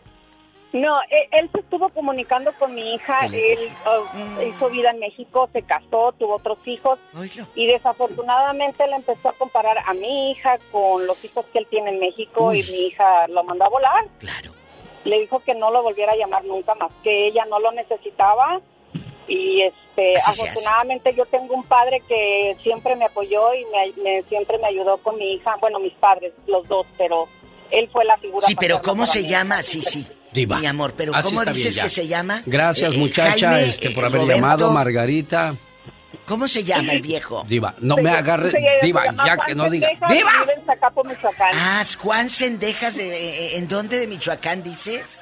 No, 0.75 1.01
él, 1.09 1.29
él 1.31 1.51
se 1.53 1.61
estuvo 1.61 1.89
comunicando 1.91 2.53
con 2.59 2.75
mi 2.75 2.95
hija, 2.95 3.21
¿Qué 3.21 3.29
le 3.29 3.53
él 3.53 3.59
uh, 3.87 4.43
hizo 4.43 4.69
vida 4.71 4.91
en 4.91 4.99
México, 4.99 5.49
se 5.53 5.63
casó, 5.63 6.13
tuvo 6.19 6.35
otros 6.35 6.59
hijos 6.67 6.99
y 7.55 7.67
desafortunadamente 7.67 8.85
le 8.89 8.97
empezó 8.97 9.29
a 9.29 9.33
comparar 9.35 9.79
a 9.87 9.95
mi 9.95 10.33
hija 10.33 10.59
con 10.73 11.07
los 11.07 11.25
hijos 11.25 11.47
que 11.53 11.61
él 11.61 11.67
tiene 11.71 11.91
en 11.91 12.01
México 12.01 12.53
y 12.53 12.63
mi 12.65 12.87
hija 12.89 13.29
lo 13.29 13.45
mandó 13.45 13.65
a 13.67 13.69
volar. 13.69 14.05
Claro. 14.19 14.51
Le 15.05 15.21
dijo 15.21 15.39
que 15.41 15.55
no 15.55 15.71
lo 15.71 15.83
volviera 15.85 16.13
a 16.13 16.17
llamar 16.17 16.45
nunca 16.45 16.75
más, 16.75 16.91
que 17.05 17.29
ella 17.29 17.45
no 17.45 17.61
lo 17.61 17.71
necesitaba 17.73 18.61
y 19.29 19.63
este 19.63 20.15
Así 20.17 20.43
afortunadamente 20.43 21.15
yo 21.15 21.25
tengo 21.27 21.55
un 21.55 21.63
padre 21.65 22.01
que 22.09 22.57
siempre 22.65 22.97
me 22.97 23.05
apoyó 23.05 23.55
y 23.55 23.65
me, 23.67 24.03
me- 24.03 24.23
siempre 24.25 24.59
me 24.59 24.67
ayudó 24.67 24.97
con 24.99 25.17
mi 25.19 25.35
hija, 25.35 25.55
bueno, 25.61 25.79
mis 25.79 25.93
padres, 25.95 26.33
los 26.49 26.67
dos, 26.67 26.85
pero 26.99 27.29
él 27.71 27.89
fue 27.93 28.05
la 28.05 28.17
figura 28.19 28.45
Sí, 28.45 28.57
pero 28.59 28.83
¿cómo 28.83 29.07
se 29.07 29.23
llama? 29.23 29.63
Sí, 29.63 29.81
sí. 29.81 30.05
Diva. 30.35 30.59
Mi 30.59 30.67
amor, 30.67 30.93
pero 30.97 31.15
Así 31.15 31.29
¿cómo 31.29 31.45
dices 31.45 31.79
que 31.79 31.89
se 31.89 32.07
llama? 32.09 32.43
Gracias, 32.45 32.95
Eh, 32.95 32.99
muchacha, 32.99 33.51
Jaime, 33.53 33.69
este, 33.69 33.91
por 33.91 34.05
eh, 34.05 34.07
haber 34.09 34.21
Roberto. 34.21 34.41
llamado, 34.43 34.71
Margarita. 34.73 35.55
¿Cómo 36.27 36.49
se 36.49 36.65
llama 36.65 36.93
el 36.93 37.03
viejo? 37.03 37.45
Diva, 37.49 37.75
no 37.81 37.97
me 37.97 38.11
agarre, 38.11 38.51
Se 38.51 38.59
diva, 38.87 39.05
ya 39.27 39.37
que 39.39 39.55
no 39.55 39.69
diga. 39.71 39.89
Sendejas, 39.89 40.11
¡Diva! 40.11 40.33
Zacapo. 40.67 41.03
Ah, 41.55 41.83
Juan 41.99 42.31
Sendejas, 42.31 42.99
eh, 42.99 43.09
eh, 43.09 43.59
¿en 43.59 43.69
dónde 43.69 43.99
de 43.99 44.07
Michoacán 44.07 44.63
dices? 44.63 45.21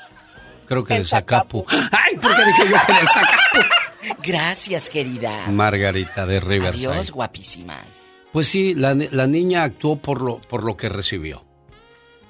Creo 0.67 0.85
que 0.85 0.95
de 0.95 1.01
En 1.01 1.07
Zacapu. 1.07 1.65
Ay, 1.69 2.17
¿por 2.17 2.35
qué 2.37 2.45
dije 2.45 2.63
yo 2.71 2.77
que 2.87 2.93
de 2.93 3.07
Zacapu? 3.07 4.19
Gracias, 4.23 4.89
querida. 4.89 5.47
Margarita 5.49 6.25
de 6.25 6.41
Riverside. 6.41 6.87
Adiós, 6.89 7.11
guapísima. 7.11 7.77
Pues 8.33 8.49
sí, 8.49 8.75
la, 8.75 8.95
la 8.95 9.27
niña 9.27 9.65
actuó 9.65 9.97
por 9.97 10.23
lo, 10.23 10.41
por 10.41 10.65
lo 10.65 10.77
que 10.77 10.89
recibió. 10.89 11.45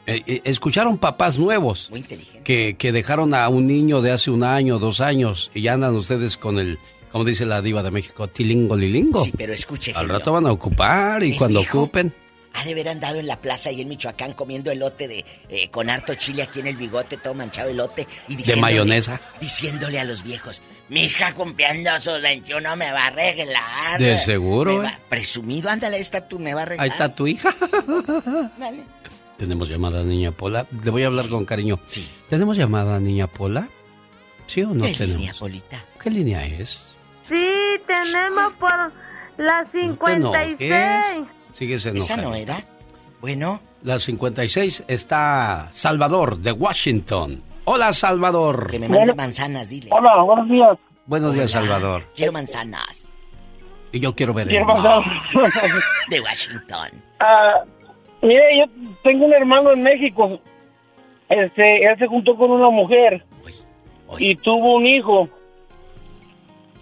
Eh, 0.06 0.22
eh, 0.26 0.40
escucharon 0.44 0.98
papás 0.98 1.38
nuevos 1.38 1.88
Muy 1.90 2.02
que, 2.44 2.74
que 2.76 2.90
dejaron 2.92 3.34
a 3.34 3.48
un 3.48 3.66
niño 3.68 4.02
de 4.02 4.10
hace 4.10 4.30
un 4.30 4.42
año, 4.42 4.78
dos 4.80 5.00
años, 5.00 5.50
y 5.54 5.62
ya 5.62 5.74
andan 5.74 5.94
ustedes 5.94 6.36
con 6.36 6.58
el, 6.58 6.78
como 7.12 7.24
dice 7.24 7.46
la 7.46 7.62
diva 7.62 7.82
de 7.84 7.90
México, 7.92 8.26
tilingo 8.28 8.76
lilingo. 8.76 9.22
Sí, 9.24 9.32
pero 9.36 9.52
escuche, 9.52 9.92
Al 9.94 10.08
rato 10.08 10.32
van 10.32 10.46
a 10.46 10.52
ocupar 10.52 11.22
y 11.22 11.36
cuando 11.36 11.60
ocupen. 11.60 12.12
Ha 12.54 12.64
de 12.66 12.72
haber 12.72 12.90
andado 12.90 13.18
en 13.18 13.26
la 13.26 13.40
plaza 13.40 13.72
y 13.72 13.80
en 13.80 13.88
Michoacán 13.88 14.34
comiendo 14.34 14.70
elote 14.70 15.08
de 15.08 15.24
eh, 15.48 15.68
con 15.70 15.88
harto 15.88 16.14
chile 16.16 16.42
aquí 16.42 16.60
en 16.60 16.66
el 16.66 16.76
bigote, 16.76 17.16
todo 17.16 17.32
manchado 17.32 17.70
elote 17.70 18.06
y 18.28 18.36
De 18.36 18.56
mayonesa. 18.56 19.18
Diciéndole 19.40 19.98
a 19.98 20.04
los 20.04 20.22
viejos, 20.22 20.60
mi 20.90 21.04
hija 21.04 21.32
cumpliendo 21.32 21.90
sus 22.00 22.20
21 22.20 22.76
me 22.76 22.92
va 22.92 23.04
a 23.04 23.06
arreglar. 23.06 23.98
De 23.98 24.18
seguro, 24.18 24.82
va- 24.82 24.88
¿eh? 24.90 24.98
Presumido, 25.08 25.70
ándale, 25.70 25.98
esta 25.98 26.28
tú 26.28 26.38
me 26.38 26.52
va 26.52 26.60
a 26.60 26.62
arreglar. 26.64 26.84
Ahí 26.84 26.90
está 26.90 27.14
tu 27.14 27.26
hija. 27.26 27.56
Dale. 28.58 28.82
Tenemos 29.42 29.68
llamada, 29.68 30.04
niña 30.04 30.30
Pola. 30.30 30.68
Le 30.84 30.90
voy 30.92 31.02
a 31.02 31.08
hablar 31.08 31.28
con 31.28 31.44
cariño. 31.44 31.80
Sí. 31.86 32.08
¿Tenemos 32.28 32.56
llamada, 32.56 33.00
niña 33.00 33.26
Pola? 33.26 33.68
¿Sí 34.46 34.62
o 34.62 34.68
no 34.68 34.84
¿Qué 34.84 34.92
tenemos? 34.94 35.16
línea, 35.20 35.34
Polita? 35.36 35.84
¿Qué 36.00 36.10
línea 36.10 36.46
es? 36.46 36.80
Sí, 37.28 37.50
tenemos 37.84 38.52
por 38.60 38.70
la 39.38 39.62
No 39.64 39.68
te 39.72 39.80
56. 39.80 40.60
enojes. 40.60 41.28
Síguese 41.54 41.90
¿Esa 41.98 42.16
no 42.18 42.36
era? 42.36 42.64
Bueno. 43.20 43.60
La 43.82 43.98
56 43.98 44.84
está 44.86 45.68
Salvador, 45.72 46.38
de 46.38 46.52
Washington. 46.52 47.42
Hola, 47.64 47.92
Salvador. 47.92 48.70
Que 48.70 48.78
me 48.78 48.88
mande 48.88 49.12
manzanas, 49.12 49.68
dile. 49.68 49.88
Hola, 49.90 50.22
buenos 50.22 50.48
días. 50.48 50.78
Buenos 51.06 51.34
días, 51.34 51.50
Salvador. 51.50 52.04
Quiero 52.14 52.30
manzanas. 52.30 53.06
Y 53.90 53.98
yo 53.98 54.14
quiero 54.14 54.34
ver 54.34 54.46
el 54.46 54.50
Quiero 54.50 54.66
mar. 54.66 55.02
pasar. 55.02 55.82
De 56.10 56.20
Washington. 56.20 56.90
Ah, 57.18 57.64
mire, 58.22 58.58
yo 58.58 58.64
tengo 59.02 59.26
un 59.26 59.34
hermano 59.34 59.72
en 59.72 59.82
México. 59.82 60.40
Este, 61.28 61.84
él 61.84 61.98
se 61.98 62.06
juntó 62.06 62.36
con 62.36 62.50
una 62.50 62.70
mujer 62.70 63.24
y 64.18 64.34
tuvo 64.36 64.76
un 64.76 64.86
hijo. 64.86 65.28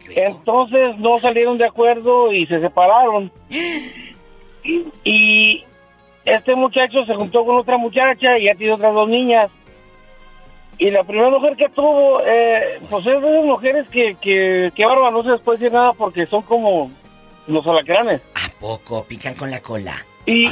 Entonces 0.09 0.99
no 0.99 1.19
salieron 1.21 1.59
de 1.59 1.67
acuerdo 1.67 2.33
y 2.33 2.47
se 2.47 2.61
separaron. 2.61 3.31
Y 5.05 5.65
este 6.27 6.55
muchacho 6.55 7.07
se 7.07 7.15
juntó 7.15 7.47
con 7.47 7.57
otra 7.57 7.79
muchacha 7.79 8.37
y 8.39 8.45
ya 8.45 8.55
tiene 8.55 8.75
otras 8.75 8.93
dos 8.93 9.09
niñas. 9.09 9.51
Y 10.77 10.91
la 10.91 11.03
primera 11.03 11.31
mujer 11.31 11.57
que 11.57 11.69
tuvo, 11.71 12.21
eh, 12.25 12.79
pues 12.89 13.07
es 13.07 13.23
de 13.23 13.31
esas 13.31 13.45
mujeres 13.45 13.89
que, 13.89 14.17
que, 14.21 14.71
que 14.75 14.87
bárbaro, 14.87 15.11
no 15.13 15.23
se 15.23 15.31
les 15.31 15.41
puede 15.41 15.59
decir 15.59 15.73
nada 15.73 15.95
porque 15.95 16.27
son 16.27 16.43
como 16.43 16.91
los 17.47 17.67
alacranes. 17.67 18.21
¿A 18.35 18.51
poco? 18.61 19.05
Pican 19.05 19.35
con 19.35 19.51
la 19.51 19.61
cola. 19.61 19.95
Y, 20.27 20.47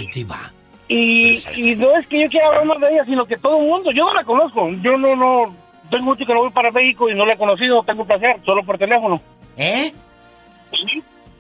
y, 0.89 1.39
y 1.55 1.77
no 1.77 1.97
es 1.97 2.07
que 2.09 2.23
yo 2.23 2.29
quiera 2.29 2.49
hablar 2.49 2.65
más 2.65 2.81
de 2.81 2.95
ella, 2.95 3.05
sino 3.05 3.27
que 3.27 3.37
todo 3.37 3.59
el 3.59 3.67
mundo, 3.67 3.91
yo 3.93 4.05
no 4.05 4.15
la 4.15 4.25
conozco, 4.25 4.71
yo 4.83 4.97
no, 4.97 5.15
no, 5.15 5.55
tengo 5.91 6.05
mucho 6.05 6.25
que 6.25 6.35
no 6.35 6.41
voy 6.41 6.51
para 6.51 6.71
México 6.71 7.09
y 7.09 7.15
no 7.15 7.27
la 7.27 7.35
he 7.35 7.39
conocido, 7.39 7.83
tengo 7.83 8.05
placer, 8.05 8.37
solo 8.45 8.65
por 8.65 8.79
teléfono. 8.79 9.21
¿Eh? 9.57 9.93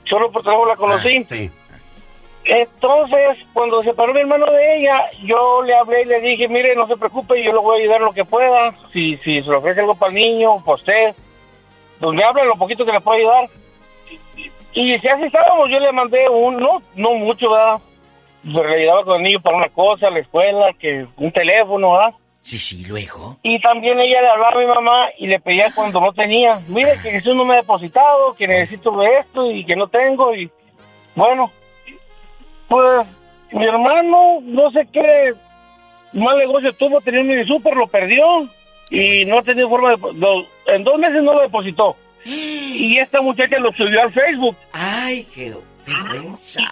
Solo 0.04 0.30
por 0.30 0.42
trabajo 0.42 0.66
la 0.66 0.76
conocí. 0.76 1.16
Ah, 1.16 1.26
sí. 1.28 1.50
Entonces, 2.44 3.44
cuando 3.52 3.82
se 3.82 3.92
paró 3.92 4.14
mi 4.14 4.20
hermano 4.20 4.46
de 4.46 4.78
ella, 4.78 5.10
yo 5.22 5.62
le 5.62 5.74
hablé 5.74 6.02
y 6.02 6.06
le 6.06 6.20
dije, 6.20 6.48
mire, 6.48 6.74
no 6.74 6.86
se 6.86 6.96
preocupe, 6.96 7.42
yo 7.44 7.52
le 7.52 7.58
voy 7.58 7.76
a 7.76 7.82
ayudar 7.82 8.00
lo 8.00 8.12
que 8.12 8.24
pueda. 8.24 8.74
Si, 8.92 9.18
si 9.18 9.42
se 9.42 9.50
le 9.50 9.56
ofrece 9.56 9.80
algo 9.80 9.94
para 9.94 10.12
el 10.12 10.18
niño, 10.18 10.62
pues 10.64 10.80
usted, 10.80 11.14
pues 12.00 12.16
me 12.16 12.24
habla 12.24 12.44
lo 12.44 12.56
poquito 12.56 12.86
que 12.86 12.92
le 12.92 13.00
puedo 13.00 13.18
ayudar. 13.18 13.50
Y 14.72 14.98
si 14.98 15.08
así 15.08 15.24
estábamos, 15.24 15.68
yo 15.70 15.78
le 15.78 15.92
mandé 15.92 16.26
un, 16.28 16.56
no, 16.56 16.80
no 16.94 17.14
mucho, 17.14 17.50
¿verdad? 17.50 17.80
Pues 18.44 18.66
le 18.70 18.77
ayudaba 18.82 19.05
con 19.05 19.16
el 19.16 19.23
niño 19.24 19.40
para 19.40 19.56
una 19.56 19.69
cosa, 19.69 20.10
la 20.10 20.20
escuela, 20.20 20.73
que 20.78 21.06
un 21.16 21.32
teléfono, 21.32 21.93
¿verdad? 21.93 22.15
Sí, 22.40 22.59
sí, 22.59 22.85
luego. 22.86 23.36
Y 23.43 23.60
también 23.60 23.98
ella 24.01 24.23
le 24.23 24.28
hablaba 24.28 24.52
a 24.55 24.59
mi 24.60 24.66
mamá 24.66 25.09
y 25.19 25.27
le 25.27 25.39
pedía 25.40 25.66
cuando 25.74 26.01
no 26.01 26.12
tenía. 26.12 26.60
Mire, 26.69 26.93
que 27.02 27.10
Jesús 27.10 27.35
no 27.35 27.44
me 27.44 27.55
ha 27.55 27.59
depositado, 27.59 28.35
que 28.35 28.47
necesito 28.47 29.02
esto 29.02 29.51
y 29.51 29.65
que 29.66 29.77
no 29.77 29.89
tengo. 29.89 30.35
Y 30.35 30.51
bueno, 31.15 31.51
pues 32.69 33.06
mi 33.52 33.65
hermano, 33.65 34.39
no 34.43 34.70
sé 34.70 34.86
qué 34.93 35.35
mal 36.12 36.39
negocio 36.39 36.73
tuvo, 36.74 37.01
tenía 37.01 37.20
un 37.20 37.28
mini 37.28 37.44
super, 37.47 37.74
lo 37.74 37.86
perdió 37.86 38.48
y 38.90 39.24
no 39.27 39.39
ha 39.39 39.43
tenido 39.43 39.69
forma 39.69 39.90
de... 39.90 39.97
lo- 40.15 40.47
en 40.74 40.85
dos 40.85 40.98
meses 40.98 41.23
no 41.23 41.35
lo 41.35 41.40
depositó. 41.43 41.97
Y 42.24 42.97
esta 42.98 43.20
muchacha 43.20 43.59
lo 43.59 43.73
subió 43.73 44.01
al 44.02 44.12
Facebook. 44.12 44.56
Ay, 44.73 45.27
qué 45.35 45.52
vergüenza. 45.86 46.62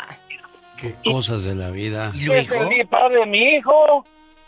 Qué 0.77 0.95
cosas 1.05 1.45
de 1.45 1.55
la 1.55 1.71
vida. 1.71 2.13
Es 2.15 2.29
el 2.29 2.87
padre 2.89 3.21
de 3.21 3.27
mi 3.27 3.57
hijo. 3.57 4.05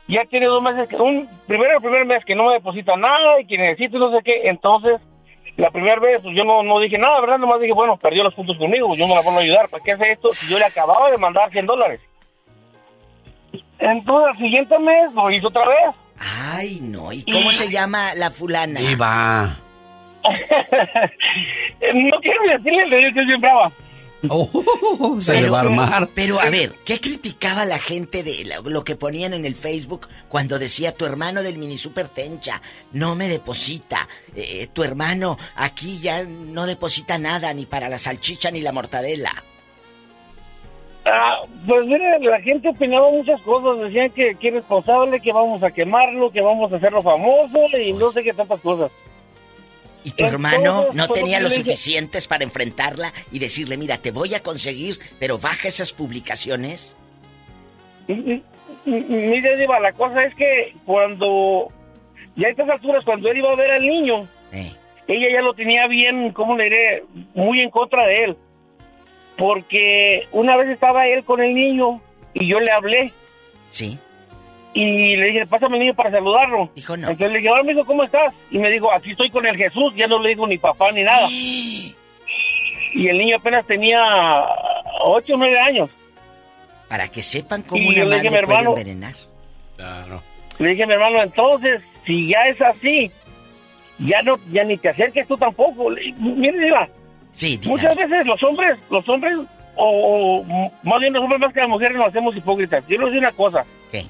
Ya 0.07 0.25
tiene 0.25 0.47
dos 0.47 0.63
meses, 0.63 0.89
que, 0.89 0.97
un 0.97 1.29
primero 1.47 1.77
el 1.77 1.83
primer 1.83 2.07
mes 2.07 2.25
que 2.25 2.35
no 2.35 2.47
me 2.47 2.55
deposita 2.55 2.97
nada 2.97 3.41
y 3.41 3.47
que 3.47 3.59
necesito 3.59 3.99
no 3.99 4.11
sé 4.11 4.25
qué. 4.25 4.49
Entonces, 4.49 5.01
la 5.57 5.71
primera 5.71 6.01
vez 6.01 6.21
pues, 6.23 6.35
yo 6.35 6.45
no, 6.45 6.63
no 6.63 6.81
dije 6.81 6.97
nada, 6.97 7.21
¿verdad? 7.21 7.39
Nomás 7.39 7.61
dije, 7.61 7.75
bueno, 7.75 7.99
perdió 7.99 8.23
los 8.23 8.33
puntos 8.33 8.57
conmigo, 8.57 8.95
yo 8.95 9.07
no 9.07 9.15
la 9.15 9.23
puedo 9.23 9.39
ayudar. 9.39 9.69
¿Para 9.69 9.85
qué 9.85 9.93
hace 9.93 10.13
esto? 10.13 10.33
Si 10.33 10.51
yo 10.51 10.59
le 10.59 10.65
acababa 10.65 11.11
de 11.11 11.19
mandar 11.19 11.51
100 11.51 11.67
dólares. 11.67 12.01
Entonces, 13.79 14.35
el 14.35 14.39
siguiente 14.39 14.79
mes 14.79 15.13
lo 15.13 15.31
hizo 15.31 15.49
otra 15.49 15.69
vez. 15.69 15.95
Ay, 16.19 16.79
no. 16.81 17.13
¿Y 17.13 17.23
cómo 17.31 17.53
se 17.53 17.69
llama 17.71 18.15
la 18.15 18.31
fulana? 18.31 18.81
Iba. 18.81 19.59
no 21.95 22.21
quiero 22.21 22.43
decirle, 22.45 22.87
le 22.87 22.97
digo 22.97 23.13
que 23.13 23.21
es 23.21 23.27
bien 23.27 23.41
brava. 23.41 23.71
Oh, 24.31 25.21
se 25.21 25.41
le 25.41 25.49
va 25.49 25.59
a 25.59 25.61
armar. 25.63 26.09
Pero 26.15 26.41
a 26.41 26.51
ver, 26.51 26.75
¿qué 26.85 27.01
criticaba 27.01 27.65
la 27.65 27.79
gente 27.79 28.23
de 28.23 28.45
lo, 28.45 28.69
lo 28.69 28.85
que 28.85 28.97
ponían 28.97 29.33
en 29.33 29.45
el 29.45 29.55
Facebook 29.55 30.09
cuando 30.29 30.59
decía 30.59 30.93
tu 30.93 31.07
hermano 31.07 31.43
del 31.43 31.59
mini 31.59 31.79
super 31.79 32.09
tencha 32.09 32.61
no 32.93 33.15
me 33.15 33.29
deposita? 33.29 34.09
Eh, 34.35 34.69
tu 34.73 34.83
hermano 34.83 35.39
aquí 35.55 36.01
ya 36.01 36.25
no 36.25 36.67
deposita 36.67 37.19
nada 37.19 37.53
ni 37.55 37.67
para 37.67 37.89
la 37.89 37.99
salchicha 37.99 38.51
ni 38.51 38.61
la 38.61 38.73
mortadela. 38.73 39.45
Ah, 41.05 41.39
pues 41.67 41.87
mire, 41.87 42.19
la 42.21 42.41
gente 42.41 42.69
opinaba 42.69 43.11
muchas 43.11 43.41
cosas, 43.43 43.81
decían 43.83 44.11
que, 44.11 44.35
que 44.35 44.49
es 44.49 44.55
responsable, 44.55 45.21
que 45.21 45.33
vamos 45.33 45.63
a 45.63 45.71
quemarlo, 45.71 46.31
que 46.31 46.41
vamos 46.41 46.71
a 46.73 46.77
hacerlo 46.77 47.03
famoso 47.03 47.59
y 47.79 47.93
no 47.93 48.13
sé 48.13 48.23
qué 48.23 48.35
tantas 48.35 48.61
cosas. 48.61 48.91
¿Y 50.09 50.13
tu 50.13 50.25
hermano 50.25 50.87
no 50.95 51.09
tenía 51.09 51.39
lo 51.39 51.51
suficientes 51.51 52.27
para 52.27 52.43
enfrentarla 52.43 53.13
y 53.31 53.39
decirle, 53.39 53.77
mira, 53.77 53.99
te 53.99 54.11
voy 54.11 54.35
a 54.35 54.43
conseguir, 54.43 54.99
pero 55.19 55.37
baja 55.37 55.69
esas 55.69 55.93
publicaciones? 55.93 56.97
Mire, 58.87 59.57
Diva, 59.59 59.79
la 59.81 59.93
cosa 59.93 60.25
es 60.25 60.35
que 60.35 60.75
cuando, 60.87 61.71
ya 62.37 62.49
a 62.49 62.51
estas 62.51 62.71
alturas, 62.71 63.05
cuando 63.05 63.31
él 63.31 63.37
iba 63.37 63.53
a 63.53 63.57
ver 63.57 63.71
al 63.71 63.85
niño, 63.85 64.27
ella 64.51 65.27
ya 65.31 65.43
lo 65.43 65.53
tenía 65.53 65.87
bien, 65.89 66.33
¿cómo 66.33 66.57
le 66.57 66.65
diré? 66.65 67.05
Muy 67.35 67.61
en 67.61 67.69
contra 67.69 68.07
de 68.07 68.25
él. 68.25 68.37
Porque 69.37 70.27
una 70.33 70.57
vez 70.57 70.71
estaba 70.71 71.07
él 71.07 71.23
con 71.23 71.43
el 71.43 71.55
niño 71.55 72.01
y 72.33 72.51
yo 72.51 72.61
le 72.61 72.71
hablé. 72.71 73.13
Sí. 73.69 73.99
Y 74.81 75.17
le 75.17 75.27
dije, 75.29 75.47
pásame 75.47 75.77
el 75.77 75.81
niño 75.81 75.95
para 75.95 76.11
saludarlo. 76.13 76.71
Dijo 76.77 76.97
no. 76.97 77.09
Entonces 77.09 77.33
le 77.33 77.39
dije, 77.39 77.51
hola, 77.51 77.61
amigo, 77.63 77.85
¿cómo 77.85 78.05
estás? 78.05 78.33
Y 78.51 78.59
me 78.59 78.71
dijo, 78.71 78.93
aquí 78.93 79.11
estoy 79.11 79.29
con 79.31 79.45
el 79.45 79.57
Jesús, 79.57 79.93
ya 79.97 80.07
no 80.07 80.21
le 80.23 80.29
digo 80.31 80.47
ni 80.47 80.57
papá 80.59 80.93
ni 80.93 81.03
nada. 81.03 81.27
y 81.31 83.09
el 83.09 83.19
niño 83.19 83.37
apenas 83.37 83.67
tenía 83.67 83.99
ocho 85.03 85.35
o 85.35 85.37
nueve 85.37 85.59
años. 85.59 85.91
Para 86.89 87.09
que 87.09 87.23
sepan 87.23 87.63
cómo 87.63 87.83
Y 87.83 87.89
una 87.89 87.97
yo 87.99 88.05
le 88.05 88.17
dije, 88.17 88.31
madre 88.31 88.41
mi 88.41 88.47
puede 88.47 88.59
hermano- 88.59 88.71
envenenar. 88.79 89.15
Claro. 89.77 90.23
Le 90.59 90.71
dije, 90.71 90.87
mi 90.87 90.93
hermano, 90.95 91.23
entonces, 91.23 91.83
si 92.07 92.29
ya 92.29 92.43
es 92.49 92.61
así, 92.63 93.11
ya 93.99 94.23
no, 94.23 94.39
ya 94.53 94.65
ni 94.65 94.77
te 94.79 94.89
acerques 94.89 95.27
tú 95.29 95.37
tampoco. 95.37 95.91
Le- 95.91 96.13
Mire, 96.19 96.59
Diva, 96.59 96.89
Sí, 97.33 97.61
muchas 97.67 97.95
veces 97.97 98.27
los 98.27 98.43
hombres, 98.43 98.79
los 98.91 99.09
hombres, 99.09 99.35
o, 99.77 100.43
o 100.45 100.45
más 100.83 101.01
bien 101.01 101.13
los 101.13 101.23
hombres 101.23 101.41
más 101.41 101.53
que 101.53 101.61
las 101.61 101.69
mujeres 101.69 101.97
nos 101.97 102.07
hacemos 102.07 102.37
hipócritas. 102.37 102.83
Yo 102.89 102.99
les 102.99 103.13
digo 103.13 103.21
una 103.23 103.33
cosa. 103.33 103.65
¿Qué? 103.93 104.07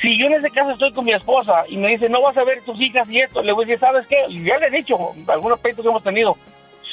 Si 0.00 0.16
yo 0.16 0.26
en 0.26 0.34
ese 0.34 0.50
caso 0.50 0.72
estoy 0.72 0.92
con 0.92 1.04
mi 1.04 1.12
esposa 1.12 1.64
y 1.68 1.76
me 1.76 1.88
dice, 1.88 2.08
no 2.08 2.22
vas 2.22 2.36
a 2.36 2.44
ver 2.44 2.62
tus 2.62 2.80
hijas 2.80 3.08
y 3.10 3.18
esto, 3.18 3.42
le 3.42 3.52
voy 3.52 3.64
a 3.64 3.66
decir, 3.66 3.80
¿sabes 3.80 4.06
qué? 4.06 4.16
Ya 4.44 4.58
le 4.58 4.66
he 4.68 4.70
dicho, 4.70 4.96
algunos 5.26 5.58
peitos 5.60 5.82
que 5.82 5.88
hemos 5.88 6.02
tenido, 6.02 6.36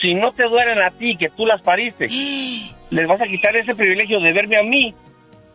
si 0.01 0.13
no 0.13 0.31
te 0.31 0.43
duelen 0.43 0.81
a 0.81 0.89
ti, 0.91 1.15
que 1.15 1.29
tú 1.29 1.45
las 1.45 1.61
pariste, 1.61 2.07
les 2.89 3.07
vas 3.07 3.21
a 3.21 3.25
quitar 3.27 3.55
ese 3.55 3.75
privilegio 3.75 4.19
de 4.19 4.33
verme 4.33 4.57
a 4.57 4.63
mí. 4.63 4.93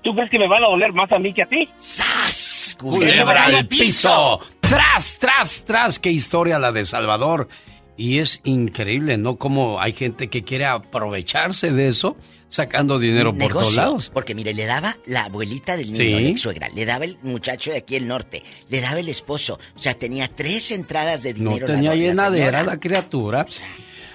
¿Tú 0.03 0.15
crees 0.15 0.31
que 0.31 0.39
me 0.39 0.49
van 0.49 0.65
a 0.65 0.69
doler 0.69 0.93
más 0.93 1.11
a 1.13 1.19
mí 1.19 1.33
que 1.33 1.43
a 1.43 1.47
ti? 1.47 1.69
¡Sas! 1.77 2.77
Culebra 2.79 3.45
al 3.45 3.67
piso. 3.67 4.41
Tras, 4.61 5.19
tras, 5.19 5.65
tras. 5.67 5.99
Qué 5.99 6.11
historia 6.11 6.59
la 6.59 6.73
de 6.73 6.87
Salvador. 6.87 7.49
Y 7.97 8.19
es 8.19 8.41
increíble, 8.45 9.19
¿no? 9.19 9.37
Como 9.37 9.79
hay 9.79 9.93
gente 9.93 10.29
que 10.29 10.43
quiere 10.43 10.65
aprovecharse 10.65 11.71
de 11.71 11.89
eso, 11.89 12.17
sacando 12.51 12.99
dinero 12.99 13.35
por 13.35 13.53
todos 13.53 13.75
lados. 13.75 14.11
Porque 14.13 14.35
mire, 14.35 14.53
le 14.53 14.67
daba 14.67 14.97
la 15.07 15.25
abuelita 15.25 15.77
del 15.79 15.93
niño, 15.93 16.05
Sí. 16.05 16.11
la 16.11 16.21
ex 16.29 16.41
suegra, 16.43 16.69
le 16.69 16.85
daba 16.85 17.07
el 17.07 17.17
muchacho 17.23 17.71
de 17.71 17.79
aquí 17.79 17.97
el 17.97 18.07
norte, 18.07 18.43
le 18.69 18.81
daba 18.83 19.01
el 19.01 19.09
esposo. 19.09 19.59
O 19.75 19.79
sea, 19.79 19.95
tenía 19.95 20.29
tres 20.29 20.71
entradas 20.73 21.23
de 21.23 21.33
No 21.35 21.51
dinero. 21.53 21.67
tenía 21.67 21.91
la, 21.91 21.97
la 21.97 22.03
llenadera 22.03 22.63
la 22.63 22.79
criatura. 22.79 23.47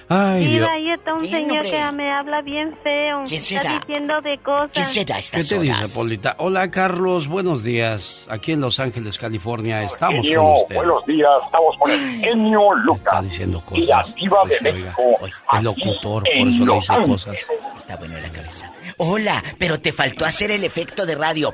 Ay, 0.08 0.42
Dios. 0.46 0.54
Mira, 0.54 0.72
ahí 0.74 0.92
está 0.92 1.14
un 1.16 1.26
señor 1.26 1.64
que 1.64 1.92
me 1.94 2.12
habla 2.12 2.42
bien 2.42 2.76
feo. 2.84 3.24
¿Quién 3.28 3.42
está 3.42 3.62
será? 3.62 3.80
diciendo 3.80 4.22
de 4.22 4.38
cosas. 4.38 4.94
¿Qué 5.32 5.44
te 5.44 5.60
dice, 5.60 5.88
Polita? 5.96 6.36
Hola, 6.38 6.70
Carlos. 6.70 7.28
Buenos 7.28 7.64
días. 7.64 8.24
Aquí 8.30 8.52
en 8.52 8.62
Los 8.62 8.80
Ángeles, 8.80 9.18
California, 9.18 9.82
estamos 9.84 10.24
Genio, 10.24 10.42
con 10.44 10.54
usted. 10.62 10.76
buenos 10.76 11.06
días, 11.08 11.30
estamos 11.46 11.76
con 11.80 11.92
el 11.92 12.00
genio 12.22 12.74
Lucas. 12.76 13.06
Está 13.14 13.22
diciendo 13.24 13.64
Y 13.72 13.86
la 13.86 14.02
cosas. 14.02 14.16
diva 14.16 14.38
de 14.46 14.54
oiga, 14.56 14.72
México. 14.72 15.26
es 15.54 15.64
locutor, 15.64 16.24
por 16.24 16.28
eso 16.48 16.66
le 16.66 16.74
dice 16.76 16.94
Ángeles. 16.94 17.10
cosas. 17.26 17.36
Está 17.80 17.96
bueno 17.98 18.18
en 18.18 18.24
la 18.24 18.30
cabeza. 18.30 18.72
Hola, 18.98 19.44
pero 19.58 19.80
te 19.82 19.92
faltó 19.92 20.26
hacer 20.26 20.52
el 20.52 20.64
efecto 20.64 21.06
de 21.06 21.16
radio. 21.16 21.52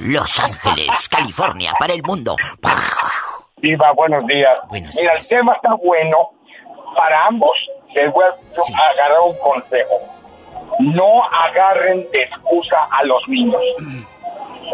Los 0.00 0.38
Ángeles, 0.40 1.08
California, 1.08 1.72
para 1.78 1.94
el 1.94 2.02
mundo. 2.02 2.36
Diva, 3.58 3.92
buenos 3.94 4.26
días. 4.26 4.58
Mira, 4.70 5.14
el 5.18 5.26
tema 5.26 5.54
está 5.54 5.74
bueno. 5.74 6.32
Para 6.96 7.26
ambos, 7.26 7.56
les 7.94 8.12
voy 8.12 8.24
a 8.24 8.90
agarrar 8.90 9.20
un 9.20 9.36
consejo. 9.38 10.00
No 10.80 11.24
agarren 11.24 12.06
de 12.10 12.22
excusa 12.22 12.88
a 12.90 13.04
los 13.04 13.26
niños. 13.28 13.60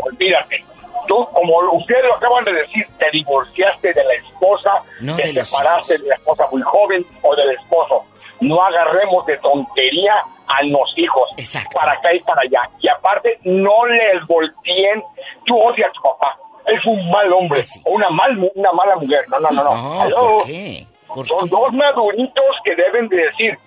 Olvídate. 0.02 0.64
Tú, 1.06 1.26
como 1.32 1.58
ustedes 1.72 2.04
lo 2.04 2.16
acaban 2.16 2.44
de 2.44 2.52
decir, 2.52 2.86
te 2.98 3.10
divorciaste 3.10 3.92
de 3.94 4.04
la 4.04 4.14
esposa, 4.14 4.82
No 5.00 5.16
te 5.16 5.32
de 5.32 5.44
separaste 5.44 5.98
de 5.98 6.08
la 6.08 6.14
esposa 6.16 6.46
muy 6.52 6.62
joven 6.62 7.04
o 7.22 7.34
del 7.34 7.50
esposo. 7.50 8.04
No 8.40 8.62
agarremos 8.62 9.24
de 9.26 9.36
tontería 9.38 10.14
a 10.46 10.62
los 10.64 10.92
hijos 10.96 11.28
para 11.74 11.92
acá 11.92 12.14
y 12.14 12.20
para 12.20 12.42
allá. 12.42 12.70
Y 12.80 12.88
aparte, 12.88 13.38
no 13.44 13.86
les 13.86 14.26
volteen. 14.26 15.02
Tú 15.44 15.58
odias 15.58 15.88
a 15.88 15.92
tu 15.92 16.02
papá. 16.02 16.36
Es 16.66 16.84
un 16.84 17.10
mal 17.10 17.32
hombre 17.32 17.62
o 17.84 17.92
una, 17.92 18.10
mal, 18.10 18.50
una 18.54 18.72
mala 18.72 18.96
mujer. 18.96 19.24
No, 19.28 19.40
no, 19.40 19.50
no. 19.50 19.64
no. 19.64 20.02
Aló. 20.02 20.38
¿por 20.38 20.46
qué? 20.46 20.86
Son 21.14 21.48
dos 21.48 21.72
maduritos 21.72 22.44
que 22.64 22.74
deben 22.76 23.08
de 23.08 23.16
decir, 23.16 23.58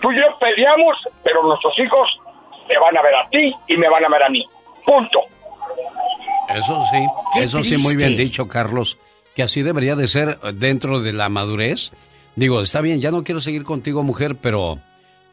tú 0.00 0.10
y 0.12 0.16
yo 0.16 0.38
peleamos, 0.38 0.96
pero 1.22 1.42
nuestros 1.42 1.78
hijos 1.78 2.08
te 2.68 2.78
van 2.78 2.96
a 2.96 3.02
ver 3.02 3.14
a 3.14 3.28
ti 3.28 3.52
y 3.68 3.76
me 3.76 3.88
van 3.88 4.04
a 4.04 4.08
ver 4.08 4.22
a 4.22 4.28
mí. 4.28 4.44
Punto. 4.86 5.20
Eso 6.48 6.84
sí, 6.90 7.06
Qué 7.34 7.44
eso 7.44 7.60
sí, 7.60 7.76
muy 7.78 7.96
bien 7.96 8.16
dicho, 8.16 8.48
Carlos. 8.48 8.98
Que 9.34 9.42
así 9.42 9.62
debería 9.62 9.94
de 9.94 10.08
ser 10.08 10.38
dentro 10.54 11.00
de 11.00 11.12
la 11.12 11.28
madurez. 11.28 11.92
Digo, 12.34 12.60
está 12.60 12.80
bien, 12.80 13.00
ya 13.00 13.10
no 13.10 13.22
quiero 13.22 13.40
seguir 13.40 13.64
contigo, 13.64 14.02
mujer, 14.02 14.36
pero 14.40 14.78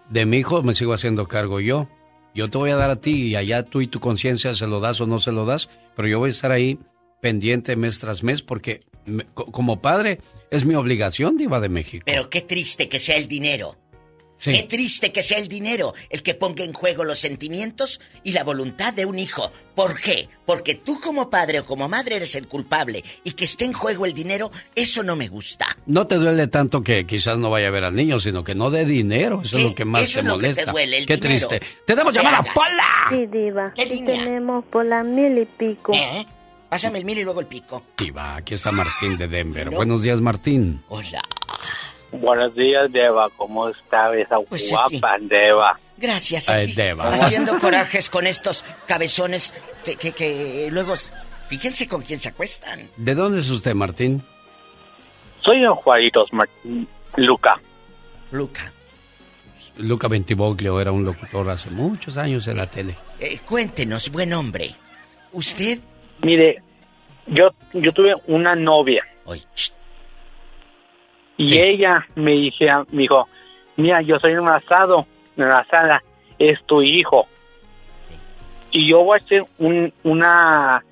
de 0.09 0.25
mi 0.25 0.37
hijo 0.37 0.61
me 0.61 0.73
sigo 0.73 0.93
haciendo 0.93 1.27
cargo 1.27 1.59
yo. 1.59 1.87
Yo 2.33 2.49
te 2.49 2.57
voy 2.57 2.69
a 2.69 2.75
dar 2.75 2.91
a 2.91 2.97
ti 2.97 3.27
y 3.27 3.35
allá 3.35 3.63
tú 3.63 3.81
y 3.81 3.87
tu 3.87 3.99
conciencia 3.99 4.53
se 4.53 4.67
lo 4.67 4.79
das 4.79 5.01
o 5.01 5.07
no 5.07 5.19
se 5.19 5.31
lo 5.31 5.45
das, 5.45 5.69
pero 5.95 6.07
yo 6.07 6.19
voy 6.19 6.27
a 6.27 6.31
estar 6.31 6.51
ahí 6.51 6.77
pendiente 7.19 7.75
mes 7.75 7.99
tras 7.99 8.23
mes 8.23 8.43
porque 8.43 8.81
me- 9.07 9.25
co- 9.25 9.45
como 9.51 9.81
padre 9.81 10.19
es 10.51 10.65
mi 10.65 10.75
obligación, 10.75 11.37
Diva 11.37 11.59
de 11.59 11.69
México. 11.69 12.03
Pero 12.05 12.29
qué 12.29 12.41
triste 12.41 12.87
que 12.89 12.99
sea 12.99 13.17
el 13.17 13.27
dinero. 13.27 13.75
Qué 14.39 14.61
triste 14.69 15.11
que 15.11 15.23
sea 15.23 15.39
el 15.39 15.47
dinero 15.47 15.95
el 16.11 16.21
que 16.21 16.35
ponga 16.35 16.63
en 16.63 16.71
juego 16.71 17.03
los 17.03 17.17
sentimientos 17.17 17.99
y 18.23 18.33
la 18.33 18.43
voluntad 18.43 18.93
de 18.93 19.07
un 19.07 19.17
hijo. 19.17 19.51
¿Por 19.73 19.99
qué? 19.99 20.29
Porque 20.45 20.75
tú 20.75 21.01
como 21.01 21.31
padre 21.31 21.61
o 21.61 21.65
como 21.65 21.89
madre 21.89 22.17
eres 22.17 22.35
el 22.35 22.47
culpable 22.47 23.03
y 23.23 23.31
que 23.31 23.45
esté 23.45 23.65
en 23.65 23.73
juego 23.73 24.05
el 24.05 24.13
dinero, 24.13 24.51
eso 24.75 25.01
no 25.01 25.15
me 25.15 25.27
gusta. 25.27 25.65
No 25.87 26.05
te 26.05 26.17
duele 26.17 26.45
tanto 26.49 26.83
que 26.83 27.07
quizás 27.07 27.39
no 27.39 27.49
vaya 27.49 27.69
a 27.69 27.71
ver 27.71 27.83
al 27.85 27.95
niño, 27.95 28.19
sino 28.19 28.43
que 28.43 28.53
no 28.53 28.69
dé 28.69 28.85
dinero. 28.85 29.41
Eso 29.43 29.57
es 29.57 29.63
lo 29.63 29.73
que 29.73 29.85
más 29.85 30.03
eso 30.03 30.13
te 30.13 30.19
es 30.19 30.25
lo 30.25 30.33
molesta. 30.35 30.61
Que 30.61 30.65
te 30.67 30.71
duele, 30.71 30.97
el 30.99 31.05
Qué 31.07 31.15
dinero. 31.17 31.47
triste. 31.47 31.67
¡Tenemos 31.87 32.13
llamada. 32.13 32.43
Pola! 32.53 33.07
Sí, 33.09 33.25
diva. 33.25 33.73
¿Qué 33.75 33.83
Sí 33.87 33.89
línea? 33.95 34.23
tenemos 34.23 34.65
por 34.65 34.85
la 34.85 35.01
mil 35.03 35.35
y 35.39 35.45
pico. 35.45 35.93
¿Eh? 35.95 36.27
Pásame 36.69 36.99
el 36.99 37.05
mil 37.05 37.17
y 37.17 37.23
luego 37.23 37.39
el 37.39 37.45
pico. 37.47 37.83
Diva, 37.97 38.35
aquí 38.35 38.53
está 38.55 38.71
Martín 38.71 39.17
de 39.17 39.27
Denver. 39.27 39.69
Buenos 39.69 40.01
días, 40.01 40.19
Martín. 40.21 40.81
Hola. 40.89 41.21
Buenos 42.11 42.53
días, 42.55 42.91
Deva. 42.91 43.29
¿Cómo 43.37 43.69
está 43.69 44.13
esa 44.15 44.37
Pues 44.47 44.69
guapa, 44.69 45.15
Deva? 45.21 45.79
Gracias, 45.97 46.47
Ay, 46.49 46.65
aquí, 46.65 46.73
Deva. 46.73 47.09
haciendo 47.13 47.57
corajes 47.61 48.09
con 48.09 48.27
estos 48.27 48.63
cabezones 48.85 49.53
que, 49.83 49.95
que, 49.95 50.11
que 50.11 50.69
luego... 50.71 50.95
Fíjense 51.47 51.87
con 51.87 52.01
quién 52.01 52.19
se 52.19 52.27
acuestan. 52.29 52.89
¿De 52.97 53.15
dónde 53.15 53.39
es 53.39 53.49
usted, 53.49 53.73
Martín? 53.73 54.21
Soy 55.45 55.63
en 55.63 55.73
Juaritos, 55.75 56.27
Martín. 56.33 56.85
Luca. 57.15 57.55
Luca. 58.31 58.73
Luca 59.77 60.09
Bentivoglio 60.09 60.81
era 60.81 60.91
un 60.91 61.05
locutor 61.05 61.49
hace 61.49 61.69
muchos 61.69 62.17
años 62.17 62.47
en 62.49 62.57
la 62.57 62.65
tele. 62.69 62.97
Eh, 63.19 63.39
cuéntenos, 63.45 64.09
buen 64.11 64.33
hombre. 64.33 64.75
¿Usted? 65.31 65.79
Mire, 66.23 66.61
yo, 67.27 67.49
yo 67.73 67.91
tuve 67.91 68.15
una 68.27 68.55
novia. 68.55 69.03
Y 71.37 71.59
ella 71.61 72.05
me, 72.15 72.31
dije, 72.31 72.67
me 72.91 73.03
dijo, 73.03 73.27
mira, 73.75 74.01
yo 74.01 74.17
soy 74.19 74.33
un 74.33 74.49
asado 74.49 75.05
en 75.37 75.47
la 75.47 75.65
sala, 75.69 76.03
es 76.39 76.63
tu 76.65 76.81
hijo. 76.81 77.27
Y 78.71 78.89
yo 78.89 79.03
voy 79.03 79.19
a 79.19 79.23
hacer 79.23 79.43
un, 79.59 79.93
una, 80.03 80.83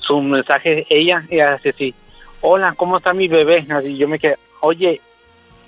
su 0.00 0.20
mensaje, 0.20 0.86
ella, 0.90 1.24
ella 1.30 1.54
hace 1.54 1.70
así, 1.70 1.94
hola, 2.42 2.74
¿cómo 2.76 2.98
está 2.98 3.14
mi 3.14 3.28
bebé? 3.28 3.66
Así 3.70 3.96
yo 3.96 4.06
me 4.06 4.18
quedé, 4.18 4.36
oye, 4.60 5.00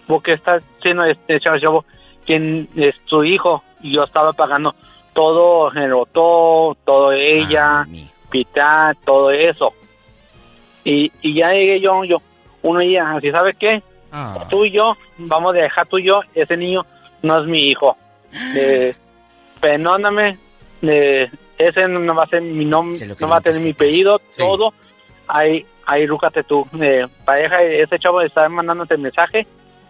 ¿por 0.07 0.23
qué 0.23 0.33
estás 0.33 0.63
haciendo 0.79 1.05
este 1.07 1.41
chavo? 1.41 1.85
¿Quién 2.27 2.69
es 2.77 2.95
tu 3.07 3.25
hijo? 3.25 3.63
Y 3.81 3.95
yo 3.95 4.05
estaba 4.05 4.33
pagando 4.33 4.75
todo 5.15 5.73
el 5.73 5.93
hotel, 5.93 6.77
todo 6.85 7.13
ella, 7.13 7.87
pitar, 8.31 8.97
todo 9.05 9.31
eso. 9.31 9.73
Y, 10.85 11.11
y 11.23 11.35
ya 11.35 11.51
llegué 11.51 11.81
yo, 11.81 12.05
yo, 12.05 12.19
uno 12.63 12.81
día, 12.81 13.11
así, 13.13 13.31
¿sabes 13.31 13.57
qué? 13.59 13.83
Tú 14.49 14.65
y 14.65 14.71
yo, 14.71 14.97
vamos 15.19 15.55
a 15.55 15.59
dejar 15.59 15.87
tú 15.87 15.99
y 15.99 16.05
yo, 16.05 16.21
ese 16.35 16.57
niño 16.57 16.87
no 17.23 17.41
es 17.41 17.47
mi 17.47 17.61
hijo. 17.61 17.97
Eh, 18.55 18.95
perdóname, 19.61 20.37
eh, 20.83 21.31
ese 21.57 21.89
no 21.89 22.15
va 22.15 22.25
a 22.25 22.27
ser 22.27 22.43
mi 22.43 22.67
nombre, 22.67 22.99
no 23.19 23.29
va 23.29 23.39
a 23.39 23.41
tener 23.41 23.63
mi 23.63 23.71
apellido, 23.71 24.21
todo. 24.37 24.75
Ahí, 25.27 25.65
ahí, 25.87 26.07
rúcate 26.07 26.43
tú. 26.43 26.67
Eh, 26.81 27.07
pareja, 27.25 27.63
ese 27.63 27.99
chavo 27.99 28.21
está 28.21 28.47
mandándote 28.49 28.99
mensaje, 28.99 29.47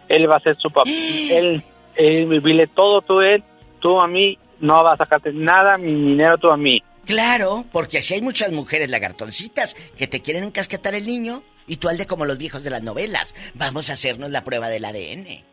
él 0.07 0.29
va 0.29 0.37
a 0.37 0.39
ser 0.39 0.55
su 0.57 0.69
papá. 0.69 0.89
él, 1.31 1.61
él, 1.95 2.41
dile 2.41 2.67
todo 2.67 3.01
tú 3.01 3.19
él, 3.19 3.43
tú 3.79 3.99
a 3.99 4.07
mí, 4.07 4.37
no 4.59 4.83
va 4.83 4.93
a 4.93 4.97
sacarte 4.97 5.33
nada, 5.33 5.77
mi 5.77 5.93
dinero 5.93 6.37
tú 6.37 6.49
a 6.49 6.57
mí. 6.57 6.81
Claro, 7.07 7.65
porque 7.71 7.99
así 7.99 8.13
hay 8.13 8.21
muchas 8.21 8.51
mujeres 8.51 8.89
lagartoncitas 8.89 9.75
que 9.97 10.07
te 10.07 10.21
quieren 10.21 10.43
encasquetar 10.43 10.93
el 10.93 11.07
niño 11.07 11.41
y 11.65 11.77
tú 11.77 11.87
al 11.89 11.97
de 11.97 12.05
como 12.05 12.25
los 12.25 12.37
viejos 12.37 12.63
de 12.63 12.69
las 12.69 12.83
novelas. 12.83 13.33
Vamos 13.55 13.89
a 13.89 13.93
hacernos 13.93 14.29
la 14.29 14.43
prueba 14.43 14.67
del 14.67 14.85
ADN. 14.85 15.43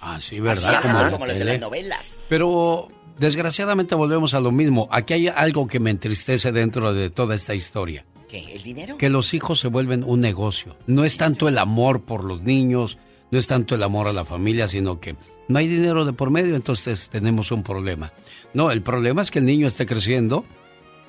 Ah, 0.00 0.18
sí, 0.20 0.36
Así 0.36 0.40
¿verdad? 0.40 0.76
hablan 0.76 0.96
Como, 0.96 1.10
como 1.10 1.26
los 1.26 1.38
de 1.38 1.44
las 1.44 1.60
novelas. 1.60 2.16
Pero 2.28 2.88
desgraciadamente 3.18 3.94
volvemos 3.96 4.34
a 4.34 4.40
lo 4.40 4.52
mismo. 4.52 4.88
Aquí 4.92 5.14
hay 5.14 5.28
algo 5.28 5.66
que 5.66 5.80
me 5.80 5.90
entristece 5.90 6.52
dentro 6.52 6.94
de 6.94 7.10
toda 7.10 7.34
esta 7.34 7.54
historia. 7.54 8.04
¿Qué? 8.28 8.54
¿El 8.54 8.62
dinero? 8.62 8.96
Que 8.96 9.08
los 9.08 9.34
hijos 9.34 9.58
se 9.58 9.66
vuelven 9.68 10.04
un 10.04 10.20
negocio. 10.20 10.76
No 10.86 11.04
es 11.04 11.16
tanto 11.16 11.48
el 11.48 11.58
amor 11.58 12.02
por 12.02 12.22
los 12.22 12.42
niños, 12.42 12.98
no 13.32 13.38
es 13.38 13.48
tanto 13.48 13.74
el 13.74 13.82
amor 13.82 14.06
a 14.06 14.12
la 14.12 14.24
familia, 14.24 14.68
sino 14.68 15.00
que 15.00 15.16
no 15.48 15.58
hay 15.58 15.66
dinero 15.66 16.04
de 16.04 16.12
por 16.12 16.30
medio, 16.30 16.54
entonces 16.54 17.10
tenemos 17.10 17.50
un 17.50 17.64
problema. 17.64 18.12
No, 18.54 18.70
el 18.70 18.82
problema 18.82 19.22
es 19.22 19.32
que 19.32 19.40
el 19.40 19.44
niño 19.44 19.66
esté 19.66 19.84
creciendo 19.86 20.44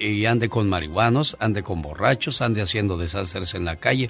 y 0.02 0.26
ande 0.26 0.50
con 0.50 0.68
marihuanos, 0.68 1.38
ande 1.40 1.62
con 1.64 1.82
borrachos, 1.82 2.42
ande 2.42 2.62
haciendo 2.62 2.98
desastres 2.98 3.54
en 3.54 3.66
la 3.66 3.76
calle. 3.76 4.10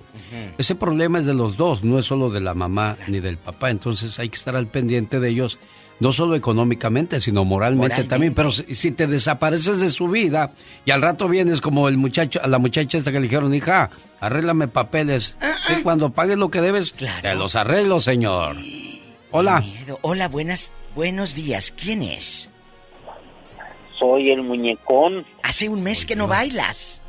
Ese 0.58 0.76
problema 0.76 1.20
es 1.20 1.26
de 1.26 1.34
los 1.34 1.58
dos, 1.58 1.84
no 1.84 2.00
es 2.00 2.06
solo 2.06 2.30
de 2.30 2.40
la 2.40 2.54
mamá 2.54 2.98
ni 3.08 3.20
del 3.20 3.38
papá, 3.38 3.70
entonces 3.70 4.18
hay 4.20 4.30
que 4.30 4.38
estar 4.38 4.56
al 4.56 4.68
pendiente 4.68 5.20
de 5.20 5.30
ellos, 5.30 5.60
no 6.00 6.14
solo 6.14 6.36
económicamente, 6.36 7.20
sino 7.20 7.44
moralmente, 7.46 7.84
Moralmente. 7.96 8.10
también. 8.10 8.34
Pero 8.34 8.52
si, 8.52 8.74
si 8.74 8.92
te 8.92 9.06
desapareces 9.08 9.80
de 9.80 9.90
su 9.90 10.08
vida 10.08 10.52
y 10.86 10.92
al 10.92 11.02
rato 11.02 11.28
vienes 11.28 11.62
como 11.62 11.88
el 11.90 11.98
muchacho, 11.98 12.40
a 12.42 12.48
la 12.48 12.58
muchacha 12.58 12.98
esta 12.98 13.12
que 13.12 13.20
le 13.20 13.24
dijeron, 13.28 13.54
hija, 13.54 13.90
arréglame 14.20 14.68
papeles. 14.68 15.36
Y 15.78 15.82
cuando 15.82 16.12
pagues 16.12 16.38
lo 16.38 16.50
que 16.50 16.62
debes, 16.62 16.94
te 16.94 17.36
los 17.36 17.56
arreglo, 17.56 18.00
señor. 18.02 18.56
Hola. 19.32 19.64
Hola, 20.02 20.28
buenas, 20.28 20.72
buenos 20.96 21.36
días. 21.36 21.74
¿Quién 21.76 22.02
es? 22.04 22.51
Soy 24.02 24.32
el 24.32 24.42
muñecón. 24.42 25.24
Hace 25.44 25.70
un 25.70 25.84
mes 25.84 26.08
que 26.08 26.16
no 26.16 26.28
bailas. 26.28 27.04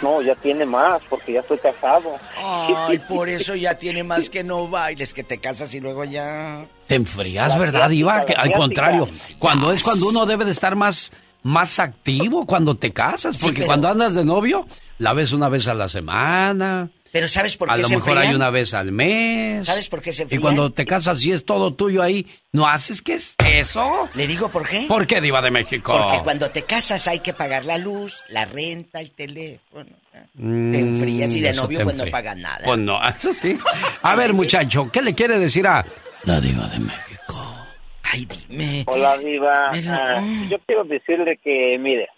No, 0.00 0.22
ya 0.22 0.36
tiene 0.36 0.64
más, 0.64 1.02
porque 1.10 1.32
ya 1.32 1.40
estoy 1.40 1.58
casado. 1.58 2.12
Ay, 2.36 3.00
por 3.08 3.28
eso 3.28 3.56
ya 3.56 3.76
tiene 3.76 4.04
más 4.04 4.30
que 4.30 4.44
no 4.44 4.68
bailes, 4.68 5.12
que 5.12 5.24
te 5.24 5.38
casas 5.38 5.74
y 5.74 5.80
luego 5.80 6.04
ya... 6.04 6.64
Te 6.86 6.94
enfrías, 6.94 7.58
¿verdad, 7.58 7.90
Iba? 7.90 8.24
Que 8.24 8.34
al 8.34 8.52
contrario, 8.52 9.08
cuando 9.40 9.72
es 9.72 9.82
cuando 9.82 10.08
uno 10.08 10.24
debe 10.24 10.44
de 10.44 10.52
estar 10.52 10.76
más, 10.76 11.10
más 11.42 11.80
activo 11.80 12.46
cuando 12.46 12.76
te 12.76 12.92
casas, 12.92 13.36
porque 13.38 13.56
pero- 13.56 13.66
cuando 13.66 13.88
andas 13.88 14.14
de 14.14 14.24
novio, 14.24 14.68
la 14.98 15.14
ves 15.14 15.32
una 15.32 15.48
vez 15.48 15.66
a 15.66 15.74
la 15.74 15.88
semana. 15.88 16.90
Pero 17.14 17.28
¿sabes 17.28 17.56
por 17.56 17.70
A 17.70 17.76
qué 17.76 17.82
lo 17.82 17.86
se 17.88 17.94
mejor 17.94 18.18
hay 18.18 18.34
una 18.34 18.50
vez 18.50 18.74
al 18.74 18.90
mes. 18.90 19.64
¿Sabes 19.64 19.88
por 19.88 20.02
qué 20.02 20.12
se 20.12 20.22
Y 20.22 20.24
enfrían? 20.24 20.42
cuando 20.42 20.72
te 20.72 20.84
casas 20.84 21.24
y 21.24 21.30
es 21.30 21.44
todo 21.44 21.72
tuyo 21.72 22.02
ahí, 22.02 22.26
¿no 22.50 22.66
haces 22.66 23.00
qué 23.02 23.14
es 23.14 23.36
eso? 23.46 24.08
¿Le 24.14 24.26
digo 24.26 24.50
por 24.50 24.68
qué? 24.68 24.86
¿Por 24.88 25.06
qué, 25.06 25.20
Diva 25.20 25.40
de 25.40 25.52
México? 25.52 25.92
Porque 25.96 26.24
cuando 26.24 26.50
te 26.50 26.62
casas 26.62 27.06
hay 27.06 27.20
que 27.20 27.32
pagar 27.32 27.66
la 27.66 27.78
luz, 27.78 28.18
la 28.30 28.46
renta, 28.46 29.00
el 29.00 29.12
teléfono. 29.12 29.90
Mm, 30.34 30.72
te 30.72 30.78
enfrías 30.80 31.36
y 31.36 31.40
de 31.40 31.52
novio 31.52 31.80
pues 31.84 31.94
no 31.94 32.04
pagas 32.06 32.36
nada. 32.36 32.62
Pues 32.64 32.80
no, 32.80 33.00
eso 33.08 33.32
sí. 33.32 33.56
A 34.02 34.16
ver, 34.16 34.34
muchacho, 34.34 34.90
¿qué 34.92 35.00
le 35.00 35.14
quiere 35.14 35.38
decir 35.38 35.68
a 35.68 35.84
la 36.24 36.40
Diva 36.40 36.66
de 36.66 36.80
México? 36.80 37.56
Ay, 38.02 38.26
dime. 38.48 38.82
Hola, 38.88 39.16
Diva. 39.18 39.68
Pero- 39.70 39.92
Ah, 39.92 40.20
yo 40.50 40.58
quiero 40.66 40.82
decirle 40.82 41.38
que, 41.44 41.78
mire, 41.78 42.08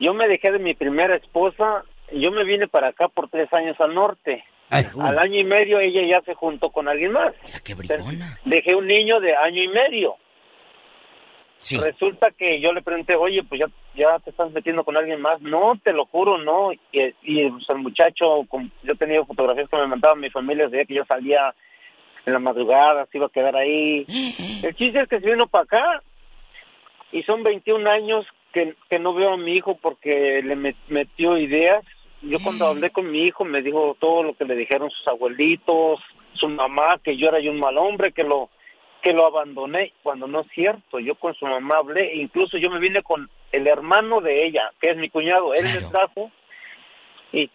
yo 0.00 0.14
me 0.14 0.26
dejé 0.26 0.50
de 0.52 0.58
mi 0.58 0.72
primera 0.74 1.16
esposa, 1.16 1.84
yo 2.14 2.30
me 2.30 2.44
vine 2.44 2.68
para 2.68 2.88
acá 2.88 3.08
por 3.08 3.28
tres 3.28 3.48
años 3.52 3.76
al 3.80 3.94
norte. 3.94 4.44
Al 5.02 5.18
año 5.18 5.38
y 5.40 5.44
medio 5.44 5.78
ella 5.80 6.00
ya 6.08 6.20
se 6.24 6.34
juntó 6.34 6.70
con 6.70 6.88
alguien 6.88 7.12
más. 7.12 7.34
Dejé 8.44 8.74
un 8.74 8.86
niño 8.86 9.20
de 9.20 9.34
año 9.36 9.62
y 9.62 9.68
medio. 9.68 10.16
Resulta 11.78 12.30
que 12.36 12.60
yo 12.60 12.72
le 12.72 12.82
pregunté, 12.82 13.14
oye, 13.14 13.42
pues 13.44 13.60
ya, 13.60 13.66
ya 13.94 14.18
te 14.18 14.30
estás 14.30 14.50
metiendo 14.50 14.82
con 14.82 14.96
alguien 14.96 15.20
más. 15.20 15.40
No, 15.42 15.74
te 15.84 15.92
lo 15.92 16.06
juro, 16.06 16.38
no. 16.38 16.72
Y, 16.72 16.80
y 17.22 17.48
pues, 17.50 17.64
el 17.68 17.78
muchacho, 17.78 18.44
yo 18.82 18.94
tenía 18.96 19.24
fotografías 19.24 19.68
que 19.68 19.76
me 19.76 19.86
mandaban 19.86 20.18
mi 20.20 20.30
familia, 20.30 20.66
decía 20.68 20.86
que 20.86 20.94
yo 20.94 21.04
salía 21.04 21.54
en 22.26 22.32
la 22.32 22.38
madrugada, 22.40 23.06
se 23.12 23.18
iba 23.18 23.26
a 23.26 23.30
quedar 23.30 23.54
ahí. 23.56 24.04
El 24.64 24.74
chiste 24.74 25.00
es 25.02 25.08
que 25.08 25.20
se 25.20 25.30
vino 25.30 25.46
para 25.46 25.64
acá 25.64 26.02
y 27.12 27.22
son 27.24 27.42
21 27.44 27.88
años 27.90 28.26
que, 28.52 28.74
que 28.90 28.98
no 28.98 29.12
veo 29.14 29.34
a 29.34 29.36
mi 29.36 29.52
hijo 29.54 29.76
porque 29.80 30.40
le 30.42 30.56
met- 30.56 30.76
metió 30.88 31.36
ideas. 31.38 31.84
Yo 32.22 32.38
cuando 32.42 32.66
hablé 32.66 32.90
con 32.90 33.10
mi 33.10 33.24
hijo 33.24 33.44
me 33.44 33.62
dijo 33.62 33.96
todo 33.98 34.22
lo 34.22 34.34
que 34.34 34.44
le 34.44 34.54
dijeron 34.54 34.90
sus 34.90 35.06
abuelitos, 35.08 36.00
su 36.34 36.48
mamá, 36.48 36.98
que 37.02 37.16
yo 37.16 37.28
era 37.28 37.40
yo 37.40 37.50
un 37.50 37.60
mal 37.60 37.76
hombre, 37.78 38.12
que 38.12 38.22
lo 38.22 38.48
que 39.02 39.12
lo 39.12 39.26
abandoné, 39.26 39.92
cuando 40.04 40.28
no 40.28 40.40
es 40.40 40.46
cierto. 40.54 41.00
Yo 41.00 41.16
con 41.16 41.34
su 41.34 41.44
mamá 41.44 41.76
hablé, 41.78 42.14
incluso 42.14 42.56
yo 42.56 42.70
me 42.70 42.78
vine 42.78 43.02
con 43.02 43.28
el 43.50 43.66
hermano 43.66 44.20
de 44.20 44.46
ella, 44.46 44.70
que 44.80 44.90
es 44.90 44.96
mi 44.96 45.10
cuñado, 45.10 45.52
él 45.54 45.64
me 45.64 45.88
trajo 45.88 46.30
y 47.32 47.50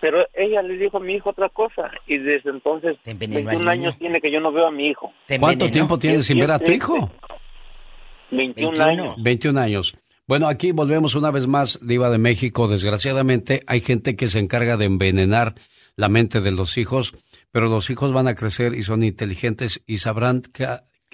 pero 0.00 0.26
ella 0.34 0.62
le 0.62 0.78
dijo 0.78 0.96
a 0.96 1.00
mi 1.00 1.14
hijo 1.14 1.30
otra 1.30 1.48
cosa 1.48 1.92
y 2.08 2.18
desde 2.18 2.50
entonces 2.50 2.96
envenenó 3.04 3.50
al 3.50 3.56
21 3.56 3.70
años 3.70 3.98
tiene 3.98 4.20
que 4.20 4.32
yo 4.32 4.40
no 4.40 4.50
veo 4.50 4.66
a 4.66 4.72
mi 4.72 4.88
hijo. 4.88 5.12
¿Cuánto 5.38 5.70
tiempo 5.70 5.96
tienes 5.96 6.26
sin 6.26 6.40
ver 6.40 6.50
a 6.50 6.58
tu 6.58 6.72
hijo? 6.72 7.08
21 8.32 8.82
años. 8.82 9.14
21 9.18 9.60
años. 9.60 9.96
Bueno, 10.26 10.48
aquí 10.48 10.72
volvemos 10.72 11.14
una 11.14 11.30
vez 11.30 11.46
más, 11.46 11.78
Diva 11.82 12.08
de 12.10 12.18
México. 12.18 12.68
Desgraciadamente 12.68 13.62
hay 13.66 13.80
gente 13.80 14.16
que 14.16 14.28
se 14.28 14.38
encarga 14.38 14.76
de 14.76 14.84
envenenar 14.84 15.54
la 15.96 16.08
mente 16.08 16.40
de 16.40 16.52
los 16.52 16.78
hijos, 16.78 17.12
pero 17.50 17.68
los 17.68 17.90
hijos 17.90 18.12
van 18.12 18.28
a 18.28 18.34
crecer 18.34 18.74
y 18.74 18.82
son 18.82 19.02
inteligentes 19.02 19.82
y 19.86 19.98
sabrán 19.98 20.42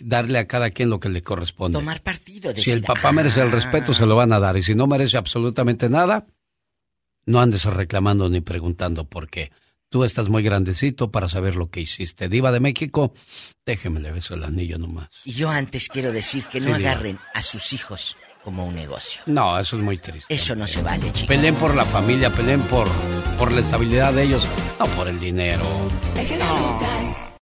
darle 0.00 0.38
a 0.38 0.46
cada 0.46 0.70
quien 0.70 0.90
lo 0.90 1.00
que 1.00 1.08
le 1.08 1.22
corresponde. 1.22 1.78
Tomar 1.78 2.02
partido. 2.02 2.52
Si 2.52 2.70
el 2.70 2.80
decir, 2.80 2.84
papá 2.84 3.12
merece 3.12 3.40
el 3.40 3.50
respeto, 3.50 3.94
se 3.94 4.06
lo 4.06 4.14
van 4.14 4.32
a 4.32 4.38
dar. 4.38 4.56
Y 4.56 4.62
si 4.62 4.74
no 4.74 4.86
merece 4.86 5.16
absolutamente 5.16 5.88
nada, 5.88 6.26
no 7.24 7.40
andes 7.40 7.64
reclamando 7.64 8.28
ni 8.28 8.40
preguntando 8.40 9.04
por 9.04 9.28
qué. 9.28 9.50
Tú 9.90 10.04
estás 10.04 10.28
muy 10.28 10.42
grandecito 10.42 11.10
para 11.10 11.30
saber 11.30 11.56
lo 11.56 11.70
que 11.70 11.80
hiciste. 11.80 12.28
Diva 12.28 12.52
de 12.52 12.60
México, 12.60 13.14
déjeme 13.64 14.00
le 14.00 14.12
beso 14.12 14.34
el 14.34 14.44
anillo 14.44 14.78
nomás. 14.78 15.08
Y 15.24 15.32
yo 15.32 15.48
antes 15.48 15.88
quiero 15.88 16.12
decir 16.12 16.44
que 16.44 16.60
no 16.60 16.74
agarren 16.74 17.18
a 17.32 17.40
sus 17.40 17.72
hijos 17.72 18.18
como 18.44 18.66
un 18.66 18.74
negocio. 18.74 19.22
No, 19.26 19.58
eso 19.58 19.76
es 19.76 19.82
muy 19.82 19.98
triste. 19.98 20.32
Eso 20.32 20.54
no 20.54 20.66
se 20.66 20.82
vale, 20.82 21.04
chicos. 21.12 21.24
Peleen 21.24 21.54
por 21.56 21.74
la 21.74 21.84
familia, 21.84 22.30
peleen 22.30 22.60
por, 22.62 22.88
por 23.38 23.52
la 23.52 23.60
estabilidad 23.60 24.12
de 24.12 24.22
ellos, 24.24 24.42
no 24.78 24.86
por 24.86 25.08
el 25.08 25.18
dinero. 25.20 25.64
El 26.16 26.26
genio 26.26 26.46
Lucas. 26.46 27.27